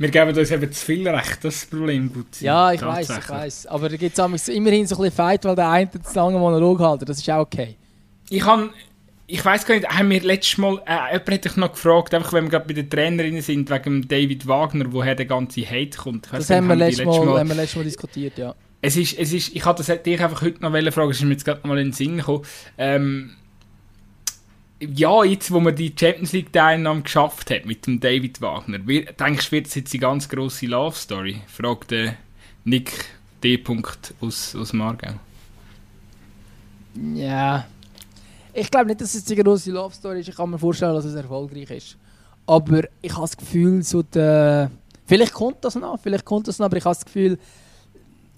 wir 0.00 0.08
geben 0.08 0.34
uns 0.34 0.50
eben 0.50 0.72
zu 0.72 0.82
viel 0.82 1.06
Recht, 1.06 1.44
das 1.44 1.56
ist 1.56 1.62
das 1.64 1.78
Problem. 1.78 2.10
Gut 2.10 2.40
ja, 2.40 2.72
ich 2.72 2.80
weiß, 2.80 3.10
ich 3.10 3.28
weiß. 3.28 3.66
Aber 3.66 3.86
da 3.90 3.96
gibt 3.98 4.18
es 4.18 4.48
immerhin 4.48 4.86
so 4.86 4.94
ein 4.96 5.02
bisschen 5.02 5.14
Fight, 5.14 5.44
weil 5.44 5.54
der 5.54 5.68
eine 5.68 5.90
zu 5.90 6.14
lange 6.14 6.38
Monolog 6.38 6.80
hält. 6.80 7.06
Das 7.06 7.18
ist 7.18 7.28
auch 7.28 7.40
okay. 7.40 7.76
Ich 8.30 8.42
habe 8.42 8.70
ich 9.26 9.44
weiß 9.44 9.66
gar 9.66 9.74
nicht, 9.74 9.86
haben 9.86 10.10
wir 10.10 10.22
letztes 10.22 10.56
Mal, 10.56 10.80
äh, 10.86 11.12
jemand 11.12 11.30
hat 11.30 11.44
dich 11.44 11.56
noch 11.56 11.72
gefragt, 11.72 12.14
einfach 12.14 12.32
wenn 12.32 12.44
wir 12.44 12.50
gerade 12.50 12.66
bei 12.66 12.72
den 12.72 12.88
Trainerinnen 12.88 13.42
sind, 13.42 13.68
wegen 13.70 14.08
David 14.08 14.46
Wagner, 14.48 14.86
woher 14.88 15.14
der 15.14 15.26
ganze 15.26 15.68
Hate 15.68 15.98
kommt. 15.98 16.28
das 16.32 16.48
haben, 16.48 16.66
wir 16.66 16.76
letztes 16.76 17.04
Mal, 17.04 17.24
Mal, 17.24 17.38
haben 17.38 17.48
wir 17.48 17.56
letztes 17.56 17.76
Mal 17.76 17.84
diskutiert, 17.84 18.38
ja. 18.38 18.54
Es 18.80 18.96
ist, 18.96 19.18
es 19.18 19.34
ist, 19.34 19.54
ich 19.54 19.64
hatte 19.66 19.84
dich 19.98 20.20
einfach 20.20 20.40
heute 20.40 20.62
noch 20.62 20.72
fragen, 20.92 21.10
es 21.10 21.18
ist 21.18 21.24
mir 21.24 21.32
jetzt 21.32 21.44
gerade 21.44 21.68
mal 21.68 21.78
in 21.78 21.88
den 21.88 21.92
Sinn 21.92 22.16
gekommen. 22.16 22.44
Ähm, 22.78 23.36
ja, 24.80 25.24
jetzt, 25.24 25.50
wo 25.50 25.60
man 25.60 25.76
die 25.76 25.94
Champions 25.98 26.32
League-Teilnahme 26.32 27.02
geschafft 27.02 27.50
hat 27.50 27.66
mit 27.66 27.86
dem 27.86 28.00
David 28.00 28.40
Wagner, 28.40 28.78
denkst 28.78 29.46
du, 29.46 29.52
wird 29.52 29.66
es 29.66 29.74
jetzt 29.74 29.92
die 29.92 29.98
ganz 29.98 30.28
grosse 30.28 30.66
Love-Story? 30.66 31.42
fragt 31.46 31.92
Nick 32.64 32.92
D. 33.42 33.62
aus, 34.20 34.54
aus 34.54 34.72
Margau. 34.72 35.14
Ja. 37.14 37.66
Ich 38.52 38.70
glaube 38.70 38.86
nicht, 38.86 39.00
dass 39.00 39.14
es 39.14 39.30
eine 39.30 39.42
grosse 39.42 39.70
Love-Story 39.70 40.20
ist. 40.20 40.28
Ich 40.28 40.36
kann 40.36 40.50
mir 40.50 40.58
vorstellen, 40.58 40.94
dass 40.94 41.04
es 41.04 41.14
erfolgreich 41.14 41.70
ist. 41.70 41.96
Aber 42.46 42.82
ich 43.00 43.12
habe 43.12 43.22
das 43.22 43.36
Gefühl, 43.36 43.82
so 43.82 44.02
der... 44.02 44.70
vielleicht 45.06 45.32
kommt 45.32 45.64
das 45.64 45.74
noch, 45.76 46.00
vielleicht 46.00 46.24
kommt 46.24 46.48
das 46.48 46.58
noch, 46.58 46.66
aber 46.66 46.78
ich 46.78 46.84
habe 46.84 46.94
das 46.94 47.04
Gefühl, 47.04 47.38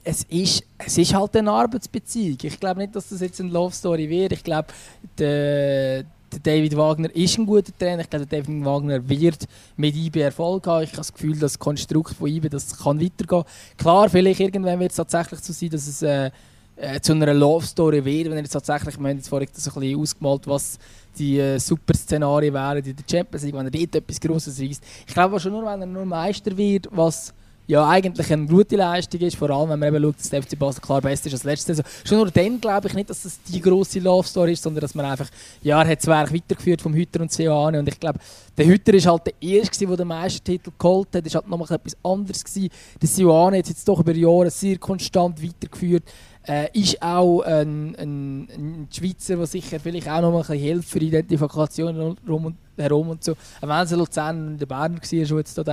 es 0.04 0.24
ist, 0.24 0.64
es 0.78 0.98
ist 0.98 1.14
halt 1.14 1.36
eine 1.36 1.50
Arbeitsbeziehung. 1.52 2.36
Ich 2.42 2.58
glaube 2.58 2.80
nicht, 2.80 2.94
dass 2.96 3.08
das 3.08 3.20
jetzt 3.20 3.40
eine 3.40 3.50
Love 3.50 3.72
Story 3.72 4.10
wird. 4.10 4.32
Ich 4.32 4.42
glaube, 4.42 4.68
der 5.16 6.04
David 6.42 6.76
Wagner 6.76 7.14
ist 7.14 7.38
ein 7.38 7.46
guter 7.46 7.76
Trainer. 7.76 8.02
Ich 8.02 8.10
glaube, 8.10 8.26
David 8.26 8.64
Wagner 8.64 9.08
wird 9.08 9.46
mit 9.76 9.96
IB 9.96 10.20
Erfolg 10.20 10.66
haben. 10.66 10.84
Ich 10.84 10.90
habe 10.90 10.98
das 10.98 11.12
Gefühl, 11.12 11.38
das 11.38 11.58
Konstrukt 11.58 12.14
von 12.14 12.28
IB 12.28 12.48
das 12.48 12.78
kann 12.78 13.00
weitergehen. 13.00 13.44
Klar, 13.76 14.08
vielleicht 14.08 14.40
irgendwann 14.40 14.78
wird 14.80 14.90
es 14.90 14.96
tatsächlich 14.96 15.40
so 15.40 15.52
sein, 15.52 15.70
dass 15.70 15.86
es 15.86 16.02
äh, 16.02 16.30
äh, 16.76 17.00
zu 17.00 17.12
einer 17.12 17.34
Love 17.34 17.64
Story 17.66 18.04
wird, 18.04 18.26
wenn 18.26 18.32
er 18.32 18.42
jetzt 18.42 18.52
tatsächlich, 18.52 18.98
wir 18.98 19.08
haben 19.08 19.16
jetzt 19.16 19.28
vorhin 19.28 19.48
das 19.52 19.68
ein 19.68 19.80
bisschen 19.80 20.00
ausgemalt, 20.00 20.46
was 20.46 20.78
die 21.18 21.38
äh, 21.38 21.58
super 21.58 21.94
Szenarien 21.94 22.54
wären 22.54 22.78
in 22.78 22.96
der 22.96 23.04
Champions 23.10 23.44
League, 23.44 23.54
wenn 23.54 23.66
er 23.66 23.70
dort 23.70 23.94
etwas 23.94 24.20
Grosses 24.20 24.60
reißt. 24.60 24.82
Ich 25.06 25.14
glaube 25.14 25.38
schon 25.38 25.52
nur, 25.52 25.64
wenn 25.64 25.80
er 25.80 25.86
nur 25.86 26.04
Meister 26.04 26.56
wird, 26.56 26.88
was 26.90 27.34
ja 27.66 27.88
eigentlich 27.88 28.32
eine 28.32 28.46
gute 28.46 28.76
Leistung 28.76 29.20
ist, 29.20 29.36
vor 29.36 29.50
allem 29.50 29.70
wenn 29.70 29.78
man 29.78 29.94
eben 29.94 30.04
schaut, 30.04 30.18
dass 30.18 30.30
der 30.30 30.42
FC 30.42 30.58
Basel 30.58 30.80
klar 30.80 31.00
besser 31.00 31.26
ist 31.26 31.32
als 31.34 31.44
letzte 31.44 31.74
Saison. 31.74 31.90
Schon 32.04 32.18
nur 32.18 32.30
dann 32.30 32.60
glaube 32.60 32.88
ich 32.88 32.94
nicht, 32.94 33.10
dass 33.10 33.22
das 33.22 33.40
die 33.42 33.60
grosse 33.60 34.00
Love 34.00 34.26
Story 34.26 34.52
ist, 34.52 34.62
sondern 34.62 34.80
dass 34.80 34.94
man 34.94 35.06
einfach, 35.06 35.28
ja, 35.62 35.80
er 35.82 35.88
hat 35.88 35.98
das 35.98 36.06
Werk 36.06 36.32
weitergeführt 36.34 36.82
vom 36.82 36.94
Hütter 36.94 37.20
und 37.20 37.32
Seoane 37.32 37.78
und 37.78 37.88
ich 37.88 37.98
glaube, 37.98 38.18
der 38.56 38.66
Hütter 38.66 38.92
ist 38.94 39.06
halt 39.06 39.26
der 39.26 39.34
Erste, 39.40 39.86
der 39.86 39.96
den 39.96 40.08
Meistertitel 40.08 40.70
geholt 40.78 41.08
hat, 41.14 41.24
das 41.24 41.34
war 41.34 41.42
halt 41.42 41.50
nochmal 41.50 41.72
etwas 41.72 41.96
anderes. 42.02 42.44
Der 42.44 43.08
Seoane 43.08 43.58
hat 43.58 43.68
jetzt 43.68 43.88
doch 43.88 44.00
über 44.00 44.14
Jahre 44.14 44.50
sehr 44.50 44.78
konstant 44.78 45.42
weitergeführt. 45.42 46.04
Äh, 46.44 46.76
ist 46.76 47.00
auch 47.00 47.42
ein, 47.42 47.94
ein, 47.96 48.88
Schweizer, 48.90 49.36
der 49.36 49.46
sicher 49.46 49.78
vielleicht 49.78 50.08
auch 50.08 50.20
noch 50.20 50.32
mal 50.32 50.38
ein 50.38 50.40
bisschen 50.42 50.58
hilft 50.58 50.88
für 50.88 50.98
Identifikation 50.98 52.16
rum 52.28 52.46
und 52.46 52.56
herum 52.76 53.10
und 53.10 53.22
so. 53.22 53.34
Wenn 53.60 53.70
es 53.70 53.92
Luzern 53.92 54.48
und 54.48 54.58
der 54.58 54.66
Bern 54.66 54.94
war, 55.00 55.00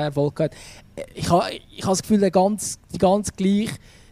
Erfolg. 0.01 0.39
Äh, 0.39 0.49
ich 1.15 1.29
habe 1.29 1.45
ich 1.75 1.83
ha 1.83 1.89
das 1.89 2.01
Gefühl, 2.03 2.29
ganz, 2.29 2.79
die 2.93 2.99
ganz 2.99 3.33
gleich 3.35 3.71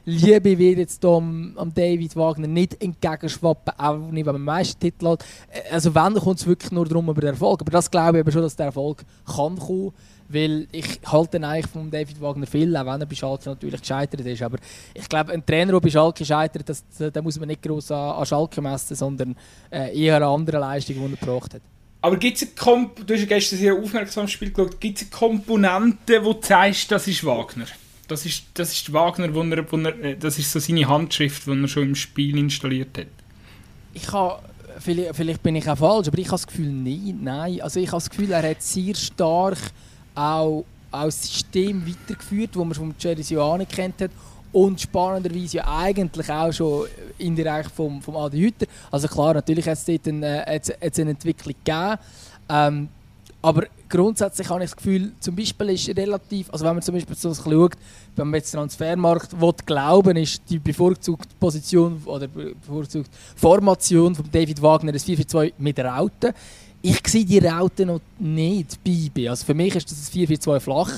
Liebe 0.10 0.58
wird 0.58 0.78
jetzt 0.78 1.04
am, 1.04 1.52
am 1.58 1.74
David 1.74 2.16
Wagner 2.16 2.48
nicht 2.48 2.82
entgegenschwappen, 2.82 3.74
auch 3.78 3.98
nicht, 3.98 4.26
wenn 4.26 4.36
man 4.36 4.42
meisten 4.42 4.80
Titel 4.80 5.10
hat. 5.10 5.26
Äh, 5.52 5.74
also 5.74 5.94
wenn, 5.94 6.16
kommt 6.16 6.40
es 6.40 6.48
wirklich 6.48 6.72
nur 6.72 6.86
darum 6.86 7.10
über 7.10 7.20
den 7.20 7.32
Erfolg. 7.32 7.60
Aber 7.60 7.72
das 7.72 7.92
glaube 7.92 8.18
ich 8.18 8.22
aber 8.22 8.32
schon, 8.32 8.42
dass 8.42 8.56
der 8.56 8.68
Erfolg 8.68 9.04
kann 9.26 9.36
kommen 9.60 9.92
weil 10.30 10.68
ich 10.72 11.00
halte 11.06 11.42
eigentlich 11.42 11.68
von 11.68 11.90
David 11.90 12.20
Wagner 12.22 12.48
viel, 12.48 12.76
auch 12.76 12.86
wenn 12.86 13.02
er 13.02 13.06
bei 13.06 13.16
Schalke 13.16 13.50
natürlich 13.50 13.82
gescheitert 13.82 14.26
ist. 14.26 14.42
Aber 14.42 14.58
ich 14.94 15.08
glaube, 15.08 15.32
ein 15.34 15.46
Trainer, 15.46 15.74
der 15.74 15.80
bei 15.80 15.90
Schalke 15.90 16.26
scheitert, 16.26 16.68
das, 16.68 16.84
da 16.98 17.22
muss 17.22 17.40
man 17.40 17.48
nicht 17.48 17.62
groß 17.62 17.92
an, 17.92 18.18
an 18.18 18.26
Schalke 18.26 18.62
messen, 18.62 18.96
sondern 18.96 19.36
äh, 19.72 19.98
eher 19.98 20.18
an 20.18 20.42
andere 20.42 20.60
Leistungen, 20.60 21.00
die 21.08 21.14
er 21.14 21.26
gebracht 21.26 21.54
hat. 21.54 21.62
Aber 22.02 22.18
gibt 22.18 22.42
es 22.42 22.54
du 22.54 23.14
hast 23.14 23.28
gestern 23.28 23.60
sehr 23.60 23.74
aufmerksam 23.74 24.26
das 24.26 24.32
Spiel 24.32 24.52
geschaut, 24.52 24.80
gibt 24.80 24.98
es 24.98 25.04
eine 25.04 25.12
Komponente, 25.12 26.22
die 26.22 26.40
zeigt, 26.42 26.92
das 26.92 27.08
ist 27.08 27.26
Wagner? 27.26 27.66
Das 28.08 28.26
ist, 28.26 28.46
das 28.54 28.72
ist 28.72 28.94
Wagner, 28.94 29.34
wo 29.34 29.42
er, 29.42 29.72
wo 29.72 29.78
er, 29.78 30.04
äh, 30.04 30.16
das 30.16 30.38
ist 30.40 30.52
so 30.52 30.60
seine 30.60 30.88
Handschrift, 30.88 31.46
die 31.46 31.52
er 31.52 31.68
schon 31.68 31.84
im 31.84 31.96
Spiel 31.96 32.38
installiert 32.38 32.98
hat. 32.98 33.08
Ich 33.94 34.12
habe 34.14 34.42
vielleicht, 34.80 35.16
vielleicht 35.16 35.44
bin 35.44 35.56
ich 35.56 35.68
auch 35.68 35.78
falsch, 35.78 36.08
aber 36.08 36.18
ich 36.18 36.28
habe 36.28 36.36
das 36.36 36.48
Gefühl, 36.48 36.72
nein, 36.72 37.20
nein. 37.22 37.62
Also 37.62 37.80
ich 37.80 37.88
habe 37.88 37.98
das 37.98 38.10
Gefühl, 38.10 38.32
er 38.32 38.48
hat 38.50 38.62
sehr 38.62 38.96
stark 38.96 39.58
auch, 40.18 40.66
das 40.92 41.22
System 41.22 41.86
weitergeführt, 41.86 42.52
das 42.56 42.64
man 42.64 42.74
vom 42.74 42.96
Jerry 42.98 43.24
Sioane 43.24 43.66
kennt 43.66 44.02
hat 44.02 44.12
und 44.52 44.80
spannenderweise 44.80 45.58
ja 45.58 45.78
eigentlich 45.78 46.30
auch 46.30 46.52
schon 46.52 46.88
indirekt 47.18 47.72
vom, 47.72 48.02
vom 48.02 48.16
Adi 48.16 48.40
Hütter. 48.40 48.66
Also 48.90 49.08
klar, 49.08 49.34
natürlich 49.34 49.68
hat 49.68 49.78
es 49.78 49.86
dort 49.86 50.08
eine, 50.08 50.48
äh, 50.48 50.60
eine 50.82 51.10
Entwicklung 51.12 51.56
gegeben. 51.64 51.98
Ähm, 52.50 52.90
aber 53.42 53.68
grundsätzlich 53.88 54.50
habe 54.50 54.64
ich 54.64 54.72
das 54.72 54.76
Gefühl, 54.76 55.12
zum 55.20 55.36
Beispiel 55.36 55.70
ist 55.70 55.90
relativ, 55.96 56.52
also 56.52 56.66
wenn 56.66 56.74
man 56.74 56.82
zum 56.82 56.96
Beispiel 56.96 57.16
so 57.16 57.34
schaut, 57.34 57.76
wenn 58.16 58.28
man 58.28 58.40
jetzt 58.40 58.52
Transfermarkt 58.52 59.40
will, 59.40 59.54
glauben, 59.66 60.18
ist 60.18 60.42
die 60.50 60.60
bevorzugte 60.60 61.30
Position 61.40 62.02
oder 62.06 62.28
bevorzugte 62.28 63.12
Formation 63.36 64.16
von 64.16 64.26
David 64.32 64.62
Wagner 64.62 64.92
das 64.92 65.06
4-4-2 65.06 65.54
mit 65.60 65.80
Rauten 65.80 66.34
ich 66.90 67.06
sehe 67.06 67.26
die 67.26 67.40
Raute 67.40 67.86
noch 67.86 68.00
nicht 68.18 68.80
bei. 68.84 69.30
Also 69.30 69.46
für 69.46 69.54
mich 69.54 69.76
ist 69.76 69.92
das 69.92 70.12
4-4-2 70.12 70.60
flach. 70.62 70.92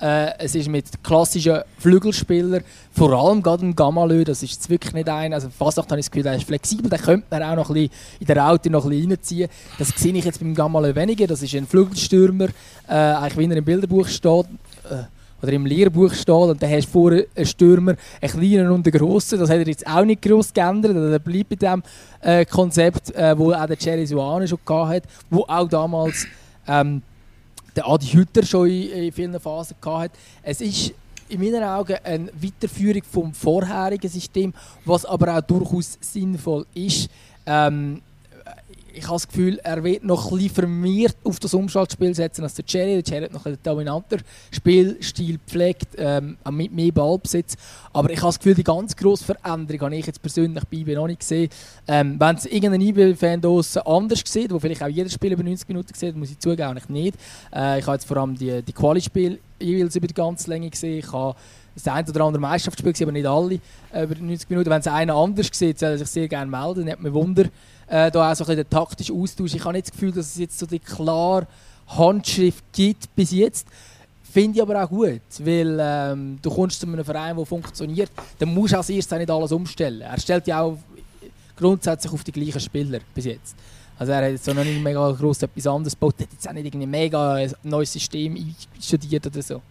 Äh, 0.00 0.38
es 0.38 0.54
ist 0.54 0.68
mit 0.68 1.04
klassischen 1.04 1.60
Flügelspielern, 1.78 2.64
vor 2.92 3.12
allem 3.12 3.42
gerade 3.42 3.66
ein 3.66 3.76
Gamalö, 3.76 4.24
das 4.24 4.42
ist 4.42 4.68
wirklich 4.68 4.92
nicht 4.92 5.08
ein. 5.08 5.32
Also 5.32 5.50
Fasnacht 5.50 5.90
habe 5.90 6.00
ich 6.00 6.06
das 6.06 6.10
Gefühl, 6.10 6.24
der 6.24 6.36
ist 6.36 6.44
flexibel, 6.46 6.90
den 6.90 6.98
könnte 6.98 7.26
man 7.30 7.42
auch 7.42 7.56
noch 7.56 7.70
ein 7.70 7.74
bisschen 7.74 7.92
in 8.20 8.26
der 8.26 8.36
Raute 8.38 8.70
noch 8.70 8.84
ein 8.84 8.90
bisschen 8.90 9.10
reinziehen. 9.10 9.50
Das 9.78 9.88
sehe 9.88 10.14
ich 10.14 10.24
jetzt 10.24 10.40
beim 10.40 10.54
Gamalö 10.54 10.94
weniger. 10.94 11.26
Das 11.26 11.42
ist 11.42 11.54
ein 11.54 11.66
Flügelstürmer, 11.66 12.48
äh, 12.88 12.92
eigentlich 12.92 13.36
wie 13.36 13.52
er 13.52 13.56
im 13.56 13.64
Bilderbuch 13.64 14.08
steht. 14.08 14.46
Äh, 14.90 15.04
oder 15.44 15.52
im 15.52 15.66
Lehrbuch 15.66 16.12
steht 16.14 16.34
und 16.34 16.62
dann 16.62 16.70
hast 16.70 16.86
du 16.86 16.90
vorne 16.90 17.26
einen 17.36 17.46
Stürmer, 17.46 17.96
einen 18.20 18.32
kleinen 18.32 18.70
und 18.70 18.86
einen 18.86 18.98
grossen. 18.98 19.38
Das 19.38 19.50
hat 19.50 19.58
er 19.58 19.66
jetzt 19.66 19.86
auch 19.86 20.04
nicht 20.04 20.22
groß 20.22 20.52
geändert. 20.52 20.96
Er 20.96 21.18
bleibt 21.18 21.50
bei 21.50 21.56
dem 21.56 21.82
äh, 22.20 22.44
Konzept, 22.46 23.14
äh, 23.14 23.38
wo 23.38 23.52
auch 23.52 23.66
der 23.66 23.76
Jerry 23.78 24.06
Suane 24.06 24.48
schon 24.48 24.58
hatte, 24.66 25.08
wo 25.30 25.42
auch 25.42 25.68
damals 25.68 26.26
ähm, 26.66 27.02
der 27.76 27.86
Adi 27.86 28.06
Hütter 28.06 28.44
schon 28.44 28.68
in, 28.68 28.90
in 28.90 29.12
vielen 29.12 29.38
Phasen 29.38 29.76
hatte. 29.84 30.16
Es 30.42 30.60
ist 30.60 30.94
in 31.28 31.40
meinen 31.40 31.62
Augen 31.62 31.96
eine 32.02 32.28
Weiterführung 32.40 33.02
vom 33.10 33.34
vorherigen 33.34 34.08
System, 34.08 34.52
was 34.84 35.04
aber 35.04 35.36
auch 35.36 35.42
durchaus 35.42 35.98
sinnvoll 36.00 36.66
ist. 36.74 37.08
Ähm, 37.46 38.00
ich 38.94 39.04
habe 39.04 39.14
das 39.14 39.28
Gefühl, 39.28 39.58
er 39.62 39.82
wird 39.82 40.04
noch 40.04 40.30
ein 40.30 40.38
bisschen 40.38 40.54
vermehrt 40.54 41.16
auf 41.24 41.40
das 41.40 41.52
Umschaltspiel 41.52 42.14
setzen 42.14 42.42
als 42.42 42.54
der 42.54 42.64
Cherry. 42.64 42.94
Der 42.94 43.02
Cherry 43.02 43.24
hat 43.24 43.32
noch 43.32 43.44
einen 43.44 43.58
dominanter 43.62 44.18
Spielstil 44.50 45.38
gepflegt, 45.38 45.88
ähm, 45.96 46.36
mit 46.50 46.72
mehr 46.72 46.92
Ballbesitz. 46.92 47.56
Aber 47.92 48.10
ich 48.10 48.18
habe 48.18 48.28
das 48.28 48.38
Gefühl, 48.38 48.54
die 48.54 48.64
ganz 48.64 48.96
grosse 48.96 49.24
Veränderung 49.24 49.80
habe 49.80 49.96
ich 49.96 50.06
jetzt 50.06 50.22
persönlich 50.22 50.64
bei 50.64 50.78
IB 50.78 50.94
noch 50.94 51.06
nicht 51.06 51.20
gesehen. 51.20 51.50
Ähm, 51.88 52.16
wenn 52.18 52.36
es 52.36 52.46
irgendein 52.46 52.80
IB-Fan 52.80 53.42
anders 53.84 54.22
sieht, 54.24 54.50
der 54.50 54.60
vielleicht 54.60 54.82
auch 54.82 54.88
jedes 54.88 55.12
Spiel 55.12 55.32
über 55.32 55.42
90 55.42 55.68
Minuten 55.68 55.94
sieht, 55.94 56.16
muss 56.16 56.30
ich 56.30 56.38
zugeben, 56.38 56.62
eigentlich 56.62 56.88
nicht. 56.88 57.16
Äh, 57.54 57.80
ich 57.80 57.86
habe 57.86 57.96
jetzt 57.96 58.06
vor 58.06 58.16
allem 58.16 58.36
die, 58.36 58.62
die 58.62 58.72
Quali-Spiele 58.72 59.38
jeweils 59.58 59.96
über 59.96 60.06
die 60.06 60.14
ganze 60.14 60.50
Länge 60.50 60.70
gesehen. 60.70 60.98
Ich 60.98 61.12
habe 61.12 61.34
das 61.74 61.88
eine 61.88 62.08
oder 62.08 62.24
andere 62.24 62.40
Meisterschaftsspiel 62.40 62.92
gesehen, 62.92 63.08
aber 63.08 63.12
nicht 63.12 63.26
alle 63.26 63.60
äh, 63.92 64.04
über 64.04 64.14
90 64.14 64.48
Minuten. 64.50 64.70
Wenn 64.70 64.80
es 64.80 64.86
einer 64.86 65.14
anders 65.14 65.50
sieht, 65.52 65.78
soll 65.78 65.90
er 65.90 65.98
sich 65.98 66.08
sehr 66.08 66.28
gerne 66.28 66.50
melden. 66.50 66.84
Nicht 66.84 67.02
mir 67.02 67.12
Wunder, 67.12 67.46
äh, 67.88 68.10
da 68.10 68.32
auch 68.32 68.36
so 68.36 68.44
den 68.44 68.68
taktischen 68.68 69.20
Austausch. 69.20 69.54
Ich 69.54 69.64
habe 69.64 69.74
nicht 69.74 69.86
das 69.86 69.92
Gefühl, 69.92 70.12
dass 70.12 70.26
es 70.26 70.38
jetzt 70.38 70.58
so 70.58 70.66
die 70.66 70.78
klare 70.78 71.46
Handschrift 71.86 72.64
gibt 72.72 73.14
bis 73.14 73.30
jetzt. 73.30 73.66
Finde 74.32 74.56
ich 74.56 74.62
aber 74.62 74.82
auch 74.82 74.88
gut, 74.88 75.20
weil 75.38 75.78
ähm, 75.80 76.38
du 76.42 76.50
kommst 76.50 76.80
zu 76.80 76.88
einem 76.88 77.04
Verein, 77.04 77.36
der 77.36 77.46
funktioniert, 77.46 78.10
dann 78.38 78.52
musst 78.52 78.72
du 78.72 78.78
als 78.78 78.90
erstes 78.90 79.16
nicht 79.18 79.30
alles 79.30 79.52
umstellen. 79.52 80.00
Er 80.00 80.18
stellt 80.18 80.46
ja 80.48 80.60
auch 80.60 80.76
grundsätzlich 81.56 82.12
auf 82.12 82.24
die 82.24 82.32
gleichen 82.32 82.60
Spieler 82.60 82.98
bis 83.14 83.26
jetzt. 83.26 83.54
Also 83.96 84.12
er 84.12 84.24
hat 84.24 84.32
jetzt 84.32 84.46
noch 84.48 84.64
nicht 84.64 84.82
mega 84.82 85.10
groß 85.12 85.42
etwas 85.42 85.66
anderes 85.68 85.92
gebaut, 85.92 86.16
hat 86.20 86.32
jetzt 86.32 86.48
auch 86.48 86.52
nicht 86.52 86.66
irgendwie 86.66 86.86
mega 86.86 87.34
ein 87.34 87.52
neues 87.62 87.92
System 87.92 88.36
einstudiert 88.36 89.24
oder 89.26 89.40
so. 89.40 89.62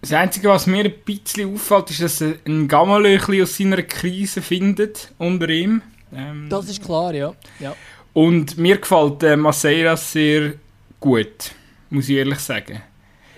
Das 0.00 0.12
Einzige, 0.12 0.48
was 0.48 0.66
mir 0.66 0.84
ein 0.84 0.94
bisschen 1.04 1.52
auffällt, 1.52 1.90
ist, 1.90 2.00
dass 2.00 2.20
er 2.20 2.34
ein 2.46 2.68
Gamalö 2.68 3.18
aus 3.42 3.56
seiner 3.56 3.82
Krise 3.82 4.40
findet 4.40 5.12
unter 5.18 5.48
ihm. 5.48 5.82
Ähm, 6.16 6.48
das 6.48 6.68
ist 6.68 6.82
klar, 6.82 7.14
ja. 7.14 7.32
ja. 7.60 7.74
Und 8.12 8.56
mir 8.56 8.78
gefällt 8.78 9.22
äh, 9.22 9.36
Maceiras 9.36 10.12
sehr 10.12 10.54
gut, 11.00 11.52
muss 11.90 12.08
ich 12.08 12.16
ehrlich 12.16 12.38
sagen. 12.38 12.82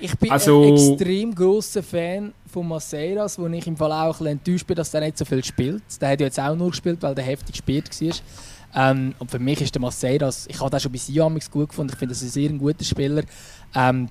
Ich 0.01 0.17
bin 0.17 0.31
also, 0.31 0.63
ein 0.63 0.75
extrem 0.75 1.35
großer 1.35 1.83
Fan 1.83 2.33
von 2.47 2.69
Maceiras, 2.69 3.39
wo 3.39 3.47
ich 3.49 3.67
im 3.67 3.77
Fall 3.77 3.93
auch 3.93 4.21
ein 4.21 4.29
enttäuscht 4.29 4.67
bin, 4.67 4.77
dass 4.77 4.95
er 4.95 5.01
nicht 5.01 5.19
so 5.19 5.25
viel 5.25 5.45
spielt. 5.45 5.83
Der 6.01 6.11
hat 6.11 6.21
ja 6.21 6.27
jetzt 6.27 6.39
auch 6.39 6.55
nur 6.55 6.71
gespielt, 6.71 6.99
weil 7.03 7.15
der 7.15 7.25
heftig 7.25 7.57
gespielt 7.57 8.01
war. 8.01 8.13
Ähm, 8.75 9.15
und 9.19 9.31
für 9.31 9.39
mich 9.39 9.61
ist 9.61 9.75
der 9.75 9.81
Maceiras, 9.81 10.47
ich 10.49 10.61
habe 10.61 10.71
den 10.71 10.81
schon 10.81 10.93
bei 10.93 10.99
Siamix 10.99 11.51
gut 11.51 11.71
gefunden, 11.71 11.93
ich 11.93 11.99
finde, 11.99 12.15
das 12.15 12.23
ist 12.23 12.37
ein 12.37 12.49
sehr 12.49 12.51
guter 12.51 12.85
Spieler. 12.85 13.23
Ähm, 13.75 14.09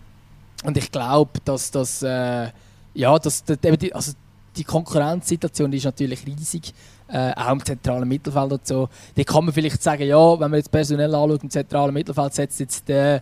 und 0.64 0.78
ich 0.78 0.92
glaube, 0.92 1.40
dass 1.46 1.72
das, 1.72 2.02
äh, 2.02 2.50
ja, 2.94 3.20
dass, 3.20 3.44
die, 3.44 3.94
also 3.94 4.14
die 4.56 4.64
Konkurrenzsituation 4.64 5.70
die 5.72 5.78
ist 5.78 5.86
natürlich 5.86 6.26
riesig 6.26 6.74
äh, 7.08 7.32
auch 7.36 7.52
im 7.52 7.64
zentralen 7.64 8.08
Mittelfeld 8.08 8.52
und 8.52 8.68
so. 8.68 8.90
Da 9.16 9.24
kann 9.24 9.46
man 9.46 9.54
vielleicht 9.54 9.82
sagen, 9.82 10.04
ja, 10.04 10.40
wenn 10.40 10.52
man 10.52 10.58
jetzt 10.60 10.72
personell 10.72 11.14
anschaut, 11.14 11.44
im 11.44 11.50
zentralen 11.50 11.94
Mittelfeld 11.94 12.34
setzt 12.34 12.60
jetzt 12.60 12.88
der, 12.88 13.22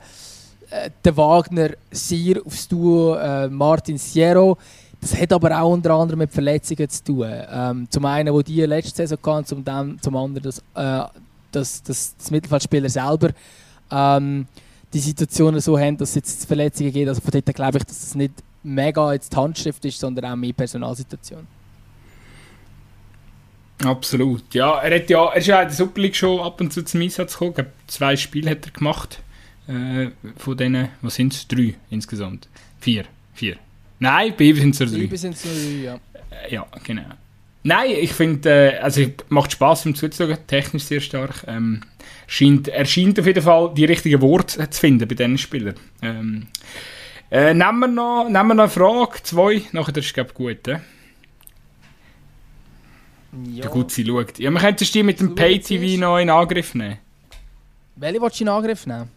äh, 0.69 0.89
der 1.03 1.17
Wagner 1.17 1.69
sehr 1.91 2.45
aufs 2.45 2.67
Duo 2.67 3.15
äh, 3.15 3.47
Martin 3.47 3.97
Sierro. 3.97 4.57
Das 5.01 5.15
hat 5.19 5.31
aber 5.33 5.61
auch 5.61 5.71
unter 5.71 5.91
anderem 5.91 6.19
mit 6.19 6.31
Verletzungen 6.31 6.89
zu 6.89 7.03
tun. 7.03 7.27
Ähm, 7.29 7.87
zum 7.89 8.05
einen, 8.05 8.33
wo 8.33 8.41
die 8.41 8.61
letzte 8.61 9.07
Saison 9.07 9.19
hatten, 9.35 9.45
zum, 9.45 10.01
zum 10.01 10.15
anderen, 10.15 10.43
dass, 10.43 10.59
äh, 10.73 11.07
dass, 11.51 11.83
dass 11.83 12.15
das 12.17 12.31
Mittelfeldspieler 12.31 12.89
selber 12.89 13.29
ähm, 13.91 14.47
die 14.93 14.99
Situationen 14.99 15.59
so 15.61 15.77
haben, 15.77 15.97
dass 15.97 16.09
es 16.09 16.15
jetzt 16.15 16.45
Verletzungen 16.45 16.91
gibt. 16.91 17.09
Also 17.09 17.21
von 17.21 17.31
dort 17.31 17.53
glaube 17.53 17.77
ich, 17.77 17.83
dass 17.83 18.01
es 18.01 18.15
nicht 18.15 18.33
mega 18.63 19.13
jetzt 19.13 19.31
die 19.31 19.37
Handschrift 19.37 19.83
ist, 19.85 19.99
sondern 19.99 20.25
auch 20.25 20.35
mehr 20.35 20.53
Personalsituation. 20.53 21.45
Absolut. 23.83 24.53
Ja, 24.53 24.79
er, 24.79 24.95
hat 24.95 25.09
ja, 25.09 25.25
er 25.25 25.37
ist 25.37 25.47
ja 25.47 25.61
in 25.61 25.67
der 25.67 25.75
Super 25.75 26.01
League 26.01 26.15
schon 26.15 26.39
ab 26.39 26.61
und 26.61 26.71
zu 26.71 26.83
zum 26.83 27.01
Einsatz 27.01 27.37
gekommen. 27.37 27.67
zwei 27.87 28.15
Spiele 28.15 28.51
hat 28.51 28.65
er 28.65 28.71
gemacht. 28.71 29.19
Äh, 29.67 30.09
von 30.37 30.57
denen, 30.57 30.89
was 31.01 31.15
sind 31.15 31.33
es? 31.33 31.47
Drei 31.47 31.75
insgesamt. 31.89 32.47
Vier. 32.79 33.05
Vier. 33.33 33.57
Nein, 33.99 34.33
bei 34.37 34.45
ihm 34.45 34.55
sind 34.57 34.73
es 34.73 34.79
nur 34.79 34.89
drei. 34.89 35.07
Bei 35.07 35.15
sind 35.15 35.35
es 35.35 35.45
nur 35.45 35.53
drei, 35.53 35.83
ja. 35.83 35.99
Äh, 36.29 36.53
ja, 36.53 36.67
genau. 36.83 37.03
Nein, 37.63 37.91
ich 37.99 38.13
finde, 38.13 38.49
äh, 38.49 38.77
also 38.77 39.03
macht 39.29 39.51
Spaß, 39.51 39.87
ihm 39.87 39.95
zuzuschauen. 39.95 40.37
Technisch 40.45 40.83
sehr 40.83 41.01
stark. 41.01 41.43
Ähm, 41.47 41.81
scheint, 42.27 42.67
er 42.67 42.85
scheint 42.85 43.19
auf 43.19 43.25
jeden 43.25 43.41
Fall 43.41 43.73
die 43.75 43.85
richtigen 43.85 44.21
Worte 44.21 44.69
zu 44.69 44.79
finden 44.79 45.07
bei 45.07 45.15
diesen 45.15 45.37
Spielern. 45.37 45.75
Ähm, 46.01 46.47
äh, 47.31 47.53
nehmen, 47.53 47.79
wir 47.79 47.87
noch, 47.87 48.29
nehmen 48.29 48.47
wir 48.49 48.53
noch 48.53 48.63
eine 48.65 48.69
Frage, 48.69 49.23
zwei, 49.23 49.63
nachher 49.71 49.97
ist 49.97 50.05
es, 50.05 50.13
glaube 50.13 50.29
ich, 50.29 50.35
gut. 50.35 50.67
Äh? 50.67 50.79
Ja. 53.51 53.67
gut 53.67 53.91
sie 53.91 54.05
schaut. 54.05 54.39
Ja, 54.39 54.51
man 54.51 54.61
könnte 54.61 54.85
die 54.85 55.03
mit 55.03 55.19
dem 55.19 55.35
Pay-TV 55.35 55.99
noch 55.99 56.17
in 56.17 56.29
Angriff 56.29 56.73
nehmen. 56.73 56.97
Welche 57.95 58.21
willst 58.21 58.39
du 58.39 58.43
in 58.43 58.49
Angriff 58.49 58.85
nehmen? 58.85 59.09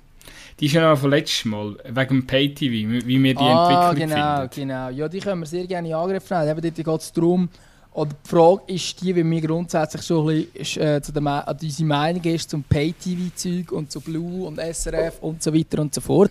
Die 0.61 0.67
ist 0.67 0.73
ja 0.73 0.91
noch 0.91 0.99
von 0.99 1.11
letztem 1.11 1.53
Mal, 1.53 1.77
wegen 1.85 2.09
dem 2.09 2.27
Pay-TV, 2.27 3.07
wie 3.07 3.23
wir 3.23 3.35
die 3.35 3.41
ah, 3.41 3.91
Entwicklung 3.91 4.09
genau, 4.09 4.37
finden. 4.37 4.51
genau. 4.55 4.89
Ja, 4.89 5.09
die 5.09 5.21
können 5.21 5.41
wir 5.41 5.47
sehr 5.47 5.67
gerne 5.67 5.89
in 5.89 5.95
Angriff 5.95 6.29
nehmen. 6.31 6.49
Eben 6.49 6.61
dort 6.61 6.75
geht 6.75 7.01
es 7.01 7.13
darum, 7.13 7.49
oder 7.93 8.11
die 8.11 8.29
Frage 8.29 8.63
ist 8.67 9.01
die, 9.01 9.15
wie 9.17 9.25
mir 9.25 9.41
grundsätzlich 9.41 10.03
schon 10.03 10.29
ein 10.29 10.47
bisschen, 10.47 10.83
äh, 10.83 11.03
zu 11.03 11.13
der, 11.13 11.45
äh, 11.47 11.65
unsere 11.65 11.89
Meinung 11.89 12.23
ist 12.25 12.51
zum 12.51 12.63
Pay-TV-Zeug 12.63 13.73
und 13.73 13.91
zu 13.91 14.01
Blue 14.01 14.47
und 14.47 14.59
SRF 14.59 15.19
und 15.21 15.43
so 15.43 15.55
weiter 15.55 15.81
und 15.81 15.95
so 15.95 16.01
fort. 16.01 16.31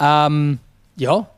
Ähm, 0.00 0.58
ja, 0.96 1.28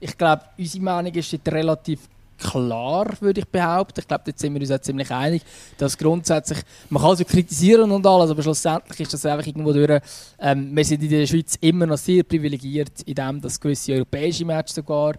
ich 0.00 0.16
glaube, 0.16 0.42
unsere 0.56 0.84
Meinung 0.84 1.12
ist 1.12 1.36
relativ 1.48 2.00
klar, 2.38 3.10
würde 3.20 3.40
ich 3.40 3.48
behaupten. 3.48 4.00
Ich 4.00 4.08
glaube, 4.08 4.24
jetzt 4.26 4.40
sind 4.40 4.54
wir 4.54 4.60
uns 4.60 4.70
auch 4.70 4.80
ziemlich 4.80 5.10
einig, 5.10 5.42
dass 5.76 5.98
grundsätzlich, 5.98 6.60
man 6.88 7.02
kann 7.02 7.12
es 7.12 7.26
kritisieren 7.26 7.90
und 7.90 8.06
alles, 8.06 8.30
aber 8.30 8.42
schlussendlich 8.42 9.00
ist 9.00 9.12
das 9.12 9.26
einfach 9.26 9.46
irgendwo 9.46 9.72
durch, 9.72 10.00
ähm, 10.38 10.74
wir 10.74 10.84
sind 10.84 11.02
in 11.02 11.10
der 11.10 11.26
Schweiz 11.26 11.56
immer 11.60 11.86
noch 11.86 11.98
sehr 11.98 12.22
privilegiert, 12.22 13.02
in 13.04 13.14
dem, 13.14 13.40
dass 13.40 13.60
gewisse 13.60 13.92
europäische 13.92 14.44
Matches 14.44 14.76
sogar 14.76 15.14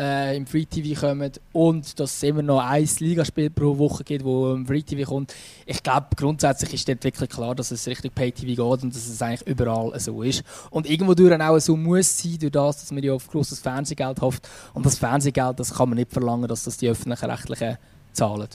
äh, 0.00 0.36
im 0.36 0.46
Free 0.46 0.64
TV 0.64 0.98
kommen 0.98 1.30
und 1.52 2.00
dass 2.00 2.16
es 2.16 2.22
immer 2.22 2.42
noch 2.42 2.60
ein 2.60 2.88
Ligaspiel 2.98 3.50
pro 3.50 3.76
Woche 3.76 4.02
gibt, 4.02 4.24
wo 4.24 4.52
im 4.54 4.66
Free 4.66 4.82
TV 4.82 5.08
kommt. 5.08 5.34
Ich 5.66 5.82
glaube, 5.82 6.06
grundsätzlich 6.16 6.72
ist 6.72 6.88
dort 6.88 7.04
wirklich 7.04 7.28
klar, 7.28 7.54
dass 7.54 7.70
es 7.70 7.86
Richtung 7.86 8.10
Pay 8.10 8.32
TV 8.32 8.46
geht 8.46 8.82
und 8.82 8.94
dass 8.94 9.06
es 9.06 9.20
eigentlich 9.20 9.46
überall 9.46 9.98
so 10.00 10.22
ist. 10.22 10.42
Und 10.70 10.88
irgendwo 10.88 11.14
durch 11.14 11.38
auch 11.38 11.58
so 11.58 11.76
muss 11.76 12.18
sein, 12.18 12.38
durch 12.40 12.52
das, 12.52 12.80
dass 12.80 12.92
man 12.92 13.02
ja 13.02 13.12
auf 13.12 13.28
grosses 13.28 13.60
Fernsehgeld 13.60 14.20
hofft. 14.22 14.48
Und 14.72 14.86
das 14.86 14.98
Fernsehgeld, 14.98 15.60
das 15.60 15.74
kann 15.74 15.90
man 15.90 15.98
nicht 15.98 16.12
verlangen, 16.12 16.48
dass 16.48 16.64
das 16.64 16.78
die 16.78 16.88
öffentlichen 16.88 17.30
Rechtlichen 17.30 17.76
zahlen. 18.12 18.48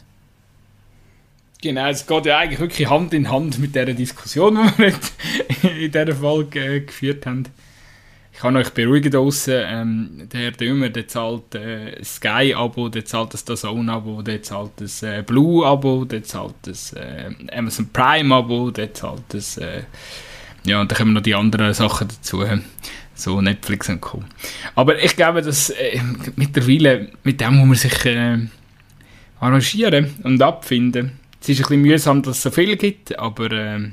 Genau, 1.61 1.87
es 1.87 2.05
geht 2.05 2.25
ja 2.25 2.39
eigentlich 2.39 2.59
wirklich 2.59 2.89
Hand 2.89 3.13
in 3.13 3.31
Hand 3.31 3.59
mit 3.59 3.75
der 3.75 3.85
Diskussion, 3.85 4.55
die 4.77 4.93
wir 5.61 5.77
in 5.77 5.91
dieser 5.91 6.15
Folge 6.15 6.59
äh, 6.59 6.79
geführt 6.81 7.25
haben. 7.25 7.45
Ich 8.35 8.41
kann 8.41 8.57
euch 8.57 8.71
beruhigen 8.71 9.13
draussen, 9.13 9.53
ähm, 9.65 10.29
der 10.29 10.41
Herr 10.41 10.51
Dömer, 10.51 10.89
der 10.89 11.07
zahlt 11.07 11.55
äh, 11.55 12.03
Sky-Abo, 12.03 12.89
der 12.89 13.05
zahlt 13.05 13.33
das 13.33 13.45
DAZN-Abo, 13.45 14.23
der 14.23 14.43
zahlt 14.43 14.71
das 14.75 15.01
äh, 15.03 15.23
Blue-Abo, 15.25 16.03
der 16.03 16.21
zahlt 16.21 16.55
das 16.63 16.91
äh, 16.91 17.29
Amazon 17.53 17.87
Prime-Abo, 17.93 18.71
der 18.71 18.93
zahlt 18.93 19.23
das, 19.29 19.57
äh, 19.57 19.83
ja, 20.65 20.81
und 20.81 20.91
dann 20.91 20.97
kommen 20.97 21.13
noch 21.13 21.21
die 21.21 21.33
anderen 21.33 21.73
Sachen 21.73 22.09
dazu, 22.09 22.43
so 23.13 23.39
Netflix 23.39 23.87
und 23.87 24.01
Co. 24.01 24.21
Aber 24.75 25.01
ich 25.01 25.15
glaube, 25.15 25.41
dass 25.41 25.69
äh, 25.69 26.01
mittlerweile, 26.35 27.07
mit 27.23 27.39
dem 27.39 27.55
muss 27.55 27.67
man 27.67 27.75
sich 27.77 28.05
äh, 28.05 28.37
arrangieren 29.39 30.13
und 30.23 30.41
abfinden. 30.41 31.19
Es 31.39 31.47
ist 31.47 31.59
ein 31.59 31.61
bisschen 31.61 31.81
mühsam, 31.81 32.21
dass 32.21 32.35
es 32.35 32.43
so 32.43 32.51
viel 32.51 32.75
gibt, 32.75 33.17
aber... 33.17 33.49
Äh, 33.49 33.91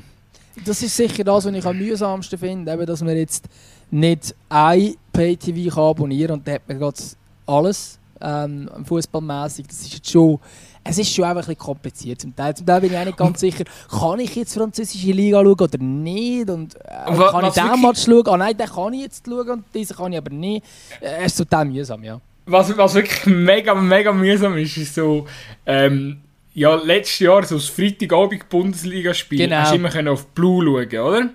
das 0.64 0.82
ist 0.82 0.96
sicher 0.96 1.22
das, 1.22 1.46
was 1.46 1.54
ich 1.54 1.64
am 1.64 1.78
mühsamsten 1.78 2.38
finde, 2.38 2.72
eben, 2.72 2.86
dass 2.86 3.02
man 3.02 3.16
jetzt 3.16 3.48
nicht 3.92 4.34
ein 4.48 4.94
Pay-TV 5.12 5.90
abonnieren 5.90 6.28
kann 6.28 6.38
und 6.38 6.48
dann 6.48 6.54
hat 6.54 6.62
man 6.66 6.78
gerade 6.78 6.98
alles 7.46 7.98
ähm, 8.20 8.68
fußballmäßig. 8.84 9.66
Das 9.66 9.80
ist 9.82 9.94
jetzt 9.94 10.10
schon, 10.10 10.38
es 10.82 10.98
ist 10.98 11.14
schon 11.14 11.24
einfach 11.24 11.42
ein 11.42 11.54
bisschen 11.54 11.58
kompliziert. 11.58 12.20
Zum 12.20 12.34
Teil, 12.34 12.56
zum 12.56 12.66
Teil 12.66 12.80
bin 12.80 12.92
ich 12.92 12.98
auch 12.98 13.04
nicht 13.04 13.18
ganz 13.18 13.40
sicher, 13.40 13.64
kann 13.90 14.18
ich 14.20 14.34
jetzt 14.34 14.54
französische 14.54 15.12
Liga 15.12 15.42
schauen 15.42 15.60
oder 15.60 15.78
nicht? 15.78 16.48
Und, 16.48 16.74
äh, 16.76 17.10
und 17.10 17.18
kann 17.18 17.44
ich 17.44 17.52
den 17.52 17.82
Match 17.82 18.04
schauen? 18.04 18.28
Ah 18.28 18.36
nein, 18.38 18.56
den 18.56 18.66
kann 18.66 18.92
ich 18.94 19.02
jetzt 19.02 19.26
schauen 19.26 19.50
und 19.50 19.64
diesen 19.74 19.96
kann 19.96 20.12
ich 20.12 20.18
aber 20.18 20.30
nicht. 20.30 20.64
Äh, 21.00 21.18
es 21.18 21.32
ist 21.32 21.36
total 21.36 21.66
mühsam, 21.66 22.02
ja. 22.02 22.20
Was, 22.46 22.76
was 22.76 22.94
wirklich 22.94 23.26
mega, 23.26 23.74
mega 23.74 24.10
mühsam 24.10 24.56
ist, 24.56 24.76
ist 24.76 24.94
so, 24.94 25.26
ähm, 25.66 26.18
ja, 26.54 26.74
letztes 26.74 27.20
Jahr 27.20 27.44
so 27.44 27.56
das 27.56 27.66
Freitagabend-Bundesliga-Spiel 27.66 29.38
genau. 29.38 29.56
hast 29.56 29.72
du 29.72 29.76
immer 29.76 30.12
auf 30.12 30.26
Blue 30.28 30.64
schauen, 30.64 31.00
oder? 31.00 31.30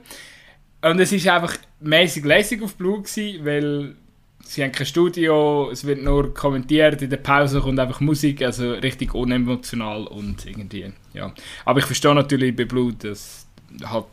Und 0.81 0.99
es 0.99 1.25
war 1.25 1.35
einfach 1.35 1.57
mäßig 1.79 2.23
lässig 2.23 2.61
auf 2.61 2.75
Blue 2.75 3.01
gewesen, 3.01 3.45
weil 3.45 3.95
sie 4.43 4.63
haben 4.63 4.71
kein 4.71 4.85
Studio, 4.85 5.69
es 5.71 5.85
wird 5.85 6.03
nur 6.03 6.33
kommentiert, 6.33 7.01
in 7.01 7.09
der 7.09 7.17
Pause 7.17 7.61
kommt 7.61 7.79
einfach 7.79 7.99
Musik, 7.99 8.41
also 8.41 8.73
richtig 8.73 9.13
unemotional 9.13 10.07
und 10.07 10.45
irgendwie, 10.45 10.91
ja. 11.13 11.33
Aber 11.65 11.79
ich 11.79 11.85
verstehe 11.85 12.15
natürlich 12.15 12.55
bei 12.55 12.65
Blue, 12.65 12.93
dass 12.93 13.47
halt 13.83 14.05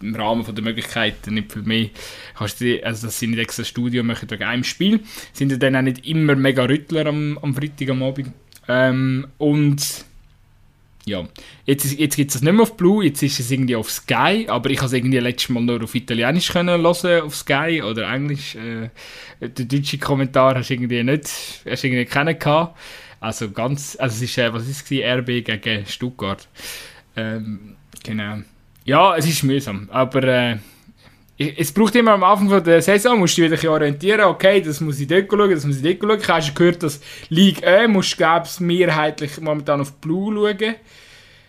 im 0.00 0.14
Rahmen 0.14 0.44
der 0.54 0.64
Möglichkeiten 0.64 1.34
nicht 1.34 1.52
viel 1.52 1.62
mehr 1.62 1.88
kannst 2.34 2.60
du, 2.60 2.84
also 2.84 3.06
dass 3.06 3.18
sie 3.18 3.28
nicht 3.28 3.38
extra 3.38 3.64
Studio 3.64 4.02
machen 4.02 4.30
wegen 4.30 4.42
einem 4.42 4.64
Spiel, 4.64 5.00
sind 5.32 5.52
ja 5.52 5.58
dann 5.58 5.76
auch 5.76 5.82
nicht 5.82 6.06
immer 6.06 6.34
mega 6.34 6.64
Rüttler 6.64 7.06
am, 7.06 7.38
am 7.38 7.54
Freitag 7.54 7.90
am 7.90 8.02
Abend. 8.02 8.32
Ähm, 8.68 9.28
und 9.38 10.04
ja, 11.08 11.24
jetzt, 11.64 11.84
jetzt 11.84 12.16
gibt 12.16 12.30
es 12.30 12.36
es 12.36 12.42
nicht 12.42 12.52
mehr 12.52 12.62
auf 12.62 12.76
Blue, 12.76 13.04
jetzt 13.04 13.22
ist 13.22 13.38
es 13.38 13.50
irgendwie 13.52 13.76
auf 13.76 13.88
Sky, 13.90 14.46
aber 14.48 14.70
ich 14.70 14.78
habe 14.78 14.86
es 14.86 14.92
irgendwie 14.92 15.18
letztes 15.18 15.50
Mal 15.50 15.62
nur 15.62 15.84
auf 15.84 15.94
Italienisch 15.94 16.50
können 16.50 16.82
hören, 16.82 17.22
auf 17.22 17.36
Sky 17.36 17.80
oder 17.80 18.12
Englisch. 18.12 18.56
Äh, 18.56 18.90
den 19.40 19.68
deutschen 19.68 20.00
Kommentar 20.00 20.56
hast 20.56 20.70
du 20.70 20.74
irgendwie 20.74 21.04
nicht, 21.04 21.28
hast 21.64 21.84
du 21.84 21.86
irgendwie 21.86 22.06
keinen 22.06 22.36
gehabt. 22.36 22.76
Also 23.20 23.50
ganz, 23.52 23.96
also 24.00 24.16
es 24.16 24.22
ist, 24.22 24.36
äh, 24.38 24.52
was 24.52 24.66
ist 24.66 24.90
es, 24.90 25.18
RB 25.18 25.44
gegen 25.44 25.86
Stuttgart. 25.86 26.48
Ähm, 27.16 27.76
genau. 28.02 28.38
Ja, 28.84 29.16
es 29.16 29.28
ist 29.28 29.44
mühsam, 29.44 29.88
aber 29.92 30.24
äh, 30.24 30.56
es 31.38 31.70
braucht 31.72 31.94
immer 31.94 32.12
am 32.12 32.24
Anfang 32.24 32.62
der 32.64 32.80
Saison, 32.80 33.18
musst 33.18 33.36
du 33.36 33.48
dich 33.48 33.62
wieder 33.62 33.72
orientieren, 33.72 34.22
okay, 34.22 34.60
das 34.60 34.80
muss 34.80 34.98
ich 35.00 35.06
dort 35.06 35.30
schauen, 35.30 35.50
das 35.50 35.66
muss 35.66 35.82
ich 35.82 35.98
dort 35.98 36.00
schauen. 36.00 36.20
Ich 36.20 36.28
habe 36.28 36.42
schon 36.42 36.54
gehört, 36.54 36.82
dass 36.82 37.00
Ligue 37.28 37.66
1 37.66 37.92
musst 37.92 38.18
du, 38.18 38.64
mehrheitlich 38.64 39.40
momentan 39.40 39.80
auf 39.82 39.92
Blue 39.94 40.34
schauen. 40.34 40.76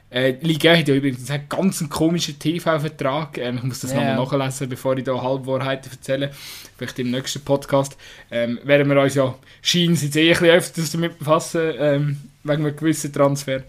Äh, 0.09 0.35
Ligue 0.41 0.71
1 0.71 0.79
hat 0.79 0.87
ja 0.87 0.95
übrigens 0.95 1.29
einen 1.29 1.49
ganz 1.49 1.87
komischen 1.89 2.39
TV-Vertrag. 2.39 3.37
Ähm, 3.37 3.57
ich 3.57 3.63
muss 3.63 3.79
das 3.81 3.93
yeah. 3.93 4.15
nochmal 4.15 4.39
nachlesen, 4.39 4.69
bevor 4.69 4.97
ich 4.97 5.03
da 5.03 5.21
Halbwahrheiten 5.21 5.91
erzähle. 5.91 6.31
Vielleicht 6.77 6.99
im 6.99 7.11
nächsten 7.11 7.41
Podcast. 7.41 7.97
Ähm, 8.31 8.59
werden 8.63 8.89
wir 8.89 9.01
uns 9.01 9.15
ja, 9.15 9.35
scheinen 9.61 9.95
sie 9.95 10.07
eh 10.19 10.27
ein 10.27 10.39
bisschen 10.39 10.55
öfters 10.55 10.91
damit 10.91 11.19
befassen, 11.19 11.73
ähm, 11.77 12.17
wegen 12.43 12.65
einem 12.65 12.75
gewissen 12.75 13.11
Transfer. 13.11 13.63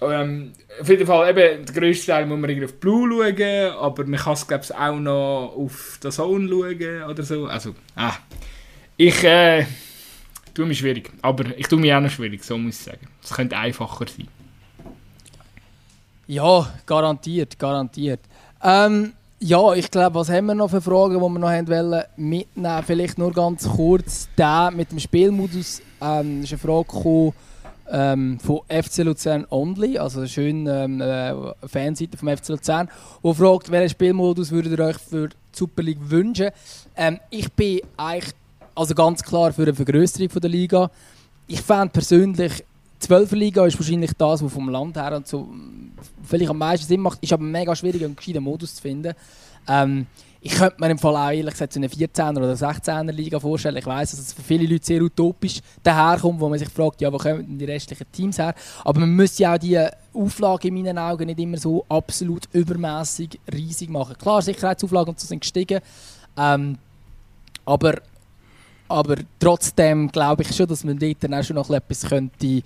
Ähm, 0.00 0.52
auf 0.80 0.88
jeden 0.88 1.06
Fall, 1.06 1.30
eben, 1.30 1.64
der 1.64 1.74
grösste 1.74 2.06
Teil 2.06 2.26
muss 2.26 2.38
man 2.38 2.64
auf 2.64 2.74
Blue 2.74 3.08
schauen, 3.10 3.72
aber 3.78 4.04
man 4.04 4.20
kann 4.20 4.32
es, 4.34 4.46
glaube 4.46 4.64
ich, 4.64 4.74
auch 4.74 4.96
noch 4.96 5.54
auf 5.56 5.98
den 6.02 6.10
Zone 6.10 6.48
schauen 6.48 7.10
oder 7.10 7.22
so. 7.22 7.46
Also, 7.46 7.74
ah, 7.96 8.14
ich 8.96 9.24
äh, 9.24 9.64
tue 10.52 10.66
mich 10.66 10.78
schwierig, 10.78 11.10
aber 11.22 11.44
ich 11.56 11.66
tue 11.68 11.78
mich 11.78 11.92
auch 11.94 12.00
noch 12.00 12.10
schwierig, 12.10 12.44
so 12.44 12.58
muss 12.58 12.78
ich 12.78 12.84
sagen. 12.84 13.08
Es 13.22 13.32
könnte 13.32 13.56
einfacher 13.56 14.06
sein. 14.06 14.28
Ja, 16.26 16.72
garantiert, 16.86 17.58
garantiert. 17.58 18.20
Ähm, 18.62 19.12
ja, 19.40 19.74
ich 19.74 19.90
glaube, 19.90 20.14
was 20.14 20.30
haben 20.30 20.46
wir 20.46 20.54
noch 20.54 20.70
für 20.70 20.80
Fragen, 20.80 21.14
die 21.14 21.20
wir 21.20 21.38
noch 21.38 21.50
haben 21.50 21.68
wollen 21.68 22.02
mitnehmen? 22.16 22.82
Vielleicht 22.86 23.18
nur 23.18 23.30
ganz 23.32 23.68
kurz 23.68 24.28
der 24.38 24.70
mit 24.74 24.90
dem 24.90 24.98
Spielmodus. 24.98 25.82
Ähm, 26.00 26.42
ist 26.42 26.52
eine 26.52 26.58
Frage 26.58 26.84
gekommen, 26.84 27.34
ähm, 27.90 28.38
von 28.40 28.60
FC 28.68 28.98
Luzern 28.98 29.46
Only, 29.50 29.98
also 29.98 30.20
eine 30.20 30.28
schöne 30.28 30.84
ähm, 30.84 31.00
äh, 31.00 31.34
Fanseite 31.68 32.16
vom 32.16 32.28
FC 32.28 32.48
Luzern, 32.48 32.88
die 33.22 33.34
fragt, 33.34 33.70
welchen 33.70 33.90
Spielmodus 33.90 34.50
würdet 34.50 34.78
ihr 34.78 34.84
euch 34.84 34.98
für 34.98 35.28
die 35.28 35.36
Super 35.52 35.82
League 35.82 35.98
wünschen? 36.00 36.50
Ähm, 36.96 37.20
ich 37.30 37.52
bin 37.52 37.80
eigentlich 37.96 38.34
also 38.74 38.94
ganz 38.94 39.22
klar 39.22 39.52
für 39.52 39.62
eine 39.62 39.74
Vergrößerung 39.74 40.28
der 40.28 40.50
Liga. 40.50 40.90
Ich 41.46 41.60
fände 41.60 41.90
persönlich, 41.90 42.64
die 42.96 43.06
12 43.06 43.32
Liga 43.32 43.66
ist 43.66 43.78
wahrscheinlich 43.78 44.12
das, 44.16 44.42
was 44.42 44.52
vom 44.52 44.68
Land 44.68 44.96
her 44.96 45.16
und 45.16 45.28
so 45.28 45.48
vielleicht 46.22 46.50
am 46.50 46.58
meisten 46.58 46.86
Sinn 46.86 47.00
macht, 47.00 47.22
ist 47.22 47.32
aber 47.32 47.42
mega 47.42 47.76
schwierig, 47.76 48.02
einen 48.02 48.16
gescheiten 48.16 48.42
Modus 48.42 48.76
zu 48.76 48.82
finden. 48.82 49.14
Ähm, 49.68 50.06
ich 50.46 50.52
könnte 50.52 50.76
mir 50.78 50.90
im 50.90 50.98
Fall 50.98 51.16
auch 51.16 51.30
ehrlich 51.30 51.54
gesagt 51.54 51.72
so 51.72 51.80
eine 51.80 51.88
14er 51.88 52.36
oder 52.36 52.52
16er 52.52 53.12
Liga 53.12 53.40
vorstellen. 53.40 53.78
Ich 53.78 53.86
weiß, 53.86 54.10
dass 54.10 54.20
es 54.20 54.34
für 54.34 54.42
viele 54.42 54.66
Leute 54.66 54.84
sehr 54.84 55.00
utopisch 55.00 55.62
daherkommt, 55.82 56.38
wo 56.38 56.50
man 56.50 56.58
sich 56.58 56.68
fragt, 56.68 57.00
ja, 57.00 57.10
wo 57.10 57.16
kommen 57.16 57.46
denn 57.46 57.58
die 57.58 57.64
restlichen 57.64 58.04
Teams 58.12 58.36
her? 58.36 58.54
Aber 58.84 59.00
man 59.00 59.08
müsste 59.08 59.44
ja 59.44 59.54
auch 59.54 59.58
die 59.58 59.82
Auflagen 60.12 60.68
in 60.68 60.84
meinen 60.84 60.98
Augen 60.98 61.24
nicht 61.24 61.40
immer 61.40 61.56
so 61.56 61.86
absolut 61.88 62.46
übermäßig 62.52 63.40
riesig 63.50 63.88
machen. 63.88 64.18
Klar, 64.18 64.42
Sicherheitsauflagen 64.42 65.14
sind 65.16 65.40
gestiegen, 65.40 65.80
ähm, 66.36 66.76
aber, 67.64 67.94
aber 68.86 69.16
trotzdem 69.40 70.12
glaube 70.12 70.42
ich 70.42 70.54
schon, 70.54 70.66
dass 70.66 70.84
man 70.84 70.98
dort 70.98 71.24
dann 71.24 71.32
auch 71.32 71.42
schon 71.42 71.56
noch 71.56 71.70
etwas 71.70 72.02
könnte 72.02 72.62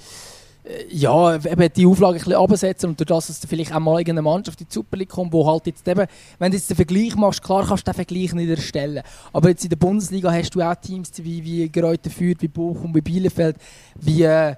ja, 0.91 1.37
eben 1.37 1.73
die 1.75 1.87
Auflage 1.87 2.17
ein 2.17 2.19
bisschen 2.19 2.35
absetzen 2.35 2.91
und 2.91 3.01
durch 3.01 3.07
das, 3.07 3.29
dass 3.29 3.41
du 3.41 3.47
vielleicht 3.47 3.75
auch 3.75 3.81
mal 3.81 3.97
eine 3.97 4.23
Mannschaft 4.23 4.61
in 4.61 4.67
die 4.69 4.75
Super 4.75 4.97
League 4.97 5.09
kommt, 5.09 5.33
wo 5.33 5.47
halt 5.47 5.67
jetzt 5.67 5.87
eben, 5.89 6.07
wenn 6.39 6.51
du 6.51 6.57
jetzt 6.57 6.69
den 6.69 6.77
Vergleich 6.77 7.17
machst, 7.17 7.43
klar 7.43 7.65
kannst 7.67 7.87
du 7.87 7.91
den 7.91 7.97
Vergleich 7.97 8.33
nicht 8.35 8.51
erstellen, 8.51 9.03
aber 9.33 9.49
jetzt 9.49 9.65
in 9.65 9.71
der 9.71 9.77
Bundesliga 9.77 10.31
hast 10.31 10.51
du 10.55 10.61
auch 10.61 10.75
Teams 10.75 11.13
wie, 11.17 11.43
wie 11.45 11.69
Greuther 11.71 12.11
Fürth, 12.11 12.39
wie 12.41 12.49
Bochum, 12.49 12.95
wie 12.95 13.01
Bielefeld, 13.01 13.57
wie, 13.95 14.23
äh, 14.23 14.57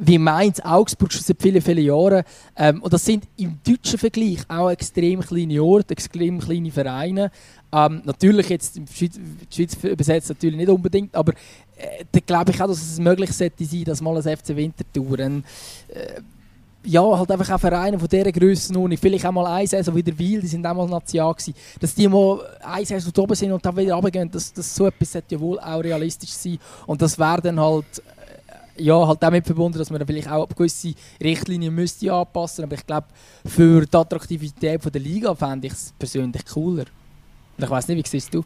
wie 0.00 0.18
Mainz, 0.18 0.60
Augsburg 0.60 1.12
schon 1.12 1.22
seit 1.22 1.40
vielen, 1.40 1.60
vielen 1.60 1.84
Jahren. 1.84 2.24
Ähm, 2.56 2.82
und 2.82 2.92
das 2.92 3.04
sind 3.04 3.24
im 3.36 3.58
deutschen 3.66 3.98
Vergleich 3.98 4.38
auch 4.48 4.70
extrem 4.70 5.20
kleine 5.20 5.62
Orte, 5.62 5.92
extrem 5.92 6.40
kleine 6.40 6.70
Vereine. 6.70 7.30
Ähm, 7.72 8.02
natürlich 8.04 8.48
jetzt 8.48 8.76
in 8.76 8.86
Schweiz, 8.86 9.18
Schweiz 9.52 9.76
übersetzt 9.84 10.30
natürlich 10.30 10.56
nicht 10.56 10.68
unbedingt, 10.68 11.14
aber 11.14 11.32
äh, 11.76 12.04
da 12.10 12.20
glaube 12.20 12.50
ich 12.50 12.60
auch, 12.60 12.66
dass 12.66 12.82
es 12.82 12.98
möglich 12.98 13.32
sollte 13.32 13.64
sein, 13.64 13.84
dass 13.84 14.00
mal 14.00 14.16
ein 14.16 14.36
FC 14.36 14.56
Winterthur 14.56 15.18
ein, 15.20 15.44
äh, 15.88 16.20
ja, 16.82 17.02
halt 17.02 17.30
einfach 17.30 17.50
auch 17.50 17.60
Vereine 17.60 17.98
von 17.98 18.08
dieser 18.08 18.32
Grössenordnung, 18.32 18.98
vielleicht 18.98 19.26
auch 19.26 19.32
mal 19.32 19.46
eine 19.46 19.94
wie 19.94 20.02
der 20.02 20.18
Wiel, 20.18 20.40
die 20.40 20.46
sind 20.46 20.66
auch 20.66 20.74
mal 20.74 20.88
National 20.88 21.34
gewesen, 21.34 21.54
dass 21.78 21.94
die 21.94 22.08
mal 22.08 22.40
eine 22.62 22.86
Saison 22.86 23.12
oben 23.18 23.34
sind 23.34 23.52
und 23.52 23.64
dann 23.64 23.76
wieder 23.76 23.94
runtergehen, 23.94 24.30
dass, 24.30 24.52
dass 24.52 24.74
so 24.74 24.86
etwas 24.86 25.12
sollte 25.12 25.34
ja 25.34 25.40
wohl 25.40 25.60
auch 25.60 25.84
realistisch 25.84 26.30
sein 26.30 26.58
und 26.86 27.02
das 27.02 27.18
wäre 27.18 27.42
dann 27.42 27.60
halt 27.60 28.02
ja, 28.80 29.06
halt 29.06 29.22
damit 29.22 29.46
verbunden, 29.46 29.78
dass 29.78 29.90
man 29.90 30.06
vielleicht 30.06 30.30
auch 30.30 30.48
gewisse 30.48 30.94
Richtlinien 31.22 31.74
müsste 31.74 32.12
anpassen, 32.12 32.64
aber 32.64 32.74
ich 32.74 32.86
glaube, 32.86 33.06
für 33.44 33.84
die 33.86 33.96
Attraktivität 33.96 34.82
der 34.92 35.00
Liga 35.00 35.34
fände 35.34 35.66
ich 35.66 35.72
es 35.72 35.94
persönlich 35.98 36.44
cooler. 36.46 36.84
Und 37.56 37.64
ich 37.64 37.70
weiß 37.70 37.88
nicht, 37.88 38.04
wie 38.04 38.08
siehst 38.08 38.34
du? 38.34 38.44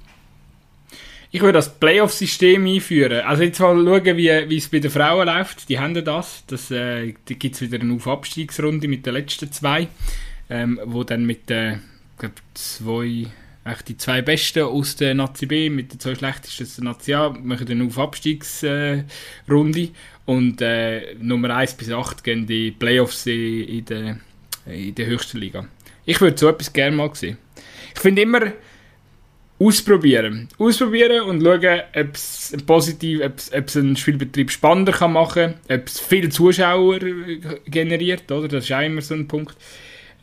ich 1.34 1.40
würde 1.40 1.54
das 1.54 1.68
Playoff-System 1.68 2.64
einführen. 2.64 3.26
Also 3.26 3.42
jetzt 3.42 3.58
mal 3.58 3.74
schauen, 3.74 4.16
wie, 4.16 4.48
wie 4.48 4.56
es 4.56 4.68
bei 4.68 4.78
den 4.78 4.90
Frauen 4.92 5.26
läuft. 5.26 5.68
Die 5.68 5.80
haben 5.80 5.92
das. 5.92 6.44
das 6.46 6.70
äh, 6.70 7.12
da 7.24 7.34
gibt 7.34 7.56
es 7.56 7.60
wieder 7.60 7.80
eine 7.80 7.92
Auf-Abstiegsrunde 7.94 8.86
mit 8.86 9.04
den 9.04 9.14
letzten 9.14 9.50
zwei, 9.50 9.88
ähm, 10.48 10.78
wo 10.84 11.02
dann 11.02 11.26
mit 11.26 11.50
den 11.50 11.82
glaub, 12.18 12.34
zwei, 12.54 13.26
echt 13.64 13.88
die 13.88 13.96
zwei 13.96 14.22
Besten 14.22 14.62
aus 14.62 14.96
der 14.96 15.14
Nazi 15.14 15.46
B 15.46 15.70
mit 15.70 15.92
den 15.92 16.00
zwei 16.00 16.14
schlechtesten 16.14 16.64
aus 16.64 16.74
der 16.76 16.84
Nazi 16.84 17.14
A 17.14 17.30
machen 17.30 17.68
eine 17.68 17.84
Auf-Abstiegsrunde. 17.84 19.80
Äh, 19.80 19.90
und 20.26 20.60
äh, 20.62 21.14
Nummer 21.20 21.54
1 21.54 21.74
bis 21.74 21.90
8 21.90 22.24
gehen 22.24 22.46
die 22.46 22.70
Playoffs 22.70 23.26
in, 23.26 23.84
der, 23.84 24.18
in 24.66 24.94
der 24.94 25.06
höchsten 25.06 25.38
Liga. 25.38 25.66
Ich 26.06 26.20
würde 26.20 26.38
so 26.38 26.48
etwas 26.48 26.72
gerne 26.72 26.96
mal 26.96 27.14
sehen. 27.14 27.36
Ich 27.94 28.00
finde 28.00 28.22
immer, 28.22 28.52
ausprobieren. 29.58 30.48
Ausprobieren 30.58 31.22
und 31.22 31.42
schauen, 31.42 31.80
ob 31.94 32.14
es 32.14 32.56
positiv, 32.66 33.20
ob 33.22 33.66
es 33.66 33.76
einen 33.76 33.96
Spielbetrieb 33.96 34.50
spannender 34.50 34.92
kann 34.92 35.12
machen 35.12 35.54
kann, 35.68 35.78
ob 35.78 35.86
es 35.86 36.00
viele 36.00 36.28
Zuschauer 36.28 36.98
generiert, 37.66 38.30
oder? 38.30 38.48
Das 38.48 38.64
ist 38.64 38.72
auch 38.72 38.80
immer 38.80 39.00
so 39.00 39.14
ein 39.14 39.28
Punkt. 39.28 39.56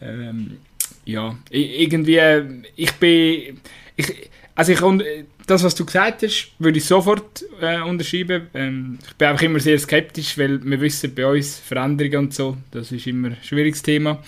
Ähm, 0.01 0.57
ja, 1.05 1.37
irgendwie, 1.49 2.19
ich 2.75 2.91
bin, 2.93 3.59
ich, 3.95 4.29
also 4.55 4.71
ich, 4.71 5.25
das, 5.47 5.63
was 5.63 5.75
du 5.75 5.85
gesagt 5.85 6.23
hast, 6.23 6.51
würde 6.59 6.77
ich 6.77 6.85
sofort 6.85 7.43
äh, 7.59 7.81
unterschreiben. 7.81 8.47
Ähm, 8.53 8.99
ich 9.05 9.15
bin 9.15 9.27
einfach 9.27 9.43
immer 9.43 9.59
sehr 9.59 9.77
skeptisch, 9.79 10.37
weil 10.37 10.63
wir 10.63 10.79
wissen, 10.79 11.13
bei 11.13 11.25
uns 11.25 11.59
Veränderungen 11.59 12.25
und 12.27 12.33
so, 12.33 12.57
das 12.71 12.91
ist 12.91 13.07
immer 13.07 13.29
ein 13.29 13.37
schwieriges 13.41 13.81
Thema. 13.81 14.21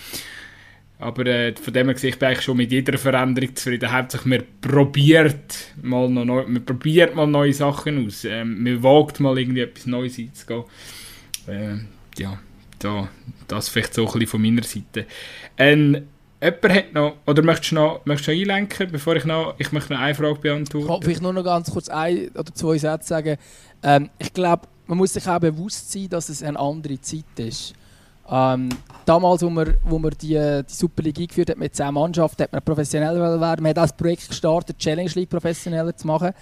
Aber 0.98 1.26
äh, 1.26 1.54
von 1.54 1.72
dem 1.72 1.86
her 1.86 1.94
gesehen, 1.94 2.10
ich 2.10 2.18
bin 2.18 2.28
eigentlich 2.28 2.44
schon 2.44 2.56
mit 2.56 2.70
jeder 2.70 2.96
Veränderung 2.98 3.54
zufrieden. 3.54 3.92
Hauptsächlich, 3.92 4.26
man 4.26 4.42
probiert 4.60 5.72
mal, 5.82 6.08
noch 6.08 6.24
neu, 6.24 6.44
man 6.46 6.64
probiert 6.64 7.14
mal 7.14 7.26
neue 7.26 7.52
Sachen 7.52 8.06
aus. 8.06 8.24
Ähm, 8.24 8.62
man 8.62 8.82
wagt 8.82 9.20
mal 9.20 9.38
irgendwie 9.38 9.60
etwas 9.60 9.86
Neues 9.86 10.18
einzugehen. 10.18 10.64
Äh, 11.46 11.76
ja, 12.16 12.38
da, 12.78 13.08
das 13.48 13.68
vielleicht 13.68 13.94
so 13.94 14.02
ein 14.06 14.12
bisschen 14.12 14.26
von 14.26 14.42
meiner 14.42 14.62
Seite. 14.62 15.06
Ähm, 15.58 16.06
jemand 16.44 16.74
hat 16.74 16.92
noch, 16.92 17.16
oder 17.26 17.42
möchtest 17.42 17.72
du 17.72 17.76
noch, 17.76 18.00
möchtest 18.04 18.28
du 18.28 18.32
noch 18.32 18.40
einlenken, 18.40 18.92
bevor 18.92 19.16
ich 19.16 19.24
noch, 19.24 19.54
ich 19.58 19.72
möchte 19.72 19.92
noch 19.92 20.00
eine 20.00 20.14
Frage 20.14 20.38
beantworten? 20.38 20.92
Ich 20.92 21.04
vielleicht 21.04 21.22
nur 21.22 21.32
noch 21.32 21.44
ganz 21.44 21.70
kurz 21.70 21.88
ein 21.88 22.28
oder 22.28 22.52
zwei 22.54 22.78
Sätze 22.78 23.08
sagen. 23.08 23.36
Ähm, 23.82 24.10
ich 24.18 24.32
glaube, 24.32 24.68
man 24.86 24.98
muss 24.98 25.14
sich 25.14 25.26
auch 25.26 25.38
bewusst 25.38 25.90
sein, 25.90 26.08
dass 26.08 26.28
es 26.28 26.42
eine 26.42 26.58
andere 26.58 27.00
Zeit 27.00 27.24
ist. 27.36 27.74
Ähm, 28.28 28.70
damals, 29.04 29.42
wo 29.42 29.50
man, 29.50 29.74
wo 29.84 29.98
man 29.98 30.12
die, 30.20 30.34
die 30.38 30.64
Superliga 30.66 31.22
eingeführt 31.22 31.50
hat 31.50 31.58
mit 31.58 31.74
10 31.74 31.92
Mannschaften, 31.92 32.42
hat 32.42 32.52
man 32.52 32.62
professionell 32.62 33.18
werden. 33.18 33.62
Man 33.62 33.70
hat 33.70 33.78
auch 33.78 33.82
das 33.82 33.96
Projekt 33.96 34.28
gestartet, 34.28 34.78
Challenge 34.78 35.10
League 35.14 35.28
professioneller 35.28 35.94
zu 35.96 36.06
machen. 36.06 36.32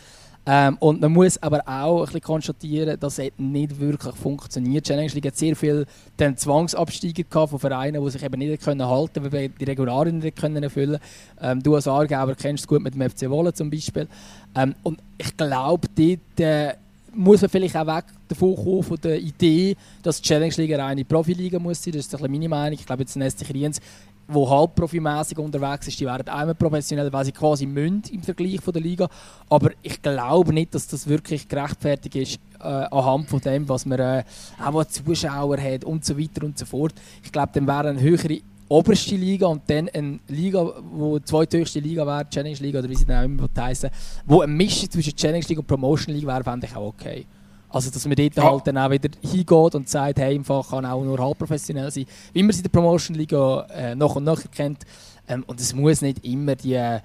Ähm, 0.44 0.77
und 0.81 1.01
man 1.01 1.12
muss 1.12 1.40
aber 1.40 1.62
auch 1.66 2.01
ein 2.01 2.05
bisschen 2.06 2.20
konstatieren, 2.20 2.98
dass 2.98 3.19
es 3.19 3.31
nicht 3.39 3.78
wirklich 3.78 4.14
funktioniert. 4.16 4.85
Challenge 4.85 5.12
League 5.12 5.27
hat 5.27 5.36
sehr 5.36 5.55
viele 5.55 5.86
Zwangsabstiege 6.19 7.24
von 7.31 7.59
Vereinen, 7.59 8.05
die 8.05 8.10
sich 8.10 8.23
eben 8.24 8.39
nicht 8.39 8.62
können 8.62 8.86
halten 8.86 9.32
weil 9.32 9.51
die 9.51 9.64
Regularien 9.64 10.19
nicht 10.19 10.36
können 10.36 10.62
erfüllen 10.62 10.98
ähm, 11.40 11.62
Du 11.62 11.77
als 11.77 11.86
Aargauer 11.86 12.35
kennst 12.35 12.64
es 12.64 12.69
gut 12.69 12.82
mit 12.82 12.94
dem 12.94 13.09
FC 13.09 13.31
Wolle 13.31 13.52
zum 13.52 13.70
Beispiel. 13.70 14.09
Ähm, 14.56 14.74
und 14.82 14.98
ich 15.16 15.36
glaube, 15.36 15.89
dort 15.97 16.40
äh, 16.40 16.74
muss 17.14 17.40
man 17.40 17.51
vielleicht 17.51 17.76
auch 17.76 17.86
weg 17.86 18.05
davon 18.28 18.56
kommen, 18.56 18.82
von 18.82 18.98
der 19.02 19.20
Idee, 19.20 19.76
dass 20.02 20.20
die 20.20 20.28
Challenge 20.28 20.55
League 20.56 20.72
eine 20.74 20.82
reine 20.82 21.05
Profiliga 21.05 21.59
muss 21.59 21.82
sein. 21.82 21.93
Das 21.93 22.06
ist 22.06 22.14
ein 22.14 22.30
meine 22.30 22.48
Meinung. 22.48 22.78
Ich 22.78 22.86
glaube, 22.86 23.02
jetzt 23.02 23.16
Nesti 23.16 23.44
Kriens, 23.44 23.80
wo 24.28 24.48
halb 24.48 24.74
profimäßig 24.74 25.39
unterwegs 25.39 25.89
ist, 25.89 26.01
die 26.01 26.06
werden 26.06 26.28
einmal 26.28 26.55
professionell, 26.55 27.12
weil 27.12 27.24
sie 27.24 27.32
quasi 27.32 27.66
münd 27.66 28.10
im 28.10 28.22
Vergleich 28.22 28.60
von 28.60 28.72
der 28.72 28.82
Liga. 28.82 29.09
Aber 29.48 29.70
ich 29.82 30.01
glaube 30.01 30.52
nicht, 30.52 30.74
dass 30.74 30.86
das 30.86 31.06
wirklich 31.06 31.48
gerechtfertigt 31.48 32.16
ist 32.16 32.40
äh, 32.60 32.66
anhand 32.66 33.28
von 33.28 33.40
dem, 33.40 33.68
was 33.68 33.84
man 33.84 33.98
äh, 33.98 34.24
auch 34.64 34.84
Zuschauer 34.84 35.59
hat 35.59 35.84
und 35.84 36.05
so 36.05 36.18
weiter 36.18 36.44
und 36.44 36.59
so 36.59 36.64
fort. 36.64 36.94
Ich 37.22 37.32
glaube, 37.32 37.51
dann 37.55 37.66
wäre 37.66 37.89
eine 37.89 38.01
höhere 38.01 38.40
oberste 38.72 39.16
Liga 39.16 39.46
und 39.46 39.62
dann 39.68 39.88
eine 39.90 40.18
Liga, 40.28 40.72
wo 40.92 41.18
die 41.18 41.24
zweithöchste 41.24 41.80
Liga 41.80 42.06
wäre, 42.06 42.28
Challenge 42.28 42.56
League 42.56 42.76
oder 42.76 42.88
wie 42.88 42.94
sie 42.94 43.04
dann 43.04 43.20
auch 43.20 43.24
immer 43.24 43.48
heißen, 43.56 43.90
wo 44.26 44.40
eine 44.40 44.52
Mischung 44.52 44.90
zwischen 44.90 45.14
Challenge 45.14 45.44
League 45.46 45.58
und 45.58 45.66
Promotion 45.66 46.14
League 46.14 46.26
wäre, 46.26 46.42
fände 46.42 46.66
ich 46.66 46.74
auch 46.74 46.88
okay. 46.88 47.26
Also, 47.68 47.90
dass 47.90 48.06
man 48.06 48.16
dort 48.16 48.36
ja. 48.36 48.42
halt 48.42 48.66
dann 48.66 48.78
auch 48.78 48.90
wieder 48.90 49.08
hingeht 49.22 49.74
und 49.74 49.88
sagt, 49.88 50.18
hey, 50.18 50.36
im 50.36 50.44
Fall 50.44 50.62
kann 50.62 50.84
auch 50.84 51.02
nur 51.02 51.18
halb 51.18 51.38
professionell 51.38 51.90
sein, 51.90 52.04
wie 52.32 52.42
man 52.42 52.50
es 52.50 52.58
in 52.58 52.64
der 52.64 52.70
Promotion 52.70 53.16
Liga 53.16 53.66
äh, 53.74 53.94
nach 53.94 54.14
und 54.14 54.24
nach 54.24 54.42
kennt. 54.50 54.84
Ähm, 55.26 55.44
und 55.46 55.58
es 55.60 55.74
muss 55.74 56.02
nicht 56.02 56.24
immer 56.24 56.54
die, 56.54 56.74
äh, 56.74 57.00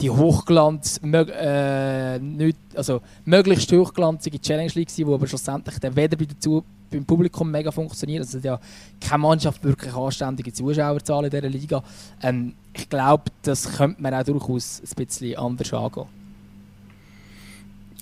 die 0.00 0.10
Hochglanz, 0.10 1.00
äh, 1.02 2.18
nicht, 2.18 2.56
also 2.74 3.00
möglichst 3.24 3.70
hochglanzige 3.72 4.40
Challenge 4.40 4.72
League 4.74 4.90
sein, 4.90 5.06
die 5.06 5.12
aber 5.12 5.26
schlussendlich 5.26 5.78
dann 5.78 5.96
weder 5.96 6.16
bei 6.16 6.26
dazu 6.26 6.64
beim 6.90 7.04
Publikum 7.04 7.50
mega 7.50 7.70
funktioniert. 7.70 8.22
Also 8.22 8.38
ja 8.38 8.60
keine 9.00 9.22
Mannschaft 9.22 9.64
wirklich 9.64 9.94
anständige 9.94 10.52
Zuschauerzahlen 10.52 11.24
in 11.24 11.30
dieser 11.30 11.48
Liga. 11.48 11.82
Ähm, 12.22 12.54
ich 12.74 12.88
glaube, 12.88 13.24
das 13.42 13.76
könnte 13.76 14.02
man 14.02 14.14
auch 14.14 14.24
durchaus 14.24 14.82
ein 14.82 15.04
bisschen 15.04 15.36
anders 15.36 15.72
angehen 15.72 16.06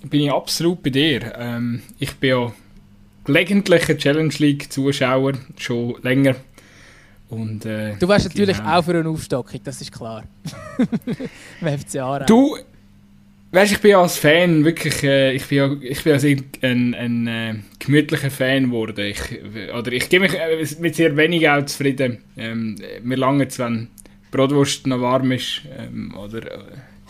bin 0.09 0.23
ich 0.23 0.33
absolut 0.33 0.83
bei 0.83 0.91
dir. 0.91 1.33
Ähm, 1.37 1.83
ich 1.99 2.15
bin 2.17 2.31
ja 2.31 2.53
gelegentlicher 3.25 3.97
Challenge 3.97 4.33
League 4.39 4.73
Zuschauer, 4.73 5.35
schon 5.59 5.97
länger. 6.03 6.37
Und, 7.31 7.65
äh, 7.65 7.95
du 7.97 8.09
wärst 8.09 8.29
natürlich 8.29 8.57
genau. 8.57 8.79
auch 8.79 8.85
für 8.85 8.99
eine 8.99 9.09
Aufstockung, 9.09 9.61
das 9.63 9.81
ist 9.81 9.93
klar. 9.93 10.25
du, 12.27 12.57
weißt, 13.53 13.73
ich 13.73 13.81
bin 13.81 13.93
ja 13.93 14.03
als 14.03 14.17
Fan 14.17 14.65
wirklich, 14.65 15.03
äh, 15.05 15.33
ich 15.33 15.47
bin 15.47 15.59
ja, 15.59 15.77
ich 15.81 16.03
bin 16.03 16.13
also 16.13 16.27
ein, 16.27 16.95
ein, 16.95 17.27
äh, 17.29 17.55
gemütlicher 17.79 18.31
Fan 18.31 18.65
geworden. 18.65 19.05
Ich, 19.05 19.21
oder 19.73 19.93
ich 19.93 20.09
gebe 20.09 20.25
mich 20.25 20.35
äh, 20.35 20.67
mit 20.81 20.97
sehr 20.97 21.17
wenig 21.17 21.49
auch 21.49 21.65
zufrieden. 21.65 22.19
Ähm, 22.37 22.77
mir 23.03 23.17
lange 23.17 23.47
wenn 23.59 23.89
Bratwurst 24.33 24.87
noch 24.87 25.01
warm 25.01 25.33
ist 25.33 25.63
ähm, 25.79 26.15
oder 26.17 26.51
äh, 26.51 26.59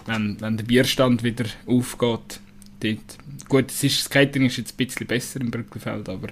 wenn, 0.07 0.41
wenn 0.41 0.57
der 0.57 0.65
Bierstand 0.65 1.23
wieder 1.23 1.45
aufgeht 1.67 2.41
dort. 2.81 3.49
Gut, 3.49 3.69
das, 3.69 3.85
ist, 3.85 4.01
das 4.01 4.11
Catering 4.11 4.47
ist 4.47 4.59
jetzt 4.59 4.75
ein 4.75 4.87
bisschen 4.87 5.07
besser 5.07 5.41
im 5.41 5.51
Brückenfeld, 5.51 6.09
aber 6.09 6.29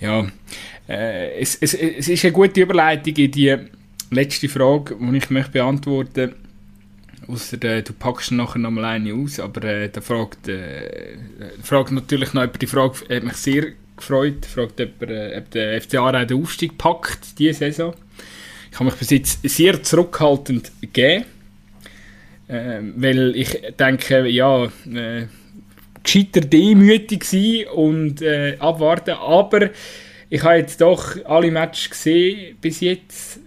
ja, 0.00 0.26
äh, 0.88 1.40
es, 1.40 1.56
es, 1.60 1.74
es 1.74 2.08
ist 2.08 2.24
eine 2.24 2.32
gute 2.32 2.60
Überleitung 2.60 3.14
in 3.16 3.30
die 3.30 3.56
letzte 4.10 4.48
Frage, 4.48 4.96
die 4.98 5.16
ich 5.16 5.30
möchte 5.30 5.52
beantworten 5.52 6.34
Außer 7.30 7.62
äh, 7.64 7.82
du 7.82 7.92
packst 7.92 8.32
nachher 8.32 8.58
noch 8.58 8.70
mal 8.70 8.84
eine 8.84 9.14
aus, 9.14 9.38
aber 9.38 9.62
äh, 9.64 9.88
der 9.88 10.02
fragt, 10.02 10.48
äh, 10.48 11.16
fragt 11.62 11.92
natürlich 11.92 12.32
noch 12.34 12.44
über 12.44 12.58
die 12.58 12.66
Frage, 12.66 12.98
hat 13.08 13.22
mich 13.22 13.34
sehr 13.34 13.72
gefreut, 13.96 14.46
fragt, 14.46 14.80
ob, 14.80 15.02
er, 15.02 15.38
ob 15.38 15.50
der 15.50 15.80
FCA 15.80 16.24
den 16.24 16.42
Aufstieg 16.42 16.76
packt 16.76 17.38
diese 17.38 17.54
Saison. 17.54 17.94
Ich 18.72 18.76
habe 18.78 18.86
mich 18.86 18.98
bis 18.98 19.10
jetzt 19.10 19.48
sehr 19.48 19.82
zurückhaltend 19.82 20.72
gegeben, 20.80 21.24
äh, 22.48 22.80
weil 22.96 23.36
ich 23.36 23.60
denke, 23.78 24.26
ja, 24.28 24.64
äh, 24.64 25.26
gescheiter 26.02 26.40
demütig 26.40 27.24
sein 27.24 27.66
und 27.74 28.22
äh, 28.22 28.56
abwarten. 28.58 29.12
Aber 29.12 29.70
ich 30.28 30.42
habe 30.42 30.56
jetzt 30.56 30.80
doch 30.80 31.16
alle 31.24 31.50
Matches 31.50 31.90
gesehen 31.90 32.56
bis 32.60 32.80
jetzt 32.80 33.40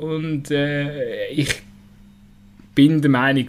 und 0.00 0.50
äh, 0.50 1.28
ich 1.28 1.62
bin 2.74 3.00
der 3.00 3.10
Meinung, 3.10 3.48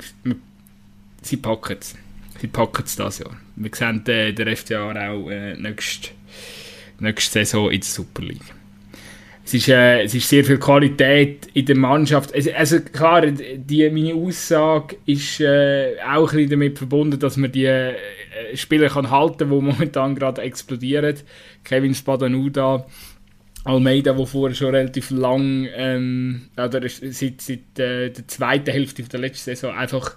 sie 1.22 1.38
packen 1.38 1.78
es. 1.80 1.96
Sie 2.40 2.48
packen 2.48 2.84
es 2.86 2.96
das 2.96 3.20
Jahr. 3.20 3.36
Wir 3.56 3.72
sehen 3.74 4.06
äh, 4.08 4.34
der 4.34 4.56
FCA 4.56 4.92
auch 4.92 5.30
äh, 5.30 5.56
nächste, 5.56 6.10
nächste 7.00 7.40
Saison 7.40 7.70
in 7.70 7.82
der 7.82 7.90
Super 7.90 8.24
League 8.24 8.54
es 9.50 9.54
ist, 9.54 9.70
äh, 9.70 10.04
es 10.04 10.14
ist 10.14 10.30
sehr 10.30 10.46
viel 10.46 10.60
Qualität 10.60 11.48
in 11.54 11.66
der 11.66 11.76
Mannschaft. 11.76 12.34
Also, 12.34 12.52
also 12.52 12.80
klar, 12.82 13.26
die, 13.26 13.90
meine 13.90 14.14
Aussage 14.14 14.98
ist 15.06 15.40
äh, 15.40 15.96
auch 16.08 16.32
ein 16.32 16.36
bisschen 16.36 16.50
damit 16.52 16.78
verbunden, 16.78 17.20
dass 17.20 17.38
man 17.38 17.52
die 17.52 17.66
Spieler 18.56 18.90
kann 18.90 19.10
halten 19.10 19.38
die 19.38 19.46
momentan 19.46 20.16
gerade 20.16 20.42
explodieren. 20.42 21.16
Kevin 21.64 21.96
Spadanuda, 21.96 22.86
Almeida, 23.66 24.14
der 24.14 24.26
vorher 24.26 24.56
schon 24.56 24.74
relativ 24.74 25.12
lang, 25.12 25.68
ähm, 25.76 26.50
oder 26.58 26.88
seit, 26.88 27.42
seit 27.42 27.80
äh, 27.80 28.10
der 28.10 28.28
zweiten 28.28 28.72
Hälfte 28.72 29.04
der 29.04 29.20
letzten 29.20 29.52
Saison 29.52 29.76
einfach 29.76 30.16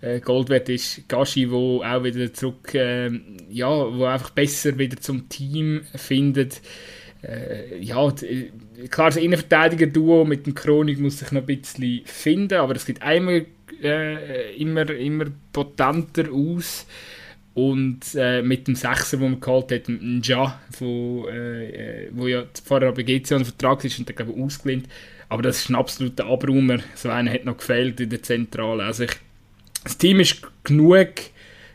äh, 0.00 0.20
Gold 0.20 0.48
wert 0.48 0.68
ist. 0.68 1.08
Gashi, 1.08 1.50
wo 1.50 1.82
auch 1.82 2.02
wieder 2.04 2.32
zurück, 2.32 2.74
äh, 2.74 3.10
ja, 3.50 3.68
wo 3.68 4.04
einfach 4.04 4.30
besser 4.30 4.78
wieder 4.78 4.96
zum 4.96 5.28
Team 5.28 5.82
findet 5.94 6.62
äh, 7.22 7.78
ja, 7.80 8.10
die, 8.10 8.52
klar, 8.90 9.08
das 9.10 9.16
Innenverteidiger-Duo 9.16 10.24
mit 10.24 10.46
dem 10.46 10.54
Chronik 10.54 11.00
muss 11.00 11.18
sich 11.18 11.32
noch 11.32 11.42
ein 11.42 11.46
bisschen 11.46 12.02
finden, 12.04 12.58
aber 12.58 12.76
es 12.76 12.84
sieht 12.84 13.02
einmal 13.02 13.46
äh, 13.82 14.54
immer, 14.56 14.88
immer 14.90 15.26
potenter 15.52 16.30
aus. 16.32 16.86
Und 17.58 18.14
äh, 18.14 18.40
mit 18.40 18.68
dem 18.68 18.76
Sechser, 18.76 19.16
den 19.16 19.32
man 19.32 19.40
geholt 19.40 19.72
hat, 19.72 19.88
dem 19.88 20.20
Ja, 20.22 20.60
wo, 20.78 21.26
äh, 21.26 22.08
wo 22.12 22.28
ja 22.28 22.44
vorher 22.64 22.92
bei 22.92 23.02
GC 23.02 23.32
ein 23.32 23.44
Vertrag 23.44 23.82
ist 23.84 23.98
und 23.98 24.08
dann 24.08 24.14
glaube 24.14 24.30
ich 24.30 24.40
ausgelehnt. 24.40 24.86
Aber 25.28 25.42
das 25.42 25.58
ist 25.58 25.68
ein 25.68 25.74
absoluter 25.74 26.26
Abräumer. 26.26 26.78
So 26.94 27.10
einer 27.10 27.32
hat 27.32 27.44
noch 27.44 27.56
gefehlt 27.56 27.98
in 27.98 28.10
der 28.10 28.22
Zentrale. 28.22 28.84
Also 28.84 29.04
ich, 29.04 29.10
das 29.82 29.98
Team 29.98 30.20
ist 30.20 30.40
genug 30.62 31.08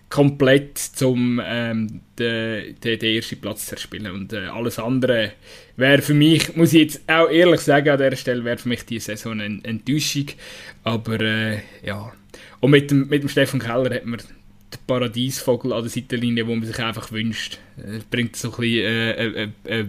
komplett 0.07 0.77
zum 0.77 1.41
ähm, 1.43 1.99
den, 2.18 2.80
den, 2.80 2.99
den 2.99 3.15
ersten 3.18 3.41
Platz 3.41 3.65
zu 3.65 3.76
erspielen. 3.76 4.14
Und 4.14 4.31
äh, 4.31 4.45
alles 4.45 4.80
andere 4.80 5.34
wäre 5.76 6.01
für 6.01 6.14
mich, 6.14 6.55
muss 6.55 6.72
ich 6.72 6.80
jetzt 6.80 7.01
auch 7.10 7.30
ehrlich 7.30 7.60
sagen, 7.60 7.89
an 7.89 7.97
dieser 7.97 8.15
Stelle 8.15 8.45
wäre 8.45 8.57
für 8.57 8.69
mich 8.69 8.85
die 8.85 8.99
Saison 8.99 9.41
eine 9.41 9.60
Enttäuschung. 9.65 10.27
Aber 10.85 11.19
äh, 11.19 11.57
ja. 11.85 12.14
Und 12.61 12.72
mit 12.72 12.89
dem, 12.89 13.10
mit 13.10 13.22
dem 13.22 13.27
Stefan 13.27 13.60
Keller 13.60 13.93
hat 13.93 14.05
man 14.05 14.22
den 14.73 14.85
Paradiesvogel 14.87 15.73
an 15.73 15.81
der 15.81 15.89
Seitenlinie, 15.89 16.47
wo 16.47 16.55
man 16.55 16.65
sich 16.65 16.79
einfach 16.79 17.11
wünscht. 17.11 17.59
Er 17.77 17.99
bringt 18.09 18.35
so 18.35 18.49
ein 18.49 18.57
bisschen 18.57 18.85
äh, 18.85 19.11
äh, 19.11 19.49
äh, 19.65 19.79
äh 19.79 19.85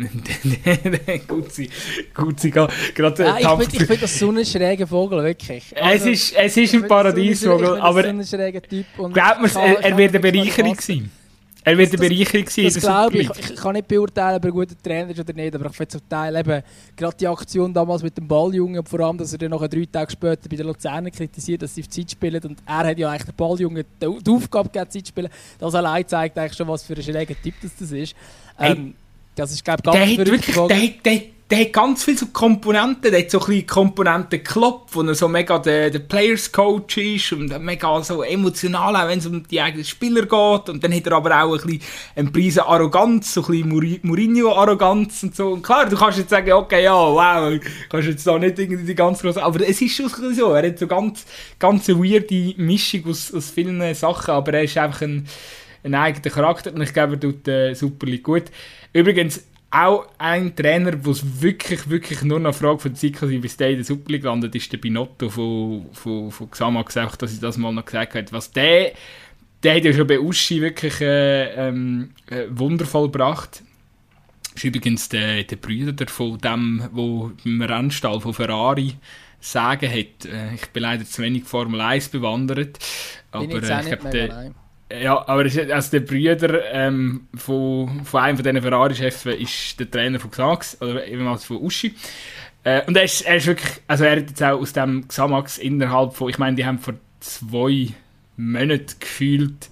gut 1.28 1.52
sein, 1.52 1.68
gut 2.14 2.40
sein. 2.40 2.52
Gerade 2.94 3.22
ja, 3.22 3.38
ich 3.38 3.68
finde 3.68 3.86
find 3.86 4.02
das 4.02 4.18
so 4.18 4.30
ein 4.30 4.44
schräger 4.46 4.86
Vogel, 4.86 5.22
wirklich. 5.22 5.74
Also, 5.76 6.08
es, 6.08 6.30
ist, 6.30 6.36
es 6.36 6.56
ist 6.56 6.74
ein 6.74 6.88
Paradiesvogel, 6.88 7.78
aber 7.80 8.02
glaubt 8.04 9.42
mir, 9.42 9.50
er, 9.56 9.84
er 9.84 9.98
wird 9.98 10.10
eine 10.14 10.20
Bereicherung 10.20 10.80
sein. 10.80 11.10
Er 11.70 11.78
wird 11.78 11.90
eine 11.90 12.08
Bereicherung 12.08 12.48
sein. 12.48 12.64
Das, 12.64 12.74
das 12.74 12.82
glaube 12.82 13.18
ich. 13.18 13.30
ich. 13.30 13.56
kann 13.56 13.74
nicht 13.74 13.86
beurteilen, 13.86 14.36
ob 14.36 14.44
er 14.44 14.48
ein 14.48 14.54
guter 14.54 14.82
Trainer 14.82 15.10
ist 15.10 15.20
oder 15.20 15.32
nicht, 15.32 15.54
aber 15.54 15.66
ich 15.66 15.76
finde 15.76 15.88
zum 15.88 16.08
Teil 16.08 16.36
eben, 16.36 16.62
gerade 16.96 17.16
die 17.16 17.28
Aktion 17.28 17.72
damals 17.72 18.02
mit 18.02 18.16
dem 18.16 18.26
Balljungen 18.26 18.78
und 18.80 18.88
vor 18.88 19.00
allem, 19.00 19.18
dass 19.18 19.32
er 19.32 19.38
dann 19.38 19.50
noch 19.50 19.66
drei 19.68 19.86
Tage 19.90 20.10
später 20.10 20.48
bei 20.48 20.56
den 20.56 20.66
Luzernen 20.66 21.12
kritisiert, 21.12 21.62
dass 21.62 21.74
sie 21.74 21.82
auf 21.82 21.88
Zeit 21.88 22.10
spielen 22.10 22.42
und 22.42 22.58
er 22.66 22.78
hat 22.78 22.98
ja 22.98 23.08
eigentlich 23.08 23.24
der 23.24 23.32
Balljungen 23.32 23.84
die 24.02 24.06
Aufgabe 24.06 24.68
gegeben, 24.68 24.90
Zeit 24.90 25.06
zu 25.06 25.10
spielen. 25.10 25.30
Das 25.58 25.74
allein 25.74 26.06
zeigt 26.08 26.36
eigentlich 26.36 26.56
schon, 26.56 26.66
was 26.66 26.82
für 26.82 26.94
ein 26.94 27.02
schräger 27.02 27.34
Typ 27.40 27.54
das, 27.62 27.92
ist. 27.92 28.14
Ähm, 28.58 28.94
das 29.36 29.52
ist, 29.52 29.64
glaube 29.64 29.80
ich, 29.80 29.84
ganz 29.84 29.96
der 29.96 30.18
hat 30.18 30.26
wirklich, 30.26 30.56
der, 30.56 31.12
der, 31.12 31.22
der, 31.50 31.60
hat 31.60 31.72
ganz 31.72 32.04
viele 32.04 32.16
so 32.16 32.26
Komponenten. 32.26 33.10
Der 33.10 33.20
hat 33.20 33.30
so 33.30 33.44
ein 33.44 33.66
Komponenten 33.66 34.42
Klopp, 34.44 34.88
wo 34.92 35.02
er 35.02 35.14
so 35.14 35.28
mega 35.28 35.58
der, 35.58 35.90
der 35.90 35.98
Players 35.98 36.52
Coach 36.52 36.96
ist 36.98 37.32
und 37.32 37.58
mega 37.62 38.02
so 38.02 38.22
emotional, 38.22 38.94
auch 38.94 39.08
wenn 39.08 39.18
es 39.18 39.26
um 39.26 39.46
die 39.46 39.60
eigenen 39.60 39.84
Spieler 39.84 40.22
geht. 40.22 40.68
Und 40.68 40.84
dann 40.84 40.94
hat 40.94 41.06
er 41.06 41.12
aber 41.12 41.42
auch 41.42 41.52
ein 41.52 41.66
bisschen 41.66 41.82
eine 42.14 42.30
Prise 42.30 42.64
Arroganz, 42.64 43.34
so 43.34 43.44
ein 43.44 43.68
bisschen 43.68 44.00
Mourinho-Arroganz 44.02 45.24
und 45.24 45.34
so. 45.34 45.48
Und 45.48 45.62
klar, 45.62 45.88
du 45.88 45.96
kannst 45.96 46.18
jetzt 46.18 46.30
sagen, 46.30 46.52
okay, 46.52 46.84
ja, 46.84 46.94
wow, 46.94 47.58
kannst 47.88 48.08
jetzt 48.08 48.26
da 48.26 48.38
nicht 48.38 48.58
irgendwie 48.58 48.84
die 48.84 48.94
ganz 48.94 49.20
große, 49.20 49.42
aber 49.42 49.68
es 49.68 49.80
ist 49.80 49.96
schon 49.96 50.08
so. 50.34 50.52
Er 50.52 50.68
hat 50.68 50.78
so 50.78 50.86
ganz, 50.86 51.26
ganz 51.58 51.88
eine 51.88 51.98
weirde 51.98 52.54
Mischung 52.58 53.06
aus, 53.06 53.34
aus 53.34 53.50
vielen 53.50 53.94
Sachen, 53.94 54.34
aber 54.34 54.54
er 54.54 54.64
ist 54.64 54.78
einfach 54.78 55.02
ein, 55.02 55.26
ein 55.82 55.94
eigener 55.94 56.30
Charakter 56.30 56.72
und 56.72 56.82
ich 56.82 56.92
glaube, 56.92 57.14
er 57.14 57.20
tut 57.20 57.48
äh, 57.48 57.74
super 57.74 58.06
gut. 58.18 58.44
Übrigens, 58.92 59.42
auch 59.70 60.06
ein 60.18 60.54
Trainer, 60.56 60.92
der 60.92 61.12
es 61.12 61.42
wirklich, 61.42 61.88
wirklich 61.88 62.22
nur 62.22 62.40
noch 62.40 62.54
Frage 62.54 62.80
von 62.80 62.94
Zeit 62.94 63.14
kann, 63.14 63.40
bis 63.40 63.56
der 63.56 63.70
in 63.70 63.76
der 63.76 63.84
Super 63.84 64.10
League 64.12 64.24
landet, 64.24 64.54
ist 64.54 64.72
der 64.72 64.78
Binotto 64.78 65.28
von, 65.28 65.86
von, 65.92 66.30
von 66.30 66.50
Xamax, 66.50 66.96
auch, 66.96 67.16
dass 67.16 67.32
ich 67.32 67.40
das 67.40 67.56
mal 67.56 67.72
noch 67.72 67.84
gesagt 67.84 68.14
habe. 68.14 68.32
Was 68.32 68.50
der, 68.50 68.92
der 69.62 69.76
hat 69.76 69.84
ja 69.84 69.92
schon 69.92 70.06
bei 70.06 70.18
Uschi 70.18 70.60
wirklich 70.60 71.00
äh, 71.00 71.68
ähm, 71.68 72.10
äh, 72.28 72.46
wundervoll 72.50 73.10
gebracht. 73.10 73.62
Das 74.42 74.56
ist 74.56 74.64
übrigens 74.64 75.08
der, 75.08 75.44
der 75.44 75.56
Brüder 75.56 76.06
von 76.08 76.38
dem, 76.38 76.88
der 76.92 77.30
im 77.44 77.62
Rennstall 77.62 78.20
von 78.20 78.34
Ferrari 78.34 78.94
sagen 79.38 79.88
hat. 79.88 80.24
Äh, 80.26 80.54
ich 80.54 80.66
bin 80.70 80.82
leider 80.82 81.04
zu 81.04 81.22
wenig 81.22 81.44
Formel 81.44 81.80
1 81.80 82.08
bewandert. 82.08 82.78
Aber 83.30 83.46
bin 83.46 83.62
ich, 83.62 83.70
äh, 83.70 83.80
ich 83.80 83.86
glaube, 83.86 84.10
der, 84.10 84.54
ja, 84.92 85.26
aber 85.28 85.42
also 85.42 85.90
der 85.90 86.00
Brüder 86.00 86.64
ähm, 86.72 87.28
von, 87.36 88.04
von 88.04 88.20
einem 88.20 88.36
von 88.36 88.44
diesen 88.44 88.62
Ferrari-Chefs 88.62 89.26
ist 89.26 89.78
der 89.78 89.90
Trainer 89.90 90.18
von 90.18 90.30
Xamax, 90.30 90.80
oder 90.80 91.06
ebenfalls 91.06 91.44
von 91.44 91.58
Uschi. 91.58 91.94
Äh, 92.64 92.82
und 92.86 92.96
er 92.96 93.04
ist, 93.04 93.22
er 93.22 93.36
ist 93.36 93.46
wirklich, 93.46 93.80
also 93.86 94.04
er 94.04 94.12
hat 94.12 94.28
jetzt 94.28 94.42
auch 94.42 94.60
aus 94.60 94.72
dem 94.72 95.06
Xamax 95.06 95.58
innerhalb 95.58 96.14
von, 96.14 96.28
ich 96.28 96.38
meine, 96.38 96.56
die 96.56 96.66
haben 96.66 96.78
vor 96.78 96.94
zwei 97.20 97.88
Monaten 98.36 98.98
gefühlt, 98.98 99.70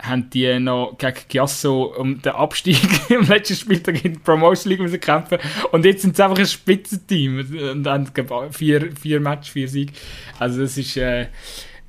haben 0.00 0.30
die 0.30 0.58
noch 0.60 0.96
gegen 0.98 1.18
Giasso 1.28 1.84
um 1.96 2.20
den 2.20 2.32
Abstieg 2.32 2.78
im 3.08 3.26
letzten 3.26 3.56
Spieltag 3.56 4.04
in 4.04 4.14
der 4.14 4.20
Promotion 4.20 4.70
League 4.70 4.80
müssen 4.80 5.00
kämpfen 5.00 5.38
und 5.72 5.84
jetzt 5.84 6.02
sind 6.02 6.14
sie 6.14 6.22
einfach 6.22 6.38
ein 6.38 6.46
Spitzenteam 6.46 7.72
und 7.72 7.86
haben 7.86 8.06
vier, 8.52 8.92
vier 8.94 9.18
Match, 9.18 9.50
vier 9.50 9.68
Sieg. 9.68 9.92
Also 10.38 10.60
das 10.60 10.76
ist... 10.76 10.96
Äh, 10.96 11.28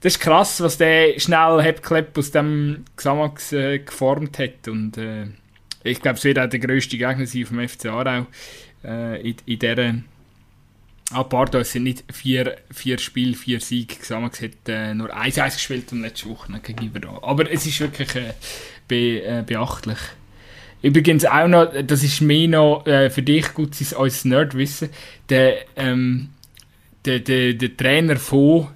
das 0.02 0.14
ist 0.14 0.20
krass, 0.20 0.62
was 0.62 0.78
der 0.78 1.20
schnell 1.20 1.62
Hebklepp 1.62 2.18
aus 2.18 2.32
dem 2.32 2.86
Xamax 2.96 3.52
äh, 3.52 3.80
geformt 3.80 4.40
hat. 4.40 4.68
Und 4.68 4.98
äh, 4.98 5.26
ich 5.84 6.02
glaube, 6.02 6.18
es 6.18 6.24
wird 6.24 6.40
auch 6.40 6.48
der 6.48 6.60
grösste 6.60 6.98
Gegner 6.98 7.26
sein 7.26 7.46
vom 7.46 7.68
FC 7.68 7.88
Aarau 7.88 8.26
äh, 8.84 9.22
in, 9.30 9.36
in 9.46 9.60
dieser. 9.60 9.96
Ah, 11.12 11.26
es 11.54 11.72
sind 11.72 11.84
nicht 11.84 12.04
vier, 12.14 12.58
vier 12.72 13.00
Spiele, 13.00 13.36
vier 13.36 13.60
Siege. 13.60 13.96
Xamax 13.96 14.42
hat 14.42 14.52
äh, 14.68 14.94
nur 14.94 15.10
1-1 15.14 15.54
gespielt 15.54 15.92
und 15.92 16.02
letzte 16.02 16.30
Woche 16.30 16.54
da. 17.02 17.20
Aber 17.24 17.52
es 17.52 17.66
ist 17.66 17.80
wirklich 17.80 18.16
äh, 18.16 18.34
be, 18.88 19.24
äh, 19.24 19.44
beachtlich. 19.46 19.98
Übrigens 20.82 21.26
auch 21.26 21.48
noch, 21.48 21.74
das 21.84 22.04
ist 22.04 22.22
mehr 22.22 22.48
noch 22.48 22.86
äh, 22.86 23.10
für 23.10 23.24
dich 23.24 23.54
gut 23.54 23.72
als 23.98 24.24
Nerdwissen, 24.24 24.90
der, 25.30 25.58
ähm, 25.76 26.30
der, 27.06 27.20
der, 27.20 27.54
der 27.54 27.76
Trainer 27.76 28.16
von 28.16 28.68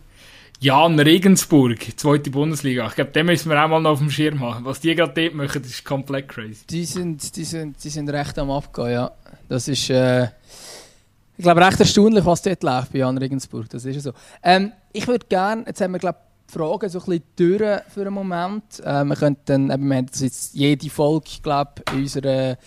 Jan 0.64 0.98
Regensburg, 0.98 1.78
zweite 1.98 2.32
Bundesliga. 2.32 2.88
Ich 2.88 2.96
glaube, 2.96 3.12
den 3.12 3.26
müssen 3.26 3.50
wir 3.50 3.62
auch 3.62 3.68
mal 3.68 3.82
noch 3.82 3.92
auf 3.92 4.00
dem 4.00 4.10
Schirm 4.10 4.40
haben. 4.40 4.64
Was 4.64 4.80
die 4.80 4.96
gerade 4.96 5.12
dort 5.14 5.36
machen, 5.36 5.62
ist 5.62 5.84
komplett 5.84 6.30
crazy. 6.30 6.66
Die 6.70 6.86
sind, 6.86 7.36
die 7.36 7.44
sind, 7.44 7.84
die 7.84 7.90
sind 7.90 8.10
recht 8.10 8.40
am 8.40 8.50
Abgehen, 8.50 8.92
ja. 8.94 9.12
Das 9.50 9.68
ist, 9.68 9.90
äh, 9.90 10.24
ich 10.24 11.44
glaube, 11.44 11.66
recht 11.66 11.82
erstaunlich, 11.82 12.24
was 12.26 12.44
dort 12.44 12.64
läuft 12.64 12.94
bei 12.94 13.00
Jan 13.00 13.18
Regensburg. 13.18 13.68
Das 13.72 13.84
ist 13.84 14.04
so. 14.04 14.14
Ähm, 14.42 14.72
ich 14.94 15.06
würde 15.06 15.26
gerne, 15.28 15.66
jetzt 15.68 15.82
haben 15.82 15.92
wir, 15.92 16.00
glaube 16.00 16.20
Fragen 16.48 16.88
so 16.88 17.00
ein 17.00 17.06
bisschen 17.08 17.24
durch 17.36 17.82
für 17.94 18.02
einen 18.02 18.14
Moment. 18.14 18.80
Äh, 18.86 19.04
wir 19.04 19.16
könnten, 19.18 19.70
eben, 19.70 19.90
wir 19.90 19.98
haben 19.98 20.08
jetzt 20.18 20.54
jede 20.54 20.90
Folge, 20.90 21.30
glaube 21.42 21.84
in 21.92 22.04
unserer 22.04 22.58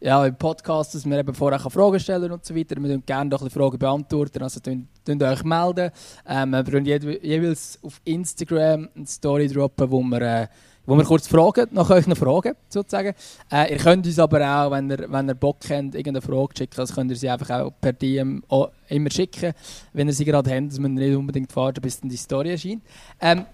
ja, 0.00 0.24
im 0.24 0.34
Podcast, 0.34 0.94
dass 0.94 1.04
wir 1.04 1.18
eben 1.18 1.34
vorher 1.34 1.58
Fragen 1.58 2.00
stellen 2.00 2.32
und 2.32 2.44
so 2.44 2.56
weiter. 2.56 2.76
Wir 2.76 2.82
würden 2.84 3.04
gerne 3.04 3.28
noch 3.28 3.42
ein 3.42 3.50
Fragen 3.50 3.78
beantworten, 3.78 4.42
also 4.42 4.60
könnt 5.04 5.22
euch 5.22 5.44
melden. 5.44 5.90
Ähm, 6.26 6.52
wir 6.52 6.66
würden 6.66 6.86
jeweils 6.86 7.78
auf 7.82 8.00
Instagram 8.04 8.88
eine 8.94 9.06
Story 9.06 9.48
droppen, 9.48 9.90
wo 9.90 10.02
wir, 10.02 10.22
äh, 10.22 10.46
wo 10.86 10.96
wir 10.96 11.04
kurz 11.04 11.28
fragen, 11.28 11.68
nach 11.72 11.90
euch 11.90 12.06
Fragen 12.06 12.54
sozusagen. 12.70 13.14
Äh, 13.52 13.72
ihr 13.72 13.76
könnt 13.78 14.06
uns 14.06 14.18
aber 14.18 14.40
auch, 14.40 14.70
wenn 14.70 14.90
ihr, 14.90 15.04
wenn 15.06 15.28
ihr 15.28 15.34
Bock 15.34 15.58
habt, 15.64 15.94
irgendeine 15.94 16.22
Frage 16.22 16.54
schicken, 16.56 16.80
also 16.80 16.94
könnt 16.94 17.10
ihr 17.10 17.16
sie 17.16 17.28
einfach 17.28 17.50
auch 17.50 17.72
per 17.78 17.92
DM 17.92 18.42
immer 18.88 19.10
schicken, 19.10 19.52
wenn 19.92 20.08
ihr 20.08 20.14
sie 20.14 20.24
gerade 20.24 20.50
habt, 20.50 20.70
dass 20.70 20.78
man 20.78 20.94
nicht 20.94 21.14
unbedingt 21.14 21.54
warten, 21.54 21.82
bis 21.82 22.00
dann 22.00 22.08
die 22.08 22.16
Story 22.16 22.52
erscheint. 22.52 22.82
Ähm, 23.20 23.44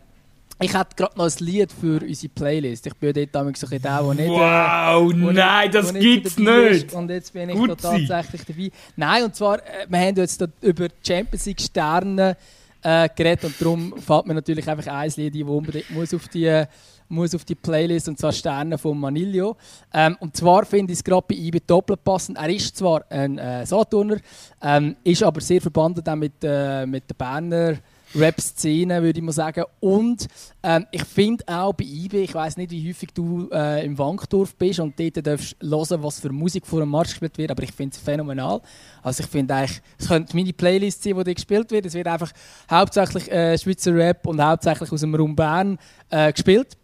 ich 0.59 0.73
hätte 0.73 0.97
gerade 0.97 1.19
noch 1.19 1.27
ein 1.27 1.33
Lied 1.45 1.71
für 1.71 2.01
unsere 2.03 2.33
Playlist. 2.33 2.87
Ich 2.87 2.95
bin 2.95 3.13
dort 3.13 3.35
damals 3.35 3.61
so 3.61 3.67
der, 3.67 3.79
der 3.79 4.15
nicht... 4.15 4.29
Wow, 4.29 5.13
äh, 5.13 5.33
nein, 5.33 5.71
das 5.71 5.93
gibt's 5.93 6.39
nicht! 6.39 6.95
Und 6.95 7.11
jetzt 7.11 7.33
bin 7.33 7.51
ich 7.51 7.57
da 7.57 7.75
tatsächlich 7.75 8.45
dabei. 8.47 8.71
Nein, 8.97 9.25
und 9.25 9.35
zwar, 9.37 9.59
äh, 9.59 9.87
wir 9.89 9.99
haben 9.99 10.17
jetzt 10.17 10.43
über 10.63 10.89
Champions 11.07 11.47
League 11.47 11.61
Sterne 11.61 12.37
äh, 12.83 13.09
geredet 13.15 13.45
und 13.45 13.61
darum 13.61 13.95
fällt 13.99 14.27
mir 14.27 14.35
natürlich 14.35 14.67
einfach 14.67 14.91
ein 14.91 15.13
Lied 15.17 15.35
ein, 15.35 15.41
das 15.41 15.49
unbedingt 15.49 15.91
muss 15.91 16.15
auf 16.15 16.29
die, 16.29 16.65
muss 17.09 17.35
auf 17.35 17.45
die 17.45 17.55
Playlist, 17.55 18.09
und 18.09 18.19
zwar 18.19 18.33
Sterne 18.33 18.79
von 18.79 18.99
Manilio. 18.99 19.57
Ähm, 19.93 20.17
und 20.21 20.37
zwar 20.37 20.65
finde 20.65 20.93
ich 20.93 21.01
es 21.01 21.05
gerade 21.05 21.27
bei 21.29 21.35
IBE 21.35 21.61
doppelt 21.67 22.03
passend. 22.03 22.39
Er 22.39 22.49
ist 22.49 22.77
zwar 22.77 23.05
ein 23.11 23.37
äh, 23.37 23.67
Saturner, 23.67 24.17
ähm, 24.63 24.97
ist 25.05 25.23
aber 25.23 25.43
sehr 25.43 25.61
verbunden 25.61 26.19
mit, 26.19 26.33
äh, 26.43 26.87
mit 26.87 27.11
der 27.11 27.15
Berner 27.15 27.77
Rap-Szene, 28.17 29.03
würde 29.03 29.19
ich 29.19 29.25
mal 29.25 29.33
sagen. 29.33 29.65
Und 29.81 30.27
ähm, 30.63 30.87
ich 30.91 31.05
finde 31.05 31.45
auch 31.47 31.73
bei 31.73 31.85
IB, 31.85 32.23
ich 32.23 32.35
weiß 32.35 32.57
nicht, 32.57 32.71
wie 32.71 32.89
häufig 32.89 33.11
du 33.13 33.49
äh, 33.53 33.85
im 33.85 33.99
Wankdorf 33.99 34.57
bist 34.57 34.81
und 34.81 34.99
dort 34.99 35.27
darfst 35.27 35.57
hören, 35.63 36.03
was 36.03 36.21
für 36.21 36.33
Musik 36.33 36.67
vor 36.67 36.81
dem 36.81 36.89
Marsch 36.89 37.11
gespielt 37.11 37.39
wird, 37.39 37.51
aber 37.51 37.63
ich 37.63 37.73
finde 37.73 37.95
es 37.95 38.03
phänomenal. 38.03 38.61
Also 39.03 39.23
ich 39.23 39.29
finde 39.29 39.55
eigentlich, 39.55 39.81
es 39.99 40.09
könnte 40.09 40.37
meine 40.37 40.53
Playlist 40.53 41.03
sein, 41.03 41.23
die 41.25 41.35
gespielt 41.35 41.71
wird. 41.71 41.87
Es 41.87 41.95
wird 41.95 42.09
einfach 42.09 42.33
hauptsächlich 42.71 43.31
äh, 43.31 43.57
Schweizer 43.59 43.95
Rap 43.95 44.27
und 44.27 44.43
hauptsächlich 44.43 44.91
aus 44.91 45.01
dem 45.01 45.15
Raum 45.15 45.37
Bern 45.37 45.79
äh, 46.11 46.33
gespielt. 46.33 46.77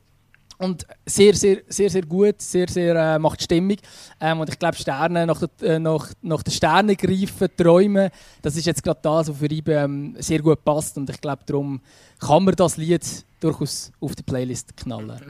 Und 0.59 0.87
sehr, 1.05 1.35
sehr, 1.35 1.63
sehr, 1.67 1.91
sehr 1.91 2.03
gut, 2.03 2.41
sehr, 2.41 2.69
sehr 2.69 2.95
äh, 2.95 3.19
macht 3.19 3.43
Stimmung. 3.43 3.77
Ähm, 4.21 4.41
und 4.41 4.49
ich 4.49 4.59
glaube, 4.59 4.77
Sterne, 4.77 5.27
nach, 5.27 5.43
der, 5.61 5.71
äh, 5.71 5.79
nach, 5.79 6.13
nach 6.23 6.43
den 6.43 6.53
Sternen 6.53 6.97
greifen, 6.97 7.49
träumen, 7.57 8.11
das 8.43 8.57
ist 8.57 8.67
jetzt 8.67 8.83
gerade 8.83 9.01
das, 9.03 9.29
was 9.29 9.37
für 9.37 9.47
ihn 9.47 9.65
ähm, 9.67 10.17
sehr 10.19 10.41
gut 10.41 10.65
passt. 10.65 10.97
Und 10.99 11.11
ich 11.11 11.21
glaube, 11.21 11.43
darum 11.47 11.81
kann 12.21 12.45
man 12.45 12.55
das 12.55 12.77
Lied 12.77 13.03
durchaus 13.41 13.91
auf 14.01 14.15
die 14.15 14.23
Playlist 14.23 14.77
knallen. 14.77 15.21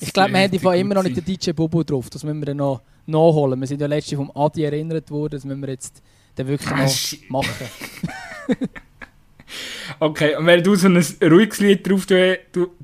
Ich 0.00 0.12
glaube, 0.12 0.32
wir 0.32 0.40
haben 0.40 0.58
von 0.58 0.74
immer 0.74 0.94
noch 0.96 1.02
nicht 1.02 1.16
den 1.16 1.24
DJ 1.24 1.52
Bobo 1.52 1.82
drauf. 1.82 2.10
Das 2.10 2.22
müssen 2.22 2.40
wir 2.40 2.46
dann 2.46 2.58
noch 2.58 2.82
nachholen. 3.06 3.58
Wir 3.58 3.66
sind 3.66 3.80
ja 3.80 3.86
letztens 3.86 4.18
vom 4.18 4.30
Adi 4.34 4.64
erinnert 4.64 5.10
worden, 5.10 5.32
das 5.32 5.44
müssen 5.44 5.62
wir 5.62 5.70
jetzt 5.70 6.02
dann 6.34 6.46
wirklich 6.46 6.70
ah, 6.70 6.84
noch 6.84 7.30
machen. 7.30 7.66
okay, 10.00 10.36
und 10.36 10.46
wenn 10.46 10.62
du 10.62 10.74
so 10.74 10.88
ein 10.88 11.04
ruhiges 11.22 11.60
Lied 11.60 11.88
drauf 11.88 12.06
du, 12.06 12.38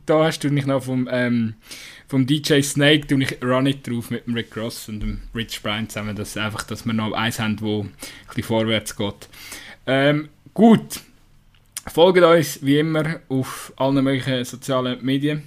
da 0.06 0.24
hast, 0.24 0.40
du 0.44 0.50
nicht 0.50 0.66
noch 0.66 0.82
vom... 0.82 1.08
Ähm, 1.10 1.54
vom 2.10 2.26
DJ 2.26 2.60
Snake 2.62 3.06
tue 3.06 3.22
ich 3.22 3.40
Run 3.40 3.66
It 3.66 3.86
drauf 3.86 4.10
mit 4.10 4.26
dem 4.26 4.34
Rick 4.34 4.56
Ross 4.56 4.88
und 4.88 4.98
dem 4.98 5.20
Rich 5.32 5.62
Brian 5.62 5.88
zusammen, 5.88 6.16
dass, 6.16 6.36
einfach, 6.36 6.64
dass 6.64 6.84
wir 6.84 6.92
noch 6.92 7.12
eins 7.12 7.38
haben, 7.38 7.60
wo 7.60 7.82
ein 7.82 7.92
bisschen 8.26 8.42
vorwärts 8.42 8.96
geht. 8.96 9.28
Ähm, 9.86 10.28
gut, 10.52 11.02
folgt 11.86 12.20
uns 12.20 12.64
wie 12.66 12.80
immer 12.80 13.20
auf 13.28 13.72
allen 13.76 14.02
möglichen 14.02 14.44
sozialen 14.44 15.04
Medien. 15.04 15.44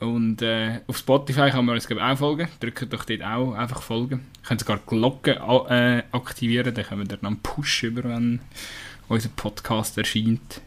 Und 0.00 0.40
äh, 0.40 0.80
auf 0.86 0.96
Spotify 0.96 1.50
kann 1.50 1.66
man 1.66 1.74
uns 1.74 1.86
glaub, 1.86 2.00
auch 2.00 2.16
folgen. 2.16 2.48
Drückt 2.58 2.90
doch 2.90 3.04
dort 3.04 3.22
auch 3.22 3.52
einfach 3.52 3.82
folgen. 3.82 4.26
Ihr 4.42 4.48
könnt 4.48 4.60
sogar 4.60 4.78
die 4.78 4.86
Glocke 4.86 5.32
äh, 5.32 6.02
aktivieren, 6.10 6.74
dann 6.74 6.84
können 6.86 7.02
wir 7.02 7.16
dann 7.16 7.26
einen 7.26 7.42
Push 7.42 7.82
über, 7.82 8.04
wenn 8.04 8.40
unser 9.08 9.28
Podcast 9.30 9.96
erscheint. 9.98 10.60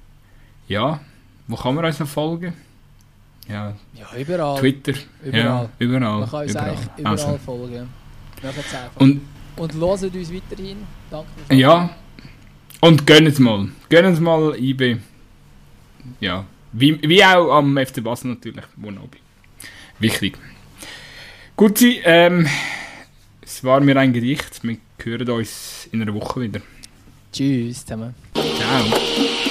Ja, 0.68 1.00
wo 1.48 1.56
kann 1.56 1.76
man 1.76 1.86
uns 1.86 2.00
noch 2.00 2.08
folgen? 2.08 2.54
Ja, 3.48 3.74
Ja, 3.96 4.16
überall. 4.18 4.60
Twitter. 4.60 4.94
Überall. 5.24 5.44
Ja, 5.44 5.70
überall. 5.80 6.20
Man 6.20 6.30
kann 6.30 6.42
uns 6.44 6.52
überall. 6.52 6.70
eigentlich 6.70 6.88
überall 6.98 7.12
Also, 7.20 7.38
folgen. 7.44 7.90
Und 8.96 9.22
Und 9.58 9.74
hören 9.74 10.16
uns 10.16 10.34
weiterhin. 10.34 10.78
Danke 11.10 11.28
ja, 11.56 11.90
und 12.82 13.06
gönnt 13.06 13.40
mal. 13.40 13.68
Gönnt 13.90 14.22
mal 14.22 14.56
IB. 14.58 14.98
Ja, 16.20 16.46
wie, 16.72 17.02
wie 17.02 17.24
auch 17.26 17.52
am 17.58 17.76
FC 17.78 18.02
Basel 18.04 18.30
natürlich, 18.30 18.64
wo 18.78 18.92
noch. 18.92 19.10
Wichtig. 20.00 20.38
Gut, 21.58 21.82
ähm, 21.82 22.48
es 23.42 23.64
war 23.64 23.82
mir 23.82 23.98
ein 23.98 24.14
Gedicht. 24.14 24.64
Wir 24.64 24.78
hören 25.04 25.30
uns 25.32 25.90
in 25.92 26.02
einer 26.02 26.14
Woche 26.14 26.40
wieder. 26.42 26.62
Tschüss 27.40 27.86
zusammen. 27.86 28.14
Ciao. 28.34 29.49